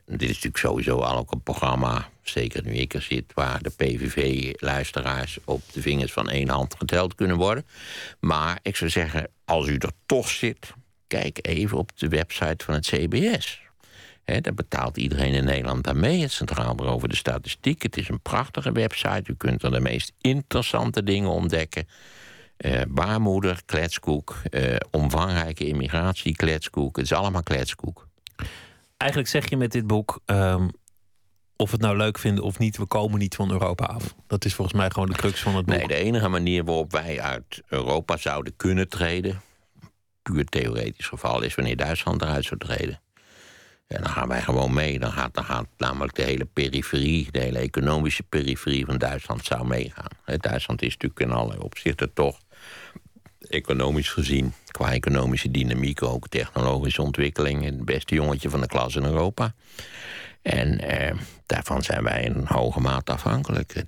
Dit 0.06 0.22
is 0.22 0.28
natuurlijk 0.28 0.56
sowieso 0.56 0.98
al 0.98 1.18
ook 1.18 1.32
een 1.32 1.42
programma, 1.42 2.08
zeker 2.22 2.64
nu 2.64 2.72
ik 2.72 2.94
er 2.94 3.02
zit, 3.02 3.32
waar 3.34 3.62
de 3.62 3.70
PVV-luisteraars 3.70 5.38
op 5.44 5.62
de 5.72 5.80
vingers 5.80 6.12
van 6.12 6.30
één 6.30 6.48
hand 6.48 6.74
geteld 6.78 7.14
kunnen 7.14 7.36
worden. 7.36 7.66
Maar 8.20 8.58
ik 8.62 8.76
zou 8.76 8.90
zeggen, 8.90 9.30
als 9.44 9.68
u 9.68 9.76
er 9.76 9.92
toch 10.06 10.28
zit, 10.28 10.72
kijk 11.06 11.38
even 11.46 11.78
op 11.78 11.98
de 11.98 12.08
website 12.08 12.64
van 12.64 12.74
het 12.74 12.86
CBS. 12.86 13.63
He, 14.24 14.40
daar 14.40 14.54
betaalt 14.54 14.96
iedereen 14.96 15.32
in 15.32 15.44
Nederland 15.44 15.88
aan 15.88 16.00
mee, 16.00 16.20
het 16.20 16.32
Centraal 16.32 16.74
Bureau 16.74 16.98
voor 16.98 17.08
de 17.08 17.16
Statistiek. 17.16 17.82
Het 17.82 17.96
is 17.96 18.08
een 18.08 18.20
prachtige 18.20 18.72
website. 18.72 19.30
U 19.30 19.34
kunt 19.34 19.62
er 19.62 19.70
de 19.70 19.80
meest 19.80 20.12
interessante 20.20 21.02
dingen 21.02 21.30
ontdekken. 21.30 21.88
Uh, 22.58 22.80
baarmoeder, 22.88 23.62
kletskoek, 23.64 24.36
uh, 24.50 24.76
omvangrijke 24.90 25.66
immigratie, 25.66 26.36
kletskoek. 26.36 26.96
Het 26.96 27.04
is 27.04 27.12
allemaal 27.12 27.42
kletskoek. 27.42 28.08
Eigenlijk 28.96 29.30
zeg 29.30 29.50
je 29.50 29.56
met 29.56 29.72
dit 29.72 29.86
boek, 29.86 30.20
um, 30.26 30.70
of 31.56 31.70
we 31.70 31.76
het 31.76 31.84
nou 31.84 31.96
leuk 31.96 32.18
vinden 32.18 32.44
of 32.44 32.58
niet, 32.58 32.76
we 32.76 32.86
komen 32.86 33.18
niet 33.18 33.34
van 33.34 33.50
Europa 33.50 33.84
af. 33.84 34.14
Dat 34.26 34.44
is 34.44 34.54
volgens 34.54 34.76
mij 34.76 34.90
gewoon 34.90 35.08
de 35.08 35.14
crux 35.14 35.40
van 35.40 35.56
het 35.56 35.66
boek. 35.66 35.76
Nee, 35.76 35.86
de 35.86 35.94
enige 35.94 36.28
manier 36.28 36.64
waarop 36.64 36.92
wij 36.92 37.20
uit 37.20 37.62
Europa 37.68 38.16
zouden 38.16 38.56
kunnen 38.56 38.88
treden, 38.88 39.40
puur 40.22 40.44
theoretisch 40.44 41.06
geval, 41.06 41.42
is 41.42 41.54
wanneer 41.54 41.76
Duitsland 41.76 42.22
eruit 42.22 42.44
zou 42.44 42.60
treden. 42.60 43.00
En 43.95 44.03
dan 44.03 44.12
gaan 44.12 44.28
wij 44.28 44.42
gewoon 44.42 44.72
mee. 44.72 44.99
Dan 44.99 45.12
gaat, 45.12 45.66
namelijk 45.76 46.14
de 46.14 46.22
hele 46.22 46.45
periferie, 46.45 47.28
de 47.30 47.38
hele 47.38 47.59
economische 47.59 48.22
periferie 48.22 48.86
van 48.86 48.99
Duitsland 48.99 49.45
zou 49.45 49.66
meegaan. 49.66 50.11
Duitsland 50.24 50.82
is 50.82 50.92
natuurlijk 50.92 51.20
in 51.20 51.30
allerlei 51.30 51.61
opzichten 51.61 52.12
toch 52.12 52.38
economisch 53.49 54.09
gezien, 54.09 54.53
qua 54.70 54.92
economische 54.92 55.51
dynamiek, 55.51 56.03
ook 56.03 56.28
technologische 56.28 57.03
ontwikkeling, 57.03 57.64
het 57.64 57.84
beste 57.84 58.14
jongetje 58.14 58.51
van 58.51 58.61
de 58.61 58.66
klas 58.66 58.97
in 58.97 59.05
Europa. 59.05 59.55
En 60.42 60.80
eh, 60.80 61.16
daarvan 61.47 61.82
zijn 61.82 62.05
wij 62.05 62.22
in 62.22 62.45
hoge 62.45 62.80
mate 62.80 63.12
afhankelijk. 63.12 63.74
30% 63.74 63.80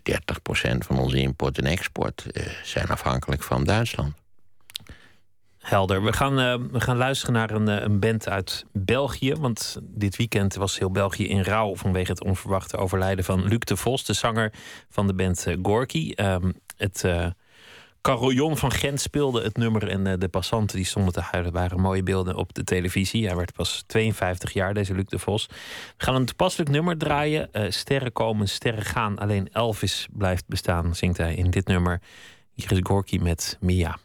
van 0.79 0.99
onze 0.99 1.19
import 1.19 1.59
en 1.59 1.65
export 1.65 2.27
eh, 2.31 2.47
zijn 2.63 2.87
afhankelijk 2.87 3.43
van 3.43 3.65
Duitsland. 3.65 4.15
Helder. 5.67 6.03
We 6.03 6.13
gaan, 6.13 6.41
uh, 6.41 6.55
we 6.71 6.81
gaan 6.81 6.97
luisteren 6.97 7.35
naar 7.35 7.51
een, 7.51 7.69
uh, 7.69 7.81
een 7.81 8.01
band 8.01 8.29
uit 8.29 8.65
België. 8.73 9.35
Want 9.35 9.79
dit 9.83 10.17
weekend 10.17 10.55
was 10.55 10.79
heel 10.79 10.91
België 10.91 11.29
in 11.29 11.43
rouw 11.43 11.77
vanwege 11.77 12.11
het 12.11 12.25
onverwachte 12.25 12.77
overlijden 12.77 13.25
van 13.25 13.45
Luc 13.45 13.59
de 13.59 13.77
Vos, 13.77 14.05
de 14.05 14.13
zanger 14.13 14.53
van 14.89 15.07
de 15.07 15.15
band 15.15 15.47
uh, 15.49 15.57
Gorky. 15.63 16.13
Um, 16.17 16.55
het 16.77 17.05
carillon 18.01 18.57
van 18.57 18.71
Gent 18.71 19.01
speelde 19.01 19.43
het 19.43 19.57
nummer 19.57 19.89
en 19.89 20.19
de 20.19 20.29
passanten 20.29 20.77
die 20.77 20.87
stonden 20.87 21.13
te 21.13 21.21
huilen. 21.21 21.53
waren 21.53 21.81
mooie 21.81 22.03
beelden 22.03 22.37
op 22.37 22.55
de 22.55 22.65
televisie. 22.65 23.27
Hij 23.27 23.37
werd 23.37 23.53
pas 23.53 23.85
52 23.87 24.53
jaar, 24.53 24.75
deze 24.75 24.95
Luc 24.95 25.07
de 25.07 25.19
Vos. 25.19 25.47
We 25.97 26.05
gaan 26.05 26.15
een 26.15 26.27
toepasselijk 26.27 26.71
nummer 26.71 26.99
draaien. 26.99 27.49
sterren 27.69 28.13
komen, 28.13 28.49
sterren 28.49 28.85
gaan. 28.85 29.19
Alleen 29.19 29.49
Elvis 29.53 30.09
blijft 30.13 30.45
bestaan, 30.47 30.95
zingt 30.95 31.17
hij 31.17 31.35
in 31.35 31.51
dit 31.51 31.67
nummer. 31.67 32.01
Hier 32.53 32.73
is 32.73 32.79
Gorky 32.83 33.19
met 33.19 33.57
Mia. 33.61 33.99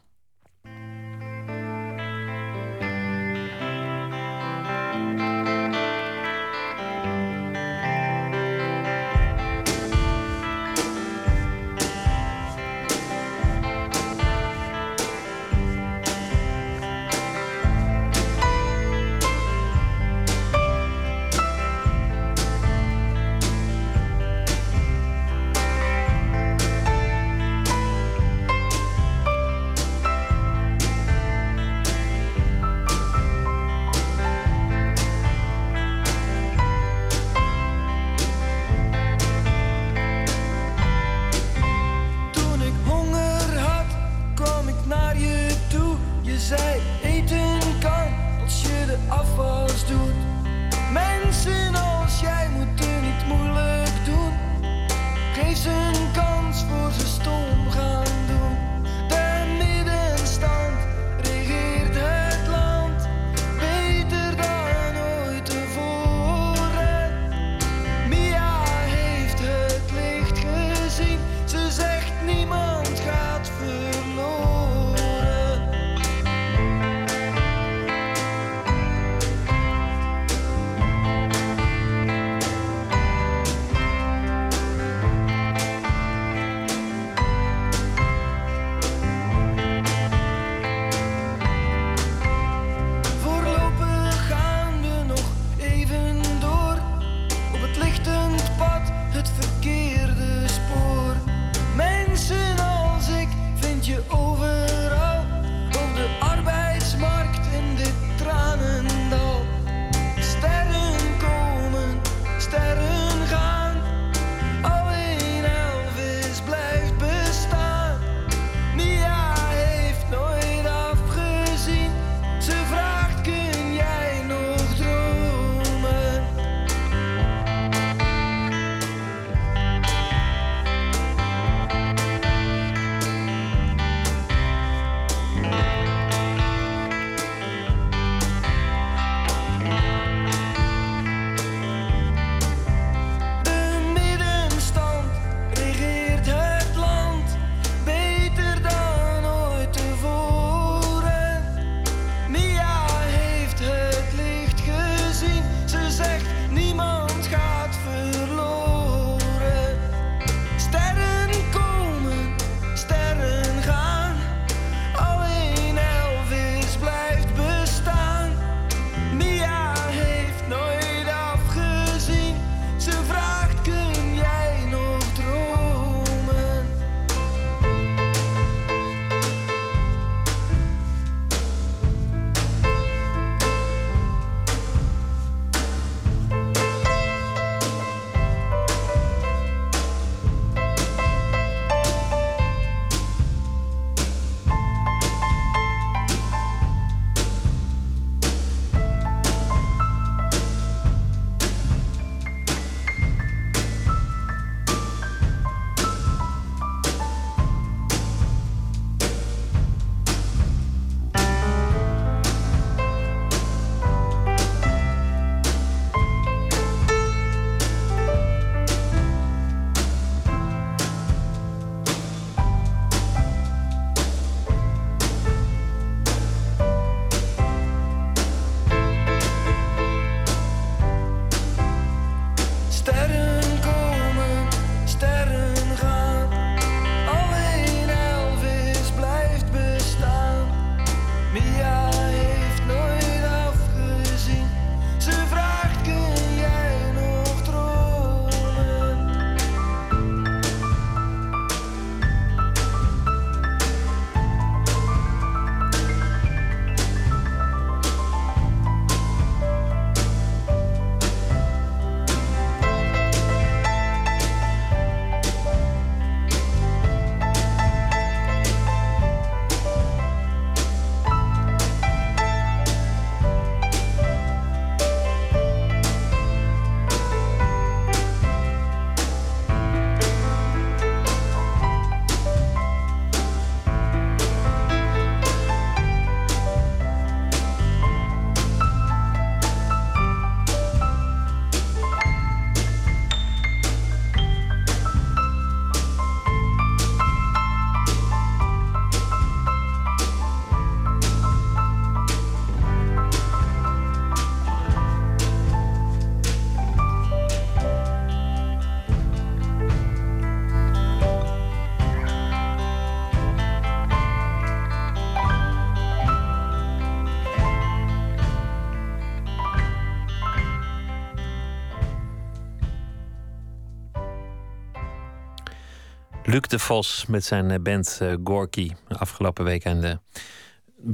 Luc 326.24 326.40
de 326.40 326.58
Vos 326.58 327.06
met 327.06 327.24
zijn 327.24 327.50
eh, 327.50 327.58
band 327.60 327.98
uh, 328.02 328.14
Gorky 328.24 328.72
afgelopen 328.88 329.44
week. 329.44 329.64
En 329.64 329.84
uh, 329.84 329.92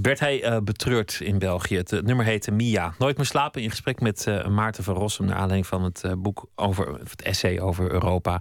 werd 0.02 0.20
hij 0.20 0.62
betreurd 0.62 1.20
in 1.20 1.38
België. 1.38 1.76
Het 1.76 1.90
nummer 1.90 2.24
heette 2.24 2.50
Mia. 2.50 2.94
Nooit 2.98 3.16
meer 3.16 3.26
slapen 3.26 3.62
in 3.62 3.70
gesprek 3.70 4.00
met 4.00 4.26
Maarten 4.48 4.84
van 4.84 4.94
Rossum... 4.94 5.26
naar 5.26 5.36
aanleiding 5.36 5.66
van 5.66 5.84
het 5.84 6.04
boek 6.18 6.48
over 6.54 6.98
het 6.98 7.22
essay 7.22 7.60
over 7.60 7.90
Europa... 7.90 8.40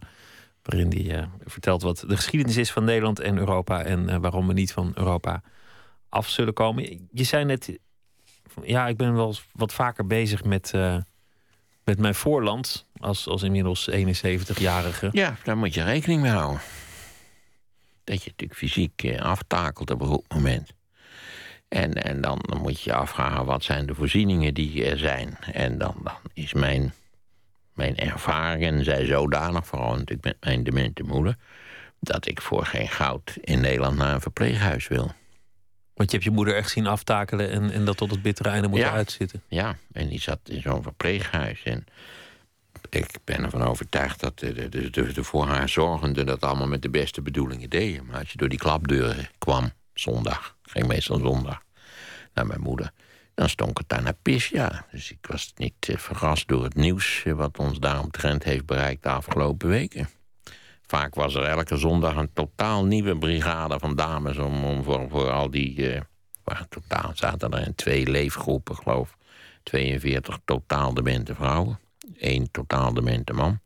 waarin 0.63 0.91
hij 0.91 1.29
vertelt 1.45 1.81
wat 1.81 2.03
de 2.07 2.15
geschiedenis 2.15 2.57
is 2.57 2.71
van 2.71 2.83
Nederland 2.83 3.19
en 3.19 3.37
Europa... 3.37 3.83
en 3.83 4.21
waarom 4.21 4.47
we 4.47 4.53
niet 4.53 4.73
van 4.73 4.91
Europa 4.95 5.41
af 6.09 6.29
zullen 6.29 6.53
komen. 6.53 7.07
Je 7.11 7.23
zei 7.23 7.45
net, 7.45 7.79
ja, 8.63 8.87
ik 8.87 8.97
ben 8.97 9.15
wel 9.15 9.35
wat 9.53 9.73
vaker 9.73 10.07
bezig 10.07 10.43
met 10.43 10.73
met 11.87 11.99
mijn 11.99 12.15
voorland 12.15 12.85
als, 12.99 13.27
als 13.27 13.43
inmiddels 13.43 13.89
71-jarige. 13.91 15.09
Ja, 15.11 15.35
daar 15.43 15.57
moet 15.57 15.73
je 15.73 15.83
rekening 15.83 16.21
mee 16.21 16.31
houden. 16.31 16.61
Dat 18.03 18.23
je 18.23 18.29
natuurlijk 18.29 18.59
fysiek 18.59 19.03
eh, 19.03 19.21
aftakelt 19.21 19.91
op 19.91 20.01
een 20.01 20.07
goed 20.07 20.33
moment. 20.33 20.73
En, 21.67 21.93
en 21.93 22.21
dan, 22.21 22.41
moet 22.61 22.81
je 22.81 22.89
je 22.89 22.95
afvragen 22.95 23.45
wat 23.45 23.63
zijn 23.63 23.85
de 23.85 23.95
voorzieningen 23.95 24.53
die 24.53 24.85
er 24.85 24.97
zijn. 24.97 25.37
En 25.51 25.77
dan, 25.77 25.95
dan 26.03 26.31
is 26.33 26.53
mijn, 26.53 26.93
mijn 27.73 27.97
ervaringen 27.97 28.83
zij 28.83 29.05
zodanig, 29.05 29.67
vooral 29.67 29.91
natuurlijk 29.91 30.23
met 30.23 30.37
mijn 30.39 30.63
demente 30.63 31.03
moeder... 31.03 31.35
dat 31.99 32.27
ik 32.27 32.41
voor 32.41 32.65
geen 32.65 32.89
goud 32.89 33.37
in 33.41 33.61
Nederland 33.61 33.97
naar 33.97 34.13
een 34.13 34.21
verpleeghuis 34.21 34.87
wil. 34.87 35.11
Want 35.97 36.11
je 36.11 36.17
hebt 36.17 36.29
je 36.29 36.35
moeder 36.35 36.55
echt 36.55 36.69
zien 36.69 36.87
aftakelen 36.87 37.49
en, 37.49 37.71
en 37.71 37.85
dat 37.85 37.97
tot 37.97 38.11
het 38.11 38.21
bittere 38.21 38.49
einde 38.49 38.67
moeten 38.67 38.87
ja, 38.87 38.93
uitzitten. 38.93 39.43
Ja, 39.47 39.77
en 39.91 40.07
die 40.07 40.21
zat 40.21 40.39
in 40.43 40.61
zo'n 40.61 40.83
verpleeghuis. 40.83 41.63
En 41.63 41.85
ik 42.89 43.17
ben 43.23 43.43
ervan 43.43 43.61
overtuigd 43.61 44.19
dat 44.19 44.39
de, 44.39 44.53
de, 44.53 44.89
de, 44.89 45.13
de, 45.13 45.23
voor 45.23 45.45
haar 45.45 45.69
zorgenden 45.69 46.25
dat 46.25 46.43
allemaal 46.43 46.67
met 46.67 46.81
de 46.81 46.89
beste 46.89 47.21
bedoelingen 47.21 47.69
deden. 47.69 48.05
Maar 48.05 48.19
als 48.19 48.31
je 48.31 48.37
door 48.37 48.49
die 48.49 48.59
klapdeuren 48.59 49.29
kwam, 49.37 49.71
zondag, 49.93 50.55
ging 50.63 50.87
meestal 50.87 51.19
zondag, 51.19 51.61
naar 52.33 52.47
mijn 52.47 52.61
moeder, 52.61 52.91
dan 53.33 53.49
stonk 53.49 53.77
het 53.77 53.89
daar 53.89 54.01
naar 54.01 54.17
pis, 54.21 54.47
ja. 54.47 54.85
Dus 54.91 55.11
ik 55.11 55.25
was 55.27 55.53
niet 55.55 55.87
uh, 55.89 55.97
verrast 55.97 56.47
door 56.47 56.63
het 56.63 56.75
nieuws 56.75 57.23
uh, 57.25 57.33
wat 57.33 57.57
ons 57.57 57.79
daaromtrent 57.79 58.43
heeft 58.43 58.65
bereikt 58.65 59.03
de 59.03 59.09
afgelopen 59.09 59.69
weken. 59.69 60.09
Vaak 60.87 61.15
was 61.15 61.35
er 61.35 61.43
elke 61.43 61.77
zondag 61.77 62.15
een 62.15 62.33
totaal 62.33 62.85
nieuwe 62.85 63.17
brigade 63.17 63.79
van 63.79 63.95
dames 63.95 64.37
om, 64.37 64.63
om 64.63 64.83
voor, 64.83 65.09
voor 65.09 65.31
al 65.31 65.49
die. 65.49 65.77
Uh, 65.77 66.01
totaal 66.69 67.11
zaten 67.13 67.51
er 67.51 67.65
in 67.65 67.75
twee 67.75 68.07
leefgroepen, 68.07 68.75
geloof 68.75 69.17
42 69.63 70.39
totaal 70.45 70.93
demente 70.93 71.35
vrouwen. 71.35 71.79
één 72.19 72.51
totaal 72.51 72.93
demente 72.93 73.33
man. 73.33 73.59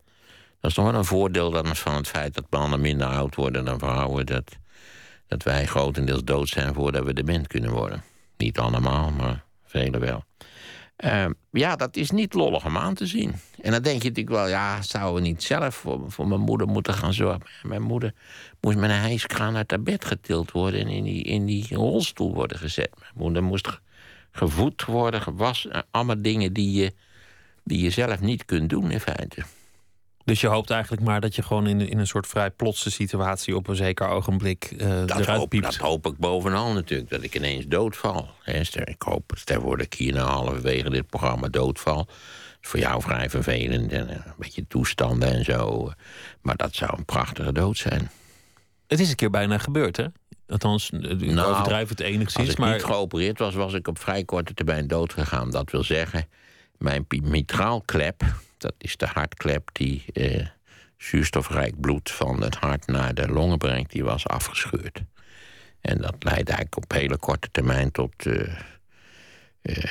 Dat 0.59 0.69
is 0.69 0.73
toch 0.73 0.85
wel 0.85 0.95
een 0.95 1.05
voordeel 1.05 1.51
dan 1.51 1.75
van 1.75 1.95
het 1.95 2.07
feit 2.07 2.33
dat 2.33 2.45
mannen 2.49 2.81
minder 2.81 3.07
oud 3.07 3.35
worden 3.35 3.65
dan 3.65 3.79
vrouwen. 3.79 4.25
Dat, 4.25 4.57
dat 5.27 5.43
wij 5.43 5.65
grotendeels 5.65 6.23
dood 6.23 6.47
zijn 6.47 6.73
voordat 6.73 7.03
we 7.05 7.13
dement 7.13 7.47
kunnen 7.47 7.71
worden. 7.71 8.03
Niet 8.37 8.59
allemaal, 8.59 9.11
maar 9.11 9.43
velen 9.65 9.99
wel. 9.99 10.23
Uh, 11.05 11.25
ja, 11.51 11.75
dat 11.75 11.95
is 11.95 12.11
niet 12.11 12.33
lollig 12.33 12.65
om 12.65 12.77
aan 12.77 12.93
te 12.93 13.05
zien. 13.05 13.33
En 13.61 13.71
dan 13.71 13.81
denk 13.81 14.01
je 14.01 14.07
natuurlijk 14.07 14.35
wel, 14.35 14.47
ja, 14.47 14.81
zouden 14.81 15.21
we 15.21 15.27
niet 15.27 15.43
zelf 15.43 15.75
voor, 15.75 16.11
voor 16.11 16.27
mijn 16.27 16.41
moeder 16.41 16.67
moeten 16.67 16.93
gaan 16.93 17.13
zorgen? 17.13 17.41
Mijn 17.63 17.81
moeder 17.81 18.13
moest 18.59 18.77
met 18.77 18.89
een 18.89 18.95
hijskraan 18.95 19.55
uit 19.55 19.71
haar 19.71 19.81
bed 19.81 20.05
getild 20.05 20.51
worden 20.51 20.79
en 20.79 20.87
in 20.87 21.03
die, 21.03 21.23
in 21.23 21.45
die 21.45 21.75
rolstoel 21.75 22.33
worden 22.33 22.57
gezet. 22.57 22.89
Mijn 22.99 23.13
moeder 23.15 23.43
moest 23.43 23.79
gevoed 24.31 24.85
worden, 24.85 25.21
gewassen. 25.21 25.85
Allemaal 25.91 26.21
dingen 26.21 26.53
die 26.53 26.71
je, 26.71 26.93
die 27.63 27.79
je 27.79 27.89
zelf 27.89 28.19
niet 28.19 28.45
kunt 28.45 28.69
doen 28.69 28.91
in 28.91 28.99
feite. 28.99 29.43
Dus 30.25 30.41
je 30.41 30.47
hoopt 30.47 30.69
eigenlijk 30.69 31.03
maar 31.03 31.21
dat 31.21 31.35
je 31.35 31.41
gewoon 31.41 31.67
in, 31.67 31.89
in 31.89 31.99
een 31.99 32.07
soort 32.07 32.27
vrij 32.27 32.51
plotse 32.51 32.91
situatie 32.91 33.55
op 33.55 33.67
een 33.67 33.75
zeker 33.75 34.07
ogenblik 34.07 34.71
uh, 34.71 34.87
dat 34.87 35.09
eruit 35.09 35.27
hoop, 35.27 35.49
piept. 35.49 35.63
Dat 35.63 35.75
hoop 35.75 36.05
ik 36.05 36.17
bovenal 36.17 36.73
natuurlijk, 36.73 37.09
dat 37.09 37.23
ik 37.23 37.35
ineens 37.35 37.67
doodval. 37.67 38.29
Ik 38.83 39.01
hoop, 39.01 39.31
stel 39.35 39.61
voor 39.61 39.77
dat 39.77 39.85
ik 39.85 39.93
hier 39.93 40.13
na 40.13 40.23
halverwege 40.23 40.89
dit 40.89 41.07
programma 41.07 41.47
doodval. 41.47 42.05
Dat 42.05 42.07
is 42.61 42.69
voor 42.69 42.79
jou 42.79 43.01
vrij 43.01 43.29
vervelend 43.29 43.91
en 43.91 44.09
een 44.09 44.21
beetje 44.37 44.67
toestanden 44.67 45.33
en 45.33 45.45
zo. 45.45 45.91
Maar 46.41 46.55
dat 46.55 46.75
zou 46.75 46.97
een 46.97 47.05
prachtige 47.05 47.51
dood 47.51 47.77
zijn. 47.77 48.09
Het 48.87 48.99
is 48.99 49.09
een 49.09 49.15
keer 49.15 49.29
bijna 49.29 49.57
gebeurd, 49.57 49.97
hè? 49.97 50.05
Althans, 50.47 50.89
ik 50.89 51.21
nou, 51.21 51.51
overdrijf 51.51 51.89
het 51.89 51.99
enigszins. 51.99 52.45
Als 52.45 52.55
ik 52.55 52.57
maar... 52.57 52.73
niet 52.73 52.83
geopereerd 52.83 53.39
was, 53.39 53.53
was 53.53 53.73
ik 53.73 53.87
op 53.87 53.99
vrij 53.99 54.23
korte 54.23 54.53
termijn 54.53 54.87
dood 54.87 55.13
gegaan. 55.13 55.51
Dat 55.51 55.71
wil 55.71 55.83
zeggen, 55.83 56.27
mijn 56.77 57.05
mitraalklep, 57.23 58.23
dat 58.61 58.73
is 58.77 58.97
de 58.97 59.05
hartklep 59.05 59.69
die 59.71 60.05
eh, 60.13 60.47
zuurstofrijk 60.97 61.79
bloed 61.79 62.11
van 62.11 62.41
het 62.41 62.55
hart 62.55 62.87
naar 62.87 63.13
de 63.13 63.27
longen 63.27 63.57
brengt, 63.57 63.91
die 63.91 64.03
was 64.03 64.27
afgescheurd. 64.27 65.01
En 65.81 65.97
dat 65.97 66.15
leidt 66.19 66.49
eigenlijk 66.49 66.77
op 66.77 66.91
hele 66.91 67.17
korte 67.17 67.51
termijn 67.51 67.91
tot, 67.91 68.25
uh, 68.25 68.59
uh, 69.61 69.83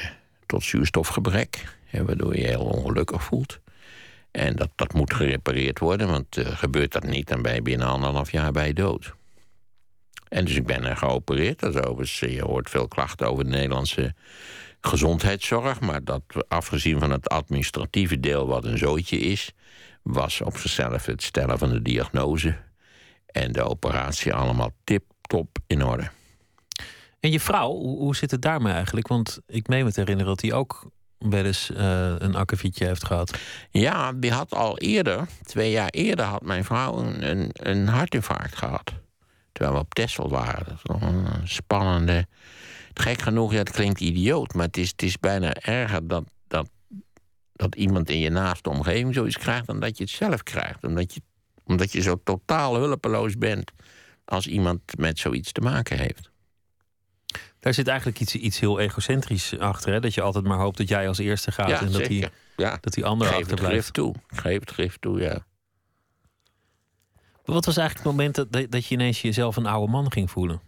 tot 0.46 0.64
zuurstofgebrek, 0.64 1.76
hè, 1.84 2.04
waardoor 2.04 2.34
je 2.34 2.40
je 2.40 2.46
heel 2.46 2.64
ongelukkig 2.64 3.22
voelt. 3.22 3.58
En 4.30 4.56
dat, 4.56 4.70
dat 4.74 4.92
moet 4.92 5.14
gerepareerd 5.14 5.78
worden, 5.78 6.08
want 6.08 6.36
uh, 6.36 6.46
gebeurt 6.46 6.92
dat 6.92 7.04
niet, 7.04 7.28
dan 7.28 7.42
ben 7.42 7.54
je 7.54 7.62
binnen 7.62 7.86
anderhalf 7.86 8.30
jaar 8.30 8.52
bij 8.52 8.72
dood. 8.72 9.14
En 10.28 10.44
dus 10.44 10.54
ik 10.54 10.66
ben 10.66 10.84
er 10.84 10.96
geopereerd. 10.96 11.58
Dat 11.58 11.74
is 11.74 11.80
overigens, 11.80 12.18
je 12.18 12.42
hoort 12.42 12.70
veel 12.70 12.88
klachten 12.88 13.28
over 13.28 13.44
de 13.44 13.50
Nederlandse 13.50 14.14
gezondheidszorg. 14.80 15.80
Maar 15.80 16.04
dat 16.04 16.22
afgezien 16.48 16.98
van 16.98 17.10
het 17.10 17.28
administratieve 17.28 18.20
deel, 18.20 18.46
wat 18.46 18.64
een 18.64 18.78
zootje 18.78 19.18
is, 19.18 19.52
was 20.02 20.40
op 20.40 20.56
zichzelf 20.56 21.06
het 21.06 21.22
stellen 21.22 21.58
van 21.58 21.70
de 21.70 21.82
diagnose 21.82 22.56
en 23.26 23.52
de 23.52 23.62
operatie 23.62 24.34
allemaal 24.34 24.70
tip-top 24.84 25.58
in 25.66 25.84
orde. 25.84 26.10
En 27.20 27.30
je 27.30 27.40
vrouw, 27.40 27.70
hoe 27.72 28.16
zit 28.16 28.30
het 28.30 28.42
daarmee 28.42 28.72
eigenlijk? 28.72 29.08
Want 29.08 29.40
ik 29.46 29.68
meen 29.68 29.84
me 29.84 29.92
te 29.92 30.00
herinneren 30.00 30.32
dat 30.32 30.40
hij 30.40 30.52
ook 30.52 30.90
wel 31.18 31.44
eens 31.44 31.70
uh, 31.70 32.14
een 32.18 32.34
akkefietje 32.34 32.86
heeft 32.86 33.04
gehad. 33.04 33.38
Ja, 33.70 34.12
die 34.12 34.32
had 34.32 34.54
al 34.54 34.78
eerder, 34.78 35.26
twee 35.42 35.70
jaar 35.70 35.88
eerder, 35.88 36.24
had 36.24 36.42
mijn 36.42 36.64
vrouw 36.64 36.98
een, 36.98 37.30
een, 37.30 37.50
een 37.52 37.88
hartinfarct 37.88 38.56
gehad. 38.56 38.92
Terwijl 39.52 39.74
we 39.76 39.82
op 39.82 39.94
Texel 39.94 40.28
waren. 40.28 40.78
Dat 40.82 41.02
een 41.02 41.26
spannende. 41.44 42.26
Gek 43.00 43.22
genoeg, 43.22 43.52
ja, 43.52 43.58
het 43.58 43.70
klinkt 43.70 44.00
idioot, 44.00 44.54
maar 44.54 44.66
het 44.66 44.76
is, 44.76 44.90
het 44.90 45.02
is 45.02 45.18
bijna 45.18 45.54
erger 45.54 46.08
dat, 46.08 46.24
dat, 46.48 46.68
dat 47.52 47.74
iemand 47.74 48.10
in 48.10 48.18
je 48.18 48.30
naaste 48.30 48.70
omgeving 48.70 49.14
zoiets 49.14 49.38
krijgt 49.38 49.66
dan 49.66 49.80
dat 49.80 49.98
je 49.98 50.04
het 50.04 50.12
zelf 50.12 50.42
krijgt. 50.42 50.84
Omdat 50.84 51.14
je, 51.14 51.20
omdat 51.64 51.92
je 51.92 52.00
zo 52.00 52.20
totaal 52.24 52.74
hulpeloos 52.74 53.38
bent 53.38 53.70
als 54.24 54.46
iemand 54.46 54.80
met 54.98 55.18
zoiets 55.18 55.52
te 55.52 55.60
maken 55.60 55.98
heeft. 55.98 56.30
Daar 57.60 57.74
zit 57.74 57.88
eigenlijk 57.88 58.20
iets, 58.20 58.34
iets 58.34 58.60
heel 58.60 58.78
egocentrisch 58.78 59.58
achter. 59.58 59.92
Hè? 59.92 60.00
Dat 60.00 60.14
je 60.14 60.20
altijd 60.20 60.44
maar 60.44 60.58
hoopt 60.58 60.76
dat 60.76 60.88
jij 60.88 61.08
als 61.08 61.18
eerste 61.18 61.52
gaat 61.52 61.68
ja, 61.68 61.80
en 61.80 61.92
dat 61.92 62.04
die, 62.04 62.28
ja. 62.56 62.78
dat 62.80 62.92
die 62.92 63.04
ander 63.04 63.26
Geef 63.26 63.36
achterblijft. 63.36 63.74
het 63.74 63.84
grif 63.84 63.90
toe. 63.90 64.14
Geef 64.26 64.60
het 64.60 64.70
grif 64.70 64.96
toe, 65.00 65.20
ja. 65.20 65.46
Wat 67.44 67.64
was 67.64 67.76
eigenlijk 67.76 68.08
het 68.08 68.16
moment 68.16 68.34
dat, 68.34 68.70
dat 68.70 68.86
je 68.86 68.94
ineens 68.94 69.22
jezelf 69.22 69.56
een 69.56 69.66
oude 69.66 69.92
man 69.92 70.12
ging 70.12 70.30
voelen? 70.30 70.60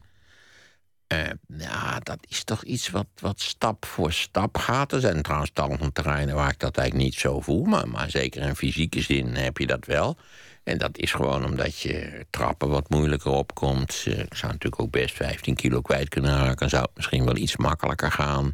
Uh, 1.12 1.58
ja, 1.58 1.98
dat 1.98 2.18
is 2.28 2.44
toch 2.44 2.62
iets 2.62 2.90
wat, 2.90 3.06
wat 3.20 3.40
stap 3.40 3.84
voor 3.84 4.12
stap 4.12 4.58
gaat. 4.58 4.92
Er 4.92 5.00
zijn 5.00 5.22
trouwens 5.22 5.50
tal 5.52 5.76
van 5.78 5.92
terreinen 5.92 6.34
waar 6.34 6.50
ik 6.50 6.58
dat 6.58 6.76
eigenlijk 6.76 7.08
niet 7.08 7.18
zo 7.20 7.40
voel. 7.40 7.64
Maar, 7.64 7.88
maar 7.88 8.10
zeker 8.10 8.42
in 8.42 8.56
fysieke 8.56 9.00
zin 9.00 9.34
heb 9.34 9.58
je 9.58 9.66
dat 9.66 9.86
wel. 9.86 10.16
En 10.64 10.78
dat 10.78 10.98
is 10.98 11.12
gewoon 11.12 11.44
omdat 11.44 11.78
je 11.78 12.26
trappen 12.30 12.68
wat 12.68 12.88
moeilijker 12.88 13.30
opkomt. 13.30 14.04
Uh, 14.08 14.18
ik 14.18 14.34
zou 14.34 14.52
natuurlijk 14.52 14.82
ook 14.82 14.90
best 14.90 15.14
15 15.14 15.54
kilo 15.54 15.80
kwijt 15.80 16.08
kunnen 16.08 16.38
raken. 16.38 16.68
Zou 16.68 16.82
het 16.82 16.96
misschien 16.96 17.24
wel 17.24 17.36
iets 17.36 17.56
makkelijker 17.56 18.12
gaan. 18.12 18.52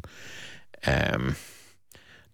Um, 1.13 1.35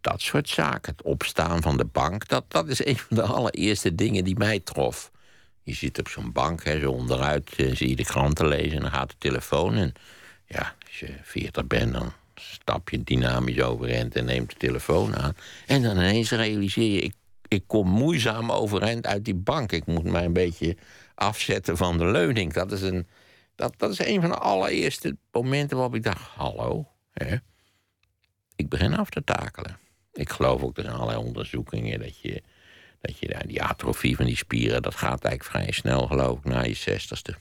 dat 0.01 0.21
soort 0.21 0.49
zaken. 0.49 0.91
Het 0.91 1.05
opstaan 1.05 1.61
van 1.61 1.77
de 1.77 1.85
bank. 1.85 2.27
Dat, 2.27 2.43
dat 2.47 2.67
is 2.67 2.85
een 2.85 2.97
van 2.97 3.15
de 3.15 3.23
allereerste 3.23 3.95
dingen 3.95 4.23
die 4.23 4.37
mij 4.37 4.59
trof. 4.59 5.11
Je 5.63 5.73
zit 5.73 5.99
op 5.99 6.07
zo'n 6.07 6.31
bank, 6.31 6.63
hè, 6.63 6.79
zo 6.79 6.91
onderuit, 6.91 7.53
uh, 7.57 7.75
zie 7.75 7.89
je 7.89 7.95
de 7.95 8.03
kranten 8.03 8.47
lezen 8.47 8.75
en 8.75 8.81
dan 8.81 8.91
gaat 8.91 9.09
de 9.09 9.15
telefoon. 9.17 9.75
En 9.75 9.93
ja, 10.45 10.75
als 10.85 10.99
je 10.99 11.15
40 11.21 11.67
bent, 11.67 11.93
dan 11.93 12.13
stap 12.35 12.89
je 12.89 13.03
dynamisch 13.03 13.61
overeind 13.61 14.15
en 14.15 14.25
neemt 14.25 14.49
de 14.49 14.57
telefoon 14.57 15.15
aan. 15.15 15.35
En 15.65 15.81
dan 15.81 15.97
ineens 15.97 16.31
realiseer 16.31 16.93
je, 16.93 17.01
ik, 17.01 17.13
ik 17.47 17.63
kom 17.67 17.89
moeizaam 17.89 18.51
overeind 18.51 19.05
uit 19.05 19.25
die 19.25 19.35
bank. 19.35 19.71
Ik 19.71 19.85
moet 19.85 20.03
mij 20.03 20.25
een 20.25 20.33
beetje 20.33 20.77
afzetten 21.15 21.77
van 21.77 21.97
de 21.97 22.05
leuning. 22.05 22.53
Dat 22.53 22.71
is 22.71 22.81
een, 22.81 23.07
dat, 23.55 23.73
dat 23.77 23.91
is 23.91 23.99
een 23.99 24.21
van 24.21 24.29
de 24.29 24.37
allereerste 24.37 25.17
momenten 25.31 25.77
waarop 25.77 25.95
ik 25.95 26.03
dacht: 26.03 26.21
hallo, 26.21 26.87
hè, 27.11 27.35
ik 28.55 28.69
begin 28.69 28.95
af 28.95 29.09
te 29.09 29.23
takelen. 29.23 29.77
Ik 30.13 30.29
geloof 30.29 30.61
ook, 30.61 30.77
er 30.77 30.83
zijn 30.83 30.95
allerlei 30.95 31.19
onderzoekingen 31.25 31.99
dat 31.99 32.19
je 32.19 32.43
dat 33.01 33.19
je 33.19 33.37
die 33.47 33.61
atrofie 33.61 34.15
van 34.15 34.25
die 34.25 34.37
spieren, 34.37 34.81
dat 34.81 34.95
gaat 34.95 35.23
eigenlijk 35.23 35.43
vrij 35.43 35.71
snel, 35.71 36.07
geloof 36.07 36.37
ik, 36.37 36.43
na 36.43 36.61
je 36.61 36.73
zestigste. 36.73 37.35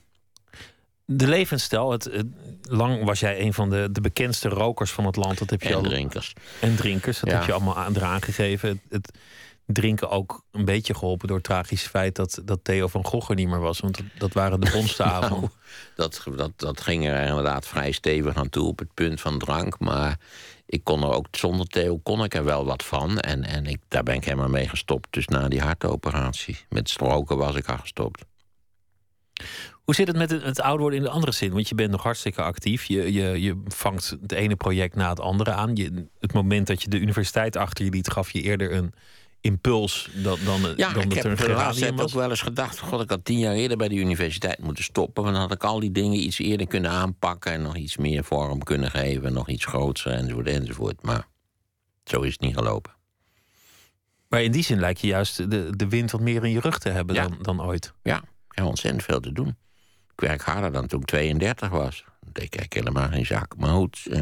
De 1.07 1.29
levensstijl, 1.29 1.91
het, 1.91 2.05
het, 2.05 2.27
lang 2.63 3.05
was 3.05 3.21
jij 3.21 3.41
een 3.41 3.55
van 3.55 3.71
de, 3.71 3.89
de 3.93 4.01
bekendste 4.01 4.49
rokers 4.49 4.91
van 4.91 5.07
het 5.07 5.17
land. 5.17 5.39
Dat 5.39 5.51
heb 5.51 5.63
je 5.63 5.69
en 5.69 5.75
al, 5.75 5.83
drinkers. 5.83 6.33
En 6.61 6.77
drinkers, 6.77 7.21
dat 7.21 7.31
Ja. 7.31 7.37
heb 7.37 7.47
je 7.47 7.53
allemaal 7.53 7.77
aan, 7.77 7.97
eraan 7.97 8.23
gegeven. 8.23 8.69
Het, 8.69 8.79
het, 8.89 9.19
drinken 9.67 10.11
ook 10.11 10.45
een 10.51 10.65
beetje 10.65 10.95
geholpen 10.95 11.27
door 11.29 11.37
het 11.37 11.47
tragische 11.47 11.89
feit 11.89 12.15
dat, 12.17 12.41
dat 12.45 12.59
Theo 12.63 12.87
van 12.89 13.05
Gogh 13.05 13.31
er 13.31 13.37
niet 13.37 13.49
meer 13.49 13.61
was. 13.61 13.81
Want 13.81 13.97
dat, 13.97 14.07
dat 14.19 14.33
waren 14.33 14.61
de 14.61 14.71
bonste 14.71 15.03
avonden. 15.13 15.53
Nou, 15.97 16.11
dat, 16.11 16.37
dat, 16.37 16.53
dat 16.57 16.81
ging 16.81 17.07
er 17.07 17.27
inderdaad 17.27 17.67
vrij 17.67 17.93
stevig 17.93 18.35
aan 18.37 18.49
toe 18.49 18.67
op 18.67 18.79
het 18.79 18.95
punt 18.95 19.21
van 19.21 19.39
drank. 19.39 19.79
Maar 19.79 20.19
ik 20.67 20.85
kon 20.85 21.03
er 21.03 21.11
ook 21.13 21.27
zonder 21.31 21.67
Theo 21.67 21.99
kon 21.99 22.25
ik 22.25 22.35
er 22.35 22.45
wel 22.45 22.65
wat 22.65 22.85
van. 22.85 23.19
En, 23.21 23.45
en 23.45 23.67
ik, 23.67 23.81
daar 23.89 24.03
ben 24.03 24.15
ik 24.15 24.25
helemaal 24.25 24.49
mee 24.49 24.69
gestopt. 24.69 25.09
Dus 25.11 25.27
na 25.27 25.49
die 25.49 25.61
hartoperatie. 25.61 26.59
Met 26.69 26.89
stroken 26.91 27.37
was 27.37 27.55
ik 27.55 27.69
al 27.69 27.79
gestopt. 27.79 28.25
Hoe 29.85 29.95
zit 29.95 30.07
het 30.07 30.17
met 30.17 30.31
het, 30.31 30.43
het 30.43 30.61
ouder 30.61 30.81
worden 30.81 30.99
in 30.99 31.05
de 31.05 31.11
andere 31.11 31.33
zin? 31.33 31.53
Want 31.53 31.69
je 31.69 31.75
bent 31.75 31.91
nog 31.91 32.03
hartstikke 32.03 32.43
actief. 32.43 32.85
Je, 32.85 33.13
je, 33.13 33.43
je 33.43 33.63
vangt 33.67 34.17
het 34.23 34.33
ene 34.33 34.57
project 34.57 34.95
na 34.95 35.09
het 35.09 35.21
andere 35.21 35.51
aan. 35.53 35.77
Je, 35.77 36.07
het 36.21 36.33
moment 36.33 36.67
dat 36.67 36.83
je 36.83 36.89
de 36.89 36.99
universiteit 36.99 37.57
achter 37.57 37.85
je 37.85 37.91
liet, 37.91 38.11
gaf 38.11 38.31
je 38.31 38.43
eerder 38.43 38.73
een 38.73 38.93
impuls 39.41 40.11
dan, 40.23 40.39
dan, 40.45 40.61
Ja, 40.77 40.93
dan 40.93 41.03
ik 41.03 41.09
dat 41.15 41.25
er 41.25 41.31
heb 41.31 41.39
een 41.39 41.75
tijd 41.75 41.95
was. 41.95 42.03
ook 42.03 42.11
wel 42.21 42.31
eens 42.31 42.41
gedacht... 42.43 42.79
God, 42.79 43.03
ik 43.03 43.11
had 43.11 43.25
tien 43.25 43.39
jaar 43.39 43.55
eerder 43.55 43.77
bij 43.77 43.89
de 43.89 43.95
universiteit 43.95 44.59
moeten 44.63 44.85
stoppen... 44.85 45.23
want 45.23 45.35
dan 45.35 45.45
had 45.45 45.55
ik 45.55 45.65
al 45.65 45.81
die 45.81 45.93
dingen 45.93 46.19
iets 46.19 46.39
eerder 46.39 46.67
kunnen 46.67 46.91
aanpakken... 46.91 47.53
en 47.53 47.63
nog 47.63 47.77
iets 47.77 47.97
meer 47.97 48.25
vorm 48.25 48.63
kunnen 48.63 48.91
geven, 48.91 49.33
nog 49.33 49.49
iets 49.49 49.65
groter 49.65 50.13
enzovoort 50.13 50.47
enzovoort. 50.47 51.03
Maar 51.03 51.27
zo 52.05 52.21
is 52.21 52.33
het 52.33 52.41
niet 52.41 52.55
gelopen. 52.57 52.93
Maar 54.29 54.43
in 54.43 54.53
die 54.53 54.65
zin 54.65 54.81
lijkt 54.81 55.01
je 55.01 55.07
juist 55.07 55.51
de, 55.51 55.77
de 55.77 55.89
wind 55.89 56.11
wat 56.11 56.21
meer 56.21 56.45
in 56.45 56.51
je 56.51 56.61
rug 56.61 56.79
te 56.79 56.89
hebben 56.89 57.15
Ja. 57.15 57.29
dan, 57.29 57.39
dan 57.43 57.63
ooit. 57.63 57.93
Ja, 58.03 58.17
ik 58.19 58.23
heb 58.49 58.65
ontzettend 58.65 59.03
veel 59.05 59.21
te 59.21 59.33
doen. 59.33 59.57
Ik 60.17 60.21
werk 60.21 60.43
harder 60.43 60.73
dan 60.73 60.87
toen 60.87 61.01
ik 61.01 61.07
32 61.07 61.69
was. 61.69 62.05
Dat 62.21 62.35
deed 62.35 62.45
ik 62.45 62.57
eigenlijk 62.57 62.75
helemaal 62.75 63.09
geen 63.11 63.27
zak. 63.27 63.57
Maar 63.57 63.71
goed, 63.71 64.07
eh, 64.11 64.19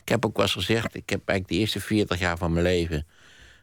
ik 0.00 0.08
heb 0.08 0.26
ook 0.26 0.36
wel 0.36 0.44
eens 0.44 0.54
gezegd... 0.54 0.94
ik 0.94 1.10
heb 1.10 1.28
eigenlijk 1.28 1.48
de 1.48 1.54
eerste 1.54 1.80
40 1.80 2.18
jaar 2.18 2.38
van 2.38 2.52
mijn 2.52 2.64
leven... 2.64 3.06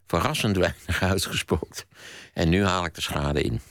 verrassend 0.07 0.57
weinig 0.57 1.01
uitgespookt. 1.11 1.85
En 2.33 2.49
nu 2.49 2.65
haal 2.65 2.85
ik 2.85 2.93
de 2.93 3.01
schade 3.01 3.41
in. 3.41 3.61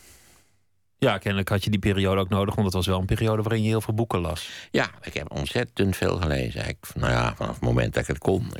Ja, 0.98 1.18
kennelijk 1.18 1.48
had 1.48 1.64
je 1.64 1.70
die 1.70 1.78
periode 1.78 2.20
ook 2.20 2.28
nodig, 2.28 2.54
want 2.54 2.66
het 2.66 2.76
was 2.76 2.86
wel 2.86 2.98
een 2.98 3.06
periode 3.06 3.42
waarin 3.42 3.62
je 3.62 3.68
heel 3.68 3.80
veel 3.80 3.94
boeken 3.94 4.20
las. 4.20 4.48
Ja, 4.70 4.90
ik 5.00 5.14
heb 5.14 5.32
ontzettend 5.32 5.96
veel 5.96 6.16
gelezen. 6.16 6.68
Ik, 6.68 6.78
nou 6.94 7.12
ja, 7.12 7.34
vanaf 7.36 7.54
het 7.54 7.64
moment 7.64 7.94
dat 7.94 8.02
ik 8.02 8.08
het 8.08 8.18
kon. 8.18 8.52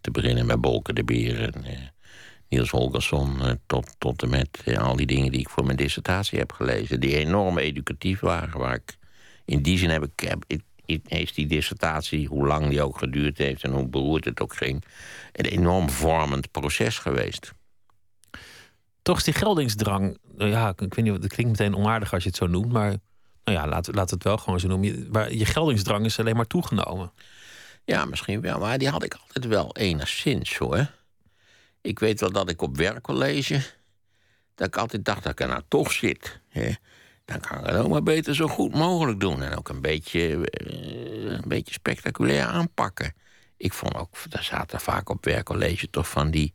Te 0.00 0.10
beginnen 0.10 0.46
met 0.46 0.60
Bolke 0.60 0.92
de 0.92 1.04
Beer 1.04 1.42
en 1.42 1.64
eh, 1.64 1.78
Niels 2.48 2.70
Holgersson... 2.70 3.42
eh, 3.42 3.52
tot, 3.66 3.94
tot 3.98 4.22
en 4.22 4.30
met 4.30 4.62
eh, 4.64 4.78
al 4.78 4.96
die 4.96 5.06
dingen 5.06 5.32
die 5.32 5.40
ik 5.40 5.48
voor 5.48 5.64
mijn 5.64 5.76
dissertatie 5.76 6.38
heb 6.38 6.52
gelezen... 6.52 7.00
die 7.00 7.16
enorm 7.16 7.58
educatief 7.58 8.20
waren. 8.20 8.58
Waar 8.58 8.74
ik, 8.74 8.96
in 9.44 9.62
die 9.62 9.78
zin 9.78 9.90
heb 9.90 10.04
ik, 10.04 10.28
heb, 10.28 10.44
is 11.08 11.32
die 11.32 11.46
dissertatie, 11.46 12.26
hoe 12.26 12.46
lang 12.46 12.68
die 12.68 12.82
ook 12.82 12.98
geduurd 12.98 13.38
heeft... 13.38 13.62
en 13.62 13.72
hoe 13.72 13.88
beroerd 13.88 14.24
het 14.24 14.40
ook 14.40 14.54
ging... 14.54 14.84
een 15.32 15.44
enorm 15.44 15.90
vormend 15.90 16.50
proces 16.50 16.98
geweest. 16.98 17.52
Toch 19.02 19.16
is 19.16 19.24
die 19.24 19.34
geldingsdrang, 19.34 20.18
nou 20.36 20.50
ja, 20.50 20.68
ik 20.68 20.94
weet 20.94 21.04
niet, 21.04 21.22
het 21.22 21.32
klinkt 21.32 21.58
meteen 21.58 21.76
onaardig 21.76 22.12
als 22.12 22.22
je 22.22 22.28
het 22.28 22.38
zo 22.38 22.46
noemt, 22.46 22.72
maar 22.72 22.96
nou 23.44 23.58
ja, 23.58 23.68
laat, 23.68 23.94
laat 23.94 24.10
het 24.10 24.22
wel 24.22 24.36
gewoon 24.36 24.60
zo 24.60 24.68
noemen. 24.68 24.88
Je, 24.88 25.08
maar 25.12 25.32
je 25.32 25.44
geldingsdrang 25.44 26.04
is 26.04 26.18
alleen 26.18 26.36
maar 26.36 26.46
toegenomen. 26.46 27.12
Ja, 27.84 28.04
misschien 28.04 28.40
wel. 28.40 28.58
Maar 28.58 28.78
die 28.78 28.88
had 28.88 29.04
ik 29.04 29.14
altijd 29.14 29.46
wel 29.46 29.76
enigszins, 29.76 30.56
hoor. 30.56 30.90
Ik 31.88 31.98
weet 31.98 32.20
wel 32.20 32.32
dat 32.32 32.50
ik 32.50 32.62
op 32.62 32.76
werkcollege... 32.76 33.60
dat 34.54 34.66
ik 34.66 34.76
altijd 34.76 35.04
dacht 35.04 35.22
dat 35.22 35.32
ik 35.32 35.40
er 35.40 35.48
nou 35.48 35.62
toch 35.68 35.92
zit. 35.92 36.40
Hè. 36.48 36.72
Dan 37.24 37.40
kan 37.40 37.58
ik 37.58 37.66
het 37.66 37.76
ook 37.76 37.88
maar 37.88 38.02
beter 38.02 38.34
zo 38.34 38.48
goed 38.48 38.74
mogelijk 38.74 39.20
doen. 39.20 39.42
En 39.42 39.56
ook 39.56 39.68
een 39.68 39.80
beetje, 39.80 40.50
eh, 40.50 41.32
een 41.32 41.48
beetje 41.48 41.72
spectaculair 41.72 42.44
aanpakken. 42.44 43.14
Ik 43.56 43.72
vond 43.72 43.94
ook, 43.94 44.16
daar 44.28 44.42
zaten 44.42 44.80
vaak 44.80 45.08
op 45.08 45.24
werkcollege 45.24 45.90
toch 45.90 46.08
van 46.08 46.30
die... 46.30 46.54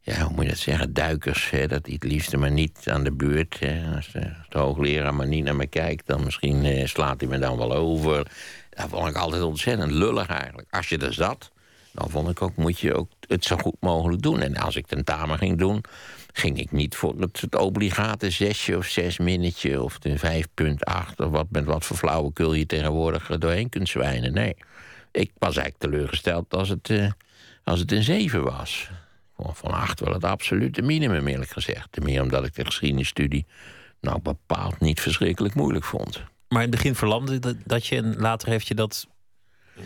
Ja, 0.00 0.22
hoe 0.22 0.34
moet 0.34 0.42
je 0.42 0.48
dat 0.48 0.58
zeggen? 0.58 0.92
Duikers, 0.92 1.50
hè, 1.50 1.66
dat 1.66 1.84
die 1.84 1.94
het 1.94 2.04
liefste 2.04 2.36
maar 2.36 2.50
niet 2.50 2.78
aan 2.84 3.04
de 3.04 3.12
buurt. 3.12 3.58
Hè. 3.58 3.94
Als, 3.96 4.12
de, 4.12 4.34
als 4.38 4.48
de 4.48 4.58
hoogleraar 4.58 5.14
maar 5.14 5.26
niet 5.26 5.44
naar 5.44 5.56
me 5.56 5.66
kijkt... 5.66 6.06
dan 6.06 6.24
misschien 6.24 6.64
eh, 6.64 6.86
slaat 6.86 7.20
hij 7.20 7.28
me 7.28 7.38
dan 7.38 7.58
wel 7.58 7.74
over. 7.74 8.30
Dat 8.70 8.88
vond 8.88 9.08
ik 9.08 9.16
altijd 9.16 9.42
ontzettend 9.42 9.90
lullig 9.90 10.26
eigenlijk. 10.26 10.68
Als 10.70 10.88
je 10.88 10.98
er 10.98 11.14
zat, 11.14 11.50
dan 11.98 12.10
vond 12.10 12.28
ik 12.28 12.42
ook... 12.42 12.56
moet 12.56 12.78
je 12.78 12.94
ook 12.94 13.10
het 13.26 13.44
zo 13.44 13.56
goed 13.56 13.76
mogelijk 13.80 14.22
doen. 14.22 14.40
En 14.40 14.56
als 14.56 14.76
ik 14.76 14.86
tentamen 14.86 15.38
ging 15.38 15.58
doen... 15.58 15.84
ging 16.32 16.58
ik 16.58 16.72
niet 16.72 16.96
voor 16.96 17.14
het, 17.20 17.56
obligate 17.56 18.30
zesje 18.30 18.76
of 18.76 18.86
zes 18.86 19.18
minnetje... 19.18 19.82
of 19.82 19.98
de 19.98 20.18
5,8 20.18 21.16
of 21.16 21.30
wat, 21.30 21.46
met 21.50 21.64
wat 21.64 21.84
voor 21.84 21.96
flauwekul 21.96 22.52
je 22.52 22.66
tegenwoordig 22.66 23.38
doorheen 23.38 23.68
kunt 23.68 23.88
zwijnen. 23.88 24.32
Nee, 24.32 24.56
ik 25.12 25.30
was 25.38 25.56
eigenlijk 25.56 25.78
teleurgesteld 25.78 26.54
als 26.54 26.68
het, 26.68 26.90
eh, 26.90 27.10
als 27.64 27.80
het 27.80 27.92
een 27.92 28.02
zeven 28.02 28.44
was. 28.44 28.90
Van 29.36 29.70
acht 29.70 30.00
wel 30.00 30.12
het 30.12 30.24
absolute 30.24 30.82
minimum, 30.82 31.26
eerlijk 31.26 31.50
gezegd. 31.50 31.88
Ten 31.90 32.02
meer 32.02 32.22
omdat 32.22 32.44
ik 32.44 32.54
de 32.54 32.64
geschiedenisstudie... 32.64 33.46
nou 34.00 34.20
bepaald 34.20 34.80
niet 34.80 35.00
verschrikkelijk 35.00 35.54
moeilijk 35.54 35.84
vond. 35.84 36.22
Maar 36.48 36.62
in 36.62 36.68
het 36.68 36.76
begin 36.76 36.94
verlamde 36.94 37.56
dat 37.64 37.86
je 37.86 37.96
en 37.96 38.16
later 38.16 38.48
heeft 38.48 38.68
je 38.68 38.74
dat 38.74 39.06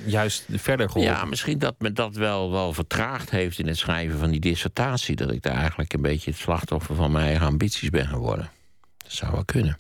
juist 0.07 0.45
verder 0.51 0.91
geholpen. 0.91 1.15
Ja, 1.15 1.25
misschien 1.25 1.59
dat 1.59 1.75
me 1.79 1.93
dat 1.93 2.15
wel, 2.15 2.51
wel 2.51 2.73
vertraagd 2.73 3.31
heeft 3.31 3.59
in 3.59 3.67
het 3.67 3.79
schrijven 3.79 4.19
van 4.19 4.31
die 4.31 4.41
dissertatie. 4.41 5.17
Dat 5.17 5.31
ik 5.31 5.43
daar 5.43 5.57
eigenlijk 5.57 5.93
een 5.93 6.03
beetje 6.03 6.31
het 6.31 6.41
slachtoffer 6.41 6.95
van 6.95 7.13
mijn 7.13 7.27
eigen 7.27 7.47
ambities 7.47 7.91
ben 7.91 8.07
geworden. 8.07 8.51
Dat 8.97 9.13
zou 9.13 9.33
wel 9.33 9.45
kunnen. 9.45 9.79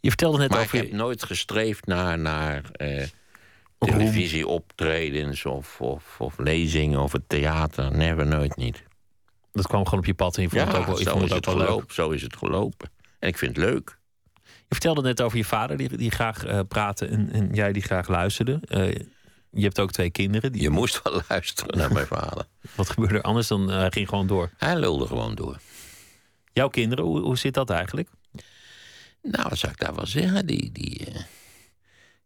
Je 0.00 0.08
vertelde 0.08 0.38
net 0.38 0.50
Maar 0.50 0.62
ik 0.62 0.70
heb 0.70 0.92
nooit 0.92 1.24
gestreefd 1.24 1.86
naar, 1.86 2.18
naar 2.18 2.62
eh, 2.72 3.06
televisieoptredens 3.78 5.44
of, 5.44 5.80
of, 5.80 6.16
of 6.18 6.38
lezingen 6.38 7.00
of 7.00 7.12
het 7.12 7.28
theater. 7.28 7.96
Never, 7.96 8.26
nooit 8.26 8.56
niet. 8.56 8.82
Dat 9.52 9.66
kwam 9.66 9.84
gewoon 9.84 9.98
op 9.98 10.06
je 10.06 10.14
pad 10.14 10.36
en 10.36 10.42
je 10.42 10.48
vond 10.48 10.66
het 10.66 10.76
ook 10.76 10.86
wel, 10.86 10.96
zo, 10.96 11.10
vond 11.10 11.24
is 11.24 11.30
het 11.30 11.46
ook 11.48 11.54
leuk. 11.54 11.66
gelopen, 11.66 11.94
zo 11.94 12.10
is 12.10 12.22
het 12.22 12.36
gelopen. 12.36 12.90
En 13.18 13.28
ik 13.28 13.38
vind 13.38 13.56
het 13.56 13.64
leuk. 13.64 13.98
Je 14.42 14.80
vertelde 14.80 15.02
net 15.02 15.20
over 15.20 15.38
je 15.38 15.44
vader 15.44 15.76
die, 15.76 15.96
die 15.96 16.10
graag 16.10 16.44
eh, 16.44 16.60
praatte 16.68 17.06
en, 17.06 17.32
en 17.32 17.48
jij 17.52 17.72
die 17.72 17.82
graag 17.82 18.08
luisterde. 18.08 18.60
Eh, 18.68 19.06
je 19.54 19.62
hebt 19.62 19.78
ook 19.80 19.90
twee 19.92 20.10
kinderen. 20.10 20.52
Die, 20.52 20.62
Je 20.62 20.70
moest 20.70 21.00
wel 21.02 21.20
luisteren 21.28 21.78
naar 21.78 21.92
mijn 21.92 22.06
vader. 22.06 22.46
Wat 22.74 22.90
gebeurde 22.90 23.14
er 23.14 23.22
anders 23.22 23.46
dan 23.48 23.70
eh, 23.70 23.76
hij 23.76 23.90
ging 23.90 24.08
gewoon 24.08 24.26
door? 24.26 24.50
Hij 24.56 24.76
lulde 24.76 25.06
gewoon 25.06 25.34
door. 25.34 25.58
Jouw 26.52 26.68
kinderen, 26.68 27.04
hoe, 27.04 27.20
hoe 27.20 27.38
zit 27.38 27.54
dat 27.54 27.70
eigenlijk? 27.70 28.08
Nou, 29.22 29.48
wat 29.48 29.58
zou 29.58 29.72
ik 29.72 29.78
daar 29.78 29.94
wel 29.94 30.06
zeggen? 30.06 30.46
Die, 30.46 30.72
die, 30.72 31.06
eh, 31.06 31.20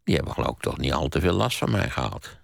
die 0.05 0.14
hebben 0.14 0.33
geloof 0.35 0.51
ik 0.57 0.61
toch 0.62 0.79
niet 0.79 0.93
al 0.93 1.09
te 1.09 1.20
veel 1.20 1.33
last 1.33 1.59
van 1.59 1.70
mij 1.70 1.91
gehad. 1.91 2.37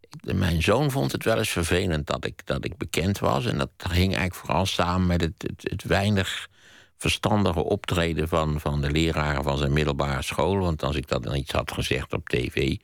Ik- 0.00 0.34
Mijn 0.34 0.62
zoon 0.62 0.90
vond 0.90 1.12
het 1.12 1.24
wel 1.24 1.38
eens 1.38 1.48
vervelend 1.48 2.06
dat 2.06 2.24
ik, 2.24 2.46
dat 2.46 2.64
ik 2.64 2.76
bekend 2.76 3.18
was. 3.18 3.46
En 3.46 3.58
dat 3.58 3.70
hing 3.76 3.96
eigenlijk 4.14 4.34
vooral 4.34 4.66
samen 4.66 5.06
met 5.06 5.20
het, 5.20 5.34
het, 5.46 5.70
het 5.70 5.82
weinig 5.82 6.48
verstandige 6.98 7.64
optreden 7.64 8.28
van, 8.28 8.60
van 8.60 8.80
de 8.80 8.90
leraren 8.90 9.42
van 9.42 9.58
zijn 9.58 9.72
middelbare 9.72 10.22
school. 10.22 10.56
Want 10.58 10.82
als 10.82 10.96
ik 10.96 11.08
dat 11.08 11.22
dan 11.22 11.34
iets 11.36 11.52
had 11.52 11.72
gezegd 11.72 12.12
op 12.12 12.28
tv, 12.28 12.76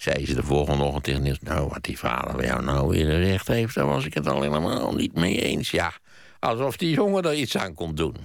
zei 0.00 0.26
ze 0.26 0.34
de 0.34 0.42
volgende 0.42 0.84
ochtend 0.84 1.04
tegen 1.04 1.22
Niels... 1.22 1.38
nou, 1.40 1.68
wat 1.68 1.82
die 1.82 1.98
vader 1.98 2.36
bij 2.36 2.46
jou 2.46 2.62
nou 2.62 2.88
weer 2.88 3.10
gezegd 3.10 3.48
heeft... 3.48 3.74
daar 3.74 3.86
was 3.86 4.04
ik 4.04 4.14
het 4.14 4.26
al 4.26 4.42
helemaal 4.42 4.94
niet 4.94 5.14
mee 5.14 5.42
eens. 5.42 5.70
Ja, 5.70 5.92
alsof 6.38 6.76
die 6.76 6.94
jongen 6.94 7.22
er 7.22 7.34
iets 7.34 7.56
aan 7.56 7.74
kon 7.74 7.94
doen. 7.94 8.16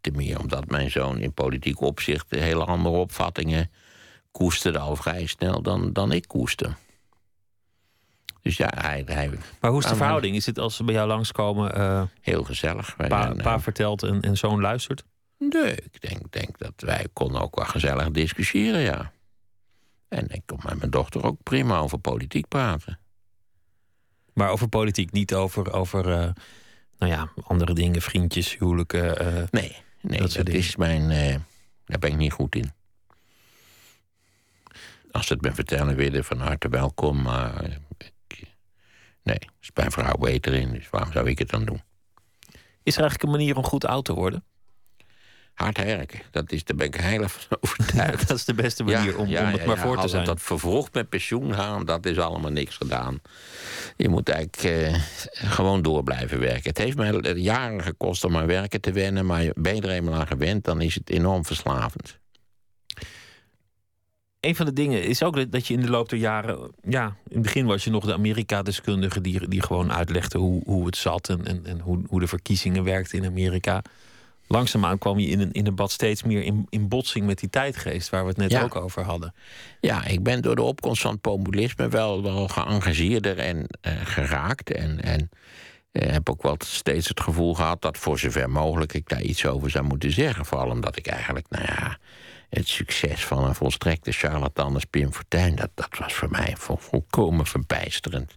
Te 0.00 0.10
meer 0.10 0.38
omdat 0.38 0.66
mijn 0.66 0.90
zoon 0.90 1.18
in 1.18 1.32
politiek 1.32 1.80
opzicht... 1.80 2.26
hele 2.30 2.64
andere 2.64 2.96
opvattingen 2.96 3.70
koesterde 4.30 4.78
al 4.78 4.96
vrij 4.96 5.26
snel 5.26 5.62
dan, 5.62 5.92
dan 5.92 6.12
ik 6.12 6.28
koester. 6.28 6.76
Dus 8.42 8.56
ja, 8.56 8.72
hij, 8.76 9.02
hij 9.06 9.30
Maar 9.60 9.70
hoe 9.70 9.80
is 9.80 9.88
de 9.88 9.96
verhouding? 9.96 10.36
Is 10.36 10.46
het 10.46 10.58
als 10.58 10.76
ze 10.76 10.84
bij 10.84 10.94
jou 10.94 11.08
langskomen, 11.08 11.74
eh 11.74 12.02
heel 12.20 12.44
gezellig. 12.44 12.96
Pa, 12.96 13.22
zijn, 13.22 13.40
eh, 13.40 13.58
vertelt 13.58 14.02
en, 14.02 14.20
en 14.20 14.36
zoon 14.36 14.60
luistert? 14.60 15.04
Nee, 15.38 15.72
ik 15.72 16.00
denk, 16.00 16.32
denk 16.32 16.58
dat 16.58 16.72
wij 16.76 17.06
konden 17.12 17.40
ook 17.40 17.56
wel 17.56 17.64
gezellig 17.64 18.10
discussiëren, 18.10 18.80
ja. 18.80 19.12
En 20.08 20.28
ik 20.28 20.42
kon 20.46 20.60
met 20.64 20.78
mijn 20.78 20.90
dochter 20.90 21.24
ook 21.24 21.42
prima 21.42 21.78
over 21.78 21.98
politiek 21.98 22.48
praten. 22.48 22.98
Maar 24.32 24.50
over 24.50 24.68
politiek, 24.68 25.12
niet 25.12 25.34
over, 25.34 25.72
over 25.72 26.12
eh, 26.12 26.30
nou 26.98 27.12
ja, 27.12 27.32
andere 27.42 27.74
dingen, 27.74 28.02
vriendjes, 28.02 28.58
huwelijken. 28.58 29.18
eh. 29.18 29.42
Nee, 29.50 29.76
nee 30.00 30.18
Dat 30.18 30.48
is 30.48 30.76
mijn... 30.76 31.10
eh, 31.10 31.36
daar 31.84 31.98
ben 31.98 32.10
ik 32.10 32.16
niet 32.16 32.32
goed 32.32 32.54
in. 32.54 32.72
Als 35.10 35.26
ze 35.26 35.32
het 35.32 35.42
me 35.42 35.54
vertellen 35.54 35.96
willen, 35.96 36.24
van 36.24 36.40
harte 36.40 36.68
welkom. 36.68 37.22
Maar 37.22 37.78
ik, 38.26 38.42
nee, 39.22 39.38
is 39.60 39.70
mijn 39.74 39.90
vrouw 39.90 40.16
beter 40.16 40.54
in. 40.54 40.72
Dus 40.72 40.90
waarom 40.90 41.12
zou 41.12 41.28
ik 41.28 41.38
het 41.38 41.50
dan 41.50 41.64
doen? 41.64 41.82
Is 42.82 42.94
er 42.94 43.00
eigenlijk 43.00 43.22
een 43.22 43.38
manier 43.38 43.56
om 43.56 43.64
goed 43.64 43.84
oud 43.84 44.04
te 44.04 44.14
worden? 44.14 44.44
Hard 45.56 45.76
werken, 45.78 46.20
dat 46.30 46.52
is, 46.52 46.64
daar 46.64 46.76
ben 46.76 46.86
ik 46.86 46.94
heilig 46.94 47.32
van 47.32 47.56
overtuigd. 47.60 48.28
dat 48.28 48.36
is 48.36 48.44
de 48.44 48.54
beste 48.54 48.84
manier 48.84 49.18
om, 49.18 49.26
om 49.26 49.32
het 49.34 49.66
maar 49.66 49.78
voor 49.78 50.00
te 50.00 50.08
zijn. 50.08 50.24
Dat 50.24 50.42
vervroegd 50.42 50.94
met 50.94 51.08
pensioen 51.08 51.54
gaan, 51.54 51.84
dat 51.84 52.06
is 52.06 52.18
allemaal 52.18 52.50
niks 52.50 52.76
gedaan. 52.76 53.20
Je 53.96 54.08
moet 54.08 54.28
eigenlijk 54.28 54.62
eh, 54.62 55.00
gewoon 55.32 55.82
door 55.82 56.02
blijven 56.02 56.40
werken. 56.40 56.68
Het 56.68 56.78
heeft 56.78 56.96
mij 56.96 57.12
jaren 57.34 57.82
gekost 57.82 58.24
om 58.24 58.36
aan 58.36 58.46
werken 58.46 58.80
te 58.80 58.92
wennen, 58.92 59.26
maar 59.26 59.44
ben 59.54 59.74
je 59.74 59.82
er 59.82 59.90
eenmaal 59.90 60.14
aan 60.14 60.26
gewend, 60.26 60.64
dan 60.64 60.80
is 60.80 60.94
het 60.94 61.10
enorm 61.10 61.44
verslavend. 61.44 62.18
een 64.40 64.56
van 64.56 64.66
de 64.66 64.72
dingen 64.72 65.02
is 65.02 65.22
ook 65.22 65.34
dat- 65.36 65.52
dat 65.52 65.66
je 65.66 65.74
in 65.74 65.80
de 65.80 65.90
loop 65.90 66.08
der 66.08 66.18
jaren. 66.18 66.70
Ja, 66.88 67.04
in 67.06 67.34
het 67.34 67.42
begin 67.42 67.66
was 67.66 67.84
je 67.84 67.90
nog 67.90 68.04
de 68.04 68.12
Amerika-deskundige 68.12 69.20
die, 69.20 69.48
die 69.48 69.62
gewoon 69.62 69.92
uitlegde 69.92 70.38
hoe, 70.38 70.62
hoe 70.64 70.86
het 70.86 70.96
zat 70.96 71.28
en, 71.28 71.46
en, 71.46 71.60
en 71.66 71.80
hoe, 71.80 72.02
hoe 72.08 72.20
de 72.20 72.26
verkiezingen 72.26 72.84
werkten 72.84 73.18
in 73.18 73.26
Amerika. 73.26 73.82
Langzaamaan 74.48 74.98
kwam 74.98 75.18
je 75.18 75.26
in 75.26 75.40
een, 75.40 75.52
in 75.52 75.66
een 75.66 75.74
bad 75.74 75.90
steeds 75.90 76.22
meer 76.22 76.42
in, 76.42 76.66
in 76.68 76.88
botsing 76.88 77.26
met 77.26 77.38
die 77.38 77.50
tijdgeest 77.50 78.08
waar 78.10 78.22
we 78.22 78.28
het 78.28 78.36
net 78.36 78.50
Ja. 78.50 78.62
ook 78.62 78.76
over 78.76 79.02
hadden. 79.02 79.34
Ja, 79.80 80.04
ik 80.04 80.22
ben 80.22 80.42
door 80.42 80.56
de 80.56 80.62
opkomst 80.62 81.02
van 81.02 81.10
het 81.12 81.20
populisme 81.20 81.88
wel, 81.88 82.22
wel 82.22 82.48
geëngageerder 82.48 83.38
en 83.38 83.66
eh, 83.80 83.92
geraakt. 84.04 84.70
En, 84.72 85.02
en 85.02 85.30
eh, 85.92 86.12
heb 86.12 86.30
ook 86.30 86.42
wel 86.42 86.56
steeds 86.64 87.08
het 87.08 87.20
gevoel 87.20 87.54
gehad 87.54 87.82
dat 87.82 87.98
voor 87.98 88.18
zover 88.18 88.50
mogelijk 88.50 88.94
ik 88.94 89.08
daar 89.08 89.22
iets 89.22 89.46
over 89.46 89.70
zou 89.70 89.84
moeten 89.84 90.12
zeggen. 90.12 90.44
Vooral 90.44 90.70
omdat 90.70 90.96
ik 90.96 91.06
eigenlijk, 91.06 91.46
nou 91.50 91.64
ja, 91.64 91.98
het 92.50 92.68
succes 92.68 93.24
van 93.24 93.44
een 93.44 93.54
volstrekte 93.54 94.12
charlatan 94.12 94.74
als 94.74 94.84
Pim 94.84 95.12
Fortuyn, 95.12 95.54
dat, 95.54 95.70
dat 95.74 95.98
was 95.98 96.14
voor 96.14 96.30
mij 96.30 96.54
vol, 96.56 96.76
volkomen 96.76 97.46
verbijsterend. 97.46 98.36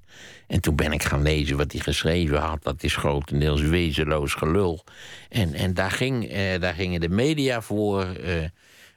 En 0.49 0.61
toen 0.61 0.75
ben 0.75 0.91
ik 0.91 1.03
gaan 1.03 1.21
lezen 1.21 1.57
wat 1.57 1.71
hij 1.71 1.81
geschreven 1.81 2.37
had. 2.37 2.63
Dat 2.63 2.83
is 2.83 2.95
grotendeels 2.95 3.61
wezenloos 3.61 4.33
gelul. 4.33 4.83
En, 5.29 5.53
en 5.53 5.73
daar, 5.73 5.91
ging, 5.91 6.27
eh, 6.29 6.59
daar 6.59 6.73
gingen 6.73 7.01
de 7.01 7.09
media 7.09 7.61
voor. 7.61 8.03
eh, 8.03 8.43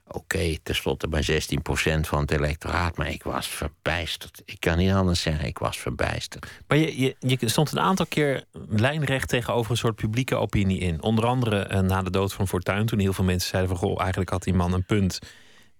Oké, 0.07 0.57
tenslotte 0.63 1.07
maar 1.07 1.23
16% 1.23 2.07
van 2.09 2.21
het 2.21 2.31
electoraat, 2.31 2.97
maar 2.97 3.11
ik 3.11 3.23
was 3.23 3.47
verbijsterd. 3.49 4.43
Ik 4.45 4.61
kan 4.61 4.79
niet 4.79 4.91
anders 4.93 5.21
zeggen, 5.21 5.47
ik 5.47 5.59
was 5.59 5.79
verbijsterd. 5.79 6.47
Maar 6.67 6.79
je, 6.79 7.01
je, 7.01 7.17
je 7.19 7.49
stond 7.49 7.73
een 7.73 7.81
aantal 7.81 8.07
keer 8.07 8.45
lijnrecht 8.69 9.29
tegenover 9.29 9.71
een 9.71 9.77
soort 9.77 9.95
publieke 9.97 10.35
opinie 10.37 10.79
in. 10.79 11.03
Onder 11.03 11.27
andere 11.27 11.59
eh, 11.61 11.81
na 11.81 12.03
de 12.03 12.11
dood 12.11 12.33
van 12.33 12.49
Fortuyn, 12.49 12.87
toen 12.87 12.99
heel 12.99 13.13
veel 13.13 13.25
mensen 13.25 13.49
zeiden 13.49 13.77
van... 13.77 13.89
goh, 13.89 14.01
eigenlijk 14.01 14.31
had 14.31 14.43
die 14.43 14.55
man 14.55 14.73
een 14.73 14.85
punt. 14.85 15.19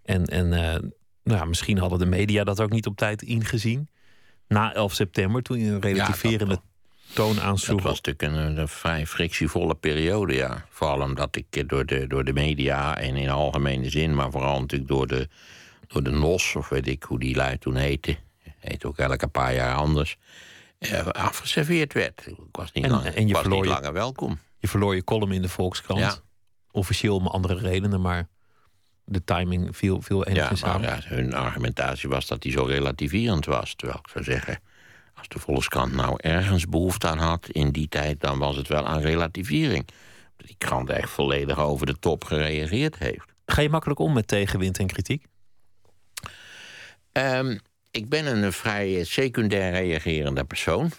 En, 0.05 0.25
en 0.25 0.53
eh, 0.53 0.81
nou 1.23 1.47
misschien 1.49 1.79
hadden 1.79 1.99
de 1.99 2.07
media 2.07 2.45
dat 2.45 2.61
ook 2.61 2.71
niet 2.73 2.87
op 2.87 2.97
tijd 2.97 3.23
ingezien. 3.23 3.89
Na 4.53 4.75
11 4.75 4.93
september, 4.95 5.43
toen 5.43 5.59
je 5.59 5.71
een 5.71 5.81
relativerende 5.81 6.61
toon 7.13 7.35
Dat 7.35 7.45
aansloeg. 7.45 7.83
was 7.83 8.01
natuurlijk 8.01 8.23
een, 8.49 8.59
een 8.59 8.69
vrij 8.69 9.07
frictievolle 9.07 9.75
periode, 9.75 10.35
ja. 10.35 10.65
Vooral 10.71 11.01
omdat 11.01 11.37
ik 11.37 11.47
eh, 11.51 11.63
door 11.67 11.87
de, 11.87 12.07
door 12.07 12.25
de 12.25 12.33
media 12.33 12.97
en 12.99 13.17
in 13.17 13.31
algemene 13.31 13.91
zin... 13.91 14.15
maar 14.15 14.31
vooral 14.31 14.61
natuurlijk 14.61 14.91
door 14.91 15.07
de, 15.07 15.29
door 15.87 16.03
de 16.03 16.11
NOS, 16.11 16.57
of 16.57 16.69
weet 16.69 16.87
ik 16.87 17.03
hoe 17.03 17.19
die 17.19 17.37
lui 17.37 17.59
toen 17.59 17.77
heette... 17.77 18.17
heet 18.59 18.85
ook 18.85 18.99
elke 18.99 19.29
paar 19.29 19.55
jaar 19.55 19.75
anders... 19.77 20.17
eh, 20.79 21.07
afgeserveerd 21.07 21.93
werd. 21.93 22.27
Ik 22.27 22.37
was 22.53 22.73
niet, 22.73 22.85
En- 22.85 22.91
lang, 22.91 23.05
en 23.05 23.27
je 23.29 23.33
was 23.35 23.47
niet 23.47 23.59
je- 23.65 23.67
langer 23.71 23.93
welkom. 23.93 24.39
Je 24.59 24.69
verloor 24.69 24.95
je 24.95 25.05
column 25.05 25.33
in 25.33 25.43
de 25.43 25.49
Volkskrant. 25.49 26.01
Ja. 26.01 26.15
Officieel 26.71 27.15
om 27.17 27.27
andere 27.27 27.55
redenen, 27.55 28.01
maar 28.01 28.29
de 29.05 29.25
timing 29.25 29.77
viel, 29.77 30.01
viel 30.01 30.27
enigszins 30.27 30.61
samen. 30.61 30.89
ja, 30.89 30.99
hun 31.05 31.35
argumentatie 31.35 32.09
was 32.09 32.27
dat 32.27 32.43
hij 32.43 32.53
zo 32.53 32.65
relativerend 32.65 33.47
was. 33.47 33.75
Terwijl 33.75 33.99
ik 33.99 34.09
zou 34.11 34.25
zeggen, 34.25 34.61
als 35.15 35.29
de 35.29 35.39
Volkskrant 35.39 35.93
nou 35.93 36.15
ergens 36.17 36.69
behoefte 36.69 37.09
aan 37.09 37.19
had 37.19 37.49
in 37.49 37.71
die 37.71 37.89
tijd, 37.89 38.21
dan 38.21 38.39
was 38.39 38.57
het 38.57 38.69
wel 38.69 38.87
aan 38.87 39.01
relativering. 39.01 39.87
Dat 40.37 40.47
die 40.47 40.57
krant 40.59 40.91
echt 40.91 41.11
volledig 41.11 41.59
over 41.59 41.87
de 41.87 41.99
top 41.99 42.25
gereageerd 42.25 42.99
heeft. 42.99 43.33
Ga 43.47 43.61
je 43.61 43.69
makkelijk 43.69 44.01
om 44.01 44.13
met 44.13 44.29
tegenwind 44.29 44.79
en 44.79 44.87
kritiek? 44.87 45.25
Ehm, 47.13 47.59
ik 47.91 48.09
ben 48.09 48.27
een 48.27 48.53
vrij 48.53 49.05
secundair 49.05 49.73
reagerende 49.73 50.45
persoon. 50.45 50.91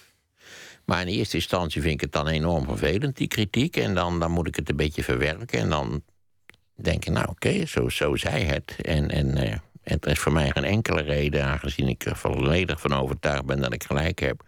Maar 0.85 1.01
in 1.01 1.07
eerste 1.07 1.35
instantie 1.35 1.81
vind 1.81 1.93
ik 1.93 2.01
het 2.01 2.11
dan 2.11 2.27
enorm 2.27 2.65
vervelend, 2.65 3.17
die 3.17 3.27
kritiek. 3.27 3.77
En 3.77 3.93
dan, 3.93 4.19
dan 4.19 4.31
moet 4.31 4.47
ik 4.47 4.55
het 4.55 4.69
een 4.69 4.75
beetje 4.75 5.03
verwerken. 5.03 5.59
En 5.59 5.69
dan 5.69 6.03
denk 6.75 7.05
ik, 7.05 7.13
nou 7.13 7.27
oké, 7.29 7.65
zo, 7.65 7.89
zo 7.89 8.15
zei 8.15 8.43
het. 8.43 8.75
En, 8.81 9.09
en 9.09 9.37
eh, 9.37 9.57
het 9.83 10.05
is 10.05 10.19
voor 10.19 10.31
mij 10.31 10.51
geen 10.51 10.63
enkele 10.63 11.01
reden, 11.01 11.45
aangezien 11.45 11.87
ik 11.87 12.05
er 12.05 12.15
volledig 12.15 12.79
van 12.79 12.93
overtuigd 12.93 13.45
ben 13.45 13.61
dat 13.61 13.73
ik 13.73 13.83
gelijk 13.83 14.19
heb, 14.19 14.43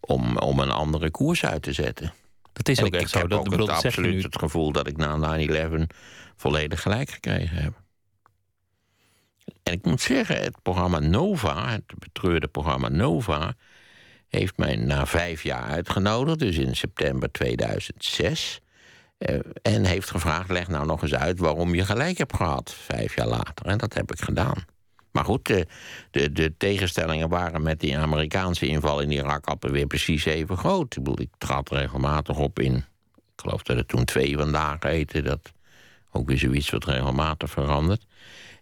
om, 0.00 0.38
om 0.38 0.58
een 0.58 0.70
andere 0.70 1.10
koers 1.10 1.44
uit 1.44 1.62
te 1.62 1.72
zetten. 1.72 2.12
Dat 2.52 2.68
is 2.68 2.78
En 2.78 2.84
ook 2.84 2.94
ik, 2.94 3.00
echt 3.00 3.04
ik 3.04 3.08
zo. 3.10 3.18
heb 3.18 3.28
Dat, 3.28 3.38
ook 3.38 3.50
bedoel, 3.50 3.66
het, 3.66 3.84
absoluut 3.84 4.22
het 4.22 4.38
gevoel 4.38 4.72
dat 4.72 4.86
ik 4.86 4.96
na 4.96 5.38
9-11 5.38 5.72
volledig 6.36 6.82
gelijk 6.82 7.10
gekregen 7.10 7.56
heb. 7.56 7.82
En 9.62 9.72
ik 9.72 9.84
moet 9.84 10.00
zeggen, 10.00 10.42
het 10.42 10.62
programma 10.62 10.98
Nova, 10.98 11.70
het 11.70 11.92
betreurde 11.98 12.46
programma 12.46 12.88
Nova, 12.88 13.54
heeft 14.28 14.56
mij 14.56 14.76
na 14.76 15.06
vijf 15.06 15.42
jaar 15.42 15.64
uitgenodigd, 15.64 16.38
dus 16.38 16.56
in 16.56 16.76
september 16.76 17.32
2006. 17.32 18.60
Eh, 19.18 19.38
en 19.62 19.84
heeft 19.84 20.10
gevraagd: 20.10 20.50
leg 20.50 20.68
nou 20.68 20.86
nog 20.86 21.02
eens 21.02 21.14
uit 21.14 21.38
waarom 21.38 21.74
je 21.74 21.84
gelijk 21.84 22.18
hebt 22.18 22.36
gehad, 22.36 22.74
vijf 22.74 23.16
jaar 23.16 23.26
later. 23.26 23.66
En 23.66 23.78
dat 23.78 23.94
heb 23.94 24.12
ik 24.12 24.20
gedaan. 24.20 24.64
Maar 25.14 25.24
goed, 25.24 25.46
de, 25.46 25.66
de, 26.10 26.32
de 26.32 26.56
tegenstellingen 26.56 27.28
waren 27.28 27.62
met 27.62 27.80
die 27.80 27.98
Amerikaanse 27.98 28.66
inval 28.66 29.00
in 29.00 29.10
Irak 29.10 29.46
altijd 29.46 29.72
weer 29.72 29.86
precies 29.86 30.24
even 30.24 30.56
groot. 30.56 30.96
Ik 30.96 31.02
bedoel, 31.02 31.20
ik 31.20 31.30
trad 31.38 31.70
regelmatig 31.70 32.38
op 32.38 32.58
in. 32.58 32.74
Ik 33.14 33.40
geloof 33.40 33.62
dat 33.62 33.76
het 33.76 33.88
toen 33.88 34.04
twee 34.04 34.36
vandaag 34.36 34.82
heette. 34.82 35.22
Dat 35.22 35.52
ook 36.10 36.28
weer 36.28 36.38
zoiets 36.38 36.70
wat 36.70 36.84
regelmatig 36.84 37.50
verandert. 37.50 38.04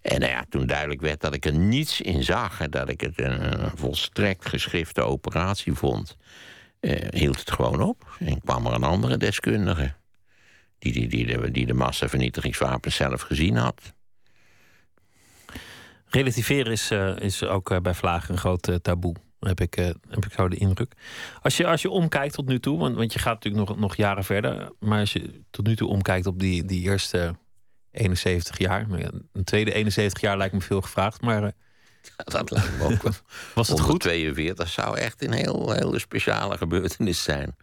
En 0.03 0.21
nou 0.21 0.33
ja, 0.33 0.45
toen 0.49 0.67
duidelijk 0.67 1.01
werd 1.01 1.21
dat 1.21 1.35
ik 1.35 1.45
er 1.45 1.55
niets 1.55 2.01
in 2.01 2.23
zag... 2.23 2.61
en 2.61 2.71
dat 2.71 2.89
ik 2.89 3.01
het 3.01 3.21
een, 3.21 3.63
een 3.63 3.77
volstrekt 3.77 4.49
geschrifte 4.49 5.03
operatie 5.03 5.73
vond... 5.73 6.17
eh, 6.81 7.09
hield 7.11 7.39
het 7.39 7.51
gewoon 7.51 7.83
op. 7.83 8.17
En 8.19 8.41
kwam 8.41 8.67
er 8.67 8.73
een 8.73 8.85
andere 8.85 9.17
deskundige... 9.17 9.95
die, 10.83 10.93
die, 10.93 11.09
die, 11.09 11.27
de, 11.27 11.51
die 11.51 11.67
de 11.67 11.75
massavernietigingswapens 11.75 12.95
zelf 12.95 13.23
gezien 13.23 13.57
had. 13.57 13.93
Relativeren 16.09 16.73
is, 16.73 16.91
eh, 16.91 17.17
is 17.19 17.45
ook 17.45 17.71
eh, 17.71 17.81
bij 17.81 17.95
Vlagen 17.95 18.35
een 18.35 18.41
groot 18.41 18.69
eh, 18.69 18.75
taboe. 18.75 19.15
Heb 19.41 19.61
ik, 19.61 19.75
heb 19.75 20.25
ik 20.25 20.33
zo 20.33 20.49
de 20.49 20.57
indruk. 20.57 20.93
Als 21.41 21.57
je, 21.57 21.67
als 21.67 21.83
je 21.83 21.91
omkijkt 21.91 22.35
tot 22.35 22.47
nu 22.47 22.61
toe, 22.61 22.79
want, 22.79 22.97
want 22.97 23.13
je 23.13 23.19
gaat 23.19 23.35
natuurlijk 23.35 23.69
nog, 23.69 23.79
nog 23.79 23.97
jaren 23.97 24.25
verder. 24.25 24.73
Maar 24.79 25.01
als 25.01 25.13
je 25.13 25.43
tot 25.51 25.67
nu 25.67 25.77
toe 25.77 25.89
omkijkt 25.89 26.27
op 26.27 26.39
die, 26.39 26.65
die 26.65 26.81
eerste 26.81 27.37
71 27.91 28.59
jaar. 28.59 28.87
Een 29.33 29.45
tweede 29.45 29.73
71 29.73 30.21
jaar 30.21 30.37
lijkt 30.37 30.55
me 30.55 30.61
veel 30.61 30.81
gevraagd. 30.81 31.21
Maar 31.21 31.53
Dat 32.17 32.51
lijkt 32.51 32.79
me 32.79 32.85
ook 32.85 33.03
wel. 33.03 33.13
was 33.55 33.69
het 33.69 33.81
goed? 33.81 34.05
142 34.05 34.69
zou 34.69 34.99
echt 34.99 35.23
een 35.23 35.33
heel, 35.33 35.73
hele 35.73 35.99
speciale 35.99 36.57
gebeurtenis 36.57 37.23
zijn. 37.23 37.57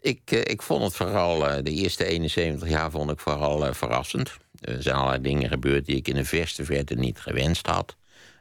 Ik, 0.00 0.30
eh, 0.30 0.40
ik 0.40 0.62
vond 0.62 0.82
het 0.82 0.94
vooral, 0.94 1.48
eh, 1.48 1.62
de 1.62 1.70
eerste 1.70 2.04
71 2.04 2.68
jaar 2.68 2.90
vond 2.90 3.10
ik 3.10 3.20
vooral 3.20 3.66
eh, 3.66 3.74
verrassend. 3.74 4.36
Er 4.60 4.82
zijn 4.82 4.96
allerlei 4.96 5.22
dingen 5.22 5.48
gebeurd 5.48 5.86
die 5.86 5.96
ik 5.96 6.08
in 6.08 6.14
de 6.14 6.24
verste 6.24 6.64
verte 6.64 6.94
niet 6.94 7.20
gewenst 7.20 7.66
had. 7.66 7.96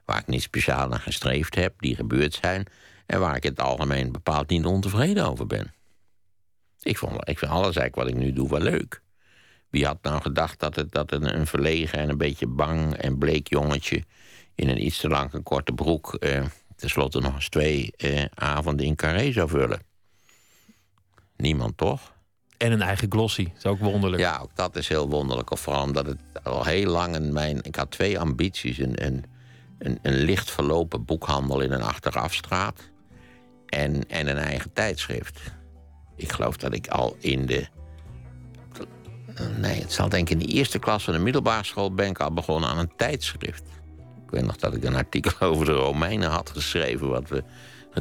Waar 0.05 0.19
ik 0.19 0.27
niet 0.27 0.41
speciaal 0.41 0.87
naar 0.87 0.99
gestreefd 0.99 1.55
heb, 1.55 1.73
die 1.79 1.95
gebeurd 1.95 2.33
zijn. 2.41 2.65
En 3.05 3.19
waar 3.19 3.35
ik 3.35 3.43
in 3.43 3.49
het 3.49 3.59
algemeen 3.59 4.11
bepaald 4.11 4.49
niet 4.49 4.65
ontevreden 4.65 5.25
over 5.25 5.47
ben. 5.47 5.73
Ik, 6.81 6.97
vond, 6.97 7.29
ik 7.29 7.37
vind 7.37 7.51
alles 7.51 7.75
eigenlijk 7.75 7.95
wat 7.95 8.07
ik 8.07 8.15
nu 8.15 8.33
doe 8.33 8.49
wel 8.49 8.59
leuk. 8.59 9.01
Wie 9.69 9.85
had 9.85 9.97
nou 10.01 10.21
gedacht 10.21 10.59
dat 10.59 10.75
het, 10.75 10.91
dat 10.91 11.11
een, 11.11 11.47
verlegen 11.47 11.99
en 11.99 12.09
een 12.09 12.17
beetje 12.17 12.47
bang 12.47 12.93
en 12.93 13.17
bleek 13.17 13.49
jongetje... 13.49 14.03
in 14.55 14.69
een 14.69 14.85
iets 14.85 14.99
te 14.99 15.07
lange 15.07 15.41
korte 15.41 15.73
broek... 15.73 16.13
Eh, 16.13 16.45
tenslotte 16.75 17.19
nog 17.19 17.33
eens 17.33 17.49
twee 17.49 17.91
eh, 17.97 18.25
avonden 18.33 18.85
in 18.85 18.95
Carré 18.95 19.31
zou 19.31 19.49
vullen? 19.49 19.81
Niemand, 21.37 21.77
toch? 21.77 22.15
En 22.57 22.71
een 22.71 22.81
eigen 22.81 23.11
glossy. 23.11 23.43
Dat 23.43 23.57
is 23.57 23.65
ook 23.65 23.79
wonderlijk. 23.79 24.21
Ja, 24.21 24.39
ook 24.41 24.55
dat 24.55 24.75
is 24.75 24.87
heel 24.87 25.09
wonderlijk. 25.09 25.51
Of 25.51 25.59
vooral 25.59 25.83
omdat 25.83 26.05
het 26.05 26.19
al 26.43 26.65
heel 26.65 26.89
lang 26.91 27.15
in 27.15 27.33
mijn... 27.33 27.59
Ik 27.61 27.75
had 27.75 27.91
twee 27.91 28.19
ambities. 28.19 28.77
Een, 28.77 29.05
een, 29.05 29.23
een, 29.79 29.99
een 30.01 30.13
licht 30.13 30.51
verlopen 30.51 31.05
boekhandel 31.05 31.61
in 31.61 31.71
een 31.71 31.81
achterafstraat... 31.81 32.89
En, 33.67 34.09
en 34.09 34.27
een 34.27 34.37
eigen 34.37 34.73
tijdschrift. 34.73 35.39
Ik 36.15 36.31
geloof 36.31 36.57
dat 36.57 36.73
ik 36.73 36.87
al 36.87 37.15
in 37.19 37.45
de... 37.45 37.67
Nee, 39.57 39.81
het 39.81 39.93
zal 39.93 40.09
denk 40.09 40.29
ik 40.29 40.39
in 40.39 40.47
de 40.47 40.53
eerste 40.53 40.79
klas 40.79 41.03
van 41.03 41.13
de 41.13 41.19
middelbare 41.19 41.63
school... 41.63 41.93
ben 41.93 42.09
ik 42.09 42.19
al 42.19 42.33
begonnen 42.33 42.69
aan 42.69 42.77
een 42.77 42.95
tijdschrift. 42.95 43.63
Ik 44.25 44.31
weet 44.31 44.45
nog 44.45 44.55
dat 44.55 44.75
ik 44.75 44.83
een 44.83 44.95
artikel 44.95 45.31
over 45.47 45.65
de 45.65 45.71
Romeinen 45.71 46.29
had 46.29 46.49
geschreven... 46.49 47.09
wat 47.09 47.29
we 47.29 47.43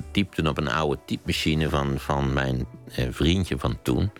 getypten 0.03 0.47
op 0.47 0.59
een 0.59 0.70
oude 0.70 0.99
typemachine 1.07 1.68
van, 1.68 1.99
van 1.99 2.32
mijn 2.32 2.66
eh, 2.94 3.07
vriendje 3.11 3.59
van 3.59 3.78
toen. 3.82 4.11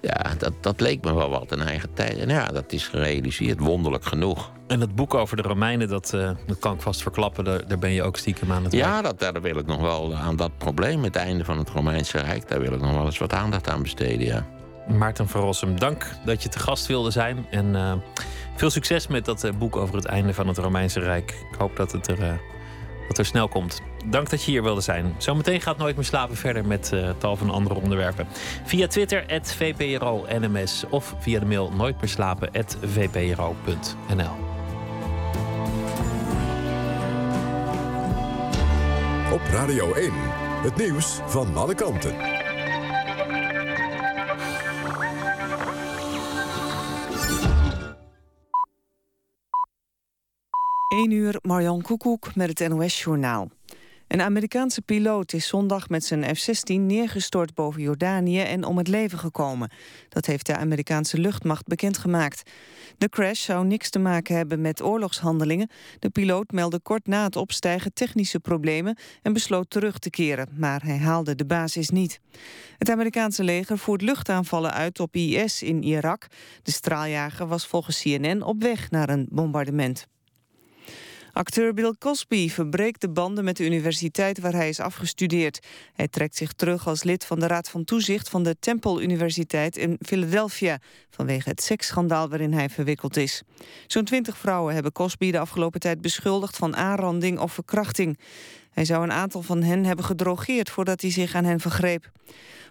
Ja, 0.00 0.34
dat, 0.38 0.52
dat 0.60 0.80
leek 0.80 1.04
me 1.04 1.14
wel 1.14 1.30
wat 1.30 1.52
een 1.52 1.62
eigen 1.62 1.94
tijd. 1.94 2.18
En 2.18 2.28
ja, 2.28 2.46
dat 2.46 2.72
is 2.72 2.86
gerealiseerd, 2.86 3.60
wonderlijk 3.60 4.04
genoeg. 4.04 4.50
En 4.66 4.80
dat 4.80 4.94
boek 4.94 5.14
over 5.14 5.36
de 5.36 5.42
Romeinen, 5.42 5.88
dat, 5.88 6.12
eh, 6.14 6.30
dat 6.46 6.58
kan 6.58 6.74
ik 6.74 6.80
vast 6.80 7.02
verklappen. 7.02 7.44
Daar, 7.44 7.68
daar 7.68 7.78
ben 7.78 7.90
je 7.90 8.02
ook 8.02 8.16
stiekem 8.16 8.52
aan 8.52 8.64
het 8.64 8.72
werk. 8.72 8.84
Ja, 8.84 9.02
dat, 9.02 9.18
daar 9.18 9.40
wil 9.40 9.56
ik 9.56 9.66
nog 9.66 9.80
wel 9.80 10.14
aan 10.14 10.36
dat 10.36 10.58
probleem, 10.58 11.02
het 11.02 11.16
einde 11.16 11.44
van 11.44 11.58
het 11.58 11.68
Romeinse 11.68 12.18
Rijk... 12.18 12.48
daar 12.48 12.60
wil 12.60 12.72
ik 12.72 12.80
nog 12.80 12.92
wel 12.92 13.04
eens 13.04 13.18
wat 13.18 13.32
aandacht 13.32 13.68
aan 13.68 13.82
besteden, 13.82 14.26
ja. 14.26 14.46
Maarten 14.88 15.28
van 15.28 15.40
Rossum, 15.40 15.78
dank 15.78 16.06
dat 16.24 16.42
je 16.42 16.48
te 16.48 16.58
gast 16.58 16.86
wilde 16.86 17.10
zijn. 17.10 17.46
En 17.50 17.76
eh, 17.76 17.92
veel 18.56 18.70
succes 18.70 19.06
met 19.06 19.24
dat 19.24 19.50
boek 19.58 19.76
over 19.76 19.94
het 19.94 20.04
einde 20.04 20.34
van 20.34 20.48
het 20.48 20.58
Romeinse 20.58 21.00
Rijk. 21.00 21.30
Ik 21.52 21.58
hoop 21.58 21.76
dat 21.76 21.92
het 21.92 22.08
er, 22.08 22.40
dat 23.08 23.18
er 23.18 23.26
snel 23.26 23.48
komt. 23.48 23.80
Dank 24.06 24.30
dat 24.30 24.44
je 24.44 24.50
hier 24.50 24.62
wilde 24.62 24.80
zijn. 24.80 25.14
Zometeen 25.18 25.60
gaat 25.60 25.78
Nooit 25.78 25.96
meer 25.96 26.04
slapen 26.04 26.36
verder 26.36 26.66
met 26.66 26.92
eh, 26.92 27.10
tal 27.18 27.36
van 27.36 27.50
andere 27.50 27.80
onderwerpen. 27.80 28.26
Via 28.64 28.86
Twitter, 28.86 29.24
@vpro_nms 29.42 30.84
of 30.90 31.14
via 31.18 31.38
de 31.38 31.46
mail 31.46 31.72
nooitmeerslapen@vpro.nl. 31.72 34.46
Op 39.32 39.40
Radio 39.52 39.94
1. 39.94 40.12
Het 40.62 40.76
nieuws 40.76 41.20
van 41.26 41.56
alle 41.56 41.74
kanten. 41.74 42.37
1 50.88 51.10
uur, 51.10 51.38
Marjan 51.42 51.82
Koekoek 51.82 52.34
met 52.34 52.58
het 52.58 52.68
NOS-journaal. 52.68 53.50
Een 54.06 54.20
Amerikaanse 54.20 54.82
piloot 54.82 55.32
is 55.32 55.46
zondag 55.46 55.88
met 55.88 56.04
zijn 56.04 56.36
F-16 56.36 56.74
neergestort 56.74 57.54
boven 57.54 57.82
Jordanië 57.82 58.40
en 58.40 58.64
om 58.64 58.78
het 58.78 58.88
leven 58.88 59.18
gekomen. 59.18 59.70
Dat 60.08 60.26
heeft 60.26 60.46
de 60.46 60.56
Amerikaanse 60.56 61.18
luchtmacht 61.18 61.66
bekendgemaakt. 61.66 62.50
De 62.98 63.08
crash 63.08 63.44
zou 63.44 63.66
niks 63.66 63.90
te 63.90 63.98
maken 63.98 64.36
hebben 64.36 64.60
met 64.60 64.82
oorlogshandelingen. 64.82 65.70
De 65.98 66.10
piloot 66.10 66.50
meldde 66.50 66.80
kort 66.80 67.06
na 67.06 67.24
het 67.24 67.36
opstijgen 67.36 67.92
technische 67.92 68.40
problemen 68.40 68.98
en 69.22 69.32
besloot 69.32 69.70
terug 69.70 69.98
te 69.98 70.10
keren, 70.10 70.48
maar 70.56 70.82
hij 70.82 70.98
haalde 70.98 71.34
de 71.34 71.46
basis 71.46 71.90
niet. 71.90 72.20
Het 72.78 72.90
Amerikaanse 72.90 73.44
leger 73.44 73.78
voert 73.78 74.02
luchtaanvallen 74.02 74.72
uit 74.72 75.00
op 75.00 75.14
IS 75.14 75.62
in 75.62 75.82
Irak. 75.82 76.26
De 76.62 76.72
straaljager 76.72 77.46
was 77.46 77.66
volgens 77.66 78.02
CNN 78.02 78.42
op 78.42 78.62
weg 78.62 78.90
naar 78.90 79.08
een 79.08 79.26
bombardement. 79.30 80.06
Acteur 81.38 81.74
Bill 81.74 81.94
Cosby 81.98 82.50
verbreekt 82.50 83.00
de 83.00 83.10
banden 83.10 83.44
met 83.44 83.56
de 83.56 83.64
universiteit 83.64 84.40
waar 84.40 84.52
hij 84.52 84.68
is 84.68 84.80
afgestudeerd. 84.80 85.66
Hij 85.92 86.08
trekt 86.08 86.36
zich 86.36 86.52
terug 86.52 86.86
als 86.86 87.02
lid 87.02 87.24
van 87.24 87.40
de 87.40 87.46
Raad 87.46 87.68
van 87.70 87.84
Toezicht 87.84 88.28
van 88.28 88.42
de 88.42 88.56
Temple 88.60 89.02
Universiteit 89.02 89.76
in 89.76 89.98
Philadelphia 90.00 90.78
vanwege 91.10 91.48
het 91.48 91.62
seksschandaal 91.62 92.28
waarin 92.28 92.52
hij 92.52 92.68
verwikkeld 92.68 93.16
is. 93.16 93.42
Zo'n 93.86 94.04
twintig 94.04 94.38
vrouwen 94.38 94.74
hebben 94.74 94.92
Cosby 94.92 95.30
de 95.30 95.38
afgelopen 95.38 95.80
tijd 95.80 96.00
beschuldigd 96.00 96.56
van 96.56 96.76
aanranding 96.76 97.38
of 97.38 97.52
verkrachting. 97.52 98.18
Hij 98.70 98.84
zou 98.84 99.02
een 99.02 99.12
aantal 99.12 99.42
van 99.42 99.62
hen 99.62 99.84
hebben 99.84 100.04
gedrogeerd 100.04 100.70
voordat 100.70 101.00
hij 101.00 101.10
zich 101.10 101.34
aan 101.34 101.44
hen 101.44 101.60
vergreep. 101.60 102.10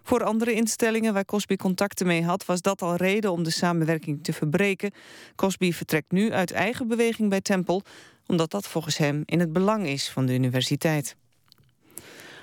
Voor 0.03 0.23
andere 0.23 0.53
instellingen 0.53 1.13
waar 1.13 1.25
Cosby 1.25 1.55
contacten 1.55 2.07
mee 2.07 2.23
had... 2.23 2.45
was 2.45 2.61
dat 2.61 2.81
al 2.81 2.95
reden 2.95 3.31
om 3.31 3.43
de 3.43 3.49
samenwerking 3.49 4.23
te 4.23 4.33
verbreken. 4.33 4.91
Cosby 5.35 5.71
vertrekt 5.71 6.11
nu 6.11 6.31
uit 6.31 6.51
eigen 6.51 6.87
beweging 6.87 7.29
bij 7.29 7.41
Temple 7.41 7.81
omdat 8.27 8.51
dat 8.51 8.67
volgens 8.67 8.97
hem 8.97 9.21
in 9.25 9.39
het 9.39 9.53
belang 9.53 9.87
is 9.87 10.09
van 10.09 10.25
de 10.25 10.33
universiteit. 10.33 11.15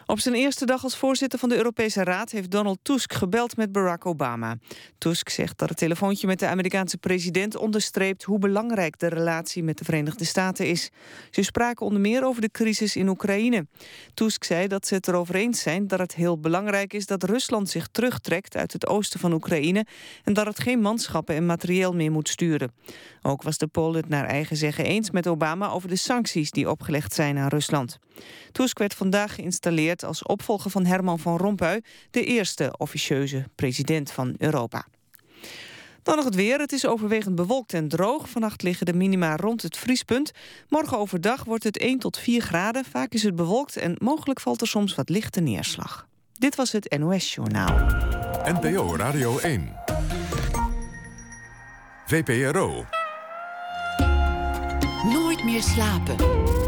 Op 0.07 0.20
zijn 0.20 0.34
eerste 0.34 0.66
dag 0.66 0.82
als 0.82 0.96
voorzitter 0.96 1.38
van 1.38 1.48
de 1.48 1.57
Europese 1.57 2.05
Raad 2.05 2.30
heeft 2.30 2.50
Donald 2.50 2.78
Tusk 2.82 3.12
gebeld 3.12 3.57
met 3.57 3.72
Barack 3.72 4.07
Obama. 4.07 4.57
Tusk 4.98 5.28
zegt 5.28 5.59
dat 5.59 5.68
het 5.68 5.78
telefoontje 5.78 6.26
met 6.26 6.38
de 6.38 6.46
Amerikaanse 6.46 6.96
president 6.96 7.57
onderstreept 7.57 8.22
hoe 8.22 8.38
belangrijk 8.38 8.98
de 8.98 9.09
relatie 9.09 9.62
met 9.62 9.78
de 9.78 9.84
Verenigde 9.84 10.24
Staten 10.24 10.68
is. 10.68 10.90
Ze 11.30 11.42
spraken 11.42 11.86
onder 11.86 12.00
meer 12.00 12.24
over 12.24 12.40
de 12.40 12.50
crisis 12.50 12.96
in 12.96 13.09
Oekraïne. 13.09 13.66
Tusk 14.14 14.44
zei 14.44 14.66
dat 14.66 14.86
ze 14.86 14.94
het 14.94 15.09
erover 15.09 15.34
eens 15.34 15.61
zijn 15.61 15.86
dat 15.86 15.98
het 15.98 16.14
heel 16.14 16.38
belangrijk 16.38 16.92
is 16.92 17.07
dat 17.07 17.22
Rusland 17.22 17.68
zich 17.68 17.88
terugtrekt 17.88 18.57
uit 18.57 18.72
het 18.72 18.86
oosten 18.86 19.20
van 19.20 19.32
Oekraïne 19.32 19.86
en 20.24 20.32
dat 20.32 20.46
het 20.46 20.59
geen 20.59 20.80
manschappen 20.80 21.34
en 21.34 21.46
materieel 21.46 21.92
meer 21.92 22.12
moet 22.12 22.28
sturen. 22.28 22.72
Ook 23.22 23.42
was 23.42 23.59
de 23.59 23.66
Pool 23.66 23.94
het 23.94 24.09
naar 24.09 24.26
eigen 24.26 24.57
zeggen 24.57 24.84
eens 24.84 25.11
met 25.11 25.26
Obama 25.26 25.68
over 25.68 25.88
de 25.88 25.96
sancties 25.96 26.50
die 26.50 26.70
opgelegd 26.70 27.14
zijn 27.14 27.38
aan 27.38 27.48
Rusland. 27.48 27.98
Tusk 28.52 28.78
werd 28.78 28.94
vandaag 28.94 29.34
geïnstalleerd 29.34 29.93
als 30.03 30.22
opvolger 30.22 30.70
van 30.70 30.84
Herman 30.84 31.18
van 31.18 31.36
Rompuy... 31.36 31.82
de 32.11 32.24
eerste 32.24 32.74
officieuze 32.76 33.45
president 33.55 34.11
van 34.11 34.34
Europa. 34.38 34.86
Dan 36.05 36.16
nog 36.16 36.24
het 36.24 36.34
weer. 36.34 36.59
Het 36.59 36.72
is 36.72 36.86
overwegend 36.86 37.34
bewolkt 37.34 37.74
en 37.74 37.88
droog. 37.88 38.28
Vannacht 38.28 38.62
liggen 38.62 38.86
de 38.86 38.95
minima 38.95 39.36
rond 39.36 39.62
het 39.62 39.76
vriespunt. 39.76 40.32
Morgen 40.68 40.99
overdag 40.99 41.45
wordt 41.45 41.64
het 41.64 41.78
1 41.78 41.99
tot 41.99 42.18
4 42.18 42.42
graden. 42.42 42.84
Vaak 42.84 43.12
is 43.12 43.22
het 43.22 43.36
bewolkt 43.36 43.76
en 43.76 43.95
mogelijk 43.99 44.40
valt 44.40 44.61
er 44.61 44.66
soms 44.66 44.95
wat 44.95 45.09
lichte 45.09 45.40
neerslag. 45.40 46.07
Dit 46.32 46.55
was 46.55 46.72
het 46.72 46.97
NOS 46.99 47.34
Journaal. 47.34 47.86
NPO 48.45 48.97
Radio 48.97 49.38
1. 49.38 49.72
VPRO. 52.07 52.84
Nooit 55.12 55.45
meer 55.45 55.62
slapen. 55.62 56.63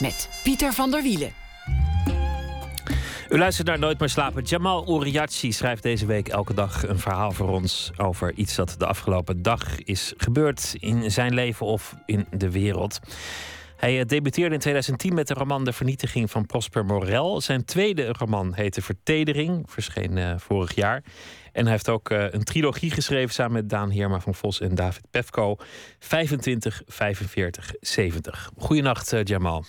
Met 0.00 0.28
Pieter 0.42 0.72
van 0.72 0.90
der 0.90 1.02
Wielen. 1.02 1.32
U 3.28 3.38
luistert 3.38 3.66
naar 3.66 3.78
Nooit 3.78 3.98
meer 3.98 4.08
slapen. 4.08 4.42
Jamal 4.42 5.00
Uriachi 5.00 5.52
schrijft 5.52 5.82
deze 5.82 6.06
week 6.06 6.28
elke 6.28 6.54
dag 6.54 6.88
een 6.88 6.98
verhaal 6.98 7.32
voor 7.32 7.48
ons 7.48 7.90
over 7.96 8.34
iets 8.34 8.54
dat 8.54 8.74
de 8.78 8.86
afgelopen 8.86 9.42
dag 9.42 9.78
is 9.78 10.12
gebeurd 10.16 10.76
in 10.78 11.10
zijn 11.10 11.34
leven 11.34 11.66
of 11.66 11.94
in 12.06 12.26
de 12.30 12.50
wereld. 12.50 13.00
Hij 13.76 14.00
eh, 14.00 14.06
debuteerde 14.06 14.54
in 14.54 14.60
2010 14.60 15.14
met 15.14 15.28
de 15.28 15.34
roman 15.34 15.64
De 15.64 15.72
Vernietiging 15.72 16.30
van 16.30 16.46
Prosper 16.46 16.84
Morel. 16.84 17.40
Zijn 17.40 17.64
tweede 17.64 18.12
roman 18.12 18.54
heette 18.54 18.82
Vertedering, 18.82 19.70
verscheen 19.70 20.16
uh, 20.16 20.34
vorig 20.36 20.74
jaar. 20.74 21.02
En 21.52 21.62
hij 21.62 21.72
heeft 21.72 21.88
ook 21.88 22.10
uh, 22.10 22.24
een 22.30 22.44
trilogie 22.44 22.90
geschreven 22.90 23.34
samen 23.34 23.52
met 23.52 23.68
Daan 23.68 23.90
Heerma 23.90 24.20
van 24.20 24.34
Vos 24.34 24.60
en 24.60 24.74
David 24.74 25.04
Pefko. 25.10 25.56
25, 25.98 26.82
45, 26.86 27.72
70. 27.80 28.50
Goedenacht, 28.56 29.14
Jamal. 29.24 29.64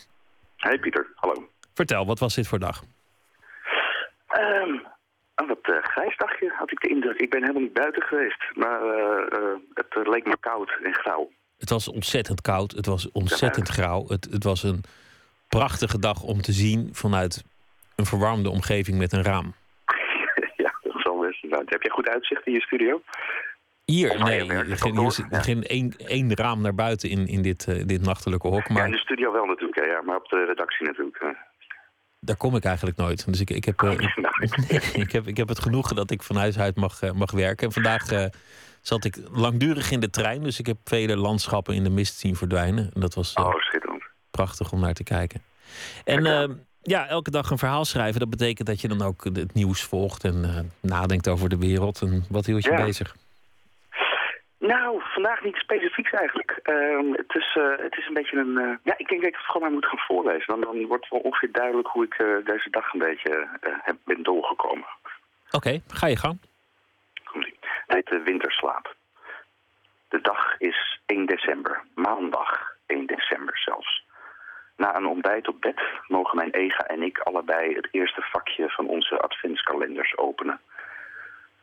Hey 0.62 0.80
Pieter, 0.80 1.08
hallo. 1.16 1.50
Vertel, 1.74 2.06
wat 2.06 2.20
was 2.20 2.36
dit 2.36 2.48
voor 2.48 2.60
dag? 2.60 2.84
Um, 4.38 4.86
een 5.36 5.48
wat 5.48 5.68
uh, 5.70 5.84
grijs 5.84 6.18
dagje 6.18 6.54
had 6.58 6.72
ik 6.72 6.80
de 6.80 6.88
indruk. 6.88 7.20
Ik 7.20 7.30
ben 7.30 7.42
helemaal 7.42 7.62
niet 7.62 7.74
buiten 7.74 8.02
geweest, 8.02 8.44
maar 8.54 8.82
het 9.74 10.08
leek 10.08 10.26
me 10.26 10.38
koud 10.40 10.72
en 10.84 10.94
grauw. 10.94 11.30
Het 11.58 11.70
was 11.70 11.88
ontzettend 11.88 12.42
koud, 12.42 12.72
het 12.72 12.86
was 12.86 13.12
ontzettend 13.12 13.68
ja. 13.68 13.74
grauw. 13.74 14.08
Het, 14.08 14.28
het 14.32 14.44
was 14.44 14.64
een 14.64 14.84
prachtige 15.48 16.00
dag 16.00 16.24
om 16.24 16.42
te 16.42 16.52
zien 16.52 16.90
vanuit 16.92 17.44
een 17.96 18.06
verwarmde 18.06 18.50
omgeving 18.50 18.98
met 18.98 19.14
een 19.14 19.24
raam. 19.24 19.54
ja, 20.64 20.74
dat 20.84 21.02
zal 21.02 21.20
best 21.20 21.40
zijn. 21.40 21.64
Heb 21.66 21.82
je 21.82 21.90
goed 21.90 22.10
uitzicht 22.10 22.46
in 22.46 22.54
je 22.54 22.62
studio? 22.62 23.02
Hier, 23.92 24.24
nee, 24.24 24.50
er 24.50 24.78
ging, 24.78 25.00
hier 25.00 25.12
zit 25.12 25.26
ja. 25.30 25.42
geen 25.42 25.64
één, 25.64 25.94
één 25.98 26.36
raam 26.36 26.62
naar 26.62 26.76
buiten 26.76 27.10
in, 27.10 27.28
in 27.28 27.42
dit, 27.42 27.68
uh, 27.70 27.84
dit 27.86 28.02
nachtelijke 28.02 28.48
hok. 28.48 28.70
Maar... 28.70 28.78
Ja, 28.78 28.86
in 28.86 28.92
de 28.92 28.98
studio 28.98 29.32
wel 29.32 29.46
natuurlijk, 29.46 29.80
hè, 29.80 29.86
ja, 29.86 30.02
maar 30.02 30.16
op 30.16 30.28
de 30.28 30.46
redactie 30.46 30.86
natuurlijk. 30.86 31.20
Hè. 31.20 31.28
Daar 32.20 32.36
kom 32.36 32.56
ik 32.56 32.64
eigenlijk 32.64 32.98
nooit. 32.98 33.26
Dus 33.26 33.40
ik, 33.40 33.50
ik, 33.50 33.66
heb, 33.66 33.82
uh, 33.82 33.92
ik, 33.92 34.02
ik, 35.06 35.12
heb, 35.12 35.28
ik 35.28 35.38
heb 35.38 35.48
het 35.48 35.60
genoegen 35.60 35.96
dat 35.96 36.12
ik 36.12 36.24
van 36.24 36.36
huis 36.36 36.60
uit 36.60 36.76
mag, 36.76 37.14
mag 37.14 37.32
werken. 37.32 37.68
En 37.68 37.74
vandaag 37.74 38.30
zat 38.82 39.06
ik 39.06 39.18
langdurig 39.32 39.92
in 39.92 40.00
de 40.00 40.10
trein, 40.10 40.44
dus 40.44 40.60
ik 40.60 40.66
heb 40.66 40.78
vele 40.84 41.18
landschappen 41.18 41.76
in 41.76 41.84
de 41.84 41.90
mist 41.90 42.18
zien 42.18 42.36
verdwijnen. 42.36 42.92
En 42.94 43.02
dat 43.02 43.14
was 43.14 43.34
oh, 43.34 43.56
prachtig 44.32 44.72
om 44.72 44.80
naar 44.80 44.94
te 44.94 45.04
kijken. 45.04 45.42
En 46.04 46.24
ja, 46.24 46.48
ja, 46.82 47.08
elke 47.08 47.32
dag 47.32 47.50
een 47.50 47.58
verhaal 47.58 47.86
schrijven, 47.86 48.20
dat 48.20 48.30
betekent 48.30 48.68
dat 48.68 48.82
je 48.82 48.88
dan 48.88 49.02
ook 49.02 49.24
het 49.24 49.54
nieuws 49.54 49.84
volgt 49.84 50.24
en 50.24 50.72
nadenkt 50.80 51.28
over 51.28 51.50
de 51.50 51.58
wereld. 51.58 52.02
En 52.02 52.26
wat 52.30 52.46
hield 52.46 52.64
je 52.64 52.72
ja. 52.72 52.86
bezig? 52.86 53.16
Nou, 54.62 55.02
vandaag 55.04 55.44
niet 55.44 55.56
specifiek 55.56 56.14
eigenlijk. 56.14 56.60
Uh, 56.64 57.14
het, 57.14 57.36
is, 57.36 57.56
uh, 57.56 57.78
het 57.78 57.98
is 57.98 58.08
een 58.08 58.14
beetje 58.14 58.38
een... 58.38 58.58
Uh, 58.58 58.76
ja, 58.84 58.94
ik 58.98 59.08
denk 59.08 59.22
dat 59.22 59.30
ik 59.30 59.36
het 59.36 59.46
gewoon 59.46 59.62
maar 59.62 59.72
moet 59.72 59.86
gaan 59.86 60.06
voorlezen. 60.08 60.48
Dan, 60.48 60.62
dan 60.62 60.88
wordt 60.88 61.10
wel 61.10 61.20
ongeveer 61.20 61.52
duidelijk 61.52 61.88
hoe 61.88 62.04
ik 62.06 62.20
uh, 62.20 62.46
deze 62.46 62.70
dag 62.70 62.94
een 62.94 63.00
beetje 63.00 63.48
heb, 63.62 63.96
ben 64.06 64.24
doorgekomen. 64.24 64.88
Oké, 65.46 65.56
okay, 65.56 65.82
ga 65.88 66.08
je 66.08 66.18
gang. 66.18 66.40
Het 67.34 67.96
heet 67.96 68.08
de 68.08 68.22
winterslaap. 68.22 68.96
De 70.10 70.22
dag 70.22 70.58
is 70.58 71.00
1 71.06 71.26
december. 71.26 71.82
Maandag 71.96 72.76
1 72.86 73.06
december 73.06 73.58
zelfs. 73.58 74.04
Na 74.78 74.96
een 74.96 75.06
ontbijt 75.06 75.48
op 75.48 75.62
bed 75.62 75.82
mogen 76.08 76.38
mijn 76.38 76.52
ega 76.52 76.84
en 76.84 77.02
ik 77.02 77.20
allebei 77.20 77.76
het 77.76 77.88
eerste 77.92 78.22
vakje 78.22 78.70
van 78.70 78.88
onze 78.88 79.20
adventskalenders 79.20 80.18
openen. 80.18 80.60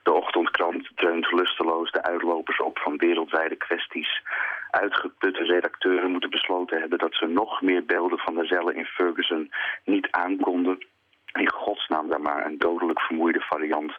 De 0.09 0.15
ochtendkrant 0.15 0.91
dreunt 0.95 1.33
lusteloos 1.33 1.91
de 1.93 2.03
uitlopers 2.03 2.61
op 2.61 2.79
van 2.79 2.97
wereldwijde 2.97 3.57
kwesties. 3.57 4.23
Uitgeputte 4.71 5.43
redacteuren 5.45 6.11
moeten 6.11 6.31
besloten 6.31 6.81
hebben 6.81 6.99
dat 6.99 7.15
ze 7.15 7.27
nog 7.27 7.63
meer 7.63 7.85
beelden 7.85 8.19
van 8.19 8.35
de 8.35 8.43
rellen 8.43 8.75
in 8.75 8.85
Ferguson 8.85 9.53
niet 9.85 10.09
aankonden. 10.11 10.87
In 11.33 11.51
godsnaam 11.51 12.09
daar 12.09 12.21
maar 12.21 12.47
een 12.47 12.59
dodelijk 12.59 13.01
vermoeide 13.01 13.41
variant. 13.41 13.93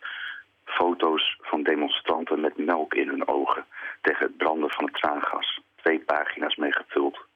Foto's 0.65 1.37
van 1.41 1.63
demonstranten 1.63 2.39
met 2.39 2.57
melk 2.57 2.93
in 2.93 3.07
hun 3.07 3.27
ogen 3.27 3.65
tegen 4.01 4.25
het 4.25 4.37
branden 4.37 4.71
van 4.71 4.85
het 4.85 4.93
traangas. 4.93 5.59
Twee 5.75 5.99
pagina's 5.99 6.55
mee 6.55 6.71
gevuld. 6.71 7.28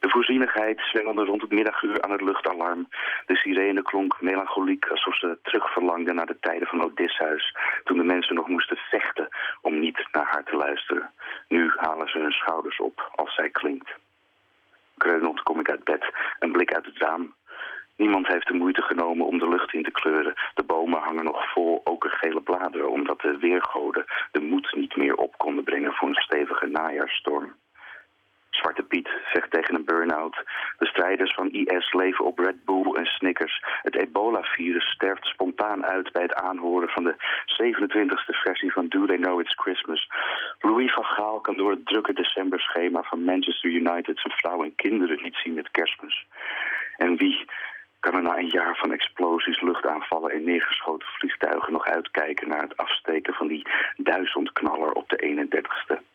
De 0.00 0.08
voorzienigheid 0.08 0.80
zwengelde 0.80 1.24
rond 1.24 1.42
het 1.42 1.50
middaguur 1.50 2.02
aan 2.02 2.10
het 2.10 2.20
luchtalarm. 2.20 2.88
De 3.26 3.36
sirene 3.36 3.82
klonk 3.82 4.20
melancholiek 4.20 4.86
alsof 4.86 5.16
ze 5.16 5.38
terugverlangde 5.42 6.12
naar 6.12 6.26
de 6.26 6.38
tijden 6.40 6.68
van 6.68 6.84
Odysseus... 6.84 7.56
toen 7.84 7.98
de 7.98 8.04
mensen 8.04 8.34
nog 8.34 8.48
moesten 8.48 8.76
vechten 8.76 9.28
om 9.60 9.78
niet 9.78 10.08
naar 10.12 10.26
haar 10.30 10.44
te 10.44 10.56
luisteren. 10.56 11.10
Nu 11.48 11.72
halen 11.76 12.08
ze 12.08 12.18
hun 12.18 12.32
schouders 12.32 12.78
op 12.80 13.10
als 13.14 13.34
zij 13.34 13.50
klinkt. 13.50 13.90
Kreunend 14.96 15.42
kom 15.42 15.60
ik 15.60 15.70
uit 15.70 15.84
bed, 15.84 16.04
een 16.38 16.52
blik 16.52 16.74
uit 16.74 16.84
het 16.84 16.98
raam. 16.98 17.34
Niemand 17.96 18.26
heeft 18.26 18.46
de 18.46 18.54
moeite 18.54 18.82
genomen 18.82 19.26
om 19.26 19.38
de 19.38 19.48
lucht 19.48 19.72
in 19.72 19.82
te 19.82 19.90
kleuren. 19.90 20.34
De 20.54 20.62
bomen 20.62 21.00
hangen 21.00 21.24
nog 21.24 21.52
vol 21.52 21.80
okergele 21.84 22.40
bladeren... 22.40 22.90
omdat 22.90 23.20
de 23.20 23.38
weergoden 23.38 24.04
de 24.32 24.40
moed 24.40 24.74
niet 24.74 24.96
meer 24.96 25.14
op 25.14 25.38
konden 25.38 25.64
brengen 25.64 25.92
voor 25.92 26.08
een 26.08 26.14
stevige 26.14 26.66
najaarstorm. 26.66 27.54
Zwarte 28.50 28.82
Piet 28.82 29.08
vecht 29.24 29.50
tegen 29.50 29.74
een 29.74 29.84
burn-out. 29.84 30.42
De 30.78 30.86
strijders 30.86 31.34
van 31.34 31.50
IS 31.50 31.92
leven 31.92 32.24
op 32.24 32.38
Red 32.38 32.64
Bull 32.64 32.92
en 32.92 33.06
Snickers. 33.06 33.64
Het 33.82 33.96
ebola-virus 33.96 34.84
sterft 34.84 35.26
spontaan 35.26 35.84
uit 35.84 36.12
bij 36.12 36.22
het 36.22 36.34
aanhoren 36.34 36.88
van 36.88 37.04
de 37.04 37.14
27e 37.62 38.40
versie 38.42 38.72
van 38.72 38.88
Do 38.88 39.06
They 39.06 39.16
Know 39.16 39.40
It's 39.40 39.54
Christmas. 39.54 40.08
Louis 40.58 40.92
van 40.92 41.04
Gaal 41.04 41.40
kan 41.40 41.56
door 41.56 41.70
het 41.70 41.86
drukke 41.86 42.12
decemberschema 42.12 43.02
van 43.02 43.24
Manchester 43.24 43.70
United 43.70 44.18
zijn 44.18 44.34
vrouw 44.36 44.64
en 44.64 44.74
kinderen 44.74 45.22
niet 45.22 45.36
zien 45.36 45.54
met 45.54 45.70
kerstmis. 45.70 46.26
En 46.96 47.16
wie 47.16 47.44
kan 48.00 48.14
er 48.14 48.22
na 48.22 48.38
een 48.38 48.48
jaar 48.48 48.76
van 48.76 48.92
explosies, 48.92 49.60
luchtaanvallen 49.60 50.30
en 50.30 50.44
neergeschoten 50.44 51.08
vliegtuigen 51.08 51.72
nog 51.72 51.84
uitkijken 51.84 52.48
naar 52.48 52.62
het 52.62 52.76
afsteken 52.76 53.34
van 53.34 53.46
die 53.46 53.66
duizendknaller 53.96 54.92
op 54.92 55.08
de 55.08 55.48
31ste? 55.48 56.09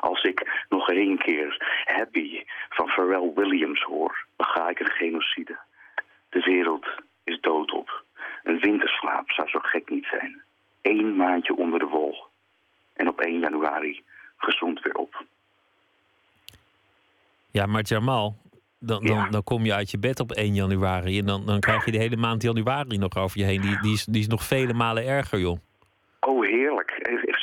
Als 0.00 0.22
ik 0.22 0.64
nog 0.68 0.90
één 0.90 1.18
keer 1.18 1.82
Happy 1.84 2.44
van 2.68 2.86
Pharrell 2.88 3.32
Williams 3.34 3.82
hoor, 3.82 4.24
ga 4.36 4.68
ik 4.68 4.80
een 4.80 4.90
genocide. 4.90 5.58
De 6.28 6.40
wereld 6.40 6.86
is 7.24 7.40
doodop. 7.40 8.04
Een 8.42 8.58
winterslaap 8.58 9.30
zou 9.30 9.48
zo 9.48 9.58
gek 9.62 9.90
niet 9.90 10.06
zijn. 10.10 10.42
Eén 10.82 11.16
maandje 11.16 11.56
onder 11.56 11.78
de 11.78 11.86
wol. 11.86 12.26
En 12.94 13.08
op 13.08 13.20
1 13.20 13.38
januari 13.38 14.02
gezond 14.36 14.80
weer 14.82 14.94
op. 14.94 15.24
Ja, 17.50 17.66
maar 17.66 17.82
Jamal, 17.82 18.36
dan, 18.78 19.04
dan, 19.04 19.16
Ja. 19.16 19.28
dan 19.28 19.44
kom 19.44 19.64
je 19.64 19.74
uit 19.74 19.90
je 19.90 19.98
bed 19.98 20.20
op 20.20 20.30
1 20.32 20.54
januari. 20.54 21.18
En 21.18 21.26
dan, 21.26 21.46
dan 21.46 21.60
krijg 21.60 21.84
je 21.84 21.90
de 21.90 21.98
hele 21.98 22.16
maand 22.16 22.42
januari 22.42 22.98
nog 22.98 23.16
over 23.16 23.38
je 23.38 23.44
heen. 23.44 23.60
Die, 23.60 23.80
die, 23.80 23.92
is, 23.92 24.04
die 24.04 24.20
is 24.20 24.26
nog 24.26 24.42
vele 24.42 24.72
malen 24.72 25.06
erger, 25.06 25.38
joh. 25.38 25.58
Oh, 26.20 26.44
heerlijk. 26.46 26.90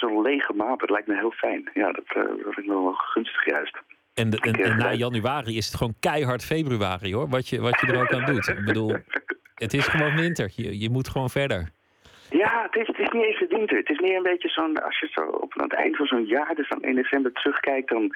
Zo'n 0.08 0.22
lege 0.22 0.54
maand. 0.54 0.80
Dat 0.80 0.90
lijkt 0.90 1.08
me 1.08 1.16
heel 1.16 1.32
fijn. 1.32 1.70
Ja, 1.74 1.92
dat, 1.92 2.06
eh, 2.08 2.16
dat 2.16 2.54
vind 2.54 2.58
ik 2.58 2.68
wel 2.68 2.94
gunstig 2.94 3.46
juist. 3.46 3.78
En, 4.14 4.30
de, 4.30 4.38
en, 4.42 4.54
Ik, 4.54 4.58
en 4.58 4.78
na 4.78 4.94
januari 4.94 5.58
is 5.58 5.66
het 5.66 5.76
gewoon 5.76 5.96
keihard 6.00 6.46
februari, 6.46 7.14
hoor. 7.14 7.30
Wat 7.30 7.48
je, 7.48 7.62
wat 7.62 7.80
je 7.82 7.88
er 7.88 8.00
ook 8.00 8.14
aan 8.14 8.26
doet. 8.34 8.48
Ik 8.48 8.66
bedoel, 8.66 8.96
het 9.56 9.74
is 9.74 9.88
gewoon 9.88 10.16
winter. 10.16 10.52
Je, 10.56 10.80
je 10.80 10.90
moet 10.90 11.08
gewoon 11.08 11.30
verder. 11.30 11.70
Ja, 12.30 12.64
het 12.72 12.76
is, 12.76 12.88
het 12.88 13.00
is 13.00 13.10
niet 13.10 13.24
eens 13.24 13.46
winter. 13.50 13.78
Het 13.78 13.90
is 13.90 14.00
meer 14.00 14.18
een 14.18 14.24
beetje 14.24 14.50
zo'n... 14.50 14.84
Als 14.84 15.00
je 15.00 15.08
zo 15.12 15.22
op 15.22 15.54
het 15.54 15.74
eind 15.74 15.96
van 15.96 16.06
zo'n 16.06 16.26
jaar, 16.26 16.56
dus 16.56 16.70
aan 16.70 16.82
1 16.82 16.96
december, 16.96 17.32
terugkijkt... 17.32 17.90
dan, 17.90 18.16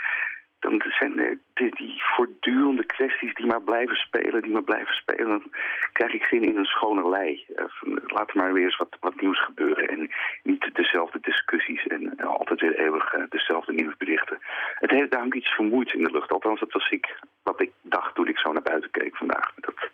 dan 0.60 0.82
zijn 1.00 1.20
er 1.20 1.40
die, 1.54 1.76
die 1.76 2.02
voortdurende 2.16 2.86
kwesties 2.86 3.34
die 3.34 3.46
maar 3.46 3.62
blijven 3.62 3.96
spelen, 3.96 4.42
die 4.42 4.52
maar 4.52 4.64
blijven 4.64 4.96
spelen. 4.96 5.28
Dan 5.28 5.52
krijg 5.94 6.14
ik 6.14 6.24
zin 6.24 6.44
in 6.44 6.58
een 6.58 6.66
schone 6.66 7.10
lei. 7.10 7.46
Eh, 7.56 7.64
van, 7.68 8.00
laat 8.06 8.30
er 8.30 8.38
maar 8.38 8.54
weer 8.54 8.64
eens 8.64 8.78
wat, 8.78 8.98
wat 9.00 9.22
nieuws 9.22 9.44
gebeuren. 9.44 9.88
En 9.88 10.12
niet 10.44 10.70
dezelfde 10.74 11.20
discussies 11.22 11.88
en 11.88 12.20
altijd 12.20 12.62
weer 12.62 12.80
eeuwig 12.80 13.14
eh, 13.14 13.24
dezelfde 13.30 13.74
nieuwsberichten. 13.74 14.38
Het 14.74 14.90
heeft 14.90 15.12
daar 15.12 15.20
hangt 15.20 15.36
iets 15.36 15.56
vermoeids 15.56 15.94
in 15.94 16.04
de 16.04 16.12
lucht. 16.12 16.32
Althans, 16.32 16.60
dat 16.60 16.72
was 16.72 16.90
ik, 16.90 17.20
wat 17.44 17.62
ik 17.62 17.72
dacht 17.82 18.16
toen 18.16 18.28
ik 18.28 18.38
zo 18.38 18.52
naar 18.52 18.62
buiten 18.62 18.92
keek 18.92 19.18
vandaag. 19.18 19.54
Dat, 19.56 19.90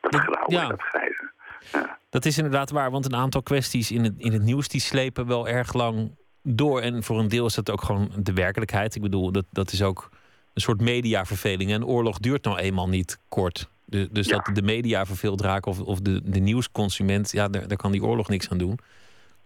dat 0.00 0.44
ja. 0.46 0.62
en 0.62 0.68
dat 0.68 0.82
grijze. 0.82 1.30
Ja. 1.72 1.98
Dat 2.10 2.24
is 2.24 2.36
inderdaad 2.36 2.70
waar, 2.70 2.90
want 2.90 3.04
een 3.04 3.16
aantal 3.16 3.42
kwesties 3.42 3.90
in 3.90 4.04
het, 4.04 4.14
in 4.18 4.32
het 4.32 4.42
nieuws 4.42 4.68
die 4.68 4.80
slepen 4.80 5.26
wel 5.26 5.48
erg 5.48 5.72
lang 5.72 6.20
door. 6.42 6.80
En 6.80 7.02
voor 7.02 7.18
een 7.18 7.28
deel 7.28 7.46
is 7.46 7.54
dat 7.54 7.70
ook 7.70 7.82
gewoon 7.82 8.10
de 8.18 8.32
werkelijkheid. 8.32 8.94
Ik 8.94 9.02
bedoel, 9.02 9.32
dat, 9.32 9.44
dat 9.50 9.72
is 9.72 9.82
ook 9.82 10.08
een 10.54 10.60
soort 10.62 10.80
mediaverveling. 10.80 11.70
En 11.72 11.84
oorlog 11.86 12.18
duurt 12.18 12.44
nou 12.44 12.58
eenmaal 12.58 12.88
niet 12.88 13.18
kort. 13.28 13.68
Dus, 13.86 14.08
dus 14.10 14.26
Ja. 14.26 14.38
dat 14.38 14.54
de 14.54 14.62
media 14.62 15.06
verveeld 15.06 15.40
raken 15.40 15.70
of, 15.70 15.80
of 15.80 16.00
de, 16.00 16.20
de 16.24 16.38
nieuwsconsument, 16.40 17.32
ja, 17.32 17.48
daar, 17.48 17.68
daar 17.68 17.76
kan 17.76 17.92
die 17.92 18.02
oorlog 18.04 18.28
niks 18.28 18.48
aan 18.48 18.58
doen. 18.58 18.78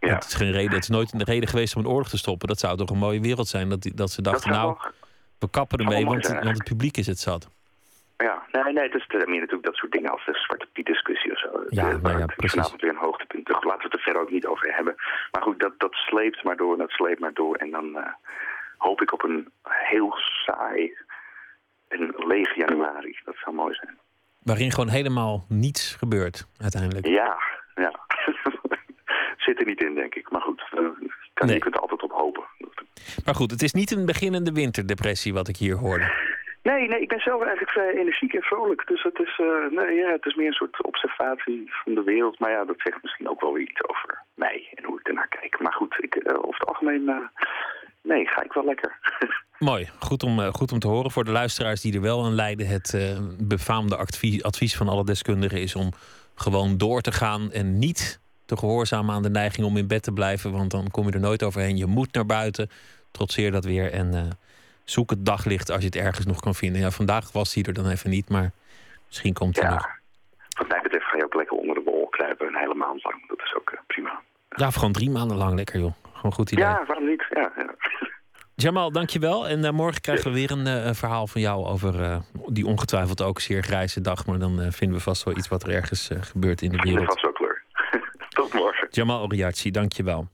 Ja. 0.00 0.14
Het 0.14 0.24
is 0.24 0.34
geen 0.34 0.50
reden. 0.52 0.72
Het 0.74 0.82
is 0.82 0.88
nooit 0.88 1.12
een 1.12 1.22
reden 1.22 1.48
geweest 1.48 1.76
om 1.76 1.84
een 1.84 1.90
oorlog 1.90 2.08
te 2.08 2.18
stoppen. 2.18 2.48
Dat 2.48 2.58
zou 2.58 2.76
toch 2.76 2.90
een 2.90 2.98
mooie 2.98 3.20
wereld 3.20 3.48
zijn. 3.48 3.68
Dat, 3.68 3.82
die- 3.82 3.94
dat 3.94 4.10
ze 4.10 4.22
dachten, 4.22 4.50
nou, 4.50 4.76
we 5.38 5.48
kappen 5.50 5.78
ermee, 5.78 6.04
want, 6.04 6.26
want 6.26 6.44
het 6.58 6.64
publiek 6.64 6.96
is 6.96 7.06
het 7.06 7.18
zat. 7.20 7.48
Ja, 8.16 8.42
nee, 8.52 8.72
nee, 8.72 8.84
het 8.90 8.94
is 8.94 9.06
meer 9.08 9.26
natuurlijk 9.26 9.64
dat 9.64 9.74
soort 9.74 9.92
dingen 9.92 10.10
als 10.10 10.24
de 10.24 10.34
Zwarte 10.34 10.66
Piet 10.72 10.86
discussie 10.86 11.32
of 11.32 11.38
zo. 11.38 11.64
Ja, 11.68 11.88
Eh, 11.90 11.96
nou 12.02 12.18
ja, 12.18 12.26
precies. 12.26 12.50
Vanavond 12.50 12.80
weer 12.80 12.90
een 12.90 12.96
hoogtepunt. 12.96 13.46
Dus 13.46 13.54
laten 13.62 13.78
we 13.78 13.84
het 13.84 13.92
er 13.94 14.00
verder 14.00 14.22
ook 14.22 14.30
niet 14.30 14.46
over 14.46 14.74
hebben. 14.74 14.94
Maar 15.32 15.42
goed, 15.42 15.60
dat, 15.60 15.72
dat 15.78 15.92
sleept 15.94 16.42
maar 16.44 16.56
door 16.56 16.72
en 16.72 16.78
dat 16.78 16.90
sleept 16.90 17.20
maar 17.20 17.32
door. 17.34 17.56
En 17.56 17.70
dan 17.70 17.96
eh, 17.96 18.12
hoop 18.76 19.00
ik 19.02 19.12
op 19.12 19.22
een 19.24 19.50
heel 19.62 20.12
saai 20.44 20.96
en 21.88 22.14
leeg 22.16 22.54
januari. 22.54 23.18
Dat 23.24 23.36
zou 23.44 23.54
mooi 23.56 23.74
zijn. 23.74 23.98
Waarin 24.42 24.70
gewoon 24.70 24.88
helemaal 24.88 25.44
niets 25.48 25.94
gebeurt, 25.94 26.46
uiteindelijk. 26.60 27.06
Ja, 27.06 27.36
ja. 27.74 27.92
Zit 29.46 29.58
er 29.60 29.66
niet 29.66 29.80
in, 29.82 29.94
denk 29.94 30.14
ik. 30.14 30.30
Maar 30.30 30.40
goed, 30.40 30.62
kan, 31.34 31.46
Nee. 31.46 31.54
je 31.54 31.60
kunt 31.60 31.74
er 31.74 31.80
altijd 31.80 32.02
op 32.02 32.12
hopen. 32.12 32.44
Maar 33.24 33.34
goed, 33.34 33.50
het 33.50 33.62
is 33.62 33.72
niet 33.72 33.90
een 33.90 34.06
beginnende 34.06 34.52
winterdepressie 34.52 35.32
wat 35.34 35.48
ik 35.48 35.56
hier 35.56 35.76
hoorde. 35.76 36.34
Nee, 36.70 36.88
nee, 36.88 37.00
ik 37.00 37.08
ben 37.08 37.20
zelf 37.20 37.40
eigenlijk 37.42 37.72
vrij 37.72 37.92
energiek 37.94 38.34
en 38.34 38.42
vrolijk. 38.42 38.86
Dus 38.86 39.02
het 39.02 39.18
is, 39.18 39.38
eh, 39.38 39.78
nee, 39.78 39.94
ja, 39.94 40.10
het 40.10 40.26
is 40.26 40.34
meer 40.34 40.46
een 40.46 40.52
soort 40.52 40.82
observatie 40.84 41.64
van 41.66 41.94
de 41.94 42.02
wereld. 42.02 42.38
Maar 42.38 42.50
ja, 42.50 42.64
dat 42.64 42.76
zegt 42.78 43.02
misschien 43.02 43.28
ook 43.28 43.40
wel 43.40 43.52
weer 43.52 43.68
iets 43.68 43.88
over 43.88 44.22
mij 44.34 44.68
en 44.74 44.84
hoe 44.84 45.00
ik 45.00 45.08
ernaar 45.08 45.28
kijk. 45.28 45.60
Maar 45.60 45.72
goed, 45.72 45.96
ik, 46.00 46.14
eh, 46.14 46.38
over 46.38 46.60
het 46.60 46.68
algemeen, 46.68 47.08
eh, 47.08 47.44
nee, 48.02 48.26
ga 48.26 48.42
ik 48.42 48.52
wel 48.52 48.64
lekker. 48.64 48.98
Mooi, 49.70 49.88
goed 49.98 50.22
om, 50.22 50.40
goed 50.40 50.72
om 50.72 50.78
te 50.78 50.88
horen. 50.88 51.10
Voor 51.10 51.24
de 51.24 51.30
luisteraars 51.30 51.80
die 51.80 51.94
er 51.94 52.00
wel 52.00 52.24
aan 52.24 52.34
lijden, 52.34 52.66
het 52.66 53.18
befaamde 53.48 53.96
advies, 53.96 54.42
advies 54.42 54.76
van 54.76 54.88
alle 54.88 55.04
deskundigen 55.04 55.60
is 55.60 55.74
om 55.74 55.90
gewoon 56.34 56.78
door 56.78 57.00
te 57.00 57.12
gaan 57.12 57.52
en 57.52 57.78
niet 57.78 58.20
te 58.46 58.56
gehoorzamen 58.56 59.14
aan 59.14 59.22
de 59.22 59.30
neiging 59.30 59.66
om 59.66 59.76
in 59.76 59.86
bed 59.86 60.02
te 60.02 60.12
blijven, 60.12 60.52
want 60.52 60.70
dan 60.70 60.90
kom 60.90 61.06
je 61.06 61.12
er 61.12 61.20
nooit 61.20 61.42
overheen. 61.42 61.76
Je 61.76 61.86
moet 61.86 62.12
naar 62.12 62.26
buiten, 62.26 62.70
trotseer 63.10 63.50
dat 63.50 63.64
weer 63.64 63.92
en 63.92 64.38
zoek 64.90 65.10
het 65.10 65.26
daglicht 65.26 65.70
als 65.70 65.80
je 65.80 65.86
het 65.86 65.96
ergens 65.96 66.26
nog 66.26 66.40
kan 66.40 66.54
vinden. 66.54 66.80
Ja, 66.80 66.90
vandaag 66.90 67.32
was 67.32 67.54
hij 67.54 67.62
er 67.62 67.72
dan 67.72 67.88
even 67.88 68.10
niet, 68.10 68.28
maar 68.28 68.50
misschien 69.06 69.32
komt 69.32 69.60
hij 69.60 69.70
nog. 69.70 69.82
ja, 69.82 69.98
wat 70.58 70.68
mij 70.68 70.80
betreft 70.82 71.04
ga 71.06 71.16
je 71.16 71.24
ook 71.24 71.34
lekker 71.34 71.56
onder 71.56 71.74
de 71.74 71.80
bol 71.80 72.06
kruipen 72.06 72.46
een 72.46 72.56
hele 72.56 72.74
maand 72.74 73.04
lang. 73.04 73.28
Dat 73.28 73.38
is 73.38 73.54
ook 73.58 73.70
eh, 73.70 73.78
prima. 73.86 74.20
Ja, 74.48 74.66
of 74.66 74.74
gewoon 74.74 74.92
drie 74.92 75.10
maanden 75.10 75.36
lang 75.36 75.54
lekker 75.54 75.80
joh. 75.80 75.92
Gewoon 76.14 76.32
goed 76.32 76.50
idee. 76.52 76.64
Ja, 76.64 76.84
waarom 76.86 77.06
niet? 77.08 77.26
Ja, 77.30 77.52
ja. 77.56 77.74
Jamal, 78.54 78.92
dankjewel. 78.92 79.48
En 79.48 79.64
eh, 79.64 79.70
morgen 79.72 80.00
krijgen 80.00 80.24
we 80.32 80.36
weer 80.38 80.50
een 80.50 80.66
eh, 80.66 80.92
verhaal 80.94 81.26
van 81.26 81.40
jou 81.40 81.66
over 81.66 82.20
die 82.46 82.66
ongetwijfeld 82.66 83.22
ook 83.22 83.40
zeer 83.40 83.62
grijze 83.62 84.00
dag. 84.00 84.26
Maar 84.26 84.38
dan 84.38 84.72
vinden 84.72 84.96
we 84.96 85.02
vast 85.02 85.24
wel 85.24 85.36
iets 85.36 85.48
wat 85.48 85.62
er 85.62 85.70
ergens 85.74 86.10
gebeurt 86.20 86.62
in 86.62 86.70
de 86.70 86.76
Dat 86.76 86.86
wereld. 86.86 87.06
vast 87.06 87.22
wel 87.22 87.32
kleur. 87.32 87.62
Tot 88.28 88.52
morgen. 88.54 88.88
Jamal 88.90 89.22
Oriachi, 89.22 89.70
dankjewel. 89.70 90.28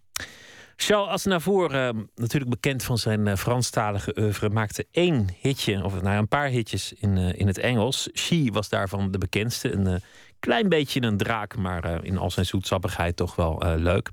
Charles 0.85 1.09
Aznavour, 1.09 1.75
eh, 1.75 1.88
natuurlijk 2.14 2.50
bekend 2.50 2.84
van 2.84 2.99
zijn 2.99 3.26
eh, 3.26 3.37
Franstalige 3.37 4.17
oeuvre, 4.18 4.49
maakte 4.49 4.87
één 4.91 5.29
hitje, 5.41 5.84
of 5.84 6.03
nou, 6.03 6.17
een 6.17 6.29
paar 6.29 6.49
hitjes 6.49 6.92
in, 6.92 7.17
eh, 7.18 7.38
in 7.41 7.46
het 7.46 7.59
Engels. 7.59 8.09
She 8.14 8.49
was 8.53 8.68
daarvan 8.68 9.11
de 9.11 9.18
bekendste. 9.18 9.72
Een 9.72 10.03
klein 10.38 10.68
beetje 10.68 11.03
een 11.03 11.17
draak, 11.17 11.57
maar 11.57 12.04
in 12.04 12.18
al 12.18 12.30
zijn 12.30 12.46
zoetsappigheid 12.46 13.17
toch 13.17 13.37
wel 13.37 13.63
leuk. 13.76 14.09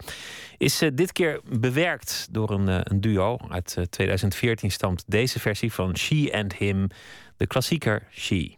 Is 0.57 0.77
dit 0.93 1.11
keer 1.11 1.41
bewerkt 1.59 2.27
door 2.31 2.49
een, 2.49 2.91
een 2.91 3.01
duo. 3.01 3.37
Uit 3.49 3.75
eh, 3.77 3.83
2014 3.83 4.71
stamt 4.71 5.03
deze 5.07 5.39
versie 5.39 5.73
van 5.73 5.97
She 5.97 6.29
and 6.33 6.53
Him, 6.55 6.87
de 7.37 7.47
klassieker. 7.47 8.07
She 8.11 8.57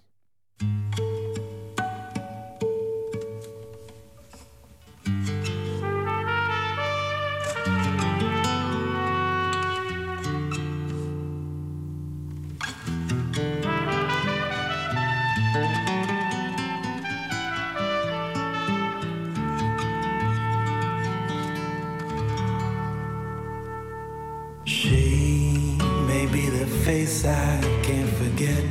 face 26.92 27.24
I 27.24 27.62
can't 27.84 28.14
forget, 28.22 28.66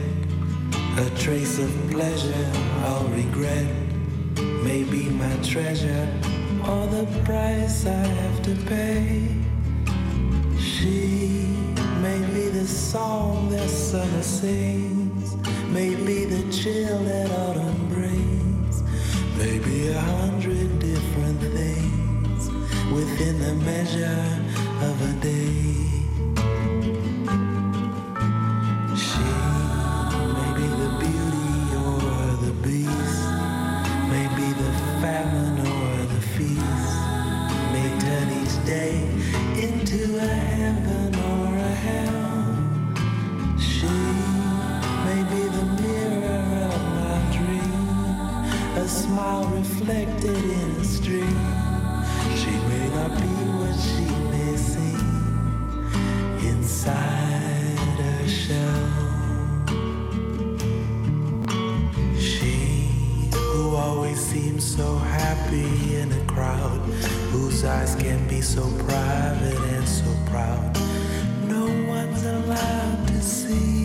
a 1.05 1.09
trace 1.25 1.59
of 1.59 1.73
pleasure 1.91 2.51
I'll 2.85 3.09
regret. 3.23 3.67
May 4.67 4.83
be 4.85 5.05
my 5.23 5.35
treasure 5.53 6.07
or 6.71 6.83
the 6.97 7.07
price 7.25 7.87
I 7.87 8.05
have 8.21 8.39
to 8.49 8.55
pay. 8.73 9.27
She 10.59 10.99
may 12.07 12.21
be 12.35 12.45
the 12.59 12.67
song 12.67 13.49
that 13.53 13.71
summer 13.71 14.23
sings, 14.23 15.29
Maybe 15.79 16.27
the 16.35 16.43
chill 16.53 16.99
that 17.11 17.29
autumn 17.43 17.83
brings, 17.89 18.83
maybe 19.39 19.77
a 19.89 20.01
hundred 20.19 20.69
different 20.79 21.41
things 21.59 22.43
within 22.97 23.37
the 23.47 23.55
measure 23.71 24.27
of 24.89 24.95
a 25.11 25.13
day. 25.23 25.90
reflected 49.39 50.37
in 50.37 50.71
a 50.81 50.85
stream. 50.85 51.39
She 52.37 52.51
may 52.69 52.89
not 52.97 53.13
be 53.21 53.33
what 53.59 53.77
she 53.79 54.07
may 54.33 54.57
seem 54.57 55.87
inside 56.51 57.79
her 58.01 58.29
shell. 58.29 58.91
She 62.19 63.31
who 63.35 63.77
always 63.77 64.19
seems 64.19 64.65
so 64.65 64.97
happy 64.97 65.97
in 65.97 66.11
a 66.13 66.25
crowd, 66.27 66.81
whose 67.31 67.65
eyes 67.65 67.95
can 67.95 68.27
be 68.29 68.41
so 68.41 68.63
private 68.85 69.61
and 69.75 69.89
so 69.89 70.11
proud. 70.27 70.77
No 71.47 71.67
one's 71.89 72.25
allowed 72.25 73.07
to 73.09 73.23
see. 73.23 73.80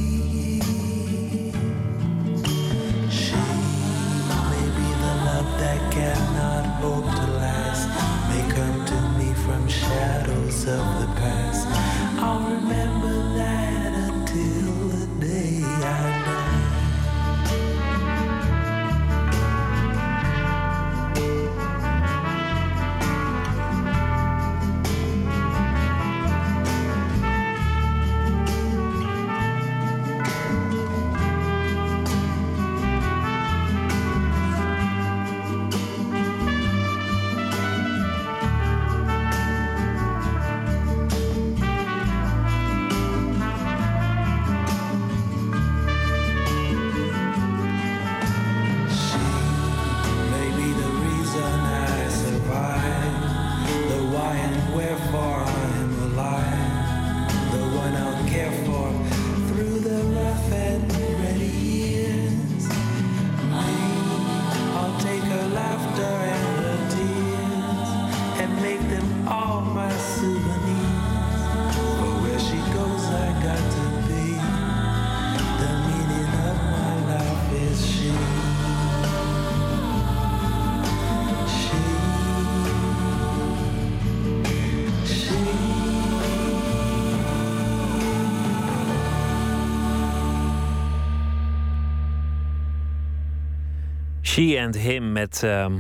She 94.36 94.62
and 94.62 94.76
Him 94.76 95.12
met 95.12 95.44
ehm, 95.44 95.74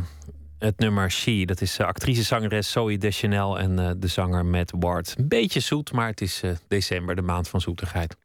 het 0.59 0.79
nummer 0.79 1.11
She. 1.11 1.45
Dat 1.45 1.61
is 1.61 1.79
uh, 1.79 1.87
actrice-zangeres 1.87 2.71
Zoe 2.71 2.97
Deschanel 2.97 3.59
en 3.59 3.79
eh, 3.79 3.91
de 3.97 4.07
zanger 4.07 4.45
Matt 4.45 4.71
Ward. 4.79 5.13
Een 5.17 5.27
beetje 5.27 5.59
zoet, 5.59 5.91
maar 5.91 6.07
het 6.07 6.21
is 6.21 6.41
eh, 6.43 6.51
december, 6.67 7.15
de 7.15 7.21
maand 7.21 7.47
van 7.47 7.61
zoetigheid. 7.61 8.15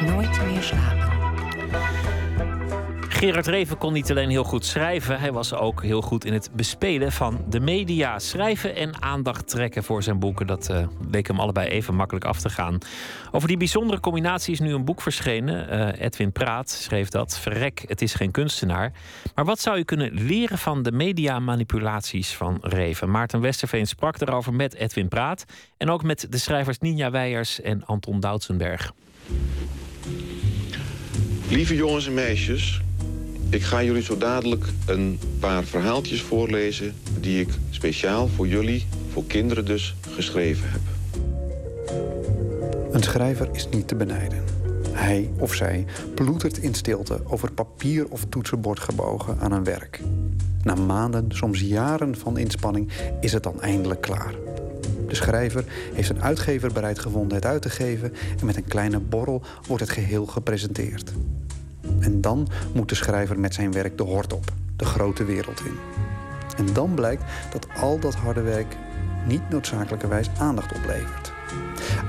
Nooit 0.00 0.44
meer 0.46 0.62
slapen. 0.62 1.15
Gerard 3.16 3.46
Reven 3.46 3.78
kon 3.78 3.92
niet 3.92 4.10
alleen 4.10 4.30
heel 4.30 4.44
goed 4.44 4.64
schrijven, 4.64 5.20
hij 5.20 5.32
was 5.32 5.54
ook 5.54 5.82
heel 5.82 6.02
goed 6.02 6.24
in 6.24 6.32
het 6.32 6.50
bespelen 6.52 7.12
van 7.12 7.44
de 7.48 7.60
media. 7.60 8.18
Schrijven 8.18 8.74
en 8.74 9.02
aandacht 9.02 9.48
trekken 9.48 9.84
voor 9.84 10.02
zijn 10.02 10.18
boeken, 10.18 10.46
dat 10.46 10.68
eh, 10.68 10.86
leek 11.10 11.26
hem 11.26 11.40
allebei 11.40 11.68
even 11.68 11.94
makkelijk 11.94 12.24
af 12.24 12.40
te 12.40 12.50
gaan. 12.50 12.78
Over 13.32 13.48
die 13.48 13.56
bijzondere 13.56 14.00
combinatie 14.00 14.52
is 14.52 14.60
nu 14.60 14.74
een 14.74 14.84
boek 14.84 15.02
verschenen. 15.02 15.68
Eh, 15.68 16.04
Edwin 16.06 16.32
Praat 16.32 16.70
schreef 16.70 17.08
dat. 17.08 17.38
Verrek, 17.38 17.84
het 17.86 18.02
is 18.02 18.14
geen 18.14 18.30
kunstenaar. 18.30 18.92
Maar 19.34 19.44
wat 19.44 19.60
zou 19.60 19.76
je 19.76 19.84
kunnen 19.84 20.12
leren 20.12 20.58
van 20.58 20.82
de 20.82 20.92
mediamanipulaties 20.92 22.34
van 22.34 22.58
Reven? 22.60 23.10
Maarten 23.10 23.40
Westerveen 23.40 23.86
sprak 23.86 24.20
erover 24.20 24.54
met 24.54 24.74
Edwin 24.74 25.08
Praat 25.08 25.44
en 25.76 25.90
ook 25.90 26.02
met 26.02 26.26
de 26.30 26.38
schrijvers 26.38 26.78
Ninja 26.78 27.10
Weijers 27.10 27.60
en 27.60 27.84
Anton 27.84 28.20
Doutsenberg. 28.20 28.92
Lieve 31.48 31.74
jongens 31.74 32.06
en 32.06 32.14
meisjes, 32.14 32.80
ik 33.50 33.62
ga 33.62 33.82
jullie 33.82 34.02
zo 34.02 34.18
dadelijk 34.18 34.64
een 34.86 35.18
paar 35.38 35.64
verhaaltjes 35.64 36.22
voorlezen 36.22 36.94
die 37.20 37.40
ik 37.40 37.48
speciaal 37.70 38.28
voor 38.28 38.48
jullie, 38.48 38.86
voor 39.12 39.24
kinderen 39.24 39.64
dus, 39.64 39.94
geschreven 40.14 40.68
heb. 40.70 40.80
Een 42.90 43.02
schrijver 43.02 43.48
is 43.52 43.68
niet 43.68 43.88
te 43.88 43.94
benijden. 43.94 44.44
Hij 44.90 45.30
of 45.38 45.54
zij 45.54 45.84
ploetert 46.14 46.58
in 46.58 46.74
stilte 46.74 47.20
over 47.24 47.52
papier 47.52 48.06
of 48.08 48.24
toetsenbord 48.28 48.80
gebogen 48.80 49.38
aan 49.40 49.52
een 49.52 49.64
werk. 49.64 50.00
Na 50.62 50.74
maanden, 50.74 51.26
soms 51.28 51.60
jaren 51.60 52.16
van 52.16 52.38
inspanning 52.38 52.88
is 53.20 53.32
het 53.32 53.42
dan 53.42 53.60
eindelijk 53.60 54.00
klaar. 54.00 54.34
De 55.08 55.14
schrijver 55.14 55.64
heeft 55.94 56.10
een 56.10 56.22
uitgever 56.22 56.72
bereid 56.72 56.98
gevonden 56.98 57.36
het 57.36 57.46
uit 57.46 57.62
te 57.62 57.70
geven 57.70 58.12
en 58.40 58.46
met 58.46 58.56
een 58.56 58.64
kleine 58.64 59.00
borrel 59.00 59.42
wordt 59.66 59.82
het 59.82 59.92
geheel 59.92 60.26
gepresenteerd. 60.26 61.12
En 62.00 62.20
dan 62.20 62.48
moet 62.74 62.88
de 62.88 62.94
schrijver 62.94 63.38
met 63.38 63.54
zijn 63.54 63.72
werk 63.72 63.98
de 63.98 64.02
hort 64.02 64.32
op, 64.32 64.52
de 64.76 64.84
grote 64.84 65.24
wereld 65.24 65.60
in. 65.60 65.76
En 66.56 66.72
dan 66.72 66.94
blijkt 66.94 67.22
dat 67.50 67.66
al 67.80 67.98
dat 67.98 68.14
harde 68.14 68.40
werk 68.42 68.76
niet 69.26 69.48
noodzakelijkerwijs 69.50 70.30
aandacht 70.38 70.76
oplevert. 70.76 71.32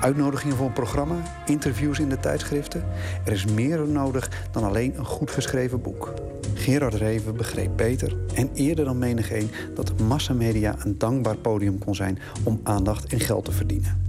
Uitnodigingen 0.02 0.56
voor 0.56 0.66
een 0.66 0.74
programma, 0.74 1.16
interviews 1.46 2.00
in 2.00 2.10
de 2.10 2.20
tijdschriften. 2.20 2.84
Er 3.26 3.32
is 3.32 3.46
meer 3.46 3.88
nodig 3.88 4.48
dan 4.52 4.64
alleen 4.64 4.98
een 4.98 5.06
goed 5.06 5.32
geschreven 5.32 5.82
boek. 5.82 6.14
Gerard 6.54 6.94
Reven 6.94 7.36
begreep 7.36 7.72
beter 7.76 8.16
en 8.34 8.50
eerder 8.54 8.86
dan 8.86 8.98
menigeen 8.98 9.50
dat 9.76 10.00
massamedia 10.00 10.76
een 10.80 10.98
dankbaar 10.98 11.38
podium 11.38 11.78
kon 11.78 11.96
zijn 11.96 12.20
om 12.44 12.60
aandacht 12.64 13.06
en 13.14 13.20
geld 13.20 13.46
te 13.46 13.52
verdienen. 13.52 14.07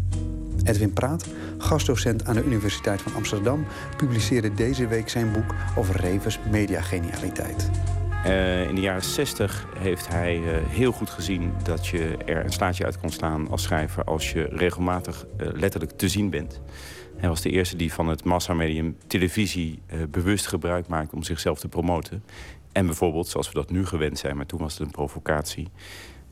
Edwin 0.68 0.92
Praat, 0.92 1.26
gastdocent 1.58 2.24
aan 2.24 2.34
de 2.34 2.44
Universiteit 2.44 3.02
van 3.02 3.14
Amsterdam, 3.14 3.66
publiceerde 3.96 4.54
deze 4.54 4.86
week 4.86 5.08
zijn 5.08 5.32
boek 5.32 5.54
over 5.76 5.96
Revens 5.96 6.38
mediagenialiteit. 6.50 7.70
Uh, 8.26 8.68
in 8.68 8.74
de 8.74 8.80
jaren 8.80 9.02
60 9.02 9.66
heeft 9.78 10.08
hij 10.08 10.38
uh, 10.38 10.50
heel 10.66 10.92
goed 10.92 11.10
gezien 11.10 11.52
dat 11.62 11.86
je 11.86 12.16
er 12.16 12.44
een 12.44 12.52
slaatje 12.52 12.84
uit 12.84 12.98
kon 12.98 13.10
slaan 13.10 13.48
als 13.48 13.62
schrijver 13.62 14.04
als 14.04 14.32
je 14.32 14.42
regelmatig 14.42 15.26
uh, 15.40 15.48
letterlijk 15.52 15.92
te 15.92 16.08
zien 16.08 16.30
bent. 16.30 16.60
Hij 17.16 17.28
was 17.28 17.40
de 17.40 17.50
eerste 17.50 17.76
die 17.76 17.92
van 17.92 18.08
het 18.08 18.24
massamedium 18.24 18.96
televisie 19.06 19.82
bewust 20.10 20.46
gebruik 20.46 20.88
maakte 20.88 21.14
om 21.14 21.22
zichzelf 21.22 21.60
te 21.60 21.68
promoten. 21.68 22.22
En 22.72 22.86
bijvoorbeeld, 22.86 23.28
zoals 23.28 23.48
we 23.48 23.54
dat 23.54 23.70
nu 23.70 23.86
gewend 23.86 24.18
zijn, 24.18 24.36
maar 24.36 24.46
toen 24.46 24.60
was 24.60 24.72
het 24.72 24.82
een 24.82 24.90
provocatie. 24.90 25.68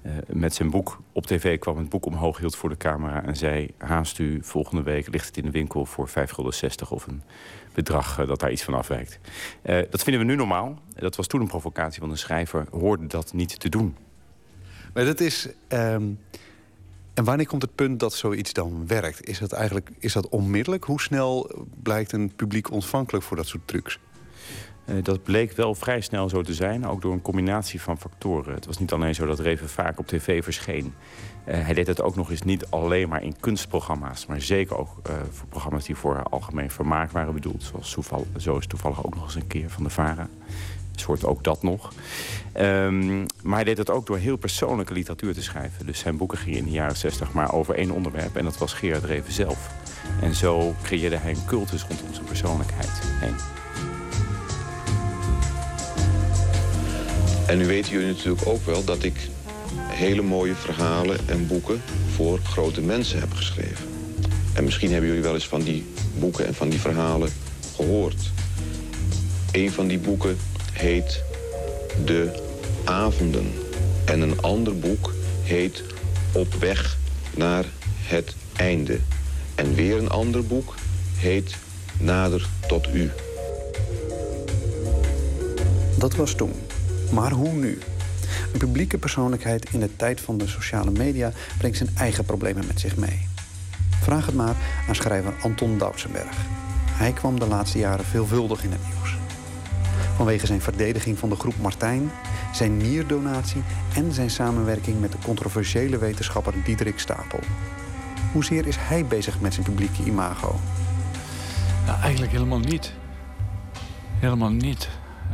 Uh, 0.06 0.12
met 0.26 0.54
zijn 0.54 0.70
boek 0.70 1.00
op 1.12 1.26
tv 1.26 1.58
kwam 1.58 1.78
het 1.78 1.88
boek 1.88 2.06
omhoog, 2.06 2.38
hield 2.38 2.56
voor 2.56 2.68
de 2.68 2.76
camera 2.76 3.24
en 3.24 3.36
zei: 3.36 3.70
Haast 3.78 4.18
u, 4.18 4.38
volgende 4.42 4.82
week 4.82 5.08
ligt 5.08 5.26
het 5.26 5.36
in 5.36 5.44
de 5.44 5.50
winkel 5.50 5.84
voor 5.84 6.08
5,60 6.08 6.14
gulden 6.14 6.72
of 6.88 7.06
een 7.06 7.22
bedrag 7.74 8.18
uh, 8.18 8.26
dat 8.26 8.40
daar 8.40 8.52
iets 8.52 8.62
van 8.62 8.74
afwijkt. 8.74 9.18
Uh, 9.62 9.78
dat 9.90 10.02
vinden 10.02 10.22
we 10.22 10.28
nu 10.28 10.36
normaal. 10.36 10.78
Dat 10.94 11.16
was 11.16 11.26
toen 11.26 11.40
een 11.40 11.46
provocatie, 11.46 12.00
want 12.00 12.12
een 12.12 12.18
schrijver 12.18 12.66
hoorde 12.70 13.06
dat 13.06 13.32
niet 13.32 13.60
te 13.60 13.68
doen. 13.68 13.96
Maar 14.94 15.04
dat 15.04 15.20
is. 15.20 15.48
Um, 15.68 16.18
en 17.14 17.24
wanneer 17.24 17.46
komt 17.46 17.62
het 17.62 17.74
punt 17.74 18.00
dat 18.00 18.14
zoiets 18.14 18.52
dan 18.52 18.86
werkt? 18.86 19.28
Is 19.28 19.38
dat 19.38 19.52
eigenlijk 19.52 19.90
is 19.98 20.12
dat 20.12 20.28
onmiddellijk? 20.28 20.84
Hoe 20.84 21.00
snel 21.00 21.50
blijkt 21.82 22.12
een 22.12 22.32
publiek 22.36 22.70
ontvankelijk 22.70 23.24
voor 23.24 23.36
dat 23.36 23.46
soort 23.46 23.66
trucs? 23.66 23.98
Uh, 24.86 24.96
dat 25.02 25.22
bleek 25.22 25.52
wel 25.52 25.74
vrij 25.74 26.00
snel 26.00 26.28
zo 26.28 26.42
te 26.42 26.54
zijn, 26.54 26.86
ook 26.86 27.02
door 27.02 27.12
een 27.12 27.22
combinatie 27.22 27.80
van 27.80 27.98
factoren. 27.98 28.54
Het 28.54 28.66
was 28.66 28.78
niet 28.78 28.92
alleen 28.92 29.14
zo 29.14 29.26
dat 29.26 29.38
Reven 29.38 29.68
vaak 29.68 29.98
op 29.98 30.06
tv 30.06 30.44
verscheen. 30.44 30.94
Uh, 31.48 31.54
hij 31.54 31.74
deed 31.74 31.86
het 31.86 32.02
ook 32.02 32.16
nog 32.16 32.30
eens 32.30 32.42
niet 32.42 32.66
alleen 32.70 33.08
maar 33.08 33.22
in 33.22 33.36
kunstprogramma's... 33.40 34.26
maar 34.26 34.40
zeker 34.40 34.76
ook 34.76 34.88
uh, 35.08 35.14
voor 35.30 35.48
programma's 35.48 35.84
die 35.84 35.96
voor 35.96 36.22
algemeen 36.22 36.70
vermaak 36.70 37.10
waren 37.10 37.34
bedoeld. 37.34 37.62
Zoals 37.62 37.96
zo 38.36 38.56
is 38.56 38.66
toevallig 38.66 39.06
ook 39.06 39.14
nog 39.14 39.24
eens 39.24 39.34
een 39.34 39.46
keer 39.46 39.70
van 39.70 39.82
de 39.82 39.90
VARA. 39.90 40.28
Soort 40.94 41.24
ook 41.24 41.44
dat 41.44 41.62
nog. 41.62 41.92
Um, 42.56 43.26
maar 43.42 43.54
hij 43.54 43.64
deed 43.64 43.78
het 43.78 43.90
ook 43.90 44.06
door 44.06 44.18
heel 44.18 44.36
persoonlijke 44.36 44.92
literatuur 44.92 45.34
te 45.34 45.42
schrijven. 45.42 45.86
Dus 45.86 45.98
zijn 45.98 46.16
boeken 46.16 46.38
gingen 46.38 46.58
in 46.58 46.64
de 46.64 46.70
jaren 46.70 46.96
60 46.96 47.32
maar 47.32 47.52
over 47.52 47.74
één 47.74 47.90
onderwerp... 47.90 48.36
en 48.36 48.44
dat 48.44 48.58
was 48.58 48.72
Gerard 48.72 49.04
Reven 49.04 49.32
zelf. 49.32 49.70
En 50.20 50.34
zo 50.34 50.74
creëerde 50.82 51.16
hij 51.16 51.30
een 51.30 51.46
cultus 51.46 51.82
rondom 51.82 52.14
zijn 52.14 52.26
persoonlijkheid 52.26 53.00
heen. 53.20 53.55
En 57.46 57.58
nu 57.58 57.66
weten 57.66 57.92
jullie 57.92 58.06
natuurlijk 58.06 58.46
ook 58.46 58.66
wel 58.66 58.84
dat 58.84 59.02
ik 59.02 59.14
hele 59.78 60.22
mooie 60.22 60.54
verhalen 60.54 61.18
en 61.26 61.46
boeken 61.46 61.82
voor 62.14 62.38
grote 62.38 62.80
mensen 62.80 63.20
heb 63.20 63.32
geschreven. 63.32 63.86
En 64.54 64.64
misschien 64.64 64.90
hebben 64.90 65.08
jullie 65.08 65.22
wel 65.22 65.34
eens 65.34 65.48
van 65.48 65.62
die 65.62 65.86
boeken 66.18 66.46
en 66.46 66.54
van 66.54 66.68
die 66.68 66.80
verhalen 66.80 67.32
gehoord. 67.76 68.30
Een 69.52 69.70
van 69.70 69.86
die 69.86 69.98
boeken 69.98 70.36
heet 70.72 71.22
De 72.04 72.42
Avonden. 72.84 73.52
En 74.04 74.20
een 74.20 74.40
ander 74.40 74.78
boek 74.78 75.12
heet 75.42 75.82
Op 76.32 76.54
weg 76.54 76.98
naar 77.36 77.64
het 78.02 78.34
einde. 78.56 78.98
En 79.54 79.74
weer 79.74 79.98
een 79.98 80.10
ander 80.10 80.46
boek 80.46 80.74
heet 81.16 81.56
Nader 81.98 82.48
tot 82.68 82.88
u. 82.94 83.10
Dat 85.98 86.14
was 86.14 86.34
toen. 86.34 86.65
Maar 87.10 87.30
hoe 87.30 87.52
nu? 87.52 87.78
Een 88.52 88.58
publieke 88.58 88.98
persoonlijkheid 88.98 89.70
in 89.70 89.80
de 89.80 89.96
tijd 89.96 90.20
van 90.20 90.38
de 90.38 90.46
sociale 90.46 90.90
media 90.90 91.32
brengt 91.58 91.76
zijn 91.76 91.90
eigen 91.96 92.24
problemen 92.24 92.66
met 92.66 92.80
zich 92.80 92.96
mee. 92.96 93.28
Vraag 94.00 94.26
het 94.26 94.34
maar 94.34 94.54
aan 94.88 94.94
schrijver 94.94 95.34
Anton 95.42 95.78
Doutsenberg. 95.78 96.36
Hij 96.90 97.12
kwam 97.12 97.38
de 97.38 97.46
laatste 97.46 97.78
jaren 97.78 98.04
veelvuldig 98.04 98.64
in 98.64 98.70
het 98.70 98.80
nieuws. 98.94 99.16
Vanwege 100.16 100.46
zijn 100.46 100.60
verdediging 100.60 101.18
van 101.18 101.28
de 101.28 101.36
groep 101.36 101.58
Martijn, 101.60 102.10
zijn 102.52 102.76
nierdonatie 102.76 103.62
en 103.94 104.12
zijn 104.12 104.30
samenwerking 104.30 105.00
met 105.00 105.12
de 105.12 105.18
controversiële 105.24 105.98
wetenschapper 105.98 106.54
Diederik 106.64 106.98
Stapel. 106.98 107.40
Hoezeer 108.32 108.66
is 108.66 108.76
hij 108.78 109.04
bezig 109.04 109.40
met 109.40 109.54
zijn 109.54 109.66
publieke 109.66 110.02
imago? 110.04 110.60
Nou, 111.86 112.00
eigenlijk 112.00 112.32
helemaal 112.32 112.58
niet. 112.58 112.92
Helemaal 114.18 114.50
niet. 114.50 114.88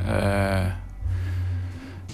Uh, 0.07 0.67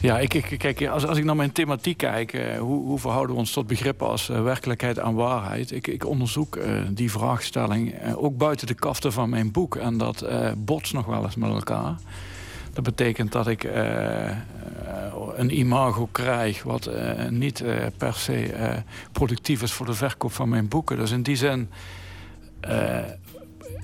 ja, 0.00 0.18
ik, 0.18 0.34
ik, 0.34 0.58
kijk, 0.58 0.86
als, 0.86 1.06
als 1.06 1.18
ik 1.18 1.24
naar 1.24 1.36
mijn 1.36 1.52
thematiek 1.52 1.96
kijk, 1.96 2.32
uh, 2.32 2.58
hoe, 2.58 2.84
hoe, 2.84 2.98
verhouden 2.98 3.34
we 3.34 3.40
ons 3.40 3.52
tot 3.52 3.66
begrippen 3.66 4.08
als 4.08 4.28
uh, 4.28 4.42
werkelijkheid 4.42 4.98
en 4.98 5.14
waarheid? 5.14 5.70
Ik, 5.70 5.86
ik 5.86 6.06
onderzoek 6.06 6.58
die 6.90 7.10
vraagstelling 7.10 7.94
ook 8.14 8.36
buiten 8.36 8.66
de 8.66 8.74
kaften 8.74 9.12
van 9.12 9.28
mijn 9.28 9.52
boek. 9.52 9.76
En 9.76 9.98
dat 9.98 10.26
botst 10.56 10.92
nog 10.92 11.06
wel 11.06 11.24
eens 11.24 11.36
met 11.36 11.50
elkaar. 11.50 11.96
Dat 12.72 12.84
betekent 12.84 13.32
dat 13.32 13.46
ik 13.46 13.70
een 15.36 15.58
imago 15.58 16.08
krijg 16.12 16.62
wat 16.62 16.90
niet 17.30 17.64
per 17.96 18.14
se 18.14 18.54
productief 19.12 19.62
is 19.62 19.72
voor 19.72 19.86
de 19.86 19.94
verkoop 19.94 20.32
van 20.32 20.48
mijn 20.48 20.68
boeken. 20.68 20.96
Dus 20.96 21.10
in 21.10 21.22
die 21.22 21.36
zin 21.36 21.68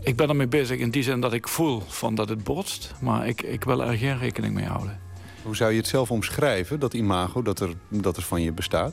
ik 0.05 0.17
ben 0.17 0.29
ermee 0.29 0.47
bezig 0.47 0.79
in 0.79 0.91
die 0.91 1.03
zin 1.03 1.21
dat 1.21 1.33
ik 1.33 1.49
voel 1.49 1.83
van 1.87 2.15
dat 2.15 2.29
het 2.29 2.45
botst. 2.45 2.95
Maar 3.01 3.27
ik, 3.27 3.43
ik 3.43 3.65
wil 3.65 3.83
er 3.83 3.97
geen 3.97 4.19
rekening 4.19 4.55
mee 4.55 4.67
houden. 4.67 5.04
Hoe 5.45 5.57
zou 5.57 5.71
je 5.71 5.77
het 5.77 5.87
zelf 5.87 6.11
omschrijven, 6.11 6.81
dat 6.81 6.95
imago, 6.95 7.43
dat 7.43 7.61
er, 7.61 7.71
dat 7.89 8.17
er 8.17 8.23
van 8.23 8.43
je 8.43 8.53
bestaat? 8.53 8.93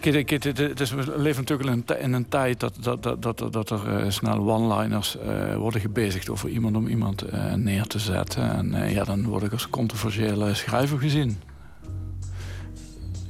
Kijk, 0.00 0.30
het, 0.30 0.44
het, 0.44 0.80
is, 0.80 0.90
we 0.90 1.18
leven 1.18 1.44
natuurlijk 1.44 1.90
in 2.00 2.12
een, 2.12 2.28
tijd 2.28 2.60
dat, 2.60 2.74
dat, 2.80 3.02
dat, 3.02 3.22
dat, 3.22 3.52
dat 3.52 3.70
er 3.70 4.04
uh, 4.04 4.10
snel 4.10 4.50
one-liners 4.50 5.16
worden 5.56 5.80
gebezigd 5.80 6.30
over 6.30 6.48
iemand 6.48 6.76
om 6.76 6.86
iemand 6.86 7.24
neer 7.56 7.86
te 7.86 7.98
zetten. 7.98 8.50
En 8.50 8.90
ja, 8.90 9.04
dan 9.04 9.24
word 9.24 9.42
ik 9.42 9.52
als 9.52 9.70
controversiële 9.70 10.54
schrijver 10.54 10.98
gezien. 10.98 11.40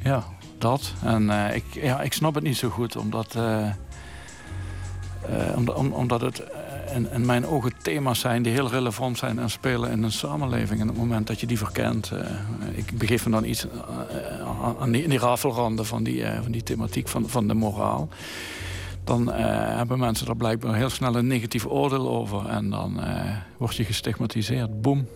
Ja, 0.03 0.24
dat. 0.59 0.93
En 1.03 1.31
ik, 1.55 1.65
ja, 1.73 2.01
ik 2.01 2.12
snap 2.12 2.35
het 2.35 2.44
niet 2.44 2.57
zo 2.57 2.69
goed, 2.69 2.97
omdat, 2.97 3.36
omdat, 5.57 5.77
omdat 5.77 6.20
het 6.20 6.43
in, 6.94 7.27
mijn 7.27 7.47
ogen 7.47 7.73
thema's 7.82 8.20
zijn 8.20 8.43
die 8.43 8.52
heel 8.52 8.70
relevant 8.70 9.19
zijn 9.19 9.39
en 9.39 9.51
spelen 9.51 9.90
in 9.90 10.02
een 10.02 10.12
samenleving. 10.12 10.81
En 10.81 10.89
op 10.89 10.94
het 10.94 11.05
moment 11.05 11.27
dat 11.27 11.40
je 11.40 11.47
die 11.47 11.59
verkent, 11.59 12.10
uh, 12.12 12.20
ik 12.73 12.98
begeef 12.98 13.24
me 13.24 13.31
dan 13.31 13.44
iets 13.44 13.66
uh, 13.66 14.81
aan 14.81 14.93
die, 14.93 15.02
in 15.02 15.10
die 15.10 15.19
rafelranden 15.19 15.86
van 15.86 16.02
die, 16.02 16.16
uh, 16.16 16.40
van 16.43 16.52
die 16.52 16.62
thematiek 16.62 17.09
van, 17.09 17.28
van 17.28 17.48
de 17.48 17.55
moraal. 17.55 18.09
Dan 19.05 19.32
hebben 19.32 19.98
mensen 19.98 20.27
er 20.27 20.36
blijkbaar 20.36 20.74
heel 20.74 20.90
snel 20.90 21.16
een 21.16 21.27
negatief 21.27 21.66
oordeel 21.66 22.09
over. 22.09 22.48
En 22.48 22.70
dan 22.70 23.01
word 23.56 23.77
je 23.77 23.85
gestigmatiseerd. 23.85 24.82
Boom. 24.82 25.06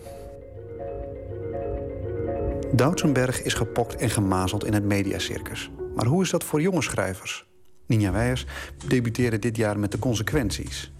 Doutsenberg 2.71 3.41
is 3.41 3.53
gepokt 3.53 3.95
en 3.95 4.09
gemazeld 4.09 4.65
in 4.65 4.73
het 4.73 4.83
mediacircus. 4.83 5.69
Maar 5.95 6.05
hoe 6.05 6.23
is 6.23 6.29
dat 6.29 6.43
voor 6.43 6.61
jonge 6.61 6.81
schrijvers? 6.81 7.45
Ninja 7.85 8.11
Weijers 8.11 8.45
debuteerde 8.87 9.39
dit 9.39 9.55
jaar 9.55 9.79
met 9.79 9.91
de 9.91 9.99
consequenties. 9.99 10.91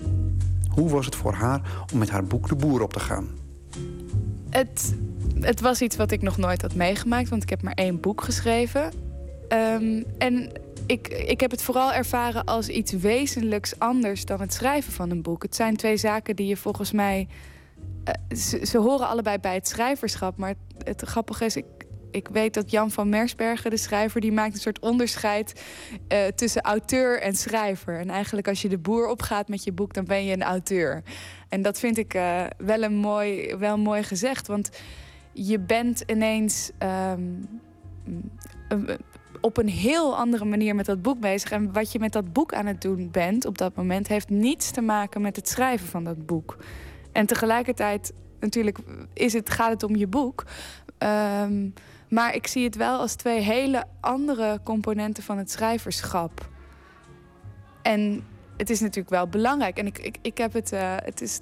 Hoe 0.77 0.89
was 0.89 1.05
het 1.05 1.15
voor 1.15 1.33
haar 1.33 1.61
om 1.93 1.97
met 1.97 2.09
haar 2.09 2.23
boek 2.23 2.47
de 2.47 2.55
boer 2.55 2.81
op 2.81 2.93
te 2.93 2.99
gaan? 2.99 3.27
Het, 4.49 4.95
het 5.39 5.61
was 5.61 5.81
iets 5.81 5.95
wat 5.95 6.11
ik 6.11 6.21
nog 6.21 6.37
nooit 6.37 6.61
had 6.61 6.75
meegemaakt, 6.75 7.29
want 7.29 7.43
ik 7.43 7.49
heb 7.49 7.61
maar 7.61 7.73
één 7.73 7.99
boek 7.99 8.21
geschreven. 8.21 8.91
Um, 9.49 10.05
en 10.17 10.51
ik, 10.85 11.07
ik 11.07 11.39
heb 11.39 11.51
het 11.51 11.61
vooral 11.61 11.93
ervaren 11.93 12.43
als 12.43 12.69
iets 12.69 12.91
wezenlijks 12.91 13.79
anders 13.79 14.25
dan 14.25 14.39
het 14.41 14.53
schrijven 14.53 14.93
van 14.93 15.09
een 15.09 15.21
boek. 15.21 15.43
Het 15.43 15.55
zijn 15.55 15.75
twee 15.75 15.97
zaken 15.97 16.35
die 16.35 16.47
je 16.47 16.57
volgens 16.57 16.91
mij. 16.91 17.27
Uh, 18.07 18.37
ze, 18.37 18.65
ze, 18.65 18.77
horen 18.77 19.07
allebei 19.07 19.37
bij 19.37 19.53
het 19.53 19.67
schrijverschap. 19.67 20.37
Maar 20.37 20.49
het, 20.49 20.87
het 20.87 21.01
grappige 21.01 21.45
is, 21.45 21.55
ik, 21.55 21.65
ik 22.17 22.27
weet 22.27 22.53
dat 22.53 22.71
Jan 22.71 22.91
van 22.91 23.09
Mersbergen, 23.09 23.69
de 23.69 23.77
schrijver, 23.77 24.21
die 24.21 24.31
maakt 24.31 24.53
een 24.53 24.59
soort 24.59 24.79
onderscheid 24.79 25.63
uh, 26.13 26.25
tussen 26.35 26.61
auteur 26.61 27.21
en 27.21 27.35
schrijver. 27.35 27.99
En 27.99 28.09
eigenlijk 28.09 28.47
als 28.47 28.61
je 28.61 28.69
de 28.69 28.77
boer 28.77 29.07
opgaat 29.07 29.47
met 29.47 29.63
je 29.63 29.71
boek, 29.71 29.93
dan 29.93 30.05
ben 30.05 30.25
je 30.25 30.33
een 30.33 30.43
auteur. 30.43 31.03
En 31.49 31.61
dat 31.61 31.79
vind 31.79 31.97
ik 31.97 32.13
uh, 32.13 32.43
wel 32.57 32.83
een 32.83 32.95
mooi, 32.95 33.55
wel 33.55 33.77
mooi 33.77 34.03
gezegd. 34.03 34.47
Want 34.47 34.69
je 35.33 35.59
bent 35.59 36.03
ineens 36.07 36.71
um, 37.11 37.49
op 39.41 39.57
een 39.57 39.69
heel 39.69 40.17
andere 40.17 40.45
manier 40.45 40.75
met 40.75 40.85
dat 40.85 41.01
boek 41.01 41.19
bezig. 41.19 41.51
En 41.51 41.73
wat 41.73 41.91
je 41.91 41.99
met 41.99 42.11
dat 42.11 42.33
boek 42.33 42.53
aan 42.53 42.65
het 42.65 42.81
doen 42.81 43.11
bent 43.11 43.45
op 43.45 43.57
dat 43.57 43.75
moment, 43.75 44.07
heeft 44.07 44.29
niets 44.29 44.71
te 44.71 44.81
maken 44.81 45.21
met 45.21 45.35
het 45.35 45.49
schrijven 45.49 45.87
van 45.87 46.03
dat 46.03 46.25
boek. 46.25 46.57
En 47.11 47.25
tegelijkertijd, 47.25 48.13
natuurlijk, 48.39 48.77
is 49.13 49.33
het, 49.33 49.49
gaat 49.49 49.71
het 49.71 49.83
om 49.83 49.95
je 49.95 50.07
boek. 50.07 50.45
Um, 51.43 51.73
maar 52.09 52.35
ik 52.35 52.47
zie 52.47 52.63
het 52.63 52.75
wel 52.75 52.99
als 52.99 53.15
twee 53.15 53.39
hele 53.39 53.83
andere 53.99 54.59
componenten 54.63 55.23
van 55.23 55.37
het 55.37 55.51
schrijverschap. 55.51 56.49
En 57.81 58.23
het 58.57 58.69
is 58.69 58.79
natuurlijk 58.79 59.09
wel 59.09 59.27
belangrijk. 59.27 59.77
En 59.77 59.85
ik, 59.85 59.97
ik, 59.97 60.17
ik 60.21 60.37
heb 60.37 60.53
het. 60.53 60.71
Uh, 60.71 60.95
het 60.95 61.21
is, 61.21 61.39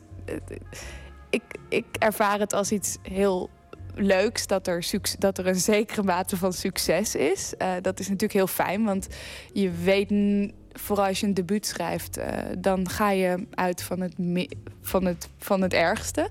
ik, 1.29 1.43
ik 1.69 1.85
ervaar 1.99 2.39
het 2.39 2.53
als 2.53 2.71
iets 2.71 2.97
heel 3.01 3.49
leuks 3.95 4.47
dat 4.47 4.67
er, 4.67 4.91
dat 5.19 5.37
er 5.37 5.47
een 5.47 5.55
zekere 5.55 6.03
mate 6.03 6.37
van 6.37 6.53
succes 6.53 7.15
is. 7.15 7.53
Uh, 7.57 7.73
dat 7.81 7.99
is 7.99 8.05
natuurlijk 8.05 8.33
heel 8.33 8.47
fijn, 8.47 8.83
want 8.83 9.07
je 9.53 9.71
weet 9.71 10.09
vooral 10.75 11.05
als 11.05 11.19
je 11.19 11.25
een 11.25 11.33
debuut 11.33 11.65
schrijft, 11.65 12.17
uh, 12.17 12.25
dan 12.57 12.89
ga 12.89 13.09
je 13.09 13.47
uit 13.53 13.83
van 13.83 14.01
het, 14.01 14.13
van 14.81 15.05
het, 15.05 15.27
van 15.37 15.61
het 15.61 15.73
ergste. 15.73 16.29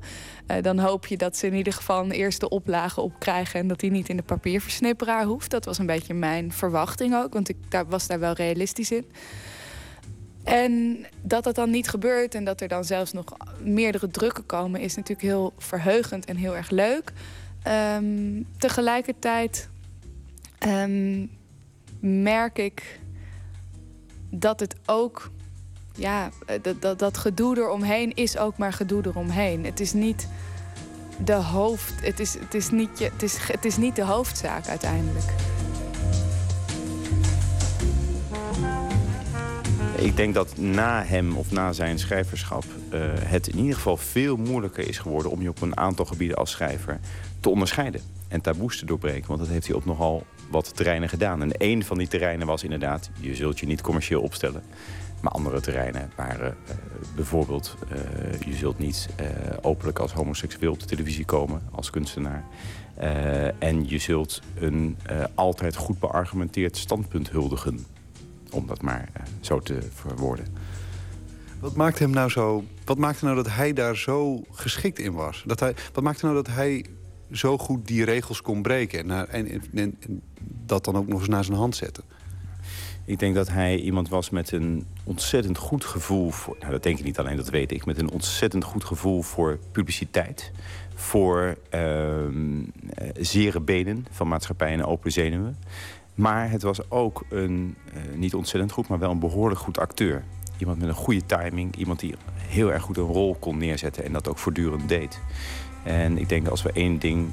Uh, 0.50 0.56
dan 0.62 0.78
hoop 0.78 1.06
je 1.06 1.16
dat 1.16 1.36
ze 1.36 1.46
in 1.46 1.54
ieder 1.54 1.72
geval 1.72 2.04
een 2.04 2.10
eerste 2.10 2.48
oplage 2.48 3.00
opkrijgen 3.00 3.60
en 3.60 3.68
dat 3.68 3.80
die 3.80 3.90
niet 3.90 4.08
in 4.08 4.16
de 4.16 4.22
papierversnipperaar 4.22 5.24
hoeft. 5.24 5.50
Dat 5.50 5.64
was 5.64 5.78
een 5.78 5.86
beetje 5.86 6.14
mijn 6.14 6.52
verwachting 6.52 7.14
ook, 7.14 7.32
want 7.32 7.48
ik 7.48 7.56
daar, 7.68 7.86
was 7.86 8.06
daar 8.06 8.20
wel 8.20 8.32
realistisch 8.32 8.90
in. 8.90 9.04
En 10.44 11.04
dat 11.22 11.44
dat 11.44 11.54
dan 11.54 11.70
niet 11.70 11.88
gebeurt 11.88 12.34
en 12.34 12.44
dat 12.44 12.60
er 12.60 12.68
dan 12.68 12.84
zelfs 12.84 13.12
nog 13.12 13.24
meerdere 13.62 14.08
drukken 14.08 14.46
komen, 14.46 14.80
is 14.80 14.94
natuurlijk 14.94 15.28
heel 15.28 15.52
verheugend 15.58 16.24
en 16.24 16.36
heel 16.36 16.56
erg 16.56 16.70
leuk. 16.70 17.12
Um, 17.96 18.46
tegelijkertijd 18.58 19.68
um, 20.66 21.30
merk 22.00 22.58
ik 22.58 23.00
dat 24.36 24.61
het 24.61 24.77
ook. 24.86 25.31
Ja, 25.94 26.31
dat, 26.62 26.82
dat, 26.82 26.98
dat 26.98 27.19
gedoe 27.19 27.56
eromheen 27.56 28.15
is 28.15 28.39
ook 28.39 28.59
maar 28.59 28.73
gedoe 28.73 29.02
eromheen. 29.06 29.65
Het 29.65 29.81
is 29.81 29.93
niet 29.93 30.28
de 31.24 31.32
hoofd. 31.32 31.93
Het 32.01 32.20
is, 32.20 32.35
het 32.39 32.55
is, 32.55 32.70
niet, 32.70 32.98
het 32.98 33.23
is, 33.23 33.39
het 33.39 33.65
is 33.65 33.77
niet 33.77 33.97
de 33.97 34.05
hoofdzaak 34.05 34.66
uiteindelijk. 34.66 35.32
Ik 39.97 40.16
denk 40.16 40.35
dat 40.35 40.56
na 40.56 41.05
hem 41.05 41.36
of 41.36 41.51
na 41.51 41.73
zijn 41.73 41.98
schrijverschap 41.98 42.65
uh, 42.93 43.01
het 43.19 43.48
in 43.48 43.59
ieder 43.59 43.74
geval 43.74 43.97
veel 43.97 44.36
moeilijker 44.36 44.89
is 44.89 44.98
geworden 44.98 45.31
om 45.31 45.43
je 45.43 45.48
op 45.48 45.61
een 45.61 45.77
aantal 45.77 46.05
gebieden 46.05 46.36
als 46.36 46.51
schrijver 46.51 47.01
te 47.40 47.48
onderscheiden 47.48 48.01
en 48.35 48.40
taboes 48.40 48.78
te 48.78 48.86
doorbreken. 48.86 49.28
Want 49.28 49.40
dat 49.40 49.48
heeft 49.48 49.66
hij 49.66 49.77
op 49.77 49.85
nogal 49.85 50.27
wat 50.51 50.77
terreinen 50.77 51.09
gedaan. 51.09 51.43
En 51.43 51.51
een 51.59 51.85
van 51.85 51.98
die 51.98 52.09
terreinen 52.09 52.47
was 52.47 52.62
inderdaad, 52.62 53.11
je 53.20 53.35
zult 53.35 53.59
je 53.59 53.66
niet 53.66 53.81
commercieel 53.81 54.23
opstellen. 54.23 54.62
Maar 55.20 55.32
andere 55.32 55.61
terreinen 55.61 56.11
waren 56.16 56.56
uh, 56.69 56.74
bijvoorbeeld, 57.15 57.77
uh, 57.93 58.40
je 58.40 58.55
zult 58.55 58.78
niet 58.78 59.09
uh, 59.20 59.27
openlijk 59.62 59.98
als 59.98 60.12
homoseksueel 60.12 60.73
op 60.73 60.81
de 60.81 60.86
televisie 60.86 61.24
komen 61.24 61.62
als 61.73 61.90
kunstenaar. 61.90 62.44
en 63.59 63.89
je 63.89 63.98
zult 63.98 64.40
een 64.55 64.97
altijd 65.35 65.77
goed 65.77 65.98
beargumenteerd 65.98 66.77
standpunt 66.77 67.31
huldigen. 67.31 67.86
Om 68.51 68.66
dat 68.66 68.82
maar 68.82 69.09
zo 69.40 69.61
te 69.61 69.78
verwoorden. 69.94 70.47
Wat 71.61 71.74
maakt 71.74 71.98
hem 71.98 72.11
nou 72.11 72.31
zo. 72.31 72.65
Wat 72.85 72.98
maakte 72.98 73.24
nou 73.24 73.36
dat 73.36 73.48
hij 73.48 73.73
daar 73.73 73.97
zo 73.97 74.43
geschikt 74.51 74.98
in 74.98 75.12
was? 75.12 75.43
Dat 75.47 75.61
hij, 75.61 75.74
wat 75.93 76.05
maakte 76.05 76.24
nou 76.24 76.36
dat 76.36 76.55
hij 76.55 76.85
zo 77.36 77.59
goed 77.59 77.86
die 77.86 78.05
regels 78.05 78.43
kon 78.43 78.62
breken. 78.62 79.11
En, 79.11 79.28
en, 79.28 79.62
en, 79.74 79.98
dat 80.66 80.85
dan 80.85 80.97
ook 80.97 81.06
nog 81.09 81.19
eens 81.19 81.28
naar 81.28 81.44
zijn 81.44 81.56
hand 81.56 81.77
zetten. 81.77 82.05
Ik 83.05 83.19
denk 83.19 83.35
dat 83.35 83.48
hij 83.48 83.78
iemand 83.78 84.09
was 84.09 84.31
met 84.31 84.52
een 84.52 84.86
ontzettend 85.05 85.59
goed 85.59 85.85
gevoel 85.85 86.31
voor. 86.31 86.56
Nou, 86.61 86.73
dat 86.73 86.82
denk 86.82 86.98
ik 86.98 87.05
niet 87.05 87.19
alleen, 87.19 87.36
dat 87.36 87.51
weet 87.51 87.73
ik. 87.73 87.85
Met 87.86 87.98
een 87.98 88.11
ontzettend 88.11 88.65
goed 88.65 88.85
gevoel 88.85 89.23
voor 89.23 89.59
publiciteit. 89.73 90.52
Voor 90.94 91.56
uh, 91.74 92.16
zere 93.20 93.61
benen 93.61 94.06
van 94.11 94.28
maatschappij 94.28 94.73
en 94.73 94.85
open 94.85 95.12
zenuwen. 95.12 95.59
Maar 96.15 96.51
het 96.51 96.62
was 96.62 96.90
ook 96.90 97.24
een, 97.28 97.77
uh, 97.94 98.16
niet 98.16 98.35
ontzettend 98.35 98.73
goed, 98.73 98.89
maar 98.89 98.98
wel 98.98 99.11
een 99.11 99.19
behoorlijk 99.19 99.61
goed 99.61 99.78
acteur. 99.78 100.24
Iemand 100.59 100.78
met 100.78 100.89
een 100.89 100.94
goede 100.94 101.27
timing. 101.27 101.77
Iemand 101.77 102.01
die 102.01 102.15
heel 102.36 102.73
erg 102.73 102.82
goed 102.82 102.97
een 102.97 103.05
rol 103.05 103.35
kon 103.35 103.59
neerzetten 103.59 104.05
en 104.05 104.12
dat 104.12 104.28
ook 104.28 104.39
voortdurend 104.39 104.89
deed. 104.89 105.20
En 105.85 106.19
ik 106.19 106.28
denk 106.28 106.48
als 106.48 106.62
we 106.62 106.73
één 106.73 106.98
ding 106.98 107.28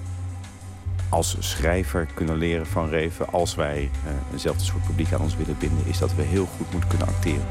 als 1.09 1.35
schrijver 1.39 2.07
kunnen 2.13 2.37
leren 2.37 2.67
van 2.67 2.89
Reven... 2.89 3.31
als 3.31 3.55
wij 3.55 3.89
uh, 4.05 4.11
eenzelfde 4.31 4.63
soort 4.63 4.85
publiek 4.85 5.13
aan 5.13 5.21
ons 5.21 5.35
willen 5.35 5.57
binden... 5.59 5.85
is 5.85 5.97
dat 5.97 6.15
we 6.15 6.21
heel 6.21 6.45
goed 6.45 6.71
moeten 6.71 6.89
kunnen 6.89 7.07
acteren. 7.07 7.45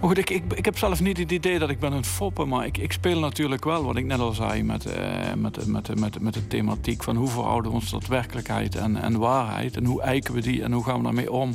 Goed, 0.00 0.18
ik, 0.18 0.30
ik, 0.30 0.64
heb 0.64 0.78
zelf 0.78 1.00
niet 1.00 1.18
het 1.18 1.30
idee 1.30 1.58
dat 1.58 1.70
ik 1.70 1.78
ben 1.78 1.92
een 1.92 2.04
foppen... 2.04 2.48
maar 2.48 2.66
ik, 2.66 2.92
speel 2.92 3.18
natuurlijk 3.18 3.64
wel, 3.64 3.84
wat 3.84 3.96
ik 3.96 4.04
net 4.04 4.18
al 4.18 4.32
zei... 4.32 4.62
met, 4.62 4.86
uh, 4.86 4.94
met, 5.36 5.66
met, 5.66 6.00
met, 6.00 6.20
met 6.20 6.34
de 6.34 6.46
thematiek 6.46 7.02
van 7.02 7.16
hoe 7.16 7.28
verhouden 7.28 7.70
we 7.70 7.76
ons 7.76 7.90
tot 7.90 8.06
werkelijkheid 8.06 8.76
en, 8.76 8.96
en 8.96 9.18
waarheid... 9.18 9.76
en 9.76 9.84
hoe 9.84 10.02
eiken 10.02 10.34
we 10.34 10.40
die 10.40 10.62
en 10.62 10.72
hoe 10.72 10.84
gaan 10.84 10.96
we 10.96 11.02
daarmee 11.02 11.32
om... 11.32 11.54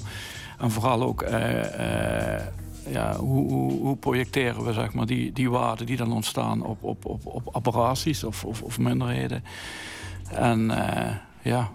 en 0.60 0.72
vooral 0.72 1.04
ook... 1.04 1.22
Uh, 1.22 1.30
ja, 2.90 3.16
hoe, 3.16 3.52
hoe, 3.52 3.72
hoe, 3.72 3.98
projecteren 3.98 4.66
we 4.66 4.74
zeg 4.74 4.94
maar, 4.94 5.06
die, 5.06 5.34
die 5.34 5.50
waarden 5.50 5.86
die 5.86 5.98
dan 5.98 6.12
ontstaan 6.12 6.64
op, 6.64 6.84
op, 6.84 7.06
op, 7.06 7.26
op 7.26 7.48
apparaties 7.52 8.24
of, 8.24 8.46
of, 8.46 8.62
of 8.62 8.80
minderheden. 8.80 9.44
En 10.32 10.60
uh, 10.70 11.16
ja. 11.42 11.72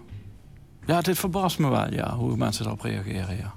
ja, 0.85 1.01
dit 1.01 1.19
verbaast 1.19 1.59
me 1.59 1.69
wel, 1.69 1.93
ja, 1.93 2.15
hoe 2.15 2.37
mensen 2.37 2.65
erop 2.65 2.81
reageren, 2.81 3.37
ja. 3.37 3.53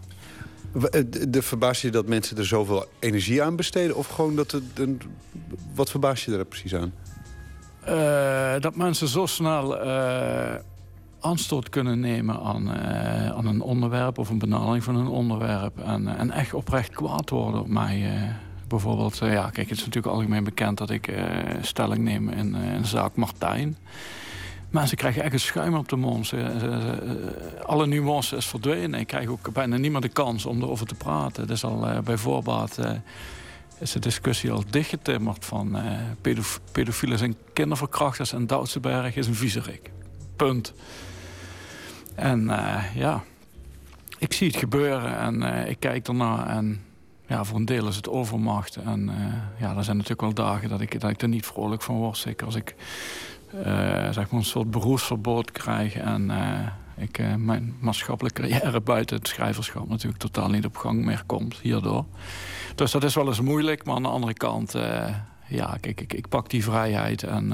Eh, 0.90 1.02
de, 1.28 1.42
verbaas 1.42 1.82
je 1.82 1.90
dat 1.90 2.06
mensen 2.06 2.36
er 2.36 2.46
zoveel 2.46 2.84
energie 2.98 3.42
aan 3.42 3.56
besteden? 3.56 3.96
Of 3.96 4.06
gewoon 4.06 4.36
dat 4.36 4.50
het... 4.50 4.62
Een, 4.74 5.00
wat 5.74 5.90
verbaas 5.90 6.24
je 6.24 6.36
er 6.36 6.44
precies 6.44 6.74
aan? 6.74 6.92
Uh, 7.88 8.60
dat 8.60 8.76
mensen 8.76 9.08
zo 9.08 9.26
snel 9.26 9.86
uh, 9.86 10.54
aanstoot 11.20 11.68
kunnen 11.68 12.00
nemen 12.00 12.40
aan, 12.40 12.70
aan 13.34 13.46
een 13.46 13.60
onderwerp... 13.60 14.18
of 14.18 14.28
een 14.28 14.38
benadering 14.38 14.84
van 14.84 14.96
een 14.96 15.08
onderwerp. 15.08 15.78
En, 15.78 16.16
en 16.18 16.30
echt 16.30 16.54
oprecht 16.54 16.90
kwaad 16.90 17.30
worden 17.30 17.60
op 17.60 17.68
mij. 17.68 18.12
bijvoorbeeld, 18.68 19.16
ja, 19.18 19.50
kijk, 19.50 19.68
het 19.68 19.78
is 19.78 19.84
natuurlijk 19.84 20.14
algemeen 20.14 20.44
bekend... 20.44 20.78
dat 20.78 20.90
ik 20.90 21.12
stelling 21.60 22.04
neem 22.04 22.28
in, 22.28 22.54
in 22.54 22.84
zaak 22.84 23.16
Martijn... 23.16 23.76
Mensen 24.70 24.96
krijgen 24.96 25.22
echt 25.22 25.32
een 25.32 25.40
schuim 25.40 25.74
op 25.74 25.88
de 25.88 25.96
mond. 25.96 26.32
alle 27.66 27.86
nuance 27.86 28.36
is 28.36 28.46
verdwenen. 28.46 29.00
Ik 29.00 29.06
krijg 29.06 29.28
ook 29.28 29.52
bijna 29.52 29.76
niemand 29.76 30.04
de 30.04 30.10
kans 30.10 30.46
om 30.46 30.62
erover 30.62 30.86
te 30.86 30.94
praten. 30.94 31.46
Dus 31.46 31.64
al 31.64 32.02
bij 32.04 32.16
voorbaat 32.16 32.78
is 33.78 33.92
de 33.92 33.98
discussie 33.98 34.50
al 34.50 34.62
dichtgetimmerd 34.70 35.44
van 35.44 35.76
pedof 36.20 36.60
pedofielen 36.72 37.18
zijn 37.18 37.36
kinderverkrachters 37.52 38.32
en 38.32 38.46
Doutsenberg 38.46 39.16
is 39.16 39.26
een 39.26 39.34
viezerik. 39.34 39.90
Punt. 40.36 40.74
En 42.16 42.50
ja, 42.94 43.22
ik 44.18 44.32
zie 44.32 44.46
het 44.46 44.56
gebeuren 44.56 45.18
en 45.18 45.42
ik 45.68 45.80
kijk 45.80 46.08
ernaar 46.08 46.46
en 46.46 46.80
ja, 47.26 47.44
voor 47.44 47.56
een 47.56 47.64
deel 47.64 47.88
is 47.88 47.96
het 47.96 48.08
overmacht. 48.08 48.76
En 48.76 49.10
ja, 49.58 49.76
er 49.76 49.84
zijn 49.84 49.96
natuurlijk 49.96 50.20
wel 50.20 50.34
dagen 50.46 50.68
dat 50.68 50.80
ik, 50.80 51.00
dat 51.00 51.10
ik 51.10 51.22
er 51.22 51.28
niet 51.28 51.46
vrolijk 51.46 51.82
van 51.82 51.94
word. 51.94 52.16
Zeker 52.16 52.46
als 52.46 52.54
ik 52.54 52.74
uh, 53.54 53.62
zeg 54.10 54.30
maar 54.30 54.40
een 54.40 54.44
soort 54.44 54.70
beroepsverbod 54.70 55.52
krijgen. 55.52 56.02
En 56.02 56.30
uh, 56.30 57.04
ik, 57.04 57.18
uh, 57.18 57.34
mijn 57.34 57.76
maatschappelijke 57.78 58.40
carrière 58.40 58.80
buiten 58.92 59.16
het 59.16 59.28
schrijverschap 59.28 59.88
natuurlijk 59.88 60.22
totaal 60.22 60.48
niet 60.48 60.64
op 60.64 60.76
gang 60.76 61.04
meer 61.04 61.22
komt 61.26 61.56
hierdoor. 61.56 62.04
Dus 62.74 62.90
dat 62.90 63.04
is 63.04 63.14
wel 63.14 63.26
eens 63.26 63.40
moeilijk, 63.40 63.84
maar 63.84 63.94
aan 63.94 64.02
de 64.02 64.08
andere 64.08 64.34
kant, 64.34 64.72
ja, 65.46 65.76
kijk, 65.80 66.00
ik, 66.00 66.12
ik 66.12 66.28
pak 66.28 66.50
die 66.50 66.64
vrijheid 66.64 67.22
en 67.22 67.52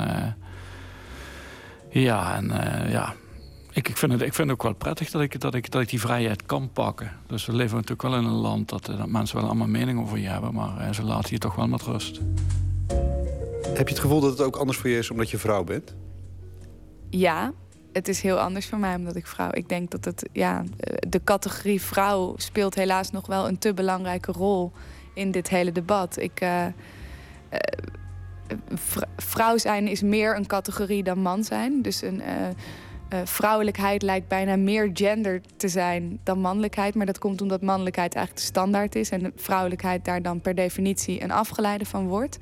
ja, 1.90 2.36
en 2.36 2.51
ja. 2.90 3.14
Ik, 3.74 3.89
ik, 3.89 3.97
vind 3.97 4.12
het, 4.12 4.20
ik 4.20 4.35
vind 4.35 4.49
het 4.49 4.57
ook 4.57 4.62
wel 4.62 4.74
prettig 4.74 5.11
dat 5.11 5.23
ik, 5.23 5.40
dat, 5.40 5.55
ik, 5.55 5.70
dat 5.70 5.82
ik 5.82 5.89
die 5.89 6.01
vrijheid 6.01 6.47
kan 6.47 6.70
pakken. 6.73 7.11
Dus 7.27 7.47
we 7.47 7.53
leven 7.53 7.74
natuurlijk 7.74 8.03
wel 8.03 8.16
in 8.16 8.24
een 8.24 8.31
land 8.31 8.69
dat, 8.69 8.85
dat 8.85 9.07
mensen 9.07 9.36
wel 9.36 9.47
allemaal 9.47 9.66
mening 9.66 10.01
over 10.01 10.19
je 10.19 10.28
hebben, 10.28 10.55
maar 10.55 10.94
ze 10.94 11.03
laten 11.03 11.31
je 11.31 11.39
toch 11.39 11.55
wel 11.55 11.69
met 11.69 11.82
rust. 11.82 12.20
Heb 13.62 13.89
je 13.89 13.94
het 13.94 13.99
gevoel 13.99 14.20
dat 14.20 14.31
het 14.31 14.40
ook 14.40 14.57
anders 14.57 14.78
voor 14.78 14.90
je 14.90 14.99
is 14.99 15.11
omdat 15.11 15.31
je 15.31 15.39
vrouw 15.39 15.65
bent? 15.65 15.94
Ja, 17.11 17.53
het 17.93 18.09
is 18.09 18.23
heel 18.23 18.39
anders 18.39 18.66
voor 18.66 18.78
mij 18.78 18.94
omdat 18.94 19.16
ik 19.16 19.27
vrouw. 19.27 19.51
Ik 19.53 19.69
denk 19.69 19.90
dat 19.90 20.05
het, 20.05 20.28
ja, 20.32 20.65
de 21.09 21.20
categorie 21.24 21.81
vrouw 21.81 22.35
speelt 22.36 22.74
helaas 22.74 23.11
nog 23.11 23.27
wel 23.27 23.49
een 23.49 23.59
te 23.59 23.74
belangrijke 23.74 24.32
rol 24.32 24.73
in 25.15 25.31
dit 25.31 25.49
hele 25.49 25.73
debat. 25.73 26.19
Ik, 26.19 26.40
uh, 26.43 26.66
vrouw 29.16 29.59
zijn 29.59 29.89
is 29.89 30.03
meer 30.03 30.36
een 30.36 30.47
categorie 30.47 31.03
dan 31.03 31.19
man 31.19 31.44
zijn. 31.44 31.82
Dus 31.82 32.03
een. 32.03 32.20
Uh, 32.20 32.49
vrouwelijkheid 33.24 34.02
lijkt 34.02 34.28
bijna 34.28 34.56
meer 34.56 34.90
gender 34.94 35.40
te 35.56 35.68
zijn 35.68 36.18
dan 36.22 36.40
mannelijkheid. 36.40 36.94
Maar 36.94 37.06
dat 37.06 37.18
komt 37.18 37.43
omdat 37.43 37.62
mannelijkheid 37.62 38.14
eigenlijk 38.14 38.47
de 38.47 38.52
standaard 38.52 38.94
is. 38.94 39.10
En 39.10 39.32
vrouwelijkheid 39.36 40.05
daar 40.05 40.22
dan 40.22 40.40
per 40.40 40.55
definitie 40.55 41.22
een 41.22 41.30
afgeleide 41.30 41.84
van 41.84 42.06
wordt. 42.06 42.39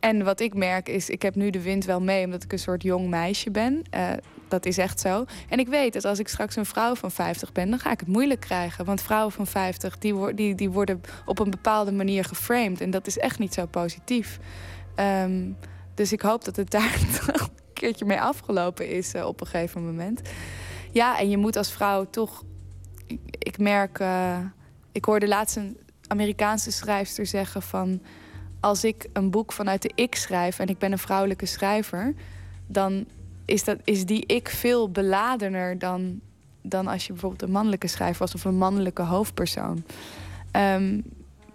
En 0.00 0.24
wat 0.24 0.40
ik 0.40 0.54
merk 0.54 0.88
is, 0.88 1.10
ik 1.10 1.22
heb 1.22 1.34
nu 1.34 1.50
de 1.50 1.62
wind 1.62 1.84
wel 1.84 2.00
mee 2.00 2.24
omdat 2.24 2.42
ik 2.42 2.52
een 2.52 2.58
soort 2.58 2.82
jong 2.82 3.08
meisje 3.08 3.50
ben. 3.50 3.82
Uh, 3.94 4.10
dat 4.48 4.66
is 4.66 4.78
echt 4.78 5.00
zo. 5.00 5.24
En 5.48 5.58
ik 5.58 5.68
weet 5.68 5.92
dat 5.92 6.04
als 6.04 6.18
ik 6.18 6.28
straks 6.28 6.56
een 6.56 6.66
vrouw 6.66 6.94
van 6.94 7.10
50 7.10 7.52
ben, 7.52 7.70
dan 7.70 7.78
ga 7.78 7.90
ik 7.90 8.00
het 8.00 8.08
moeilijk 8.08 8.40
krijgen. 8.40 8.84
Want 8.84 9.02
vrouwen 9.02 9.32
van 9.32 9.46
50, 9.46 9.98
die, 9.98 10.34
die, 10.34 10.54
die 10.54 10.70
worden 10.70 11.00
op 11.24 11.38
een 11.38 11.50
bepaalde 11.50 11.92
manier 11.92 12.24
geframed. 12.24 12.80
En 12.80 12.90
dat 12.90 13.06
is 13.06 13.18
echt 13.18 13.38
niet 13.38 13.54
zo 13.54 13.66
positief. 13.66 14.38
Um, 14.96 15.56
dus 15.94 16.12
ik 16.12 16.20
hoop 16.20 16.44
dat 16.44 16.56
het 16.56 16.70
daar 16.70 16.98
keertje 17.82 18.04
mee 18.04 18.20
afgelopen 18.20 18.88
is 18.88 19.14
uh, 19.14 19.26
op 19.26 19.40
een 19.40 19.46
gegeven 19.46 19.84
moment. 19.84 20.20
Ja, 20.90 21.18
en 21.18 21.30
je 21.30 21.36
moet 21.36 21.56
als 21.56 21.72
vrouw 21.72 22.04
toch. 22.10 22.44
Ik, 23.38 23.58
merk. 23.58 23.98
Uh, 23.98 24.38
ik 24.92 25.04
hoorde 25.04 25.28
laatst 25.28 25.56
een 25.56 25.76
Amerikaanse 26.06 26.70
schrijfster 26.70 27.26
zeggen 27.26 27.62
van 27.62 28.00
als 28.60 28.84
ik 28.84 29.08
een 29.12 29.30
boek 29.30 29.52
vanuit 29.52 29.82
de 29.82 29.92
ik 29.94 30.14
schrijf 30.14 30.58
en 30.58 30.66
ik 30.66 30.78
ben 30.78 30.92
een 30.92 30.98
vrouwelijke 30.98 31.46
schrijver, 31.46 32.14
dan 32.66 33.06
is, 33.44 33.64
dat, 33.64 33.78
is 33.84 34.06
die 34.06 34.26
ik 34.26 34.48
veel 34.48 34.90
beladener 34.90 35.78
dan, 35.78 36.20
dan 36.62 36.86
als 36.86 37.06
je 37.06 37.12
bijvoorbeeld 37.12 37.42
een 37.42 37.50
mannelijke 37.50 37.88
schrijver 37.88 38.18
was 38.18 38.34
of 38.34 38.44
een 38.44 38.58
mannelijke 38.58 39.02
hoofdpersoon. 39.02 39.84
Ehm, 40.50 41.00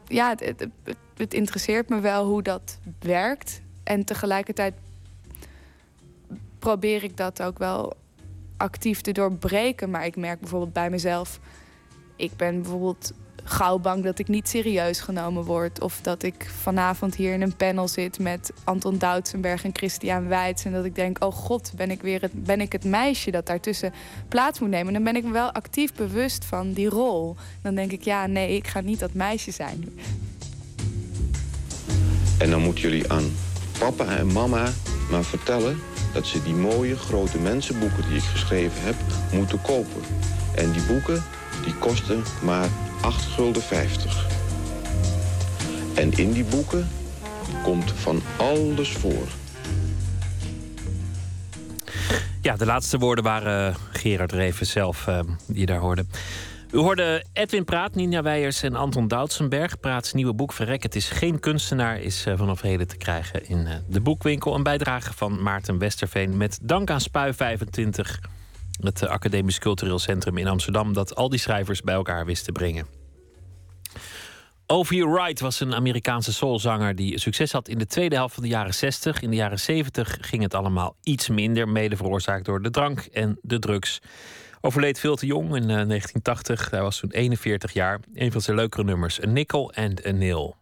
ja, 0.08 0.36
het, 0.40 0.68
het, 1.16 1.34
interesseert 1.34 1.90
me 1.90 2.00
wel 2.00 2.26
hoe 2.26 2.42
dat 2.42 2.80
werkt. 3.00 3.62
En 3.84 4.06
tegelijkertijd 4.06 4.74
probeer 6.68 7.04
ik 7.04 7.18
dat 7.18 7.42
ook 7.42 7.58
wel 7.58 7.94
actief 8.58 9.02
te 9.02 9.12
doorbreken. 9.12 9.90
Maar 9.90 10.06
ik 10.06 10.16
merk 10.16 10.40
bijvoorbeeld 10.40 10.74
bij 10.74 10.90
mezelf. 10.90 11.40
Ik 12.16 12.32
ben 12.38 12.62
bijvoorbeeld 12.62 13.14
gauw 13.44 13.80
bang 13.80 14.04
dat 14.04 14.20
ik 14.20 14.28
niet 14.28 14.50
serieus 14.50 15.00
genomen 15.00 15.44
word. 15.44 15.82
Of 15.82 16.00
dat 16.02 16.24
ik 16.24 16.50
vanavond 16.62 17.16
hier 17.16 17.34
in 17.34 17.42
een 17.42 17.56
panel 17.56 17.88
zit 17.88 18.20
met 18.20 18.52
Anton 18.64 18.98
Doutsenberg 18.98 19.64
en 19.64 19.70
Christian 19.74 20.28
Weitz. 20.28 20.66
En 20.66 20.72
dat 20.72 20.86
ik 20.86 20.96
denk, 20.96 21.24
oh 21.24 21.34
god, 21.34 21.72
ben 21.76 21.92
ik 21.92 22.02
weer 22.02 22.22
het, 22.22 22.44
ben 22.44 22.62
ik 22.62 22.72
het 22.72 22.84
meisje 22.84 23.32
dat 23.32 23.46
daartussen 23.46 23.94
plaats 24.28 24.60
moet 24.60 24.70
nemen. 24.70 24.94
Dan 24.94 25.04
ben 25.04 25.16
ik 25.16 25.24
me 25.24 25.32
wel 25.32 25.52
actief 25.52 25.94
bewust 25.94 26.46
van 26.46 26.74
die 26.74 26.90
rol. 26.90 27.36
Dan 27.62 27.76
denk 27.76 27.92
ik, 27.92 28.04
ja, 28.04 28.26
nee, 28.26 28.56
ik 28.56 28.68
ga 28.68 28.82
niet 28.82 29.00
dat 29.00 29.14
meisje 29.14 29.52
zijn. 29.52 30.00
En 32.40 32.50
dan 32.50 32.62
moeten 32.62 32.82
jullie 32.82 33.12
aan 33.12 33.32
papa 33.80 34.18
en 34.18 34.28
mama 34.28 34.72
maar 35.10 35.24
vertellen 35.24 35.78
dat 36.18 36.28
ze 36.28 36.44
die 36.44 36.56
mooie 36.56 36.98
grote 36.98 37.38
mensenboeken 37.38 38.04
die 38.08 38.18
ik 38.18 38.24
geschreven 38.24 38.82
heb 38.82 38.96
moeten 39.32 39.62
kopen. 39.62 40.02
En 40.56 40.72
die 40.72 40.82
boeken 40.82 41.24
die 41.64 41.76
kosten 41.76 42.24
maar 42.42 42.68
8,50 42.68 42.72
gulden. 43.36 43.64
En 45.96 46.12
in 46.12 46.32
die 46.32 46.44
boeken 46.44 46.90
komt 47.64 47.92
van 47.92 48.22
alles 48.38 48.92
voor. 48.92 49.28
Ja, 52.42 52.56
de 52.56 52.66
laatste 52.66 52.98
woorden 52.98 53.24
waren 53.24 53.76
Gerard 53.92 54.32
Reven 54.32 54.66
zelf, 54.66 55.08
uh, 55.08 55.20
die 55.46 55.66
daar 55.66 55.80
hoorde. 55.80 56.06
U 56.72 56.78
hoorde 56.78 57.24
Edwin 57.34 57.66
Praat, 57.66 57.96
Nina 57.96 58.22
Weijers 58.22 58.64
en 58.64 58.76
Anton 58.76 59.08
Doutsenberg. 59.08 59.80
Praats 59.80 60.14
nieuwe 60.14 60.34
boek 60.34 60.54
Verrek, 60.54 60.84
het 60.84 60.96
is 60.96 61.10
geen 61.10 61.40
kunstenaar... 61.40 62.00
is 62.00 62.26
uh, 62.26 62.38
vanaf 62.38 62.62
heden 62.62 62.88
te 62.88 62.98
krijgen 62.98 63.48
in 63.48 63.60
uh, 63.60 63.74
de 63.88 64.02
boekwinkel. 64.02 64.56
Een 64.56 64.64
bijdrage 64.64 65.14
van 65.14 65.44
Maarten 65.44 65.78
Westerveen 65.78 66.38
met 66.38 66.60
dank 66.62 66.90
aan 66.90 67.02
Spui 67.02 67.34
25 67.34 68.20
het 68.80 69.02
eh, 69.02 69.10
Academisch 69.10 69.60
Cultureel 69.60 70.00
Centrum 70.00 70.38
in 70.38 70.48
Amsterdam, 70.48 70.94
dat 70.94 71.16
al 71.16 71.30
die 71.30 71.40
schrijvers 71.40 71.82
bij 71.82 71.94
elkaar 71.94 72.26
wist 72.26 72.46
te 72.46 72.52
brengen. 72.52 72.88
O.V. 74.66 74.90
Wright 74.90 75.40
was 75.40 75.60
een 75.60 75.76
Amerikaanse 75.76 76.34
soulzanger 76.34 76.96
die 76.96 77.20
succes 77.20 77.52
had 77.52 77.68
in 77.68 77.78
de 77.78 77.86
tweede 77.86 78.16
helft 78.16 78.34
van 78.34 78.44
de 78.44 78.50
jaren 78.50 78.74
60. 78.74 79.22
In 79.22 79.30
de 79.30 79.36
jaren 79.36 79.60
70 79.60 80.18
ging 80.22 80.42
het 80.42 80.54
allemaal 80.54 80.96
iets 81.04 81.30
minder, 81.30 81.68
mede 81.68 81.96
veroorzaakt 81.96 82.46
door 82.46 82.62
de 82.62 82.70
drank 82.70 83.00
en 83.00 83.40
de 83.42 83.60
drugs. 83.60 84.02
Overleed 84.62 85.00
veel 85.00 85.16
te 85.16 85.26
jong 85.26 85.56
in 85.56 85.68
1980. 85.68 86.66
Eh, 86.66 86.72
Hij 86.72 86.82
was 86.82 87.00
toen 87.00 87.12
41 87.12 87.74
jaar. 87.74 88.00
Een 88.14 88.32
van 88.32 88.42
zijn 88.42 88.56
leukere 88.58 88.84
nummers, 88.84 89.24
A 89.24 89.26
Nickel 89.26 89.74
and 89.74 90.06
a 90.06 90.12
Nail. 90.12 90.56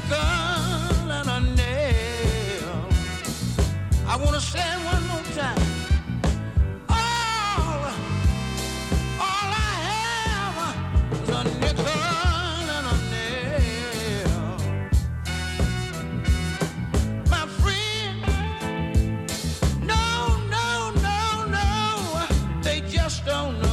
Nickel 0.00 1.10
and 1.12 1.28
a 1.28 1.40
nail. 1.56 2.88
I 4.06 4.16
want 4.16 4.34
to 4.34 4.40
say 4.40 4.60
one 4.84 5.06
more 5.08 5.22
time. 5.34 5.58
All, 6.88 7.84
all 9.26 9.48
I 9.52 9.72
have 9.88 10.56
is 11.22 11.28
a 11.28 11.44
nickel 11.60 11.86
and 12.76 12.86
a 12.86 12.96
nail. 13.14 14.40
My 17.30 17.44
friend, 17.60 18.20
no, 19.86 20.04
no, 20.56 20.90
no, 21.06 21.44
no, 21.56 22.26
they 22.62 22.80
just 22.82 23.24
don't 23.26 23.60
know. 23.62 23.69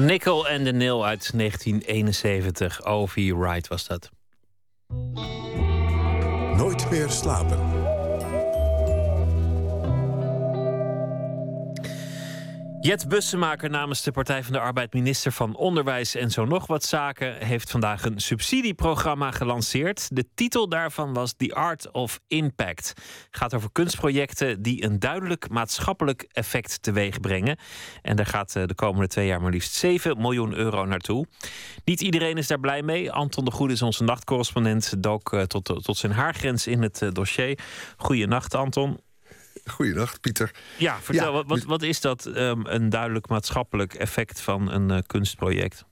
Nickel 0.00 0.48
en 0.48 0.64
de 0.64 0.72
Nil 0.72 1.06
uit 1.06 1.30
1971. 1.34 2.84
O.V. 2.84 3.32
Wright 3.32 3.68
was 3.68 3.86
dat. 3.86 4.10
Jet 12.90 13.08
Bussemaker 13.08 13.70
namens 13.70 14.02
de 14.02 14.12
Partij 14.12 14.42
van 14.42 14.52
de 14.52 14.60
Arbeid, 14.60 14.92
minister 14.92 15.32
van 15.32 15.56
Onderwijs 15.56 16.14
en 16.14 16.30
zo 16.30 16.44
nog 16.44 16.66
wat 16.66 16.84
zaken, 16.84 17.46
heeft 17.46 17.70
vandaag 17.70 18.04
een 18.04 18.20
subsidieprogramma 18.20 19.30
gelanceerd. 19.30 20.16
De 20.16 20.24
titel 20.34 20.68
daarvan 20.68 21.12
was 21.12 21.34
The 21.36 21.54
Art 21.54 21.90
of 21.90 22.20
Impact. 22.28 22.88
Het 22.88 23.26
gaat 23.30 23.54
over 23.54 23.72
kunstprojecten 23.72 24.62
die 24.62 24.84
een 24.84 24.98
duidelijk 24.98 25.48
maatschappelijk 25.48 26.28
effect 26.32 26.82
teweeg 26.82 27.20
brengen. 27.20 27.58
En 28.02 28.16
daar 28.16 28.26
gaat 28.26 28.56
eh, 28.56 28.66
de 28.66 28.74
komende 28.74 29.06
twee 29.06 29.26
jaar 29.26 29.40
maar 29.40 29.50
liefst 29.50 29.74
7 29.74 30.20
miljoen 30.20 30.54
euro 30.54 30.84
naartoe. 30.84 31.26
Niet 31.84 32.00
iedereen 32.00 32.36
is 32.36 32.46
daar 32.46 32.60
blij 32.60 32.82
mee. 32.82 33.12
Anton 33.12 33.44
de 33.44 33.50
Goede 33.50 33.72
is 33.72 33.82
onze 33.82 34.04
nachtcorrespondent, 34.04 35.02
dook 35.02 35.32
eh, 35.32 35.42
tot, 35.42 35.64
tot 35.64 35.96
zijn 35.96 36.12
haargrens 36.12 36.66
in 36.66 36.82
het 36.82 37.02
eh, 37.02 37.10
dossier. 37.12 37.58
Goeienacht, 37.96 38.54
Anton. 38.54 38.98
Goeienacht, 39.70 40.20
Pieter. 40.20 40.50
Ja, 40.78 41.00
vertel, 41.00 41.24
Ja, 41.24 41.32
wat, 41.32 41.44
wat, 41.46 41.62
wat 41.62 41.82
is 41.82 42.00
dat 42.00 42.26
ehm, 42.26 42.66
een 42.66 42.88
duidelijk 42.88 43.28
maatschappelijk 43.28 43.94
effect 43.94 44.40
van 44.40 44.70
een 44.70 44.90
eh, 44.90 44.98
kunstproject? 45.06 45.84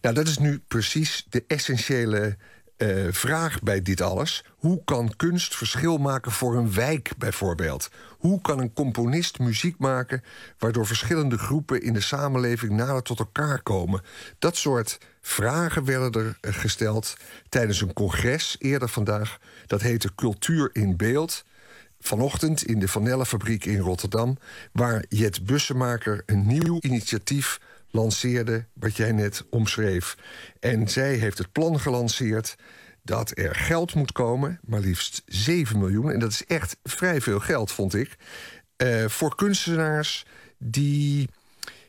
Nou, 0.00 0.14
dat 0.14 0.28
is 0.28 0.38
nu 0.38 0.62
precies 0.68 1.26
de 1.28 1.44
essentiële 1.46 2.36
eh, 2.78 3.06
vraag 3.10 3.60
bij 3.60 3.82
dit 3.82 4.00
alles. 4.00 4.44
Hoe 4.56 4.84
kan 4.84 5.16
kunst 5.16 5.56
verschil 5.56 5.98
maken 5.98 6.32
voor 6.32 6.56
een 6.56 6.72
wijk 6.72 7.10
bijvoorbeeld? 7.18 7.90
Hoe 8.18 8.40
kan 8.40 8.58
een 8.58 8.72
componist 8.72 9.38
muziek 9.38 9.78
maken 9.78 10.22
waardoor 10.58 10.86
verschillende 10.86 11.38
groepen 11.38 11.82
in 11.82 11.92
de 11.92 12.00
samenleving 12.00 12.72
nader 12.72 13.02
tot 13.02 13.18
elkaar 13.18 13.62
komen? 13.62 14.02
Dat 14.38 14.56
soort 14.56 14.98
vragen 15.20 15.84
werden 15.84 16.12
er 16.12 16.38
eh, 16.40 16.54
gesteld 16.54 17.16
tijdens 17.48 17.80
een 17.80 17.92
congres 17.92 18.56
eerder 18.58 18.88
vandaag. 18.88 19.38
Dat 19.66 19.80
heette 19.80 20.14
Cultuur 20.14 20.70
in 20.72 20.96
Beeld. 20.96 21.44
Vanochtend 22.00 22.64
in 22.64 22.78
de 22.78 22.88
Vanellenfabriek 22.88 23.64
in 23.64 23.78
Rotterdam, 23.78 24.38
waar 24.72 25.04
Jet 25.08 25.44
Bussemaker 25.44 26.22
een 26.26 26.46
nieuw 26.46 26.78
initiatief 26.80 27.60
lanceerde, 27.90 28.66
wat 28.72 28.96
jij 28.96 29.12
net 29.12 29.44
omschreef. 29.50 30.16
En 30.60 30.88
zij 30.88 31.14
heeft 31.14 31.38
het 31.38 31.52
plan 31.52 31.80
gelanceerd 31.80 32.56
dat 33.02 33.38
er 33.38 33.54
geld 33.54 33.94
moet 33.94 34.12
komen, 34.12 34.60
maar 34.62 34.80
liefst 34.80 35.22
7 35.26 35.78
miljoen. 35.78 36.10
En 36.12 36.18
dat 36.20 36.30
is 36.30 36.46
echt 36.46 36.76
vrij 36.82 37.20
veel 37.20 37.40
geld, 37.40 37.72
vond 37.72 37.94
ik. 37.94 38.16
eh, 38.76 39.04
voor 39.08 39.34
kunstenaars 39.34 40.26
die, 40.58 41.28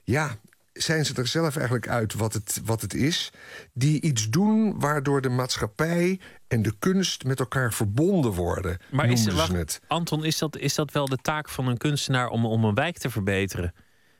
ja, 0.03 0.37
zijn 0.83 1.05
ze 1.05 1.13
er 1.13 1.27
zelf 1.27 1.55
eigenlijk 1.55 1.87
uit 1.87 2.13
wat 2.13 2.33
het, 2.33 2.61
wat 2.65 2.81
het 2.81 2.93
is. 2.93 3.29
Die 3.73 4.01
iets 4.01 4.29
doen 4.29 4.79
waardoor 4.79 5.21
de 5.21 5.29
maatschappij 5.29 6.19
en 6.47 6.61
de 6.61 6.73
kunst 6.79 7.23
met 7.23 7.39
elkaar 7.39 7.73
verbonden 7.73 8.31
worden. 8.31 8.77
Maar 8.91 9.09
is, 9.09 9.27
wacht, 9.27 9.51
het. 9.51 9.79
Anton, 9.87 10.25
is 10.25 10.37
dat, 10.37 10.57
is 10.57 10.75
dat 10.75 10.91
wel 10.91 11.05
de 11.05 11.17
taak 11.21 11.49
van 11.49 11.67
een 11.67 11.77
kunstenaar 11.77 12.27
om, 12.27 12.45
om 12.45 12.63
een 12.63 12.73
wijk 12.75 12.97
te 12.97 13.09
verbeteren? 13.09 13.73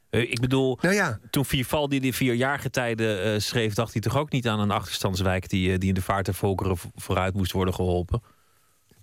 Eh, 0.10 0.22
ik 0.22 0.40
bedoel, 0.40 0.78
Nou 0.82 1.16
toen 1.30 1.46
Vivaldi 1.46 2.00
die 2.00 2.14
vier 2.16 2.34
jaargetijden 2.34 3.24
eh 3.24 3.40
schreef, 3.40 3.74
dacht 3.74 3.94
hij 3.94 4.02
toch 4.02 4.18
ook 4.18 4.32
niet 4.32 4.48
aan 4.48 4.60
een 4.60 4.72
achterstandswijk 4.72 5.50
die, 5.50 5.72
eh, 5.72 5.78
die 5.78 5.90
in 5.90 5.96
de 5.96 6.02
vaart 6.02 6.26
der 6.26 6.34
volkeren 6.34 6.78
vo- 6.78 6.90
vooruit 6.96 7.34
moest 7.34 7.52
worden 7.52 7.74
geholpen? 7.74 8.22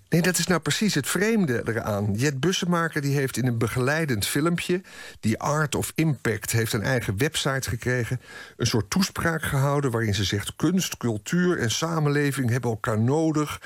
Nee, 0.08 0.22
dat 0.22 0.38
is 0.38 0.46
nou 0.46 0.60
precies 0.60 0.94
het 0.94 1.08
vreemde 1.08 1.62
eraan. 1.64 2.12
Jet 2.14 2.40
Bussemaker 2.40 3.00
die 3.00 3.16
heeft 3.16 3.36
in 3.36 3.46
een 3.46 3.58
begeleidend 3.58 4.26
filmpje... 4.26 4.80
die 5.20 5.38
Art 5.38 5.74
of 5.74 5.92
Impact 5.94 6.52
heeft 6.52 6.72
een 6.72 6.82
eigen 6.82 7.18
website 7.18 7.68
gekregen... 7.68 8.20
een 8.56 8.66
soort 8.66 8.90
toespraak 8.90 9.42
gehouden 9.42 9.90
waarin 9.90 10.14
ze 10.14 10.24
zegt... 10.24 10.56
kunst, 10.56 10.96
cultuur 10.96 11.58
en 11.58 11.70
samenleving 11.70 12.50
hebben 12.50 12.70
elkaar 12.70 13.00
nodig. 13.00 13.60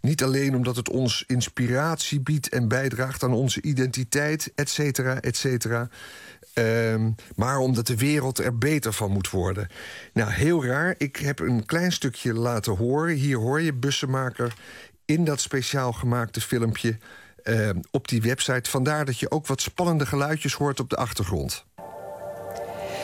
Niet 0.00 0.22
alleen 0.22 0.54
omdat 0.54 0.76
het 0.76 0.88
ons 0.88 1.24
inspiratie 1.26 2.20
biedt... 2.20 2.48
en 2.48 2.68
bijdraagt 2.68 3.22
aan 3.22 3.32
onze 3.32 3.62
identiteit, 3.62 4.52
et 4.54 4.68
cetera, 4.68 5.20
et 5.20 5.36
cetera... 5.36 5.88
Ehm, 6.52 7.10
maar 7.34 7.58
omdat 7.58 7.86
de 7.86 7.96
wereld 7.96 8.38
er 8.38 8.58
beter 8.58 8.92
van 8.92 9.10
moet 9.10 9.30
worden. 9.30 9.68
Nou, 10.12 10.30
heel 10.30 10.64
raar. 10.64 10.94
Ik 10.98 11.16
heb 11.16 11.38
een 11.38 11.66
klein 11.66 11.92
stukje 11.92 12.34
laten 12.34 12.76
horen. 12.76 13.14
Hier 13.14 13.36
hoor 13.36 13.60
je 13.60 13.74
Bussemaker 13.74 14.54
in 15.06 15.24
dat 15.24 15.40
speciaal 15.40 15.92
gemaakte 15.92 16.40
filmpje 16.40 16.98
ehm, 17.42 17.80
op 17.90 18.08
die 18.08 18.22
website. 18.22 18.70
Vandaar 18.70 19.04
dat 19.04 19.18
je 19.18 19.30
ook 19.30 19.46
wat 19.46 19.60
spannende 19.60 20.06
geluidjes 20.06 20.52
hoort 20.52 20.80
op 20.80 20.90
de 20.90 20.96
achtergrond. 20.96 21.64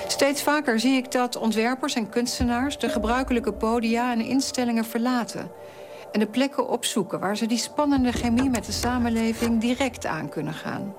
Steeds 0.07 0.43
vaker 0.43 0.81
zie 0.81 0.97
ik 0.97 1.13
dat 1.13 1.37
ontwerpers 1.37 1.95
en 1.95 2.09
kunstenaars 2.09 2.79
de 2.79 2.89
gebruikelijke 2.89 3.53
podia 3.53 4.13
en 4.13 4.21
instellingen 4.21 4.85
verlaten. 4.85 5.51
En 6.13 6.21
de 6.21 6.27
plekken 6.27 6.69
opzoeken 6.69 7.21
waar 7.21 7.37
ze 7.37 7.47
die 7.47 7.59
spannende 7.59 8.13
chemie 8.13 8.51
met 8.51 8.65
de 8.65 8.73
samenleving 8.73 9.61
direct 9.61 10.07
aan 10.07 10.29
kunnen 10.29 10.55
gaan. 10.55 10.95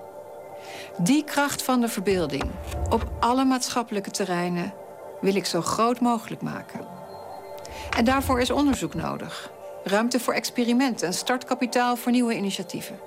Die 0.98 1.24
kracht 1.24 1.64
van 1.64 1.82
de 1.82 1.88
verbeelding 1.88 2.44
op 2.90 3.12
alle 3.20 3.46
maatschappelijke 3.46 4.12
terreinen 4.12 4.74
wil 5.22 5.36
ik 5.36 5.46
zo 5.46 5.62
groot 5.62 6.00
mogelijk 6.00 6.42
maken. 6.42 6.88
En 7.98 8.06
daarvoor 8.06 8.42
is 8.42 8.52
onderzoek 8.52 8.94
nodig. 8.94 9.52
Ruimte 9.84 10.20
voor 10.20 10.34
experimenten 10.34 11.08
en 11.08 11.14
startkapitaal 11.14 11.96
voor 11.96 12.12
nieuwe 12.12 12.36
initiatieven. 12.36 13.00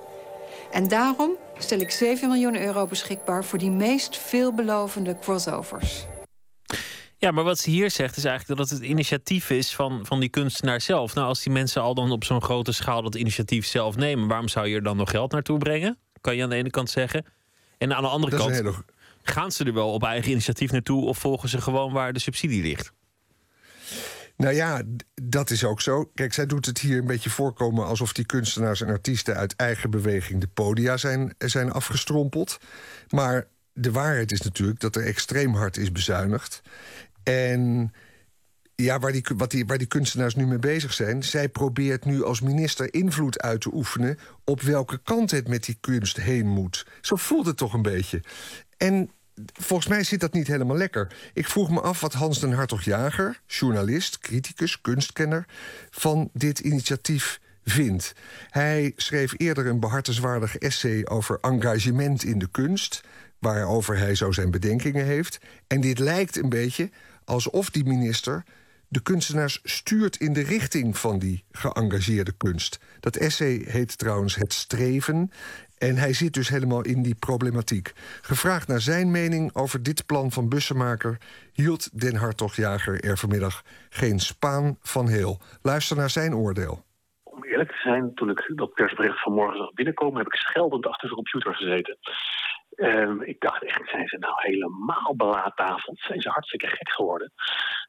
En 0.71 0.87
daarom 0.87 1.31
stel 1.57 1.79
ik 1.79 1.91
7 1.91 2.27
miljoen 2.29 2.57
euro 2.61 2.85
beschikbaar 2.87 3.45
voor 3.45 3.59
die 3.59 3.71
meest 3.71 4.17
veelbelovende 4.17 5.17
crossovers. 5.21 6.05
Ja, 7.17 7.31
maar 7.31 7.43
wat 7.43 7.59
ze 7.59 7.69
hier 7.69 7.91
zegt 7.91 8.17
is 8.17 8.23
eigenlijk 8.25 8.59
dat 8.59 8.69
het 8.69 8.79
het 8.79 8.89
initiatief 8.89 9.49
is 9.49 9.75
van, 9.75 10.05
van 10.05 10.19
die 10.19 10.29
kunstenaar 10.29 10.81
zelf. 10.81 11.13
Nou, 11.13 11.27
als 11.27 11.43
die 11.43 11.51
mensen 11.53 11.81
al 11.81 11.93
dan 11.93 12.11
op 12.11 12.23
zo'n 12.23 12.41
grote 12.41 12.71
schaal 12.71 13.01
dat 13.01 13.15
initiatief 13.15 13.65
zelf 13.65 13.95
nemen, 13.95 14.27
waarom 14.27 14.47
zou 14.47 14.67
je 14.67 14.75
er 14.75 14.83
dan 14.83 14.97
nog 14.97 15.09
geld 15.09 15.31
naartoe 15.31 15.57
brengen? 15.57 15.97
Kan 16.21 16.35
je 16.35 16.43
aan 16.43 16.49
de 16.49 16.55
ene 16.55 16.69
kant 16.69 16.89
zeggen. 16.89 17.25
En 17.77 17.95
aan 17.95 18.01
de 18.03 18.09
andere 18.09 18.37
Dat 18.37 18.39
is 18.39 18.45
kant, 18.45 18.65
hele- 18.65 18.83
gaan 19.21 19.51
ze 19.51 19.63
er 19.63 19.73
wel 19.73 19.93
op 19.93 20.03
eigen 20.03 20.31
initiatief 20.31 20.71
naartoe 20.71 21.05
of 21.05 21.17
volgen 21.17 21.49
ze 21.49 21.61
gewoon 21.61 21.93
waar 21.93 22.13
de 22.13 22.19
subsidie 22.19 22.61
ligt? 22.61 22.91
Nou 24.37 24.53
ja, 24.53 24.81
dat 25.21 25.49
is 25.49 25.63
ook 25.63 25.81
zo. 25.81 26.05
Kijk, 26.13 26.33
zij 26.33 26.45
doet 26.45 26.65
het 26.65 26.79
hier 26.79 26.97
een 26.97 27.07
beetje 27.07 27.29
voorkomen 27.29 27.85
alsof 27.85 28.13
die 28.13 28.25
kunstenaars 28.25 28.81
en 28.81 28.87
artiesten 28.87 29.35
uit 29.35 29.55
eigen 29.55 29.89
beweging 29.89 30.41
de 30.41 30.47
podia 30.47 30.97
zijn, 30.97 31.33
zijn 31.37 31.71
afgestrompeld. 31.71 32.57
Maar 33.09 33.47
de 33.73 33.91
waarheid 33.91 34.31
is 34.31 34.41
natuurlijk 34.41 34.79
dat 34.79 34.95
er 34.95 35.05
extreem 35.05 35.53
hard 35.53 35.77
is 35.77 35.91
bezuinigd. 35.91 36.61
En 37.23 37.91
ja, 38.75 38.99
waar 38.99 39.11
die, 39.11 39.23
wat 39.35 39.51
die, 39.51 39.65
waar 39.65 39.77
die 39.77 39.87
kunstenaars 39.87 40.35
nu 40.35 40.47
mee 40.47 40.59
bezig 40.59 40.93
zijn, 40.93 41.23
zij 41.23 41.49
probeert 41.49 42.05
nu 42.05 42.23
als 42.23 42.41
minister 42.41 42.93
invloed 42.93 43.41
uit 43.41 43.61
te 43.61 43.73
oefenen 43.73 44.17
op 44.43 44.61
welke 44.61 44.99
kant 45.03 45.31
het 45.31 45.47
met 45.47 45.65
die 45.65 45.77
kunst 45.79 46.17
heen 46.17 46.47
moet. 46.47 46.85
Zo 47.01 47.15
voelt 47.15 47.45
het 47.45 47.57
toch 47.57 47.73
een 47.73 47.81
beetje. 47.81 48.23
En 48.77 49.09
volgens 49.53 49.87
mij 49.87 50.03
zit 50.03 50.19
dat 50.19 50.33
niet 50.33 50.47
helemaal 50.47 50.77
lekker. 50.77 51.15
Ik 51.33 51.47
vroeg 51.47 51.69
me 51.69 51.81
af 51.81 52.01
wat 52.01 52.13
Hans 52.13 52.39
den 52.39 52.53
Hartog-Jager, 52.53 53.41
journalist, 53.47 54.19
criticus, 54.19 54.81
kunstkenner, 54.81 55.45
van 55.89 56.29
dit 56.33 56.59
initiatief 56.59 57.39
vindt. 57.63 58.13
Hij 58.49 58.93
schreef 58.95 59.33
eerder 59.37 59.67
een 59.67 59.79
behartenswaardig 59.79 60.57
essay 60.57 61.05
over 61.05 61.37
engagement 61.41 62.23
in 62.23 62.39
de 62.39 62.49
kunst, 62.51 63.01
waarover 63.39 63.97
hij 63.97 64.15
zo 64.15 64.31
zijn 64.31 64.51
bedenkingen 64.51 65.05
heeft. 65.05 65.39
En 65.67 65.81
dit 65.81 65.99
lijkt 65.99 66.37
een 66.37 66.49
beetje 66.49 66.89
alsof 67.25 67.69
die 67.69 67.85
minister 67.85 68.43
de 68.89 68.99
kunstenaars 68.99 69.59
stuurt 69.63 70.17
in 70.17 70.33
de 70.33 70.41
richting 70.41 70.97
van 70.97 71.19
die 71.19 71.43
geëngageerde 71.51 72.31
kunst. 72.31 72.79
Dat 72.99 73.15
essay 73.15 73.63
heet 73.65 73.97
trouwens 73.97 74.35
Het 74.35 74.53
Streven. 74.53 75.31
En 75.77 75.95
hij 75.95 76.13
zit 76.13 76.33
dus 76.33 76.49
helemaal 76.49 76.81
in 76.81 77.01
die 77.01 77.15
problematiek. 77.15 77.91
Gevraagd 78.21 78.67
naar 78.67 78.81
zijn 78.81 79.11
mening 79.11 79.55
over 79.55 79.83
dit 79.83 80.05
plan 80.05 80.31
van 80.31 80.49
Bussemaker... 80.49 81.17
hield 81.53 81.99
Den 82.01 82.15
Hartog-Jager 82.15 83.03
er 83.03 83.17
vanmiddag 83.17 83.63
geen 83.89 84.19
spaan 84.19 84.77
van 84.81 85.07
heel. 85.07 85.37
Luister 85.61 85.97
naar 85.97 86.09
zijn 86.09 86.35
oordeel. 86.35 86.83
Om 87.23 87.43
eerlijk 87.43 87.69
te 87.69 87.79
zijn, 87.83 88.13
toen 88.13 88.29
ik 88.29 88.51
dat 88.55 88.73
persbericht 88.73 89.21
vanmorgen 89.21 89.57
zag 89.57 89.73
binnenkomen, 89.73 90.17
heb 90.17 90.27
ik 90.27 90.39
scheldend 90.39 90.87
achter 90.87 91.09
de 91.09 91.15
computer 91.15 91.55
gezeten. 91.55 91.97
Ehm, 92.75 93.21
ik 93.21 93.39
dacht 93.39 93.63
echt, 93.63 93.89
zijn 93.89 94.07
ze 94.07 94.17
nou 94.17 94.33
helemaal 94.37 95.15
belaattafeld? 95.15 95.99
Zijn 95.99 96.21
ze 96.21 96.29
hartstikke 96.29 96.67
gek 96.67 96.89
geworden? 96.89 97.31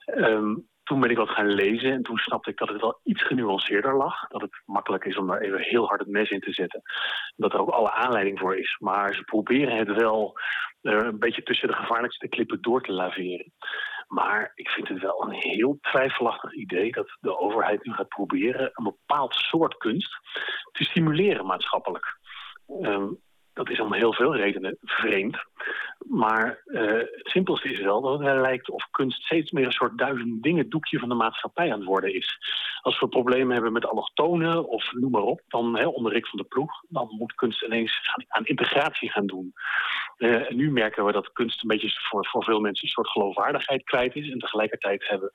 Ehm, 0.05 0.55
toen 0.89 1.01
ben 1.01 1.11
ik 1.11 1.17
wat 1.17 1.29
gaan 1.29 1.51
lezen 1.51 1.93
en 1.93 2.03
toen 2.03 2.17
snapte 2.17 2.51
ik 2.51 2.59
dat 2.59 2.69
het 2.69 2.81
wel 2.81 3.01
iets 3.03 3.23
genuanceerder 3.23 3.97
lag. 3.97 4.29
Dat 4.29 4.41
het 4.41 4.63
makkelijk 4.65 5.05
is 5.05 5.17
om 5.17 5.27
daar 5.27 5.41
even 5.41 5.61
heel 5.61 5.87
hard 5.87 6.01
het 6.01 6.09
mes 6.09 6.31
in 6.31 6.41
te 6.41 6.53
zetten. 6.53 6.83
Dat 7.37 7.53
er 7.53 7.61
ook 7.61 7.69
alle 7.69 7.93
aanleiding 7.93 8.39
voor 8.39 8.57
is. 8.57 8.77
Maar 8.79 9.15
ze 9.15 9.23
proberen 9.23 9.77
het 9.77 9.93
wel 9.93 10.39
eh, 10.81 10.93
een 10.93 11.19
beetje 11.19 11.43
tussen 11.43 11.69
de 11.69 11.75
gevaarlijkste 11.75 12.29
klippen 12.29 12.63
door 12.63 12.83
te 12.83 12.93
laveren. 12.93 13.53
Maar 14.07 14.53
ik 14.55 14.69
vind 14.69 14.89
het 14.89 15.01
wel 15.01 15.23
een 15.23 15.35
heel 15.35 15.79
twijfelachtig 15.81 16.53
idee 16.53 16.93
dat 16.93 17.17
de 17.21 17.39
overheid 17.39 17.85
nu 17.85 17.93
gaat 17.93 18.09
proberen 18.09 18.71
een 18.73 18.85
bepaald 18.85 19.35
soort 19.35 19.77
kunst 19.77 20.19
te 20.73 20.85
stimuleren 20.85 21.47
maatschappelijk. 21.47 22.19
Ehm, 22.83 23.09
dat 23.59 23.71
is 23.71 23.81
om 23.81 23.93
heel 23.93 24.13
veel 24.13 24.37
redenen 24.37 24.79
vreemd. 24.83 25.37
Maar 25.99 26.63
eh, 26.65 26.83
het 26.93 27.29
simpelste 27.29 27.73
is 27.73 27.81
wel 27.81 28.01
dat 28.01 28.21
het 28.21 28.41
lijkt 28.41 28.71
of 28.71 28.91
kunst 28.91 29.23
steeds 29.23 29.51
meer 29.51 29.67
een 29.67 29.73
soort 29.73 29.99
duizend 29.99 30.43
dingen 30.43 30.69
doekje 30.69 30.99
van 30.99 31.09
de 31.09 31.15
maatschappij 31.15 31.73
aan 31.73 31.79
het 31.79 31.89
worden 31.89 32.15
is. 32.15 32.39
Als 32.81 33.01
we 33.01 33.09
problemen 33.09 33.53
hebben 33.53 33.73
met 33.73 33.87
allochtonen 33.87 34.69
of 34.69 34.93
noem 34.93 35.11
maar 35.11 35.23
op, 35.23 35.41
dan 35.49 35.77
hè, 35.77 35.87
onder 35.87 36.13
Rick 36.13 36.27
van 36.27 36.39
der 36.39 36.49
Ploeg, 36.49 36.83
dan 36.89 37.09
moet 37.19 37.35
kunst 37.35 37.63
ineens 37.63 38.01
aan, 38.29 38.45
integratie 38.45 39.11
gaan 39.11 39.27
doen. 39.27 39.53
Eh, 40.17 40.51
en 40.51 40.57
nu 40.57 40.71
merken 40.71 41.05
we 41.05 41.13
dat 41.13 41.33
kunst 41.33 41.63
een 41.63 41.69
beetje 41.69 41.91
voor, 42.09 42.27
voor 42.27 42.45
veel 42.45 42.61
mensen 42.61 42.85
een 42.85 42.93
soort 42.93 43.09
geloofwaardigheid 43.09 43.85
kwijt 43.85 44.15
is. 44.15 44.31
En 44.31 44.39
tegelijkertijd 44.39 45.09
hebben 45.09 45.31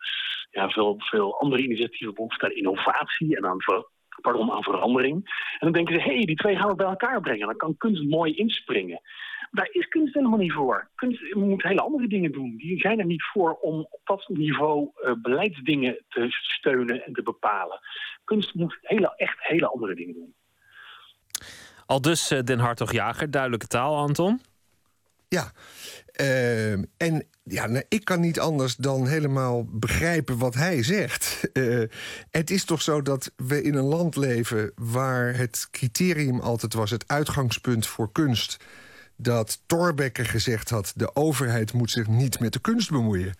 ja, 0.51 0.69
veel, 0.69 0.95
veel 0.97 1.39
andere 1.39 1.61
initiatieven 1.61 2.15
behoefte 2.15 2.45
aan 2.45 2.55
innovatie 2.55 3.37
en 3.37 3.45
aan 3.45 3.61
pardon, 4.23 4.51
aan 4.51 4.63
verandering. 4.63 5.15
En 5.59 5.59
dan 5.59 5.71
denken 5.71 5.95
ze, 5.95 6.01
hé, 6.01 6.15
hey, 6.15 6.25
die 6.25 6.35
twee 6.35 6.55
gaan 6.55 6.69
we 6.69 6.75
bij 6.75 6.87
elkaar 6.87 7.21
brengen. 7.21 7.47
Dan 7.47 7.57
kan 7.57 7.77
kunst 7.77 8.03
mooi 8.03 8.33
inspringen. 8.33 9.01
Daar 9.51 9.69
is 9.71 9.87
kunst 9.87 10.13
helemaal 10.13 10.37
niet 10.37 10.53
voor. 10.53 10.89
Kunst 10.95 11.33
moet 11.35 11.63
hele 11.63 11.81
andere 11.81 12.07
dingen 12.07 12.31
doen. 12.31 12.57
Die 12.57 12.79
zijn 12.79 12.99
er 12.99 13.05
niet 13.05 13.23
voor 13.23 13.53
om 13.53 13.87
op 13.89 14.01
dat 14.03 14.27
niveau 14.27 14.89
eh, 14.95 15.11
beleidsdingen 15.21 16.05
te 16.09 16.27
steunen 16.29 17.05
en 17.05 17.13
te 17.13 17.23
bepalen. 17.23 17.79
Kunst 18.23 18.53
moet 18.53 18.77
hele, 18.81 19.13
echt 19.15 19.37
hele 19.39 19.67
andere 19.67 19.95
dingen 19.95 20.13
doen. 20.13 20.33
Al 21.85 22.01
dus 22.01 22.31
eh, 22.31 22.39
Den 22.39 22.59
Hartog-Jager, 22.59 23.31
duidelijke 23.31 23.67
taal, 23.67 23.97
Anton. 23.97 24.39
Ja, 25.33 25.51
ehm, 26.11 26.83
en 26.97 27.25
ja, 27.43 27.67
nou, 27.67 27.83
ik 27.87 28.05
kan 28.05 28.19
niet 28.19 28.39
anders 28.39 28.75
dan 28.75 29.07
helemaal 29.07 29.65
begrijpen 29.65 30.37
wat 30.37 30.53
hij 30.53 30.83
zegt. 30.83 31.41
Eh, 31.53 31.83
het 32.29 32.51
is 32.51 32.65
toch 32.65 32.81
zo 32.81 33.01
dat 33.01 33.31
we 33.35 33.61
in 33.61 33.73
een 33.73 33.83
land 33.83 34.15
leven 34.15 34.71
waar 34.75 35.37
het 35.37 35.67
criterium 35.71 36.39
altijd 36.39 36.73
was, 36.73 36.91
het 36.91 37.07
uitgangspunt 37.07 37.87
voor 37.87 38.11
kunst, 38.11 38.57
dat 39.15 39.61
Thorbecke 39.65 40.25
gezegd 40.25 40.69
had: 40.69 40.93
de 40.95 41.15
overheid 41.15 41.73
moet 41.73 41.91
zich 41.91 42.07
niet 42.07 42.39
met 42.39 42.53
de 42.53 42.59
kunst 42.59 42.89
bemoeien. 42.89 43.33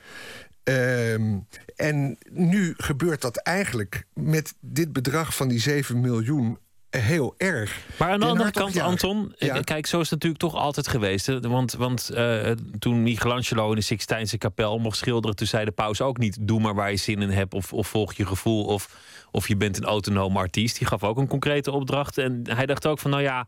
Ehm, 0.63 1.37
en 1.75 2.17
nu 2.29 2.73
gebeurt 2.77 3.21
dat 3.21 3.37
eigenlijk 3.37 4.05
met 4.13 4.53
dit 4.59 4.93
bedrag 4.93 5.35
van 5.35 5.47
die 5.47 5.59
7 5.59 6.01
miljoen 6.01 6.57
heel 6.97 7.33
erg. 7.37 7.79
Maar 7.97 8.09
aan 8.09 8.19
de 8.19 8.25
andere 8.25 8.51
kant, 8.51 8.79
Anton, 8.79 9.33
eh, 9.37 9.47
Ja. 9.47 9.61
kijk, 9.61 9.85
zo 9.85 9.99
is 9.99 10.09
het 10.09 10.23
natuurlijk 10.23 10.41
toch 10.41 10.55
altijd 10.55 10.87
geweest. 10.87 11.25
Hè? 11.25 11.39
Want, 11.39 11.73
want 11.73 12.09
eh, 12.09 12.51
toen 12.79 13.03
Michelangelo 13.03 13.69
in 13.69 13.75
de 13.75 13.81
Sixtijnse 13.81 14.37
kapel 14.37 14.79
mocht 14.79 14.97
schilderen, 14.97 15.35
toen 15.35 15.47
zei 15.47 15.65
de 15.65 15.71
paus 15.71 16.01
ook 16.01 16.17
niet: 16.17 16.37
doe 16.41 16.59
maar 16.59 16.75
waar 16.75 16.91
je 16.91 16.97
zin 16.97 17.21
in 17.21 17.29
hebt, 17.29 17.53
of, 17.53 17.73
of 17.73 17.87
volg 17.87 18.13
je 18.13 18.25
gevoel, 18.25 18.65
of, 18.65 18.97
of 19.31 19.47
je 19.47 19.55
bent 19.55 19.77
een 19.77 19.85
autonoom 19.85 20.37
artiest. 20.37 20.77
Die 20.77 20.87
gaf 20.87 21.03
ook 21.03 21.17
een 21.17 21.27
concrete 21.27 21.71
opdracht. 21.71 22.17
En 22.17 22.41
hij 22.49 22.65
dacht 22.65 22.87
ook 22.87 22.99
van: 22.99 23.11
nou 23.11 23.23
ja, 23.23 23.47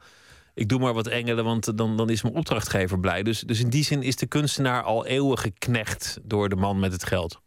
ik 0.53 0.69
doe 0.69 0.79
maar 0.79 0.93
wat 0.93 1.07
engelen, 1.07 1.43
want 1.43 1.77
dan, 1.77 1.97
dan 1.97 2.09
is 2.09 2.21
mijn 2.21 2.35
opdrachtgever 2.35 2.99
blij. 2.99 3.23
Dus, 3.23 3.39
dus 3.39 3.59
in 3.59 3.69
die 3.69 3.83
zin 3.83 4.03
is 4.03 4.15
de 4.15 4.25
kunstenaar 4.25 4.83
al 4.83 5.05
eeuwen 5.05 5.37
geknecht 5.37 6.17
door 6.23 6.49
de 6.49 6.55
man 6.55 6.79
met 6.79 6.91
het 6.91 7.03
geld. 7.03 7.39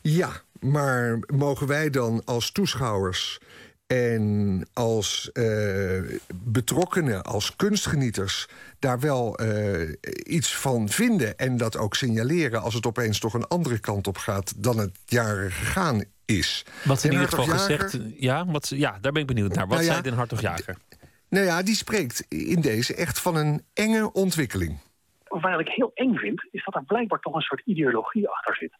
Ja, 0.00 0.30
maar 0.60 1.18
mogen 1.26 1.66
wij 1.66 1.90
dan 1.90 2.22
als 2.24 2.50
toeschouwers 2.50 3.38
En 3.86 4.66
als 4.72 5.32
eh, 5.32 6.00
betrokkenen, 6.34 7.22
als 7.22 7.56
kunstgenieters, 7.56 8.48
daar 8.78 9.00
wel 9.00 9.36
eh, 9.36 9.92
iets 10.22 10.56
van 10.56 10.88
vinden 10.88 11.36
en 11.36 11.56
dat 11.56 11.76
ook 11.76 11.94
signaleren 11.94 12.62
als 12.62 12.74
het 12.74 12.86
opeens 12.86 13.18
toch 13.18 13.34
een 13.34 13.46
andere 13.46 13.78
kant 13.78 14.06
op 14.06 14.16
gaat 14.16 14.62
dan 14.62 14.78
het 14.78 14.98
jaren 15.04 15.50
gegaan 15.50 16.04
is. 16.24 16.64
Wat 16.84 17.04
in 17.04 17.12
ieder 17.12 17.28
geval 17.28 17.44
gezegd. 17.44 17.98
Ja, 18.16 18.46
wat, 18.46 18.68
ja, 18.68 18.98
daar 19.00 19.12
ben 19.12 19.22
ik 19.22 19.28
benieuwd 19.28 19.54
naar. 19.54 19.66
Wat 19.66 19.76
Nou 19.76 19.84
ja, 19.84 19.92
zei 19.92 20.02
Den 20.02 20.14
Hartog 20.14 20.40
Jager? 20.40 20.76
Nou 21.28 21.44
ja, 21.44 21.62
die 21.62 21.74
spreekt 21.74 22.26
in 22.28 22.60
deze 22.60 22.94
echt 22.94 23.20
van 23.20 23.36
een 23.36 23.62
enge 23.74 24.12
ontwikkeling. 24.12 24.78
Waar 25.28 25.60
ik 25.60 25.68
heel 25.68 25.90
eng 25.94 26.14
vind, 26.14 26.46
is 26.50 26.64
dat 26.64 26.74
er 26.74 26.84
blijkbaar 26.84 27.20
toch 27.20 27.34
een 27.34 27.40
soort 27.40 27.62
ideologie 27.64 28.28
achter 28.28 28.56
zit. 28.56 28.72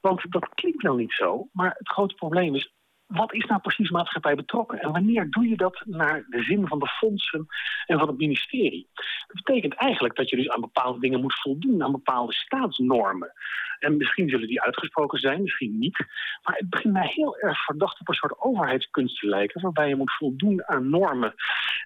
Want 0.00 0.26
dat 0.28 0.48
klinkt 0.54 0.82
nou 0.82 0.96
niet 0.96 1.12
zo, 1.12 1.48
maar 1.52 1.74
het 1.78 1.88
grote 1.88 2.14
probleem 2.14 2.54
is... 2.54 2.74
wat 3.06 3.32
is 3.32 3.44
nou 3.44 3.60
precies 3.60 3.90
maatschappij 3.90 4.34
betrokken? 4.34 4.80
En 4.80 4.92
wanneer 4.92 5.30
doe 5.30 5.48
je 5.48 5.56
dat 5.56 5.82
naar 5.84 6.24
de 6.28 6.42
zin 6.42 6.66
van 6.66 6.78
de 6.78 6.86
fondsen 6.86 7.46
en 7.86 7.98
van 7.98 8.08
het 8.08 8.18
ministerie? 8.18 8.88
Dat 9.26 9.44
betekent 9.44 9.74
eigenlijk 9.74 10.16
dat 10.16 10.30
je 10.30 10.36
dus 10.36 10.48
aan 10.48 10.60
bepaalde 10.60 11.00
dingen 11.00 11.20
moet 11.20 11.40
voldoen... 11.40 11.82
aan 11.82 11.92
bepaalde 11.92 12.32
staatsnormen. 12.32 13.32
En 13.78 13.96
misschien 13.96 14.28
zullen 14.28 14.48
die 14.48 14.62
uitgesproken 14.62 15.18
zijn, 15.18 15.42
misschien 15.42 15.78
niet. 15.78 15.98
Maar 16.42 16.56
het 16.56 16.70
begint 16.70 16.92
mij 16.92 17.12
heel 17.14 17.38
erg 17.38 17.64
verdacht 17.64 18.00
op 18.00 18.08
een 18.08 18.14
soort 18.14 18.40
overheidskunst 18.40 19.20
te 19.20 19.26
lijken... 19.26 19.60
waarbij 19.60 19.88
je 19.88 19.96
moet 19.96 20.16
voldoen 20.16 20.66
aan 20.66 20.90
normen 20.90 21.34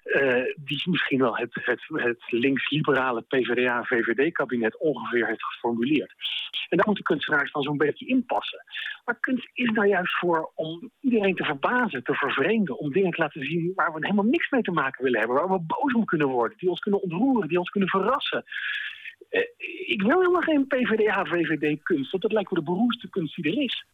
eh, 0.03 0.43
die 0.55 0.81
misschien 0.85 1.19
wel 1.19 1.37
het, 1.37 1.53
het, 1.53 1.81
het 1.87 2.23
links-liberale 2.27 3.21
PvdA-VVD-kabinet 3.21 4.77
ongeveer 4.77 5.27
heeft 5.27 5.43
geformuleerd. 5.43 6.13
En 6.69 6.77
daar 6.77 6.85
moeten 6.85 7.03
kunstenaars 7.03 7.51
dan 7.51 7.61
zo'n 7.61 7.77
beetje 7.77 8.05
in 8.05 8.25
passen. 8.25 8.63
Maar 9.05 9.19
kunst 9.19 9.49
is 9.53 9.69
nou 9.69 9.87
juist 9.87 10.17
voor 10.17 10.51
om 10.55 10.91
iedereen 10.99 11.35
te 11.35 11.43
verbazen, 11.43 12.03
te 12.03 12.13
vervreemden, 12.13 12.79
om 12.79 12.91
dingen 12.91 13.11
te 13.11 13.21
laten 13.21 13.41
zien 13.41 13.71
waar 13.75 13.93
we 13.93 13.99
helemaal 14.01 14.25
niks 14.25 14.49
mee 14.49 14.61
te 14.61 14.71
maken 14.71 15.03
willen 15.03 15.19
hebben, 15.19 15.37
waar 15.37 15.49
we 15.49 15.65
boos 15.67 15.93
om 15.93 16.05
kunnen 16.05 16.27
worden, 16.27 16.57
die 16.57 16.69
ons 16.69 16.79
kunnen 16.79 17.01
ontroeren, 17.01 17.47
die 17.47 17.59
ons 17.59 17.69
kunnen 17.69 17.89
verrassen. 17.89 18.43
Eh, 19.31 19.41
ik 19.85 20.01
wil 20.01 20.19
helemaal 20.19 20.41
geen 20.41 20.67
PvdA-VVD-kunst, 20.67 22.11
want 22.11 22.23
dat 22.23 22.31
lijkt 22.31 22.51
me 22.51 22.57
de 22.57 22.63
beroerdste 22.63 23.09
kunst 23.09 23.35
die 23.35 23.51
er 23.51 23.63
is. 23.63 23.85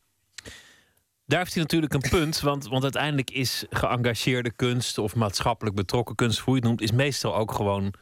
Daar 1.26 1.40
heeft 1.40 1.54
hij 1.54 1.64
natuurlijk 1.64 1.94
een 1.94 2.10
punt, 2.10 2.40
want, 2.40 2.68
want 2.68 2.84
uiteindelijk 2.84 3.32
is 3.32 3.66
geëngageerde 3.70 4.52
kunst 4.52 4.98
of 4.98 5.16
maatschappelijk 5.16 5.76
betrokken 5.76 6.16
kunst, 6.16 6.40
hoe 6.40 6.54
je 6.54 6.60
het 6.60 6.70
noemt, 6.70 6.82
is 6.82 6.92
meestal 6.92 7.36
ook 7.36 7.52
gewoon 7.52 7.94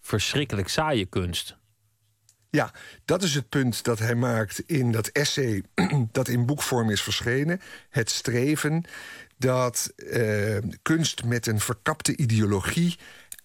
verschrikkelijk 0.00 0.68
saaie 0.68 1.06
kunst. 1.06 1.58
Ja, 2.50 2.72
dat 3.04 3.22
is 3.22 3.34
het 3.34 3.48
punt 3.48 3.84
dat 3.84 3.98
hij 3.98 4.14
maakt 4.14 4.62
in 4.66 4.92
dat 4.92 5.08
essay 5.08 5.62
dat 6.12 6.28
in 6.28 6.46
boekvorm 6.46 6.90
is 6.90 7.02
verschenen. 7.02 7.60
Het 7.88 8.10
streven 8.10 8.84
dat 9.36 9.92
eh, 9.96 10.58
kunst 10.82 11.24
met 11.24 11.46
een 11.46 11.60
verkapte 11.60 12.16
ideologie 12.16 12.98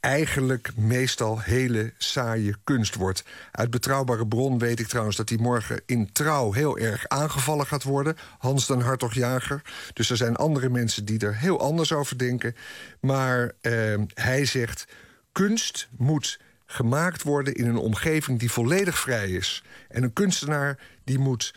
eigenlijk 0.06 0.72
meestal 0.76 1.40
hele 1.40 1.94
saaie 1.98 2.56
kunst 2.64 2.96
wordt. 2.96 3.24
Uit 3.52 3.70
betrouwbare 3.70 4.28
bron 4.28 4.60
weet 4.60 4.80
ik 4.80 4.88
trouwens 4.88 5.18
dat 5.18 5.30
hij 5.30 5.38
morgen 5.38 5.82
in 5.86 6.12
trouw 6.12 6.52
heel 6.52 6.78
erg 6.78 7.08
aangevallen 7.08 7.66
gaat 7.66 7.84
worden. 7.84 8.18
Hans 8.38 8.68
den 8.68 8.82
Hartog-Jager. 8.82 9.62
Dus 9.94 10.10
er 10.10 10.18
zijn 10.18 10.36
andere 10.36 10.70
mensen 10.70 11.06
die 11.06 11.20
er 11.20 11.36
heel 11.36 11.60
anders 11.60 11.94
over 11.94 12.18
denken. 12.18 12.56
Maar 13.00 13.52
eh, 13.62 13.74
hij 14.14 14.46
zegt: 14.46 14.88
kunst 15.32 15.88
moet 15.98 16.40
gemaakt 16.66 17.24
worden 17.24 17.54
in 17.54 17.68
een 17.68 17.78
omgeving 17.78 18.40
die 18.40 18.52
volledig 18.52 19.00
vrij 19.00 19.30
is. 19.30 19.64
En 19.90 20.04
een 20.04 20.14
kunstenaar 20.14 20.80
die 21.04 21.20
moet 21.20 21.54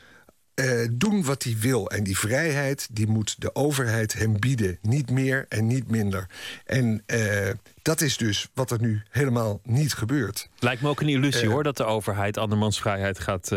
eh, 0.59 0.89
doen 0.91 1.25
wat 1.25 1.43
hij 1.43 1.57
wil. 1.59 1.91
En 1.91 2.05
die 2.05 2.19
vrijheid 2.19 2.89
die 2.91 3.07
moet 3.07 3.41
de 3.41 3.55
overheid 3.55 4.13
hem 4.13 4.41
bieden. 4.41 4.79
Niet 4.83 5.11
meer 5.11 5.47
en 5.49 5.67
niet 5.67 5.91
minder. 5.91 6.27
En 6.65 7.03
eh, 7.07 7.51
dat 7.83 8.01
is 8.01 8.17
dus 8.17 8.49
wat 8.55 8.71
er 8.71 8.81
nu 8.81 9.03
helemaal 9.11 9.61
niet 9.65 9.95
gebeurt. 9.95 10.49
Lijkt 10.59 10.83
me 10.83 10.89
ook 10.89 11.01
een 11.01 11.09
illusie 11.09 11.43
Eh. 11.43 11.49
hoor, 11.49 11.63
dat 11.63 11.77
de 11.77 11.85
overheid 11.85 12.37
andermans 12.37 12.81
vrijheid 12.81 13.19
gaat, 13.19 13.51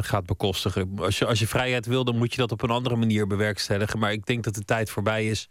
gaat 0.00 0.26
bekostigen. 0.26 0.98
Als 0.98 1.18
je, 1.18 1.26
als 1.26 1.38
je 1.38 1.46
vrijheid 1.46 1.86
wil, 1.86 2.04
dan 2.04 2.16
moet 2.16 2.30
je 2.32 2.40
dat 2.40 2.52
op 2.52 2.62
een 2.62 2.70
andere 2.70 2.96
manier 2.96 3.26
bewerkstelligen. 3.26 3.98
Maar 3.98 4.12
ik 4.12 4.26
denk 4.26 4.44
dat 4.44 4.54
de 4.54 4.64
tijd 4.64 4.90
voorbij 4.90 5.26
is 5.26 5.48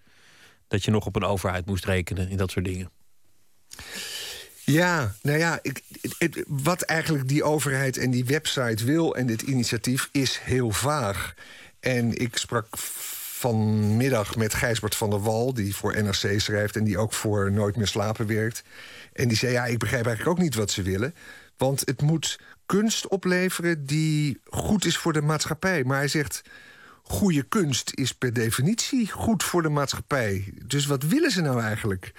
dat 0.67 0.83
je 0.83 0.91
nog 0.91 1.05
op 1.05 1.15
een 1.15 1.23
overheid 1.23 1.65
moest 1.65 1.85
rekenen 1.85 2.29
in 2.29 2.37
dat 2.37 2.51
soort 2.51 2.65
dingen. 2.65 2.89
Ja, 4.71 5.13
nou 5.21 5.37
ja, 5.37 5.59
ik, 5.61 5.83
wat 6.47 6.81
eigenlijk 6.81 7.27
die 7.27 7.43
overheid 7.43 7.97
en 7.97 8.11
die 8.11 8.25
website 8.25 8.85
wil 8.85 9.15
en 9.15 9.25
dit 9.25 9.41
initiatief 9.41 10.09
is 10.11 10.39
heel 10.43 10.71
vaag. 10.71 11.33
En 11.79 12.21
ik 12.21 12.37
sprak 12.37 12.67
vanmiddag 13.39 14.35
met 14.35 14.53
Gijsbert 14.53 14.95
van 14.95 15.09
der 15.09 15.21
Wal, 15.21 15.53
die 15.53 15.75
voor 15.75 16.03
NRC 16.03 16.39
schrijft 16.39 16.75
en 16.75 16.83
die 16.83 16.97
ook 16.97 17.13
voor 17.13 17.51
Nooit 17.51 17.75
meer 17.75 17.87
slapen 17.87 18.27
werkt. 18.27 18.63
En 19.13 19.27
die 19.27 19.37
zei: 19.37 19.51
Ja, 19.51 19.65
ik 19.65 19.79
begrijp 19.79 20.05
eigenlijk 20.05 20.37
ook 20.37 20.43
niet 20.43 20.55
wat 20.55 20.71
ze 20.71 20.81
willen. 20.81 21.15
Want 21.57 21.81
het 21.85 22.01
moet 22.01 22.39
kunst 22.65 23.07
opleveren 23.07 23.85
die 23.85 24.39
goed 24.45 24.85
is 24.85 24.97
voor 24.97 25.13
de 25.13 25.21
maatschappij. 25.21 25.83
Maar 25.83 25.97
hij 25.97 26.07
zegt. 26.07 26.41
Goede 27.03 27.43
kunst 27.43 27.91
is 27.93 28.13
per 28.13 28.33
definitie 28.33 29.11
goed 29.11 29.43
voor 29.43 29.61
de 29.61 29.69
maatschappij. 29.69 30.53
Dus 30.65 30.85
wat 30.85 31.03
willen 31.03 31.31
ze 31.31 31.41
nou 31.41 31.61
eigenlijk? 31.61 32.13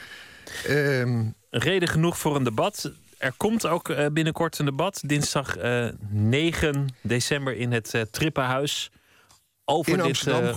Ehm, 0.66 1.24
Reden 1.51 1.89
genoeg 1.89 2.18
voor 2.18 2.36
een 2.36 2.44
debat. 2.44 2.93
Er 3.18 3.32
komt 3.36 3.66
ook 3.66 3.89
eh, 3.89 4.06
binnenkort 4.12 4.59
een 4.59 4.64
debat, 4.64 5.01
dinsdag 5.06 5.56
eh, 5.56 5.89
9 6.09 6.94
december 7.02 7.56
in 7.56 7.72
het 7.72 7.94
eh, 7.94 8.02
Trippenhuis. 8.02 8.90
Over 9.64 9.93
In 9.98 10.02
dit 10.05 10.27
eh, 10.27 10.56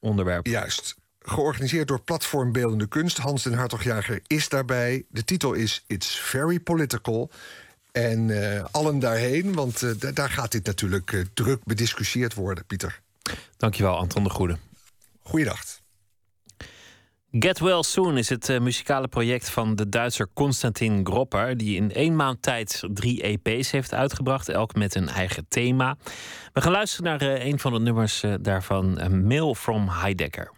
onderwerp. 0.00 0.46
Juist. 0.46 0.96
Georganiseerd 1.20 1.88
door 1.88 2.00
Platform 2.00 2.52
Beeldende 2.52 2.86
Kunst. 2.86 3.18
Hans 3.18 3.42
den 3.42 3.52
Hartogjager 3.54 4.20
is 4.26 4.48
daarbij. 4.48 5.04
De 5.08 5.24
titel 5.24 5.52
is 5.52 5.84
It's 5.86 6.18
Very 6.18 6.60
Political. 6.60 7.30
En 7.92 8.42
eh, 8.54 8.64
allen 8.70 8.98
daarheen, 8.98 9.54
want 9.54 9.82
eh, 9.82 9.90
da- 9.98 10.12
daar 10.12 10.30
gaat 10.30 10.52
dit 10.52 10.66
natuurlijk 10.66 11.12
eh, 11.12 11.20
druk 11.34 11.60
bediscussieerd 11.64 12.34
worden, 12.34 12.64
Pieter. 12.66 13.00
Dankjewel, 13.56 13.96
Anton 13.96 14.24
de 14.24 14.30
Goede. 14.30 14.58
Goeiedag. 15.22 15.64
Get 17.30 17.58
Well 17.58 17.82
Soon 17.82 18.16
is 18.16 18.28
het 18.28 18.48
eh, 18.48 18.60
muzikale 18.60 19.08
project 19.08 19.50
van 19.50 19.74
de 19.74 19.88
Duitser 19.88 20.28
Konstantin 20.34 21.06
Gropper, 21.06 21.56
die 21.56 21.76
in 21.76 21.92
één 21.92 22.16
maand 22.16 22.42
tijd 22.42 22.82
drie 22.92 23.22
EP's 23.22 23.70
heeft 23.70 23.94
uitgebracht, 23.94 24.48
elk 24.48 24.74
met 24.74 24.94
een 24.94 25.08
eigen 25.08 25.46
thema. 25.48 25.96
We 26.52 26.60
gaan 26.60 26.72
luisteren 26.72 27.04
naar 27.04 27.20
eh, 27.30 27.44
een 27.46 27.58
van 27.58 27.72
de 27.72 27.80
nummers 27.80 28.22
eh, 28.22 28.34
daarvan, 28.40 28.98
Mail 29.26 29.54
from 29.54 29.88
Heidegger. 29.88 30.56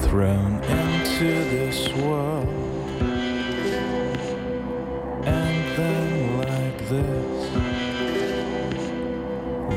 thrown 0.00 0.60
into 0.62 1.48
this 1.48 1.92
world 1.92 2.48
and 5.24 5.78
like 6.44 6.88
this 6.88 7.36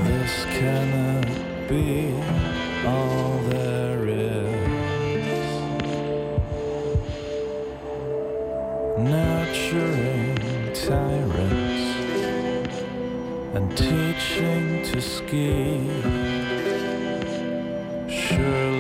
this 0.06 0.46
be 1.70 2.16
all 2.84 3.38
there 3.50 4.08
is. 4.08 5.52
Nurturing 8.98 10.36
tyrants 10.74 11.86
and 13.54 13.78
teaching 13.78 14.84
to 14.86 15.00
ski. 15.00 15.88
Surely 18.10 18.79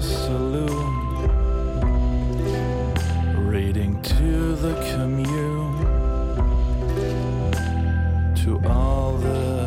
saloon, 0.00 0.92
reading 3.48 4.00
to 4.02 4.54
the 4.56 4.74
commune, 4.92 5.76
to 8.36 8.60
all 8.68 9.16
the 9.18 9.66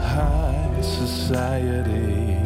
high 0.00 0.80
society. 0.80 2.36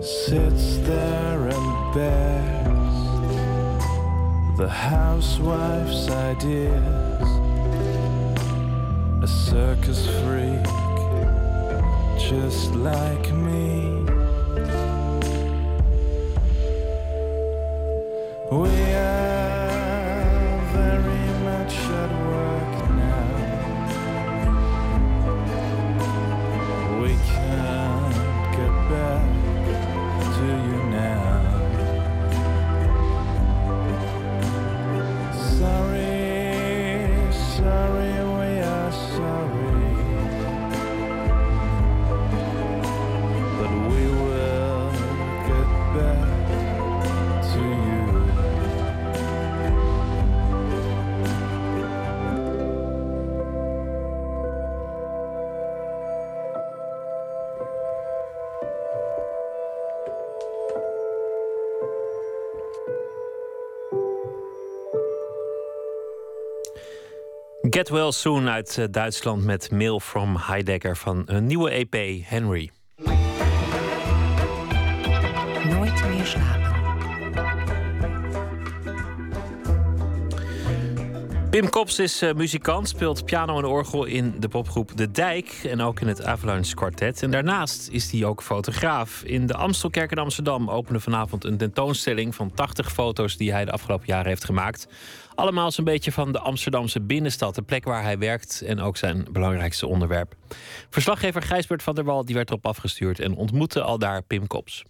Sits 0.00 0.78
there 0.78 1.48
and 1.48 1.94
bears 1.94 2.96
the 4.56 4.68
housewife's 4.68 6.08
ideas, 6.10 6.95
Get 67.70 67.88
Well 67.88 68.12
Soon 68.12 68.48
uit 68.48 68.78
eh, 68.78 68.84
Duitsland 68.90 69.44
met 69.44 69.70
Mail 69.70 70.00
from 70.00 70.36
Heidegger 70.36 70.96
van 70.96 71.22
een 71.26 71.46
nieuwe 71.46 71.70
EP, 71.70 72.24
Henry. 72.24 72.70
Nooit 75.68 76.08
meer 76.08 76.24
slapen. 76.24 76.66
Pim 81.50 81.70
Kops 81.70 81.98
is 81.98 82.22
eh, 82.22 82.34
muzikant, 82.34 82.88
speelt 82.88 83.24
piano 83.24 83.58
en 83.58 83.64
orgel 83.64 84.04
in 84.04 84.34
de 84.38 84.48
popgroep 84.48 84.96
De 84.96 85.10
Dijk 85.10 85.60
en 85.64 85.80
ook 85.80 86.00
in 86.00 86.06
het 86.06 86.24
Avalanche 86.24 86.74
Quartet. 86.74 87.22
En 87.22 87.30
daarnaast 87.30 87.88
is 87.88 88.10
hij 88.10 88.24
ook 88.24 88.42
fotograaf. 88.42 89.22
In 89.22 89.46
de 89.46 89.54
Amstelkerk 89.54 90.10
in 90.10 90.18
Amsterdam 90.18 90.70
opende 90.70 91.00
vanavond 91.00 91.44
een 91.44 91.56
tentoonstelling 91.56 92.34
van 92.34 92.50
80 92.54 92.92
foto's 92.92 93.36
die 93.36 93.52
hij 93.52 93.64
de 93.64 93.70
afgelopen 93.70 94.06
jaren 94.06 94.26
heeft 94.26 94.44
gemaakt. 94.44 94.86
Allemaal 95.36 95.70
zo'n 95.70 95.84
beetje 95.84 96.12
van 96.12 96.32
de 96.32 96.38
Amsterdamse 96.38 97.00
binnenstad, 97.00 97.54
de 97.54 97.62
plek 97.62 97.84
waar 97.84 98.02
hij 98.02 98.18
werkt 98.18 98.62
en 98.62 98.80
ook 98.80 98.96
zijn 98.96 99.26
belangrijkste 99.32 99.86
onderwerp. 99.86 100.34
Verslaggever 100.90 101.42
Gijsbert 101.42 101.82
van 101.82 101.94
der 101.94 102.04
Wal 102.04 102.24
die 102.24 102.34
werd 102.34 102.48
erop 102.48 102.66
afgestuurd 102.66 103.20
en 103.20 103.34
ontmoette 103.34 103.82
al 103.82 103.98
daar 103.98 104.22
Pim 104.22 104.46
Kops. 104.46 104.84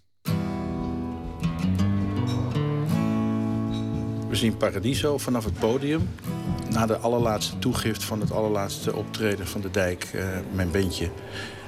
We 4.29 4.35
zien 4.35 4.57
Paradiso 4.57 5.17
vanaf 5.17 5.43
het 5.43 5.59
podium. 5.59 6.09
Na 6.69 6.85
de 6.85 6.97
allerlaatste 6.97 7.59
toegift 7.59 8.03
van 8.03 8.19
het 8.19 8.31
allerlaatste 8.31 8.95
optreden 8.95 9.47
van 9.47 9.61
de 9.61 9.71
dijk, 9.71 10.03
eh, 10.03 10.27
mijn 10.51 10.71
bandje, 10.71 11.09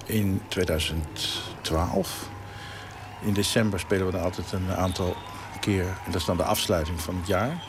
in 0.05 0.41
2012. 0.47 2.29
In 3.21 3.33
december 3.33 3.79
spelen 3.79 4.05
we 4.05 4.11
dan 4.11 4.21
altijd 4.21 4.51
een 4.51 4.71
aantal 4.71 5.15
keer. 5.59 5.85
En 5.85 6.11
dat 6.11 6.15
is 6.15 6.25
dan 6.25 6.37
de 6.37 6.43
afsluiting 6.43 7.01
van 7.01 7.15
het 7.15 7.27
jaar. 7.27 7.63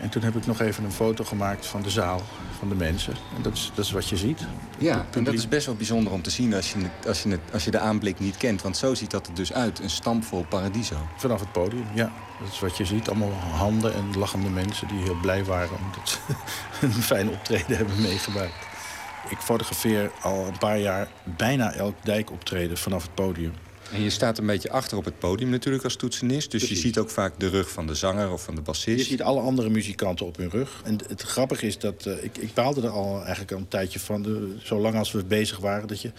En 0.00 0.08
toen 0.08 0.22
heb 0.22 0.36
ik 0.36 0.46
nog 0.46 0.60
even 0.60 0.84
een 0.84 0.92
foto 0.92 1.24
gemaakt 1.24 1.66
van 1.66 1.82
de 1.82 1.90
zaal, 1.90 2.22
van 2.58 2.68
de 2.68 2.74
mensen. 2.74 3.14
En 3.36 3.42
dat 3.42 3.52
is, 3.52 3.70
dat 3.74 3.84
is 3.84 3.90
wat 3.90 4.08
je 4.08 4.16
ziet. 4.16 4.46
Ja, 4.78 5.06
en 5.10 5.24
dat 5.24 5.34
is 5.34 5.48
best 5.48 5.66
wel 5.66 5.74
bijzonder 5.74 6.12
om 6.12 6.22
te 6.22 6.30
zien 6.30 6.54
als 6.54 6.72
je, 6.72 6.78
als, 7.06 7.22
je 7.22 7.28
het, 7.28 7.40
als 7.52 7.64
je 7.64 7.70
de 7.70 7.78
aanblik 7.78 8.18
niet 8.18 8.36
kent. 8.36 8.62
Want 8.62 8.76
zo 8.76 8.94
ziet 8.94 9.10
dat 9.10 9.26
er 9.26 9.34
dus 9.34 9.52
uit, 9.52 9.78
een 9.78 9.90
stampvol 9.90 10.44
paradiso. 10.48 10.96
Vanaf 11.16 11.40
het 11.40 11.52
podium, 11.52 11.86
ja. 11.94 12.12
Dat 12.40 12.52
is 12.52 12.60
wat 12.60 12.76
je 12.76 12.84
ziet. 12.84 13.08
Allemaal 13.08 13.32
handen 13.32 13.94
en 13.94 14.18
lachende 14.18 14.48
mensen 14.48 14.88
die 14.88 15.02
heel 15.02 15.18
blij 15.20 15.44
waren... 15.44 15.76
omdat 15.84 16.08
ze 16.08 16.18
een 16.86 16.92
fijn 16.92 17.28
optreden 17.28 17.76
hebben 17.76 18.00
meegemaakt. 18.00 18.66
Ik 19.28 19.38
fotografeer 19.38 20.10
al 20.20 20.46
een 20.46 20.58
paar 20.58 20.78
jaar 20.78 21.08
bijna 21.24 21.72
elk 21.72 21.94
dijkoptreden 22.02 22.78
vanaf 22.78 23.02
het 23.02 23.14
podium. 23.14 23.52
En 23.94 24.02
je 24.02 24.10
staat 24.10 24.38
een 24.38 24.46
beetje 24.46 24.70
achter 24.70 24.96
op 24.96 25.04
het 25.04 25.18
podium 25.18 25.50
natuurlijk 25.50 25.84
als 25.84 25.96
toetsenist. 25.96 26.50
Dus 26.50 26.68
je 26.68 26.76
ziet 26.76 26.98
ook 26.98 27.10
vaak 27.10 27.40
de 27.40 27.48
rug 27.48 27.70
van 27.70 27.86
de 27.86 27.94
zanger 27.94 28.32
of 28.32 28.42
van 28.42 28.54
de 28.54 28.60
Je 28.60 28.66
bassist. 28.66 29.06
ziet 29.06 29.22
alle 29.22 29.40
andere 29.40 29.68
muzikanten 29.68 30.26
op 30.26 30.36
hun 30.36 30.50
rug. 30.50 30.80
En 30.84 30.98
het 31.08 31.22
grappige 31.22 31.66
is 31.66 31.78
dat 31.78 32.06
eh, 32.06 32.24
ik, 32.24 32.38
ik 32.38 32.54
baalde 32.54 32.80
er 32.82 32.88
al 32.88 33.20
eigenlijk 33.20 33.52
al 33.52 33.58
een 33.58 33.68
tijdje 33.68 33.98
van. 33.98 34.22
De, 34.22 34.56
zolang 34.62 34.94
als 34.94 35.12
we 35.12 35.24
bezig 35.24 35.58
waren. 35.58 35.88
Dat 35.88 36.00
je, 36.00 36.12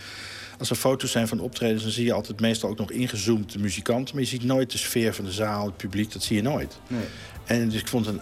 als 0.59 0.69
er 0.69 0.75
foto's 0.75 1.11
zijn 1.11 1.27
van 1.27 1.39
optredens, 1.39 1.83
dan 1.83 1.91
zie 1.91 2.05
je 2.05 2.13
altijd 2.13 2.39
meestal 2.39 2.69
ook 2.69 2.77
nog 2.77 2.91
ingezoomd 2.91 3.51
de 3.51 3.59
muzikanten. 3.59 4.15
Maar 4.15 4.23
je 4.23 4.29
ziet 4.29 4.43
nooit 4.43 4.71
de 4.71 4.77
sfeer 4.77 5.13
van 5.13 5.25
de 5.25 5.31
zaal, 5.31 5.65
het 5.65 5.77
publiek. 5.77 6.13
Dat 6.13 6.23
zie 6.23 6.35
je 6.35 6.41
nooit. 6.41 6.77
Nee. 6.87 7.03
En 7.45 7.69
dus 7.69 7.79
ik 7.81 7.87
vond 7.87 8.05
het 8.05 8.15
een, 8.15 8.21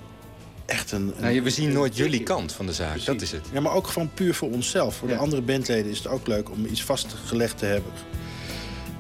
echt 0.66 0.92
een. 0.92 1.14
Nou, 1.20 1.42
we 1.42 1.50
zien 1.50 1.72
nooit 1.72 1.98
jullie 1.98 2.24
kant 2.24 2.52
van 2.52 2.66
de 2.66 2.74
zaak, 2.74 3.06
dat 3.06 3.22
is 3.22 3.32
het. 3.32 3.46
Ja, 3.52 3.62
maar 3.62 3.74
ook 3.74 3.88
gewoon 3.88 4.10
puur 4.14 4.34
voor 4.34 4.52
onszelf. 4.52 4.96
Voor 4.96 5.08
de 5.08 5.18
andere 5.18 5.42
bandleden 5.42 5.92
is 5.92 5.98
het 5.98 6.08
ook 6.08 6.28
leuk 6.28 6.52
om 6.52 6.66
iets 6.66 6.84
vastgelegd 6.84 7.58
te 7.58 7.66
hebben. 7.66 7.92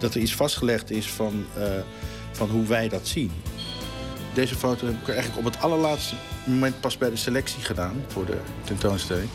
Dat 0.03 0.13
er 0.13 0.21
iets 0.21 0.35
vastgelegd 0.35 0.91
is 0.91 1.09
van, 1.11 1.45
eh, 1.57 1.63
van 2.31 2.49
hoe 2.49 2.65
wij 2.65 2.89
dat 2.89 3.07
zien. 3.07 3.31
Deze 4.33 4.55
foto 4.55 4.85
heb 4.85 4.95
ik 5.01 5.07
eigenlijk 5.07 5.37
op 5.37 5.53
het 5.53 5.61
allerlaatste 5.61 6.15
moment 6.43 6.79
pas 6.79 6.97
bij 6.97 7.09
de 7.09 7.15
selectie 7.15 7.61
gedaan 7.61 8.03
voor 8.07 8.25
de 8.25 8.37
tentoonstelling. 8.63 9.29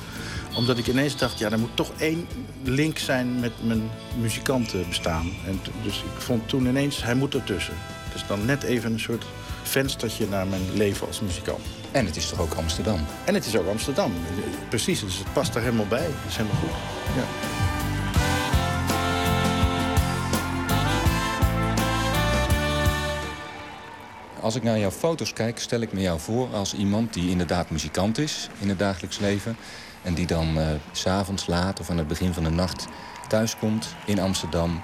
Omdat 0.56 0.78
ik 0.78 0.86
ineens 0.86 1.16
dacht, 1.16 1.38
ja, 1.38 1.50
er 1.50 1.58
moet 1.58 1.76
toch 1.76 1.92
één 1.98 2.26
link 2.62 2.98
zijn 2.98 3.40
met 3.40 3.52
mijn 3.62 3.90
muzikantenbestaan. 4.20 5.30
En 5.46 5.60
dus 5.82 5.98
ik 5.98 6.20
vond 6.20 6.48
toen 6.48 6.66
ineens, 6.66 7.02
hij 7.02 7.14
moet 7.14 7.34
ertussen. 7.34 7.74
Dus 8.12 8.26
dan 8.26 8.44
net 8.44 8.62
even 8.62 8.92
een 8.92 9.00
soort 9.00 9.24
venstertje 9.62 10.28
naar 10.28 10.46
mijn 10.46 10.74
leven 10.74 11.06
als 11.06 11.20
muzikant. 11.20 11.64
En 11.90 12.06
het 12.06 12.16
is 12.16 12.28
toch 12.28 12.40
ook 12.40 12.54
Amsterdam? 12.54 13.00
En 13.24 13.34
het 13.34 13.46
is 13.46 13.56
ook 13.56 13.68
Amsterdam. 13.68 14.12
Precies, 14.68 15.00
dus 15.00 15.18
het 15.18 15.32
past 15.32 15.54
er 15.54 15.62
helemaal 15.62 15.86
bij. 15.86 16.06
Dat 16.06 16.30
is 16.30 16.36
helemaal 16.36 16.60
goed. 16.60 16.76
Ja. 17.16 17.57
Als 24.48 24.56
ik 24.56 24.62
naar 24.62 24.78
jouw 24.78 24.90
foto's 24.90 25.32
kijk, 25.32 25.58
stel 25.58 25.80
ik 25.80 25.92
me 25.92 26.00
jou 26.00 26.20
voor 26.20 26.48
als 26.54 26.74
iemand 26.74 27.12
die 27.14 27.30
inderdaad 27.30 27.70
muzikant 27.70 28.18
is 28.18 28.48
in 28.60 28.68
het 28.68 28.78
dagelijks 28.78 29.18
leven. 29.18 29.56
En 30.02 30.14
die 30.14 30.26
dan 30.26 30.58
eh, 30.58 30.66
s 30.92 31.00
s'avonds 31.00 31.46
laat 31.46 31.80
of 31.80 31.90
aan 31.90 31.98
het 31.98 32.08
begin 32.08 32.32
van 32.32 32.44
de 32.44 32.50
nacht 32.50 32.86
thuiskomt 33.28 33.94
in 34.06 34.18
Amsterdam. 34.18 34.82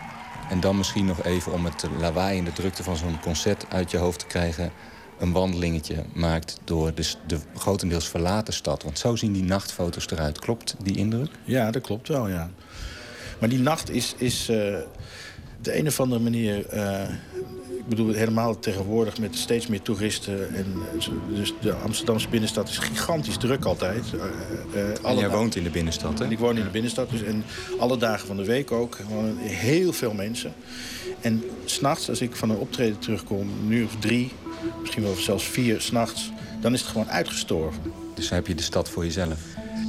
En 0.50 0.60
dan 0.60 0.76
misschien 0.76 1.04
nog 1.06 1.22
even 1.22 1.52
om 1.52 1.64
het 1.64 1.84
lawaai 1.98 2.38
en 2.38 2.44
de 2.44 2.52
drukte 2.52 2.82
van 2.82 2.96
zo'n 2.96 3.20
concert 3.20 3.66
uit 3.68 3.90
je 3.90 3.96
hoofd 3.96 4.18
te 4.18 4.26
krijgen... 4.26 4.70
een 5.18 5.32
wandelingetje 5.32 6.04
maakt 6.12 6.58
door 6.64 6.94
de, 6.94 7.12
de 7.26 7.38
grotendeels 7.56 8.08
verlaten 8.08 8.54
stad. 8.54 8.82
Want 8.82 8.98
zo 8.98 9.16
zien 9.16 9.32
die 9.32 9.44
nachtfoto's 9.44 10.10
eruit. 10.10 10.38
Klopt 10.38 10.76
die 10.82 10.96
indruk? 10.96 11.30
Ja, 11.44 11.70
dat 11.70 11.82
klopt 11.82 12.08
wel, 12.08 12.28
ja. 12.28 12.50
Maar 13.40 13.48
die 13.48 13.60
nacht 13.60 13.90
is, 13.90 14.14
is 14.18 14.48
eh, 14.48 14.56
de 15.60 15.78
een 15.78 15.86
of 15.86 16.00
andere 16.00 16.20
manier... 16.22 16.66
eh, 16.66 17.08
ik 17.84 17.90
bedoel, 17.90 18.12
helemaal 18.12 18.58
tegenwoordig 18.58 19.18
met 19.18 19.36
steeds 19.36 19.66
meer 19.66 19.82
toeristen. 19.82 20.54
En, 20.54 20.66
eh, 20.98 21.36
dus 21.36 21.54
de 21.60 21.72
Amsterdamse 21.72 22.28
binnenstad 22.28 22.68
is 22.68 22.78
gigantisch 22.78 23.36
druk 23.36 23.64
altijd. 23.64 24.04
Eh, 24.12 24.80
eh, 24.80 24.88
En 24.88 25.02
alle 25.02 25.20
jij 25.20 25.30
woont 25.30 25.56
in 25.56 25.62
de 25.62 25.70
binnenstad, 25.70 26.18
hè? 26.18 26.24
En 26.24 26.30
ik 26.32 26.38
woon 26.38 26.56
in 26.56 26.64
de 26.64 26.70
binnenstad. 26.70 27.10
Dus, 27.10 27.22
en 27.22 27.44
alle 27.78 27.96
dagen 27.96 28.26
van 28.26 28.36
de 28.36 28.44
week 28.44 28.72
ook. 28.72 28.94
Gewoon 28.94 29.36
heel 29.38 29.92
veel 29.92 30.12
mensen. 30.12 30.52
En 31.20 31.44
s'nachts, 31.64 32.08
als 32.08 32.20
ik 32.20 32.36
van 32.36 32.50
een 32.50 32.56
optreden 32.56 32.98
terugkom, 32.98 33.50
nu 33.66 33.84
of 33.84 33.96
drie, 33.98 34.32
misschien 34.80 35.02
wel 35.02 35.14
zelfs 35.14 35.44
vier 35.44 35.80
s'nachts, 35.80 36.30
dan 36.60 36.72
is 36.72 36.80
het 36.80 36.88
gewoon 36.88 37.10
uitgestorven. 37.10 37.82
Dus 38.14 38.28
dan 38.28 38.38
heb 38.38 38.46
je 38.46 38.54
de 38.54 38.62
stad 38.62 38.88
voor 38.88 39.04
jezelf. 39.04 39.38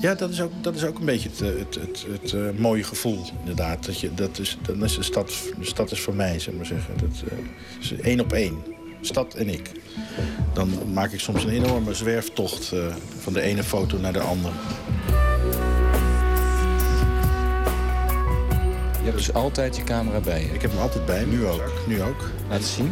Ja, 0.02 0.16
dat 0.16 0.30
is 0.30 0.41
ook, 0.41 0.52
dat 0.62 0.76
is 0.76 0.84
ook 0.84 0.99
een 0.99 1.06
beetje 1.06 1.30
het, 1.30 1.41
eh, 1.41 1.48
het, 1.48 1.76
het, 1.76 2.06
het, 2.22 2.34
eh, 2.34 2.60
mooie 2.60 2.84
gevoel, 2.84 3.26
inderdaad. 3.40 3.86
Dat 3.86 3.99
je, 3.99 4.14
dat 4.14 4.40
is, 4.40 4.57
dan 4.62 4.84
is 4.84 4.95
de, 4.95 5.03
stad, 5.03 5.34
de 5.60 5.66
stad 5.66 5.91
is 5.91 5.99
voor 5.99 6.16
mij, 6.16 6.40
zeg 6.40 6.53
maar 6.53 6.66
zeggen. 6.66 6.94
Dat 6.98 7.24
eh, 7.32 7.38
is 7.80 7.94
één 7.94 8.20
op 8.20 8.34
één. 8.34 8.64
Stad 9.02 9.34
en 9.34 9.49
ik. 9.49 9.72
Dan 10.53 10.94
maak 10.94 11.12
ik 11.12 11.20
soms 11.20 11.44
een 11.44 11.49
enorme 11.49 11.94
zwerftocht 11.94 12.74
van 13.20 13.34
de 13.34 13.41
ene 13.41 13.64
foto 13.64 13.98
naar 13.98 14.14
de 14.14 14.20
andere. 14.20 14.53
Je 18.98 19.12
hebt 19.12 19.18
dus 19.18 19.34
altijd 19.34 19.76
je 19.76 19.84
camera 19.84 20.20
bij 20.20 20.40
je? 20.40 20.53
Ik 20.53 20.62
heb 20.62 20.72
hem 20.72 20.80
altijd 20.80 21.06
bij. 21.06 21.26
Nu 21.26 21.45
ook? 21.45 21.72
Nu 21.88 22.02
ook. 22.02 22.32
Laat 22.49 22.60
eens 22.60 22.74
zien. 22.74 22.91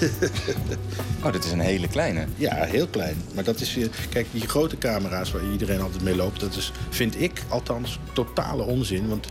oh, 1.24 1.32
dit 1.32 1.44
is 1.44 1.52
een 1.52 1.60
hele 1.60 1.88
kleine. 1.88 2.26
Ja, 2.36 2.54
heel 2.64 2.86
klein. 2.86 3.16
Maar 3.34 3.44
dat 3.44 3.60
is 3.60 3.74
weer... 3.74 3.90
Kijk, 4.08 4.26
die 4.30 4.48
grote 4.48 4.78
camera's 4.78 5.32
waar 5.32 5.42
iedereen 5.52 5.80
altijd 5.80 6.02
mee 6.02 6.16
loopt... 6.16 6.40
dat 6.40 6.56
is, 6.56 6.72
vind 6.90 7.20
ik 7.20 7.42
althans, 7.48 7.98
totale 8.12 8.62
onzin. 8.62 9.08
Want 9.08 9.26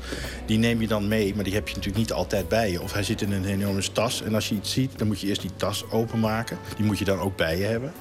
die 0.46 0.58
neem 0.58 0.82
je 0.82 0.88
dan 0.88 1.08
mee, 1.08 1.36
maar 1.36 1.44
die 1.44 1.54
heb 1.54 1.68
je 1.68 1.76
natuurlijk 1.76 2.02
niet 2.02 2.14
altijd 2.14 2.48
bij 2.48 2.72
je. 2.72 2.82
Of 2.82 2.94
hij 2.94 3.04
zit 3.04 3.22
in 3.22 3.32
een 3.32 3.46
enorme 3.46 3.92
tas. 3.92 4.22
En 4.22 4.36
als 4.36 4.50
je 4.50 4.56
iets 4.56 4.72
ziet, 4.72 4.98
dan 4.98 5.08
moet 5.08 5.20
je 5.20 5.28
eerst 5.28 5.42
die 5.42 5.56
tas 5.56 5.86
openmaken. 5.90 6.58
Die 6.76 6.86
moet 6.86 7.00
je 7.00 7.06
dan 7.06 7.20
ook 7.20 7.36
bij 7.36 7.58
je 7.58 7.64
hebben. 7.64 7.94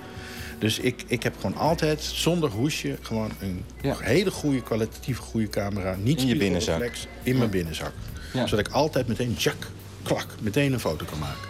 Dus 0.59 0.79
ik, 0.79 1.05
ik 1.07 1.23
heb 1.23 1.35
gewoon 1.41 1.57
altijd, 1.57 2.03
zonder 2.03 2.51
hoesje... 2.51 2.97
gewoon 3.01 3.31
een 3.41 3.65
hele 3.83 4.31
goede, 4.31 4.63
kwalitatief 4.63 5.19
goede 5.19 5.49
camera. 5.49 5.97
Niet 6.03 6.21
In 6.21 6.27
je 6.27 6.37
binnenzak. 6.37 6.91
In 7.23 7.39
mijn 7.39 7.51
binnenzak. 7.51 7.93
Ja. 8.33 8.47
Zodat 8.47 8.67
ik 8.67 8.73
altijd 8.73 9.07
meteen, 9.07 9.35
tjak, 9.35 9.67
klak, 10.03 10.27
meteen 10.41 10.73
een 10.73 10.81
foto 10.81 11.05
kan 11.05 11.19
maken. 11.19 11.50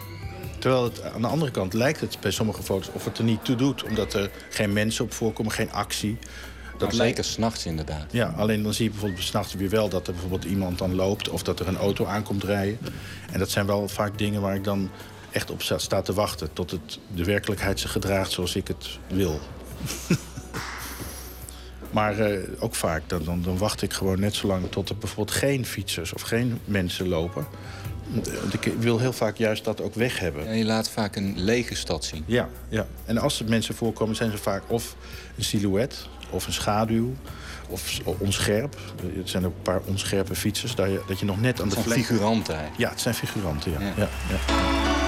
Terwijl 0.60 0.84
het 0.84 1.02
aan 1.02 1.20
de 1.20 1.26
andere 1.26 1.50
kant 1.50 1.72
lijkt 1.72 2.00
het 2.00 2.20
bij 2.20 2.30
sommige 2.30 2.62
foto's 2.62 2.90
of 2.92 3.04
het 3.04 3.18
er 3.18 3.24
niet 3.24 3.44
toe 3.44 3.56
doet. 3.56 3.84
Omdat 3.84 4.14
er 4.14 4.30
geen 4.50 4.72
mensen 4.72 5.04
op 5.04 5.12
voorkomen, 5.12 5.52
geen 5.52 5.72
actie. 5.72 6.18
Dat 6.78 6.92
lijkt- 6.92 7.16
zeker 7.16 7.32
s'nachts 7.32 7.66
inderdaad. 7.66 8.04
Ja, 8.10 8.34
alleen 8.36 8.62
dan 8.62 8.74
zie 8.74 8.84
je 8.84 8.90
bijvoorbeeld 8.90 9.22
s'nachts 9.22 9.54
weer 9.54 9.68
wel 9.68 9.88
dat 9.88 10.06
er 10.06 10.12
bijvoorbeeld 10.12 10.44
iemand 10.44 10.78
dan 10.78 10.94
loopt... 10.94 11.28
of 11.28 11.42
dat 11.42 11.60
er 11.60 11.68
een 11.68 11.76
auto 11.76 12.04
aankomt 12.04 12.44
rijden. 12.44 12.78
En 13.32 13.38
dat 13.38 13.50
zijn 13.50 13.66
wel 13.66 13.88
vaak 13.88 14.18
dingen 14.18 14.40
waar 14.40 14.54
ik 14.54 14.64
dan 14.64 14.90
echt 15.30 15.50
op 15.50 15.62
sta, 15.62 15.78
sta 15.78 16.02
te 16.02 16.12
wachten... 16.12 16.52
tot 16.52 16.70
het, 16.70 16.98
de 17.14 17.24
werkelijkheid 17.24 17.80
zich 17.80 17.92
gedraagt 17.92 18.30
zoals 18.30 18.54
ik 18.54 18.68
het 18.68 18.98
wil. 19.08 19.40
maar 21.90 22.18
eh, 22.18 22.48
ook 22.58 22.74
vaak, 22.74 23.02
dan, 23.06 23.24
dan, 23.24 23.42
dan 23.42 23.58
wacht 23.58 23.82
ik 23.82 23.92
gewoon 23.92 24.20
net 24.20 24.34
zo 24.34 24.46
lang... 24.46 24.70
tot 24.70 24.88
er 24.88 24.96
bijvoorbeeld 24.96 25.36
geen 25.36 25.66
fietsers 25.66 26.12
of 26.12 26.22
geen 26.22 26.60
mensen 26.64 27.08
lopen. 27.08 27.46
Ik 28.50 28.72
wil 28.78 28.98
heel 28.98 29.12
vaak 29.12 29.36
juist 29.36 29.64
dat 29.64 29.80
ook 29.80 29.94
weg 29.94 30.18
hebben. 30.18 30.46
En 30.46 30.56
je 30.56 30.64
laat 30.64 30.90
vaak 30.90 31.16
een 31.16 31.34
lege 31.36 31.74
stad 31.74 32.04
zien. 32.04 32.24
Ja, 32.26 32.48
ja. 32.68 32.86
En 33.04 33.18
als 33.18 33.40
er 33.40 33.48
mensen 33.48 33.74
voorkomen, 33.74 34.16
zijn 34.16 34.30
ze 34.30 34.38
vaak 34.38 34.62
of 34.66 34.96
een 35.36 35.44
silhouet 35.44 36.08
of 36.30 36.46
een 36.46 36.52
schaduw 36.52 37.14
of 37.68 38.00
onscherp. 38.18 38.76
Er 39.16 39.28
zijn 39.28 39.46
ook 39.46 39.54
een 39.56 39.62
paar 39.62 39.80
onscherpe 39.84 40.34
fietsers, 40.34 40.74
dat 40.74 40.86
je, 40.86 41.00
dat 41.06 41.18
je 41.18 41.24
nog 41.24 41.40
net 41.40 41.60
aan 41.60 41.68
de 41.68 41.74
Het 41.74 41.84
zijn 41.84 41.94
vlek... 41.94 42.06
figuranten. 42.06 42.58
Ja, 42.76 42.90
het 42.90 43.00
zijn 43.00 43.14
figuranten, 43.14 43.72
ja. 43.72 43.80
ja. 43.80 43.94
ja, 43.96 44.08
Never 44.28 44.99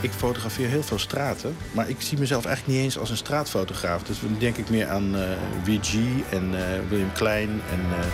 Ik 0.00 0.10
fotografeer 0.10 0.68
heel 0.68 0.82
veel 0.82 0.98
straten, 0.98 1.56
maar 1.72 1.88
ik 1.88 1.96
zie 2.00 2.18
mezelf 2.18 2.44
eigenlijk 2.44 2.76
niet 2.76 2.84
eens 2.86 2.98
als 2.98 3.10
een 3.10 3.16
straatfotograaf. 3.16 4.02
Dus 4.02 4.20
dan 4.20 4.36
denk 4.38 4.56
ik 4.56 4.70
meer 4.70 4.88
aan 4.88 5.16
eh 5.16 5.22
VG 5.64 5.94
en 6.30 6.50
eh, 6.54 6.62
William 6.88 7.12
Klein 7.12 7.48
en... 7.48 7.80
eh, 8.00 8.06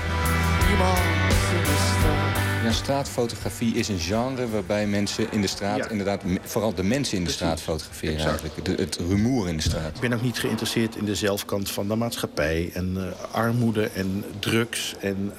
stad. 2.01 2.65
Ja, 2.65 2.73
straatfotografie 2.73 3.75
is 3.75 3.89
een 3.89 3.99
genre 3.99 4.49
waarbij 4.49 4.87
mensen 4.87 5.27
in 5.33 5.41
de 5.41 5.47
straat... 5.47 5.91
inderdaad, 5.91 6.23
vooral 6.43 6.75
de 6.75 6.83
mensen 6.83 7.19
in 7.19 7.25
de 7.25 7.31
straat 7.31 7.61
fotograferen 7.61 8.15
Exact. 8.15 8.41
eigenlijk. 8.41 8.65
De- 8.77 8.83
het 8.83 8.97
rumoer 9.09 9.49
in 9.49 9.57
de 9.57 9.63
straat. 9.63 9.95
Ik 9.95 10.01
ben 10.01 10.13
ook 10.13 10.23
niet 10.23 10.39
geïnteresseerd 10.39 10.97
in 10.97 11.05
de 11.05 11.15
zelfkant 11.15 11.71
van 11.71 11.89
de 11.89 11.95
maatschappij. 11.95 12.71
En 12.75 12.97
eh, 12.97 13.35
armoede 13.35 13.91
en 13.95 14.25
drugs 14.39 14.95
en... 15.01 15.33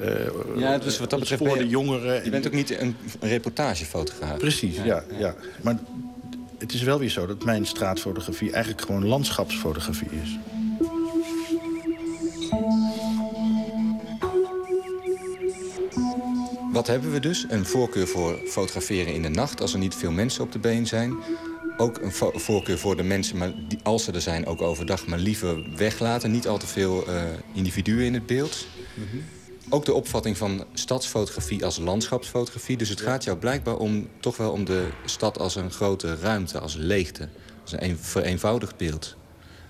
eh, 0.00 0.60
Ja, 0.60 0.78
dus 0.78 0.98
wat 0.98 1.10
dat 1.10 1.18
betreft 1.18 1.42
ben 1.42 1.50
voor 1.50 1.58
je, 1.60 1.64
de 1.64 1.70
jongeren. 1.70 2.24
je 2.24 2.30
bent 2.30 2.46
ook 2.46 2.52
niet 2.52 2.80
een, 2.80 2.96
reportagefotograaf. 3.20 4.38
Precies, 4.38 4.76
ja, 4.76 5.04
ja. 5.18 5.34
Maar 5.62 5.78
het 6.58 6.72
is 6.72 6.82
wel 6.82 6.98
weer 6.98 7.08
zo 7.10 7.26
dat 7.26 7.44
mijn 7.44 7.66
straatfotografie 7.66 8.52
eigenlijk 8.52 8.82
gewoon 8.84 9.06
landschapsfotografie 9.06 10.08
is. 10.22 10.38
Wat 16.72 16.86
hebben 16.86 17.12
we 17.12 17.20
dus? 17.20 17.46
Een 17.48 17.66
voorkeur 17.66 18.06
voor 18.06 18.38
fotograferen 18.46 19.14
in 19.14 19.22
de 19.22 19.28
nacht... 19.28 19.60
als 19.60 19.72
er 19.72 19.78
niet 19.78 19.94
veel 19.94 20.10
mensen 20.10 20.42
op 20.44 20.52
de 20.52 20.58
been 20.58 20.86
zijn. 20.86 21.14
Ook 21.76 21.98
een 22.02 22.12
vo- 22.12 22.32
voorkeur 22.34 22.78
voor 22.78 22.96
de 22.96 23.02
mensen, 23.02 23.36
maar 23.36 23.52
die, 23.68 23.78
als 23.82 24.04
ze 24.04 24.12
er 24.12 24.20
zijn, 24.20 24.46
ook 24.46 24.62
overdag... 24.62 25.06
maar 25.06 25.18
liever 25.18 25.64
weglaten, 25.76 26.30
niet 26.30 26.48
al 26.48 26.58
te 26.58 26.66
veel 26.66 27.06
eh, 27.06 27.22
individuen 27.52 28.04
in 28.04 28.14
het 28.14 28.26
beeld. 28.26 28.66
Ook 29.70 29.84
de 29.84 29.92
opvatting 29.92 30.36
van 30.36 30.64
stadsfotografie 30.74 31.64
als 31.64 31.78
landschapsfotografie. 31.78 32.76
Dus 32.76 32.88
het 32.88 33.00
gaat 33.00 33.24
jou 33.24 33.38
blijkbaar 33.38 33.76
om, 33.76 34.08
toch 34.20 34.36
wel 34.36 34.52
om 34.52 34.64
de 34.64 34.88
stad 35.04 35.38
als 35.38 35.54
een 35.56 35.70
grote 35.70 36.16
ruimte, 36.16 36.58
als 36.58 36.74
leegte. 36.74 37.28
Als 37.62 37.72
een 37.72 37.84
een- 37.84 37.98
vereenvoudigd 37.98 38.76
beeld. 38.76 39.16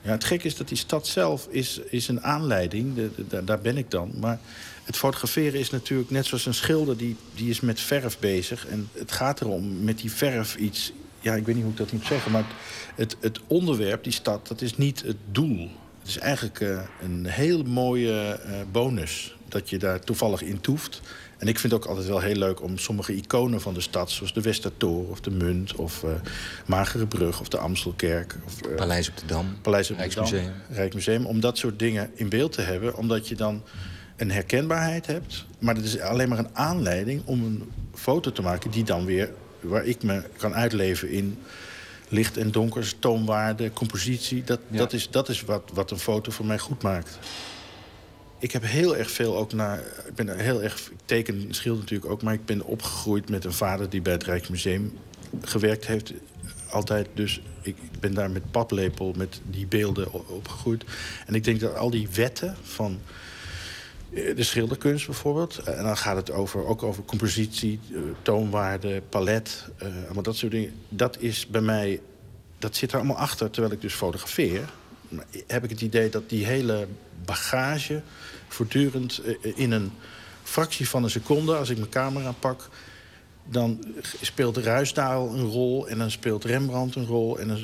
Ja, 0.03 0.11
het 0.11 0.25
gekke 0.25 0.47
is 0.47 0.57
dat 0.57 0.69
die 0.69 0.77
stad 0.77 1.07
zelf 1.07 1.47
is, 1.51 1.79
is 1.79 2.09
een 2.09 2.23
aanleiding. 2.23 2.95
De, 2.95 3.45
daar 3.45 3.61
ben 3.61 3.77
ik 3.77 3.91
dan. 3.91 4.13
Maar 4.21 4.41
het 4.85 4.97
fotograferen 4.97 5.61
is 5.61 5.71
natuurlijk 5.71 6.11
net 6.11 6.27
zoals 6.27 6.47
een 6.47 6.55
schilder... 6.55 6.97
Die, 6.97 7.17
die 7.35 7.51
is 7.51 7.61
met 7.61 7.81
verf 7.81 8.19
bezig. 8.19 8.67
En 8.67 8.89
het 8.93 9.13
gaat 9.13 9.41
erom 9.41 9.85
met 9.85 9.99
die 9.99 10.13
verf 10.13 10.57
iets... 10.57 10.93
Ja, 11.21 11.35
ik 11.35 11.47
weet 11.47 11.55
niet 11.55 11.65
hoe 11.65 11.73
ik 11.73 11.79
dat 11.79 11.93
moet 11.93 12.07
zeggen. 12.07 12.33
Maar 12.33 12.45
het, 12.95 13.17
het 13.21 13.41
onderwerp, 13.47 14.05
die 14.05 14.13
stad, 14.13 14.49
dat 14.49 14.61
is 14.61 14.77
niet 14.77 15.03
het 15.03 15.17
doel. 15.33 15.71
Het 16.09 16.17
is 16.17 16.23
eigenlijk 16.23 16.61
eh, 16.61 16.81
een 17.03 17.27
heel 17.27 17.63
mooie 17.63 18.21
eh, 18.21 18.53
bonus. 18.73 19.37
Dat 19.49 19.71
je 19.71 19.79
daar 19.79 20.01
toevallig 20.01 20.43
in 20.43 20.61
toeft. 20.61 21.01
En 21.39 21.49
ik 21.49 21.59
vind 21.59 21.73
het 21.73 21.83
ook 21.83 21.89
altijd 21.89 22.07
wel 22.07 22.21
heel 22.21 22.35
leuk 22.35 22.63
om 22.63 22.79
sommige 22.79 23.15
iconen 23.15 23.61
van 23.61 23.75
de 23.75 23.81
stad... 23.81 24.11
zoals 24.11 24.33
de 24.33 24.41
Westertoren 24.41 25.11
of 25.11 25.21
de 25.21 25.31
Munt 25.31 25.75
of 25.75 26.05
eh 26.05 26.11
Magere 26.67 27.07
Brug 27.07 27.41
of 27.41 27.49
de 27.49 27.59
Amstelkerk... 27.59 28.37
Of, 28.45 28.77
Paleis 28.77 29.09
op 29.09 29.17
de 29.17 29.27
Dam, 29.27 29.59
Paleis 29.63 29.91
op 29.91 29.97
de 29.97 30.03
Rijksmuseum. 30.03 30.45
Dam, 30.45 30.77
Rijksmuseum. 30.77 31.27
Om 31.27 31.41
dat 31.41 31.59
soort 31.59 31.79
dingen 31.79 32.11
in 32.15 32.29
beeld 32.29 32.53
te 32.53 32.63
hebben. 32.63 32.97
Omdat 32.97 33.29
je 33.29 33.35
dan 33.35 33.63
een 34.17 34.31
herkenbaarheid 34.31 35.07
hebt. 35.07 35.47
Maar 35.59 35.75
het 35.75 35.85
is 35.85 36.01
alleen 36.01 36.29
maar 36.29 36.39
een 36.39 36.57
aanleiding 36.57 37.23
om 37.25 37.45
een 37.45 37.73
foto 37.95 38.33
te 38.33 38.43
maken... 38.43 38.71
die 38.71 38.85
dan 38.85 39.05
weer, 39.05 39.31
waar 39.61 39.85
ik 39.85 40.03
me 40.03 40.23
kan 40.37 40.55
uitleven 40.55 41.11
in 41.11 41.39
licht 42.09 42.37
en 42.37 42.51
donker, 42.51 42.99
toonwaarde, 42.99 43.73
compositie. 43.73 44.45
Dat, 44.45 44.61
dat 44.69 44.93
is, 44.93 45.11
dat 45.11 45.29
is 45.29 45.43
wat, 45.43 45.71
wat 45.73 45.91
een 45.91 45.99
foto 45.99 46.31
voor 46.31 46.47
mij 46.47 46.59
goed 46.59 46.83
maakt. 46.83 47.19
Ik 48.39 48.53
heb 48.53 48.63
heel 48.63 48.97
erg 48.97 49.11
veel 49.11 49.37
ook 49.37 49.53
naar. 49.53 49.79
Ik 49.79 50.15
ben 50.15 50.39
heel 50.39 50.63
erg. 50.63 50.91
Ik 50.91 50.97
teken 51.05 51.35
en 51.35 51.55
schilder 51.55 51.81
natuurlijk 51.83 52.11
ook, 52.11 52.23
maar 52.23 52.35
ik 52.35 52.45
ben 52.45 52.65
opgegroeid 52.65 53.31
met 53.31 53.45
een 53.45 53.53
vader 53.53 53.91
die 53.91 54.03
bij 54.03 54.13
het 54.13 54.25
Rijksmuseum 54.25 54.99
gewerkt 55.43 55.87
heeft. 55.87 56.13
Altijd. 56.71 57.09
Dus 57.15 57.41
ik 57.63 57.77
ben 58.01 58.15
daar 58.15 58.31
met 58.31 58.51
paplepel 58.51 59.15
met 59.17 59.41
die 59.51 59.67
beelden 59.67 60.13
opgegroeid. 60.29 60.85
En 61.27 61.35
ik 61.35 61.45
denk 61.45 61.61
dat 61.61 61.77
al 61.77 61.91
die 61.91 62.09
wetten 62.15 62.57
van 62.63 63.01
de 64.11 64.43
schilderkunst 64.43 65.07
bijvoorbeeld. 65.07 65.59
eh, 65.59 65.79
En 65.79 65.85
dan 65.85 65.97
gaat 65.97 66.17
het 66.17 66.31
over, 66.31 66.65
ook 66.67 66.83
over 66.83 67.05
compositie, 67.05 67.81
eh, 67.93 67.99
toonwaarde, 68.23 69.03
palet. 69.09 69.69
eh, 69.79 69.89
allemaal 70.05 70.23
dat 70.23 70.37
soort 70.37 70.53
dingen. 70.53 70.73
Dat 70.89 71.17
is 71.21 71.47
bij 71.47 71.61
mij. 71.61 72.01
Dat 72.59 72.77
zit 72.77 72.91
er 72.91 72.97
allemaal 72.97 73.17
achter 73.17 73.51
terwijl 73.51 73.75
ik 73.75 73.81
dus 73.81 73.95
fotografeer. 73.95 74.69
Maar 75.09 75.25
Heb 75.47 75.65
ik 75.65 75.71
het 75.71 75.81
idee 75.81 76.09
dat 76.11 76.29
die 76.29 76.45
hele 76.47 76.87
bagage 77.25 78.03
voortdurend 78.49 79.21
eh, 79.43 79.53
in 79.55 79.71
een 79.71 79.91
fractie 80.43 80.89
van 80.89 81.05
een 81.05 81.11
seconde, 81.11 81.57
als 81.57 81.71
ik 81.71 81.77
mijn 81.79 81.91
camera 81.91 82.33
pak, 82.33 82.69
dan 83.45 83.85
speelt 84.21 84.57
Ruisdaal 84.57 85.35
een 85.35 85.45
rol 85.47 85.89
en 85.89 85.99
dan 85.99 86.11
speelt 86.11 86.45
Rembrandt 86.45 86.95
een 86.95 87.07
rol. 87.07 87.39
En 87.39 87.49
dan, 87.49 87.59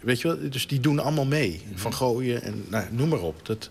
weet 0.00 0.20
je 0.20 0.28
wel, 0.28 0.50
dus 0.50 0.66
die 0.66 0.80
doen 0.80 0.98
allemaal 0.98 1.26
mee. 1.26 1.62
Mhm. 1.68 1.78
Van 1.78 1.94
gooien 1.94 2.42
en 2.42 2.64
nou, 2.68 2.84
noem 2.90 3.08
maar 3.08 3.20
op. 3.22 3.46
Dat, 3.46 3.68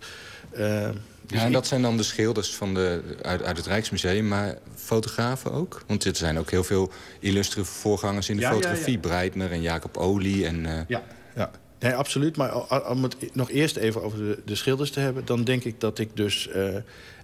eh, 0.52 0.90
dus 1.28 1.40
Ja, 1.40 1.46
en 1.46 1.52
dat 1.52 1.68
zijn 1.68 1.82
dan 1.82 1.98
de 1.98 2.04
schilders 2.04 2.56
van 2.56 2.74
de, 2.74 3.02
uit, 3.22 3.44
uit 3.44 3.58
het 3.58 3.66
Rijksmuseum, 3.66 4.28
maar 4.28 4.58
fotografen 4.76 5.52
ook? 5.52 5.84
Want 5.88 6.06
er 6.06 6.16
zijn 6.16 6.40
ook 6.40 6.52
heel 6.52 6.64
veel 6.64 6.92
illustere 7.20 7.64
voorgangers 7.66 8.30
in 8.30 8.36
de 8.36 8.42
Ja, 8.42 8.52
fotografie. 8.52 8.94
ja. 8.94 9.00
Breitner 9.00 9.52
en 9.52 9.62
Jacob 9.62 9.98
Olie. 9.98 10.46
En, 10.46 10.66
eh, 10.66 10.80
Ja, 10.88 11.04
ja. 11.36 11.52
Nee, 11.80 11.94
absoluut. 11.96 12.38
Maar 12.38 12.82
om 12.90 13.04
het 13.04 13.16
nog 13.34 13.50
eerst 13.52 13.76
even 13.76 14.04
over 14.04 14.18
de, 14.18 14.40
de 14.46 14.56
schilders 14.56 14.92
te 14.92 15.00
hebben... 15.00 15.26
dan 15.26 15.44
denk 15.44 15.64
ik 15.64 15.80
dat 15.80 16.00
ik 16.00 16.10
dus 16.14 16.48
eh, 16.48 16.76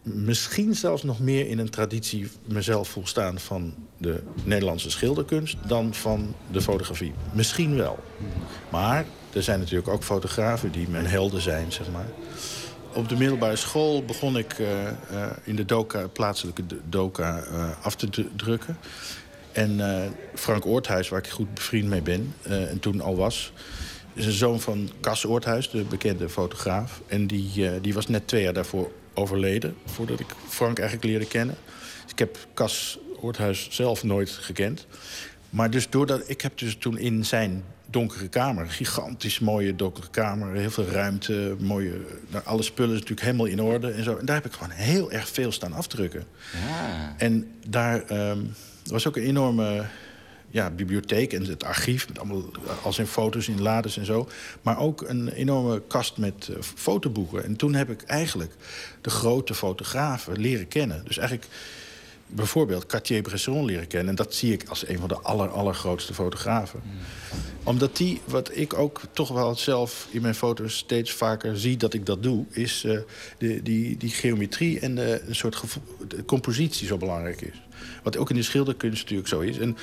misschien 0.03 0.75
zelfs 0.75 1.03
nog 1.03 1.19
meer 1.19 1.47
in 1.47 1.59
een 1.59 1.69
traditie 1.69 2.29
mezelf 2.45 2.87
voel 2.89 3.07
staan... 3.07 3.39
van 3.39 3.73
de 3.97 4.23
Nederlandse 4.43 4.89
schilderkunst 4.91 5.57
dan 5.67 5.93
van 5.93 6.35
de 6.51 6.61
fotografie. 6.61 7.13
Misschien 7.31 7.75
wel. 7.75 7.99
Maar 8.69 9.05
er 9.33 9.43
zijn 9.43 9.59
natuurlijk 9.59 9.87
ook 9.87 10.03
fotografen 10.03 10.71
die 10.71 10.89
mijn 10.89 11.05
helden 11.05 11.41
zijn, 11.41 11.71
zeg 11.71 11.91
maar. 11.91 12.07
Op 12.93 13.09
de 13.09 13.15
middelbare 13.15 13.55
school 13.55 14.05
begon 14.05 14.37
ik 14.37 14.59
eh, 14.59 14.87
eh, 14.87 14.95
in 15.43 15.55
de 15.55 15.65
doka, 15.65 16.07
plaatselijke 16.07 16.63
doka 16.89 17.43
eh, 17.43 17.69
af 17.81 17.95
te 17.95 18.25
drukken. 18.35 18.77
En 19.51 19.79
Frank 20.33 20.65
Oorthuis, 20.65 21.09
waar 21.09 21.19
ik 21.19 21.29
goed 21.29 21.53
bevriend 21.53 21.87
mee 21.87 22.01
ben 22.01 22.33
en 22.43 22.79
toen 22.79 23.01
al 23.01 23.15
was... 23.15 23.53
is 24.13 24.25
een 24.25 24.31
zoon 24.31 24.61
van 24.61 24.89
Cas 25.01 25.25
Oorthuis, 25.25 25.69
de 25.69 25.83
bekende 25.83 26.29
fotograaf. 26.29 27.01
En 27.07 27.27
die, 27.27 27.81
die 27.81 27.93
was 27.93 28.07
net 28.07 28.27
twee 28.27 28.43
jaar 28.43 28.53
daarvoor 28.53 28.91
overleden, 29.13 29.75
voordat 29.85 30.19
ik 30.19 30.27
Frank 30.47 30.79
eigenlijk 30.79 31.07
leerde 31.07 31.27
kennen. 31.27 31.55
Dus 32.03 32.11
ik 32.11 32.19
heb 32.19 32.37
Cas 32.53 32.99
Oorthuis 33.21 33.67
zelf 33.71 34.03
nooit 34.03 34.29
gekend. 34.29 34.85
Maar 35.49 35.69
dus 35.69 35.89
doordat 35.89 36.29
ik 36.29 36.41
heb 36.41 36.57
dus 36.57 36.75
toen 36.75 36.97
in 36.97 37.25
zijn 37.25 37.63
donkere 37.93 38.27
kamer, 38.27 38.69
gigantisch 38.69 39.39
mooie 39.39 39.75
donkere 39.75 40.09
kamer, 40.11 40.55
heel 40.55 40.71
veel 40.71 40.85
ruimte, 40.85 41.55
mooie, 41.59 42.01
nou, 42.27 42.45
alle 42.45 42.63
spullen 42.63 42.93
is 42.93 42.99
natuurlijk 42.99 43.27
helemaal 43.27 43.45
in 43.45 43.61
orde 43.61 43.91
en 43.91 44.03
zo. 44.03 44.17
En 44.17 44.25
daar 44.25 44.35
heb 44.35 44.45
ik 44.45 44.53
gewoon 44.53 44.69
heel 44.69 45.11
erg 45.11 45.29
veel 45.29 45.51
staan 45.51 45.73
afdrukken. 45.73 46.23
En 47.17 47.51
daar 47.67 48.01
ehm, 48.01 48.39
was 48.85 49.07
ook 49.07 49.15
een 49.15 49.23
enorme 49.23 49.85
ja, 50.49 50.69
bibliotheek 50.69 51.33
en 51.33 51.45
het 51.45 51.63
archief... 51.63 52.07
met 52.07 52.19
allemaal 52.19 52.43
al 52.83 52.93
zijn 52.93 53.07
foto's 53.07 53.47
in 53.47 53.61
lades 53.61 53.97
en 53.97 54.05
zo. 54.05 54.29
Maar 54.61 54.79
ook 54.79 55.01
een 55.01 55.29
enorme 55.29 55.81
kast 55.87 56.17
met 56.17 56.49
eh, 56.49 56.61
fotoboeken. 56.61 57.43
En 57.43 57.55
toen 57.55 57.73
heb 57.73 57.89
ik 57.89 58.01
eigenlijk 58.01 58.53
de 59.01 59.09
grote 59.09 59.53
fotografen 59.53 60.39
leren 60.39 60.67
kennen. 60.67 61.03
Dus 61.05 61.17
eigenlijk 61.17 61.49
bijvoorbeeld 62.35 62.85
Cartier-Bresson 62.85 63.65
leren 63.65 63.87
kennen. 63.87 64.09
En 64.09 64.15
dat 64.15 64.33
zie 64.33 64.53
ik 64.53 64.67
als 64.67 64.87
een 64.87 64.99
van 64.99 65.07
de 65.07 65.19
aller, 65.19 65.49
allergrootste 65.49 66.13
fotografen. 66.13 66.81
Omdat 67.63 67.97
die, 67.97 68.21
wat 68.25 68.57
ik 68.57 68.73
ook 68.73 69.01
toch 69.11 69.29
wel 69.29 69.55
zelf 69.55 70.07
in 70.11 70.21
mijn 70.21 70.35
foto's 70.35 70.77
steeds 70.77 71.11
vaker 71.11 71.57
zie 71.59 71.77
dat 71.77 71.93
ik 71.93 72.05
dat 72.05 72.23
doe... 72.23 72.45
is 72.49 72.83
eh, 72.83 72.97
de, 73.37 73.61
die, 73.63 73.97
die 73.97 74.09
geometrie 74.09 74.79
en 74.79 74.95
de, 74.95 75.21
een 75.27 75.35
soort 75.35 75.63
de 76.07 76.25
compositie 76.25 76.87
zo 76.87 76.97
belangrijk 76.97 77.41
is. 77.41 77.61
Wat 78.03 78.17
ook 78.17 78.29
in 78.29 78.35
de 78.35 78.43
schilderkunst 78.43 79.01
natuurlijk 79.01 79.29
zo 79.29 79.39
is. 79.39 79.57
En 79.57 79.77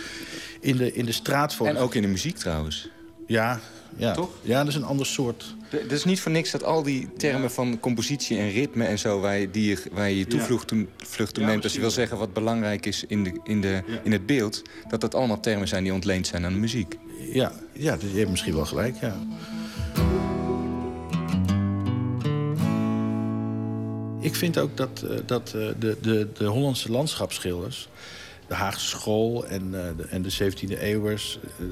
in 0.60 0.77
de, 0.77 0.93
in 0.93 1.05
de 1.05 1.12
straatfoto... 1.12 1.70
En 1.70 1.77
ook 1.77 1.94
in 1.94 2.02
de 2.02 2.09
muziek 2.09 2.36
trouwens. 2.36 2.89
Ja, 3.27 3.60
ja. 3.97 4.12
Toch? 4.12 4.31
Ja, 4.43 4.59
dat 4.59 4.68
is 4.68 4.74
een 4.74 4.85
ander 4.85 5.06
soort... 5.06 5.55
Het 5.70 5.92
is 5.92 6.05
niet 6.05 6.20
voor 6.20 6.32
niks 6.32 6.51
dat 6.51 6.64
al 6.64 6.82
die 6.82 7.09
termen 7.16 7.51
van 7.51 7.80
compositie 7.80 8.38
en 8.38 8.51
ritme 8.51 8.84
en 8.84 8.98
zo... 8.98 9.20
waar 9.20 9.38
je, 9.38 9.51
die 9.51 9.68
je, 9.68 9.82
waar 9.92 10.09
je 10.09 10.18
je 10.18 10.26
toevlucht 10.26 10.68
toen, 10.68 10.88
vlucht 10.97 11.34
toe 11.34 11.42
Ja, 11.42 11.48
neemt... 11.48 11.64
als 11.64 11.72
je 11.72 11.80
wil 11.80 11.90
zeggen 11.90 12.18
wat 12.18 12.32
belangrijk 12.32 12.86
is 12.86 13.05
in, 13.05 13.24
de, 13.24 13.40
in, 13.44 13.60
de, 13.60 13.82
in 14.02 14.12
het 14.12 14.26
beeld... 14.26 14.62
dat 14.88 15.01
dat 15.01 15.14
allemaal 15.14 15.40
termen 15.40 15.68
zijn 15.68 15.82
die 15.82 15.92
ontleend 15.92 16.26
zijn 16.26 16.44
aan 16.44 16.52
de 16.52 16.59
muziek. 16.59 16.98
Ja, 17.32 17.52
ja 17.72 17.97
je 18.12 18.18
hebt 18.18 18.30
misschien 18.30 18.55
wel 18.55 18.66
gelijk, 18.66 18.97
ja. 19.01 19.16
Ik 24.20 24.34
vind 24.34 24.59
ook 24.59 24.76
dat, 24.76 25.02
eh, 25.02 25.16
dat 25.26 25.55
eh, 25.55 25.68
de, 25.78 25.97
de, 26.01 26.28
de 26.34 26.44
Hollandse 26.44 26.90
landschapsschilders... 26.90 27.88
de 28.51 28.56
Haagse 28.56 28.86
School 28.86 29.47
en, 29.47 29.74
eh, 29.74 29.97
de, 29.97 30.02
en 30.02 30.22
de 30.22 30.32
17e 30.32 30.78
eeuwers... 30.81 31.39
eh, 31.43 31.66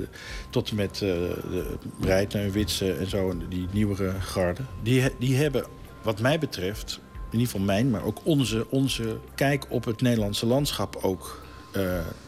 tot 0.51 0.71
en 0.71 0.77
met 0.77 0.93
eh, 0.93 0.99
de 1.01 1.77
Breitner, 2.01 2.51
Witse 2.51 2.93
en 2.93 3.07
zo, 3.07 3.35
die 3.49 3.69
nieuwere 3.73 4.21
garde... 4.21 4.63
Die, 4.83 5.11
die 5.19 5.37
hebben, 5.37 5.65
wat 6.03 6.21
mij 6.21 6.39
betreft, 6.39 7.01
in 7.13 7.39
ieder 7.39 7.47
geval 7.47 7.67
mijn... 7.67 7.91
maar 7.91 8.05
ook 8.05 8.21
onze, 8.23 8.67
onze 8.71 9.19
kijk 9.35 9.67
op 9.69 9.85
het 9.85 10.01
Nederlandse 10.01 10.47
landschap 10.47 10.97
ook 11.03 11.47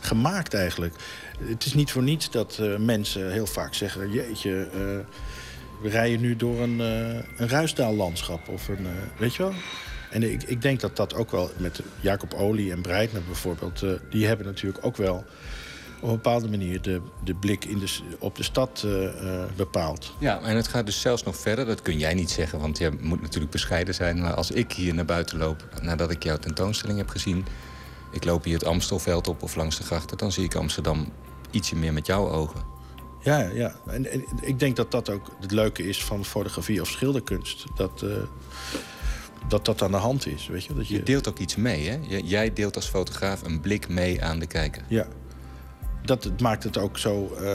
gemaakt 0.00 0.54
eigenlijk. 0.54 0.94
Het 1.38 1.64
is 1.64 1.74
niet 1.74 1.92
voor 1.92 2.02
niets 2.02 2.30
dat 2.30 2.60
mensen 2.78 3.32
heel 3.32 3.46
vaak 3.46 3.74
zeggen... 3.74 4.12
jeetje, 4.12 4.68
we 5.82 5.88
rijden 5.88 6.20
nu 6.20 6.36
door 6.36 6.60
een, 6.60 6.78
een 6.78 7.48
ruisdaallandschap. 7.48 8.48
Of 8.48 8.68
een, 8.68 8.86
weet 9.18 9.34
je 9.34 9.42
wel? 9.42 9.52
En 10.10 10.22
ik, 10.22 10.42
ik 10.42 10.62
denk 10.62 10.80
dat 10.80 10.96
dat 10.96 11.14
ook 11.14 11.30
wel 11.30 11.50
met 11.56 11.80
Jacob 12.00 12.34
Olie 12.34 12.72
en 12.72 12.82
Breitner 12.82 13.22
bijvoorbeeld... 13.24 13.82
eh, 13.82 13.90
die 14.10 14.26
hebben 14.26 14.46
natuurlijk 14.46 14.86
ook 14.86 14.96
wel 14.96 15.24
op 16.00 16.08
een 16.08 16.14
bepaalde 16.14 16.48
manier 16.48 16.82
de, 16.82 17.00
de 17.24 17.34
blik 17.34 17.64
in 17.64 17.78
de, 17.78 17.98
op 18.18 18.36
de 18.36 18.42
stad 18.42 18.82
eh, 18.84 19.04
eh, 19.04 19.48
bepaald. 19.56 20.14
Ja, 20.18 20.40
en 20.40 20.56
het 20.56 20.68
gaat 20.68 20.86
dus 20.86 21.00
zelfs 21.00 21.22
nog 21.22 21.36
verder. 21.36 21.66
Dat 21.66 21.82
kun 21.82 21.98
jij 21.98 22.14
niet 22.14 22.30
zeggen, 22.30 22.58
want 22.58 22.78
jij 22.78 22.90
moet 23.00 23.20
natuurlijk 23.20 23.52
bescheiden 23.52 23.94
zijn. 23.94 24.20
Maar 24.20 24.34
als 24.34 24.50
ik 24.50 24.72
hier 24.72 24.94
naar 24.94 25.04
buiten 25.04 25.38
loop, 25.38 25.68
nadat 25.82 26.10
ik 26.10 26.22
jouw 26.22 26.36
tentoonstelling 26.36 26.98
heb 26.98 27.08
gezien... 27.08 27.44
ik 28.10 28.24
loop 28.24 28.44
hier 28.44 28.54
het 28.54 28.64
Amstelveld 28.64 29.28
op 29.28 29.42
of 29.42 29.54
langs 29.54 29.76
de 29.76 29.84
grachten... 29.84 30.18
dan 30.18 30.32
zie 30.32 30.44
ik 30.44 30.54
Amsterdam 30.54 31.12
ietsje 31.50 31.76
meer 31.76 31.92
met 31.92 32.06
jouw 32.06 32.30
ogen. 32.30 32.60
Ja, 33.22 33.38
ja. 33.38 33.74
En, 33.86 34.10
en 34.10 34.24
ik 34.40 34.58
denk 34.58 34.76
dat 34.76 34.90
dat 34.90 35.10
ook 35.10 35.26
het 35.40 35.50
leuke 35.50 35.88
is 35.88 36.04
van 36.04 36.24
fotografie 36.24 36.80
of 36.80 36.88
schilderkunst. 36.88 37.64
Dat, 37.76 38.04
dat 39.48 39.64
dat 39.64 39.82
aan 39.82 39.90
de 39.90 39.96
hand 39.96 40.26
is, 40.26 40.46
weet 40.46 40.64
je? 40.64 40.74
Dat 40.74 40.88
Je 40.88 41.02
deelt 41.02 41.28
ook 41.28 41.38
iets 41.38 41.56
mee, 41.56 41.88
hè? 41.88 41.98
Jij 42.24 42.52
deelt 42.52 42.76
als 42.76 42.86
fotograaf 42.86 43.42
een 43.42 43.60
blik 43.60 43.88
mee 43.88 44.22
aan 44.24 44.38
de 44.38 44.46
kijker. 44.46 44.82
Ja. 44.88 45.06
Dat 46.04 46.24
het 46.24 46.40
maakt 46.40 46.64
het 46.64 46.78
ook 46.78 46.98
zo 46.98 47.34
eh, 47.34 47.52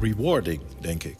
rewarding, 0.00 0.60
denk 0.80 1.04
ik. 1.04 1.16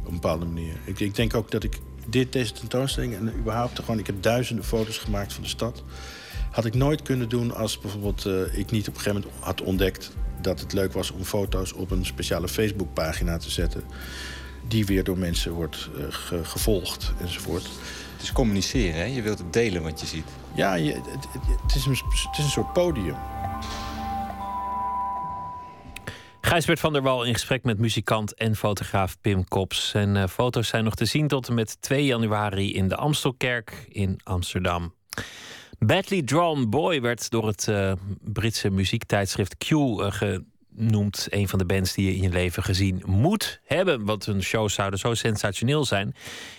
Op 0.00 0.06
een 0.06 0.12
bepaalde 0.12 0.44
manier. 0.44 0.74
Ik, 0.84 1.00
ik 1.00 1.14
denk 1.14 1.34
ook 1.34 1.50
dat 1.50 1.64
ik 1.64 1.78
dit, 2.08 2.32
deze 2.32 2.52
tentoonstelling... 2.52 3.14
en 3.14 3.32
überhaupt 3.38 3.78
gewoon... 3.78 3.98
Ik 3.98 4.06
heb 4.06 4.22
duizenden 4.22 4.64
foto's 4.64 4.98
gemaakt 4.98 5.32
van 5.32 5.42
de 5.42 5.48
stad. 5.48 5.82
Had 6.50 6.64
ik 6.64 6.74
nooit 6.74 7.02
kunnen 7.02 7.28
doen 7.28 7.54
als 7.54 7.78
bijvoorbeeld 7.78 8.26
eh, 8.26 8.58
ik 8.58 8.70
niet 8.70 8.88
op 8.88 8.94
een 8.94 9.00
gegeven 9.00 9.22
moment 9.22 9.44
had 9.44 9.62
ontdekt... 9.62 10.10
dat 10.42 10.60
het 10.60 10.72
leuk 10.72 10.92
was 10.92 11.10
om 11.10 11.24
foto's 11.24 11.72
op 11.72 11.90
een 11.90 12.04
speciale 12.06 12.48
Facebookpagina 12.48 13.36
te 13.36 13.50
zetten... 13.50 13.84
die 14.68 14.86
weer 14.86 15.04
door 15.04 15.18
mensen 15.18 15.52
wordt 15.52 15.88
eh, 15.96 16.02
ge- 16.08 16.44
gevolgd 16.44 17.12
enzovoort. 17.20 17.68
Het 18.20 18.28
is 18.28 18.34
communiceren, 18.34 18.94
hè? 18.94 19.04
Je 19.04 19.22
wilt 19.22 19.38
het 19.38 19.52
delen 19.52 19.82
wat 19.82 20.00
je 20.00 20.06
ziet. 20.06 20.24
Ja, 20.54 20.74
je, 20.74 20.92
het, 20.92 21.04
het- 21.66 21.74
is 21.74 21.86
een, 21.86 21.92
het 21.92 22.38
is 22.38 22.44
een 22.44 22.50
soort 22.50 22.72
podium. 22.72 23.16
Gijsbert 26.40 26.80
van 26.80 26.92
der 26.92 27.02
Wal 27.02 27.24
in 27.24 27.32
gesprek 27.32 27.64
met 27.64 27.78
muzikant 27.78 28.34
en 28.34 28.56
fotograaf 28.56 29.20
Pim 29.20 29.48
Kops. 29.48 29.94
En 29.94 30.16
eh, 30.16 30.28
foto's 30.28 30.68
zijn 30.68 30.84
nog 30.84 30.94
te 30.94 31.04
zien 31.04 31.28
tot 31.28 31.48
en 31.48 31.54
met 31.54 31.76
2 31.82 32.04
januari 32.04 32.74
in 32.74 32.88
de 32.88 32.96
Amstelkerk 32.96 33.86
in 33.88 34.20
Amsterdam. 34.24 34.94
Badly 35.78 36.22
Drawn 36.22 36.68
Boy 36.68 37.00
werd 37.00 37.30
door 37.30 37.46
het 37.46 37.68
eh, 37.68 37.92
Britse 38.20 38.70
muziektijdschrift 38.70 39.56
Q 39.56 39.70
eh, 39.70 40.34
genoemd. 40.80 41.26
Een 41.30 41.48
van 41.48 41.58
de 41.58 41.64
bands 41.64 41.94
die 41.94 42.06
je 42.06 42.14
in 42.14 42.22
je 42.22 42.28
leven 42.28 42.62
gezien 42.62 43.02
moet 43.06 43.60
hebben. 43.64 44.04
Want 44.04 44.26
hun 44.26 44.42
shows 44.42 44.74
zouden 44.74 44.98
zo 44.98 45.14
sensationeel 45.14 45.84
zijn. 45.84 46.14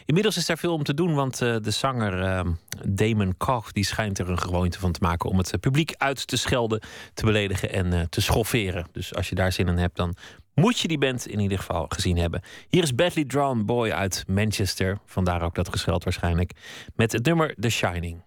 Inmiddels 0.05 0.37
is 0.37 0.45
daar 0.45 0.57
veel 0.57 0.73
om 0.73 0.83
te 0.83 0.93
doen, 0.93 1.13
want 1.13 1.41
eh, 1.41 1.55
de 1.61 1.71
zanger 1.71 2.21
eh, 2.21 2.45
Damon 2.85 3.37
Koch... 3.37 3.71
die 3.71 3.85
schijnt 3.85 4.19
er 4.19 4.29
een 4.29 4.39
gewoonte 4.39 4.79
van 4.79 4.91
te 4.91 4.99
maken 5.01 5.29
om 5.29 5.37
het 5.37 5.51
eh, 5.51 5.59
publiek 5.59 5.93
uit 5.97 6.27
te 6.27 6.37
schelden... 6.37 6.81
te 7.13 7.25
beledigen 7.25 7.71
en 7.73 7.93
eh, 7.93 8.01
te 8.09 8.21
schofferen. 8.21 8.85
Dus 8.91 9.15
als 9.15 9.29
je 9.29 9.35
daar 9.35 9.51
zin 9.51 9.67
in 9.67 9.77
hebt, 9.77 9.95
dan 9.95 10.15
moet 10.53 10.79
je 10.79 10.87
die 10.87 10.97
band 10.97 11.27
in 11.27 11.39
ieder 11.39 11.57
geval 11.57 11.85
gezien 11.89 12.17
hebben. 12.17 12.41
Hier 12.69 12.83
is 12.83 12.95
Badly 12.95 13.25
Drawn 13.25 13.65
Boy 13.65 13.91
uit 13.91 14.23
Manchester. 14.27 14.97
Vandaar 15.05 15.41
ook 15.41 15.55
dat 15.55 15.69
gescheld 15.69 16.03
waarschijnlijk. 16.03 16.51
Met 16.95 17.11
het 17.11 17.25
nummer 17.25 17.55
The 17.59 17.69
Shining. 17.69 18.23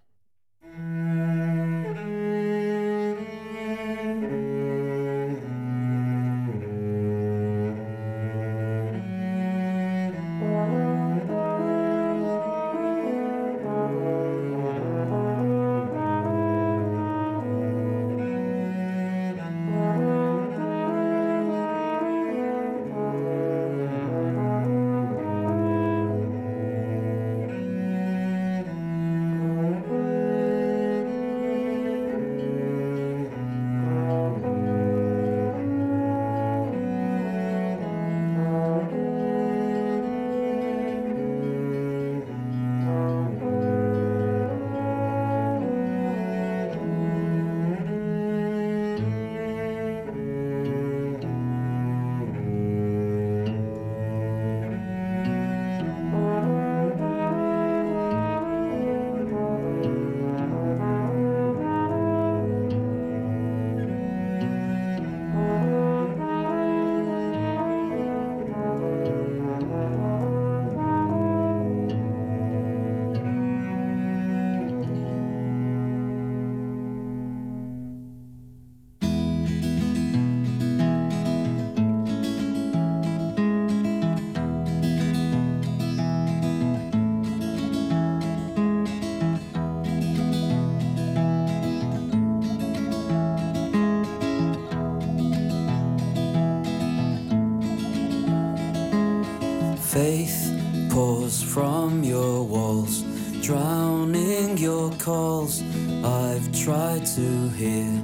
Faith 99.94 100.50
pours 100.90 101.40
from 101.40 102.02
your 102.02 102.42
walls, 102.42 103.02
drowning 103.42 104.58
your 104.58 104.90
calls. 104.98 105.62
I've 106.02 106.50
tried 106.52 107.06
to 107.14 107.48
hear, 107.50 108.02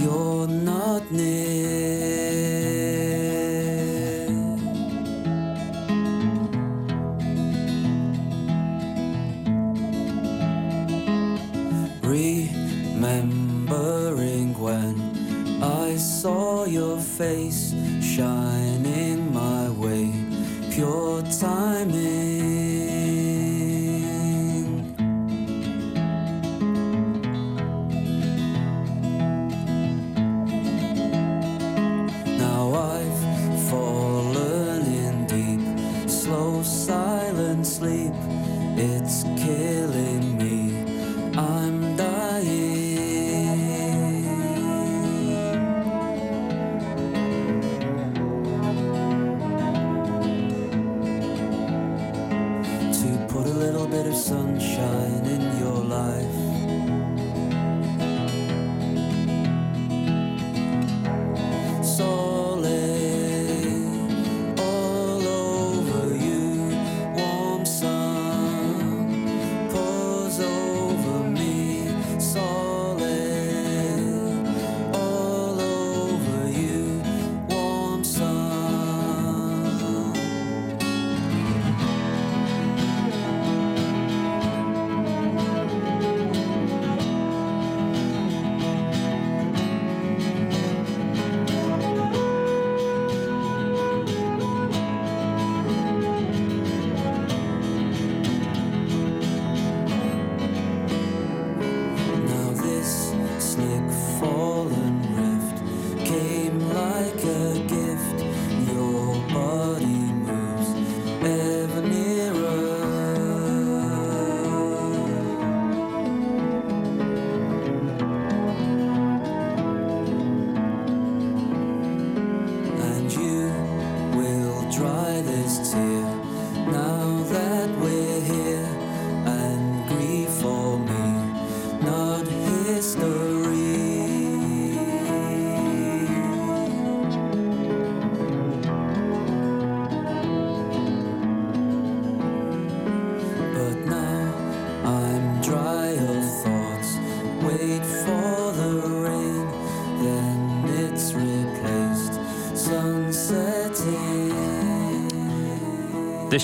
you're 0.00 0.48
not 0.48 1.08
near. 1.12 2.67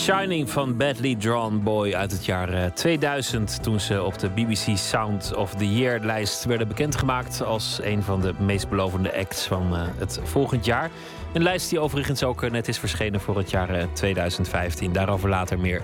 Shining 0.04 0.50
van 0.50 0.76
Badly 0.76 1.14
Drawn 1.14 1.60
Boy 1.62 1.94
uit 1.94 2.10
het 2.10 2.24
jaar 2.24 2.48
eh, 2.48 2.70
2000. 2.70 3.62
Toen 3.62 3.80
ze 3.80 4.02
op 4.02 4.18
de 4.18 4.28
BBC 4.28 4.76
Sound 4.76 5.34
of 5.34 5.54
the 5.54 5.74
Year 5.74 6.00
lijst 6.00 6.44
werden 6.44 6.68
bekendgemaakt 6.68 7.42
als 7.42 7.80
een 7.82 8.02
van 8.02 8.20
de 8.20 8.34
meest 8.38 8.68
belovende 8.68 9.16
acts 9.16 9.46
van 9.46 9.74
eh, 9.74 9.82
het 9.98 10.20
volgend 10.22 10.64
jaar. 10.64 10.90
Een 11.34 11.42
lijst 11.42 11.70
die 11.70 11.78
overigens 11.78 12.22
ook 12.24 12.42
eh, 12.42 12.50
net 12.50 12.68
is 12.68 12.78
verschenen 12.78 13.20
voor 13.20 13.36
het 13.36 13.50
jaar 13.50 13.70
eh, 13.70 13.86
2015. 13.92 14.92
Daarover 14.92 15.28
later 15.28 15.58
meer. 15.58 15.82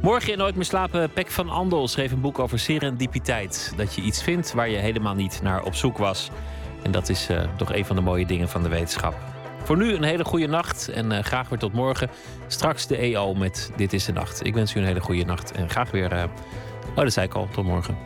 Morgen 0.00 0.32
in 0.32 0.38
Nooit 0.38 0.54
meer 0.54 0.64
slapen, 0.64 1.10
Pek 1.10 1.30
van 1.30 1.48
Andel 1.48 1.88
schreef 1.88 2.12
een 2.12 2.20
boek 2.20 2.38
over 2.38 2.58
serendipiteit. 2.58 3.72
Dat 3.76 3.94
je 3.94 4.02
iets 4.02 4.22
vindt 4.22 4.52
waar 4.52 4.68
je 4.68 4.76
helemaal 4.76 5.14
niet 5.14 5.40
naar 5.42 5.62
op 5.62 5.74
zoek 5.74 5.98
was. 5.98 6.30
En 6.82 6.90
dat 6.90 7.08
is 7.08 7.28
eh, 7.28 7.42
toch 7.56 7.74
een 7.74 7.84
van 7.84 7.96
de 7.96 8.02
mooie 8.02 8.26
dingen 8.26 8.48
van 8.48 8.62
de 8.62 8.68
wetenschap. 8.68 9.33
Voor 9.64 9.76
nu 9.76 9.94
een 9.94 10.02
hele 10.02 10.24
goede 10.24 10.46
nacht 10.46 10.88
en 10.88 11.12
eh, 11.12 11.24
graag 11.24 11.48
weer 11.48 11.58
tot 11.58 11.72
morgen. 11.72 12.10
Straks 12.46 12.86
de 12.86 12.96
EO 12.96 13.34
met 13.34 13.70
Dit 13.76 13.92
is 13.92 14.04
de 14.04 14.12
Nacht. 14.12 14.46
Ik 14.46 14.54
wens 14.54 14.74
u 14.74 14.78
een 14.80 14.86
hele 14.86 15.00
goede 15.00 15.24
nacht 15.24 15.52
en 15.52 15.70
graag 15.70 15.90
weer... 15.90 16.12
eh, 16.12 16.24
oh, 16.90 16.96
dat 16.96 17.12
zei 17.12 17.26
ik 17.26 17.34
al. 17.34 17.48
Tot 17.52 17.64
morgen. 17.64 17.96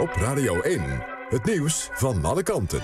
Op 0.00 0.10
Radio 0.14 0.60
1, 0.60 0.82
het 1.28 1.44
nieuws 1.44 1.88
van 1.92 2.24
alle 2.24 2.42
kanten. 2.42 2.80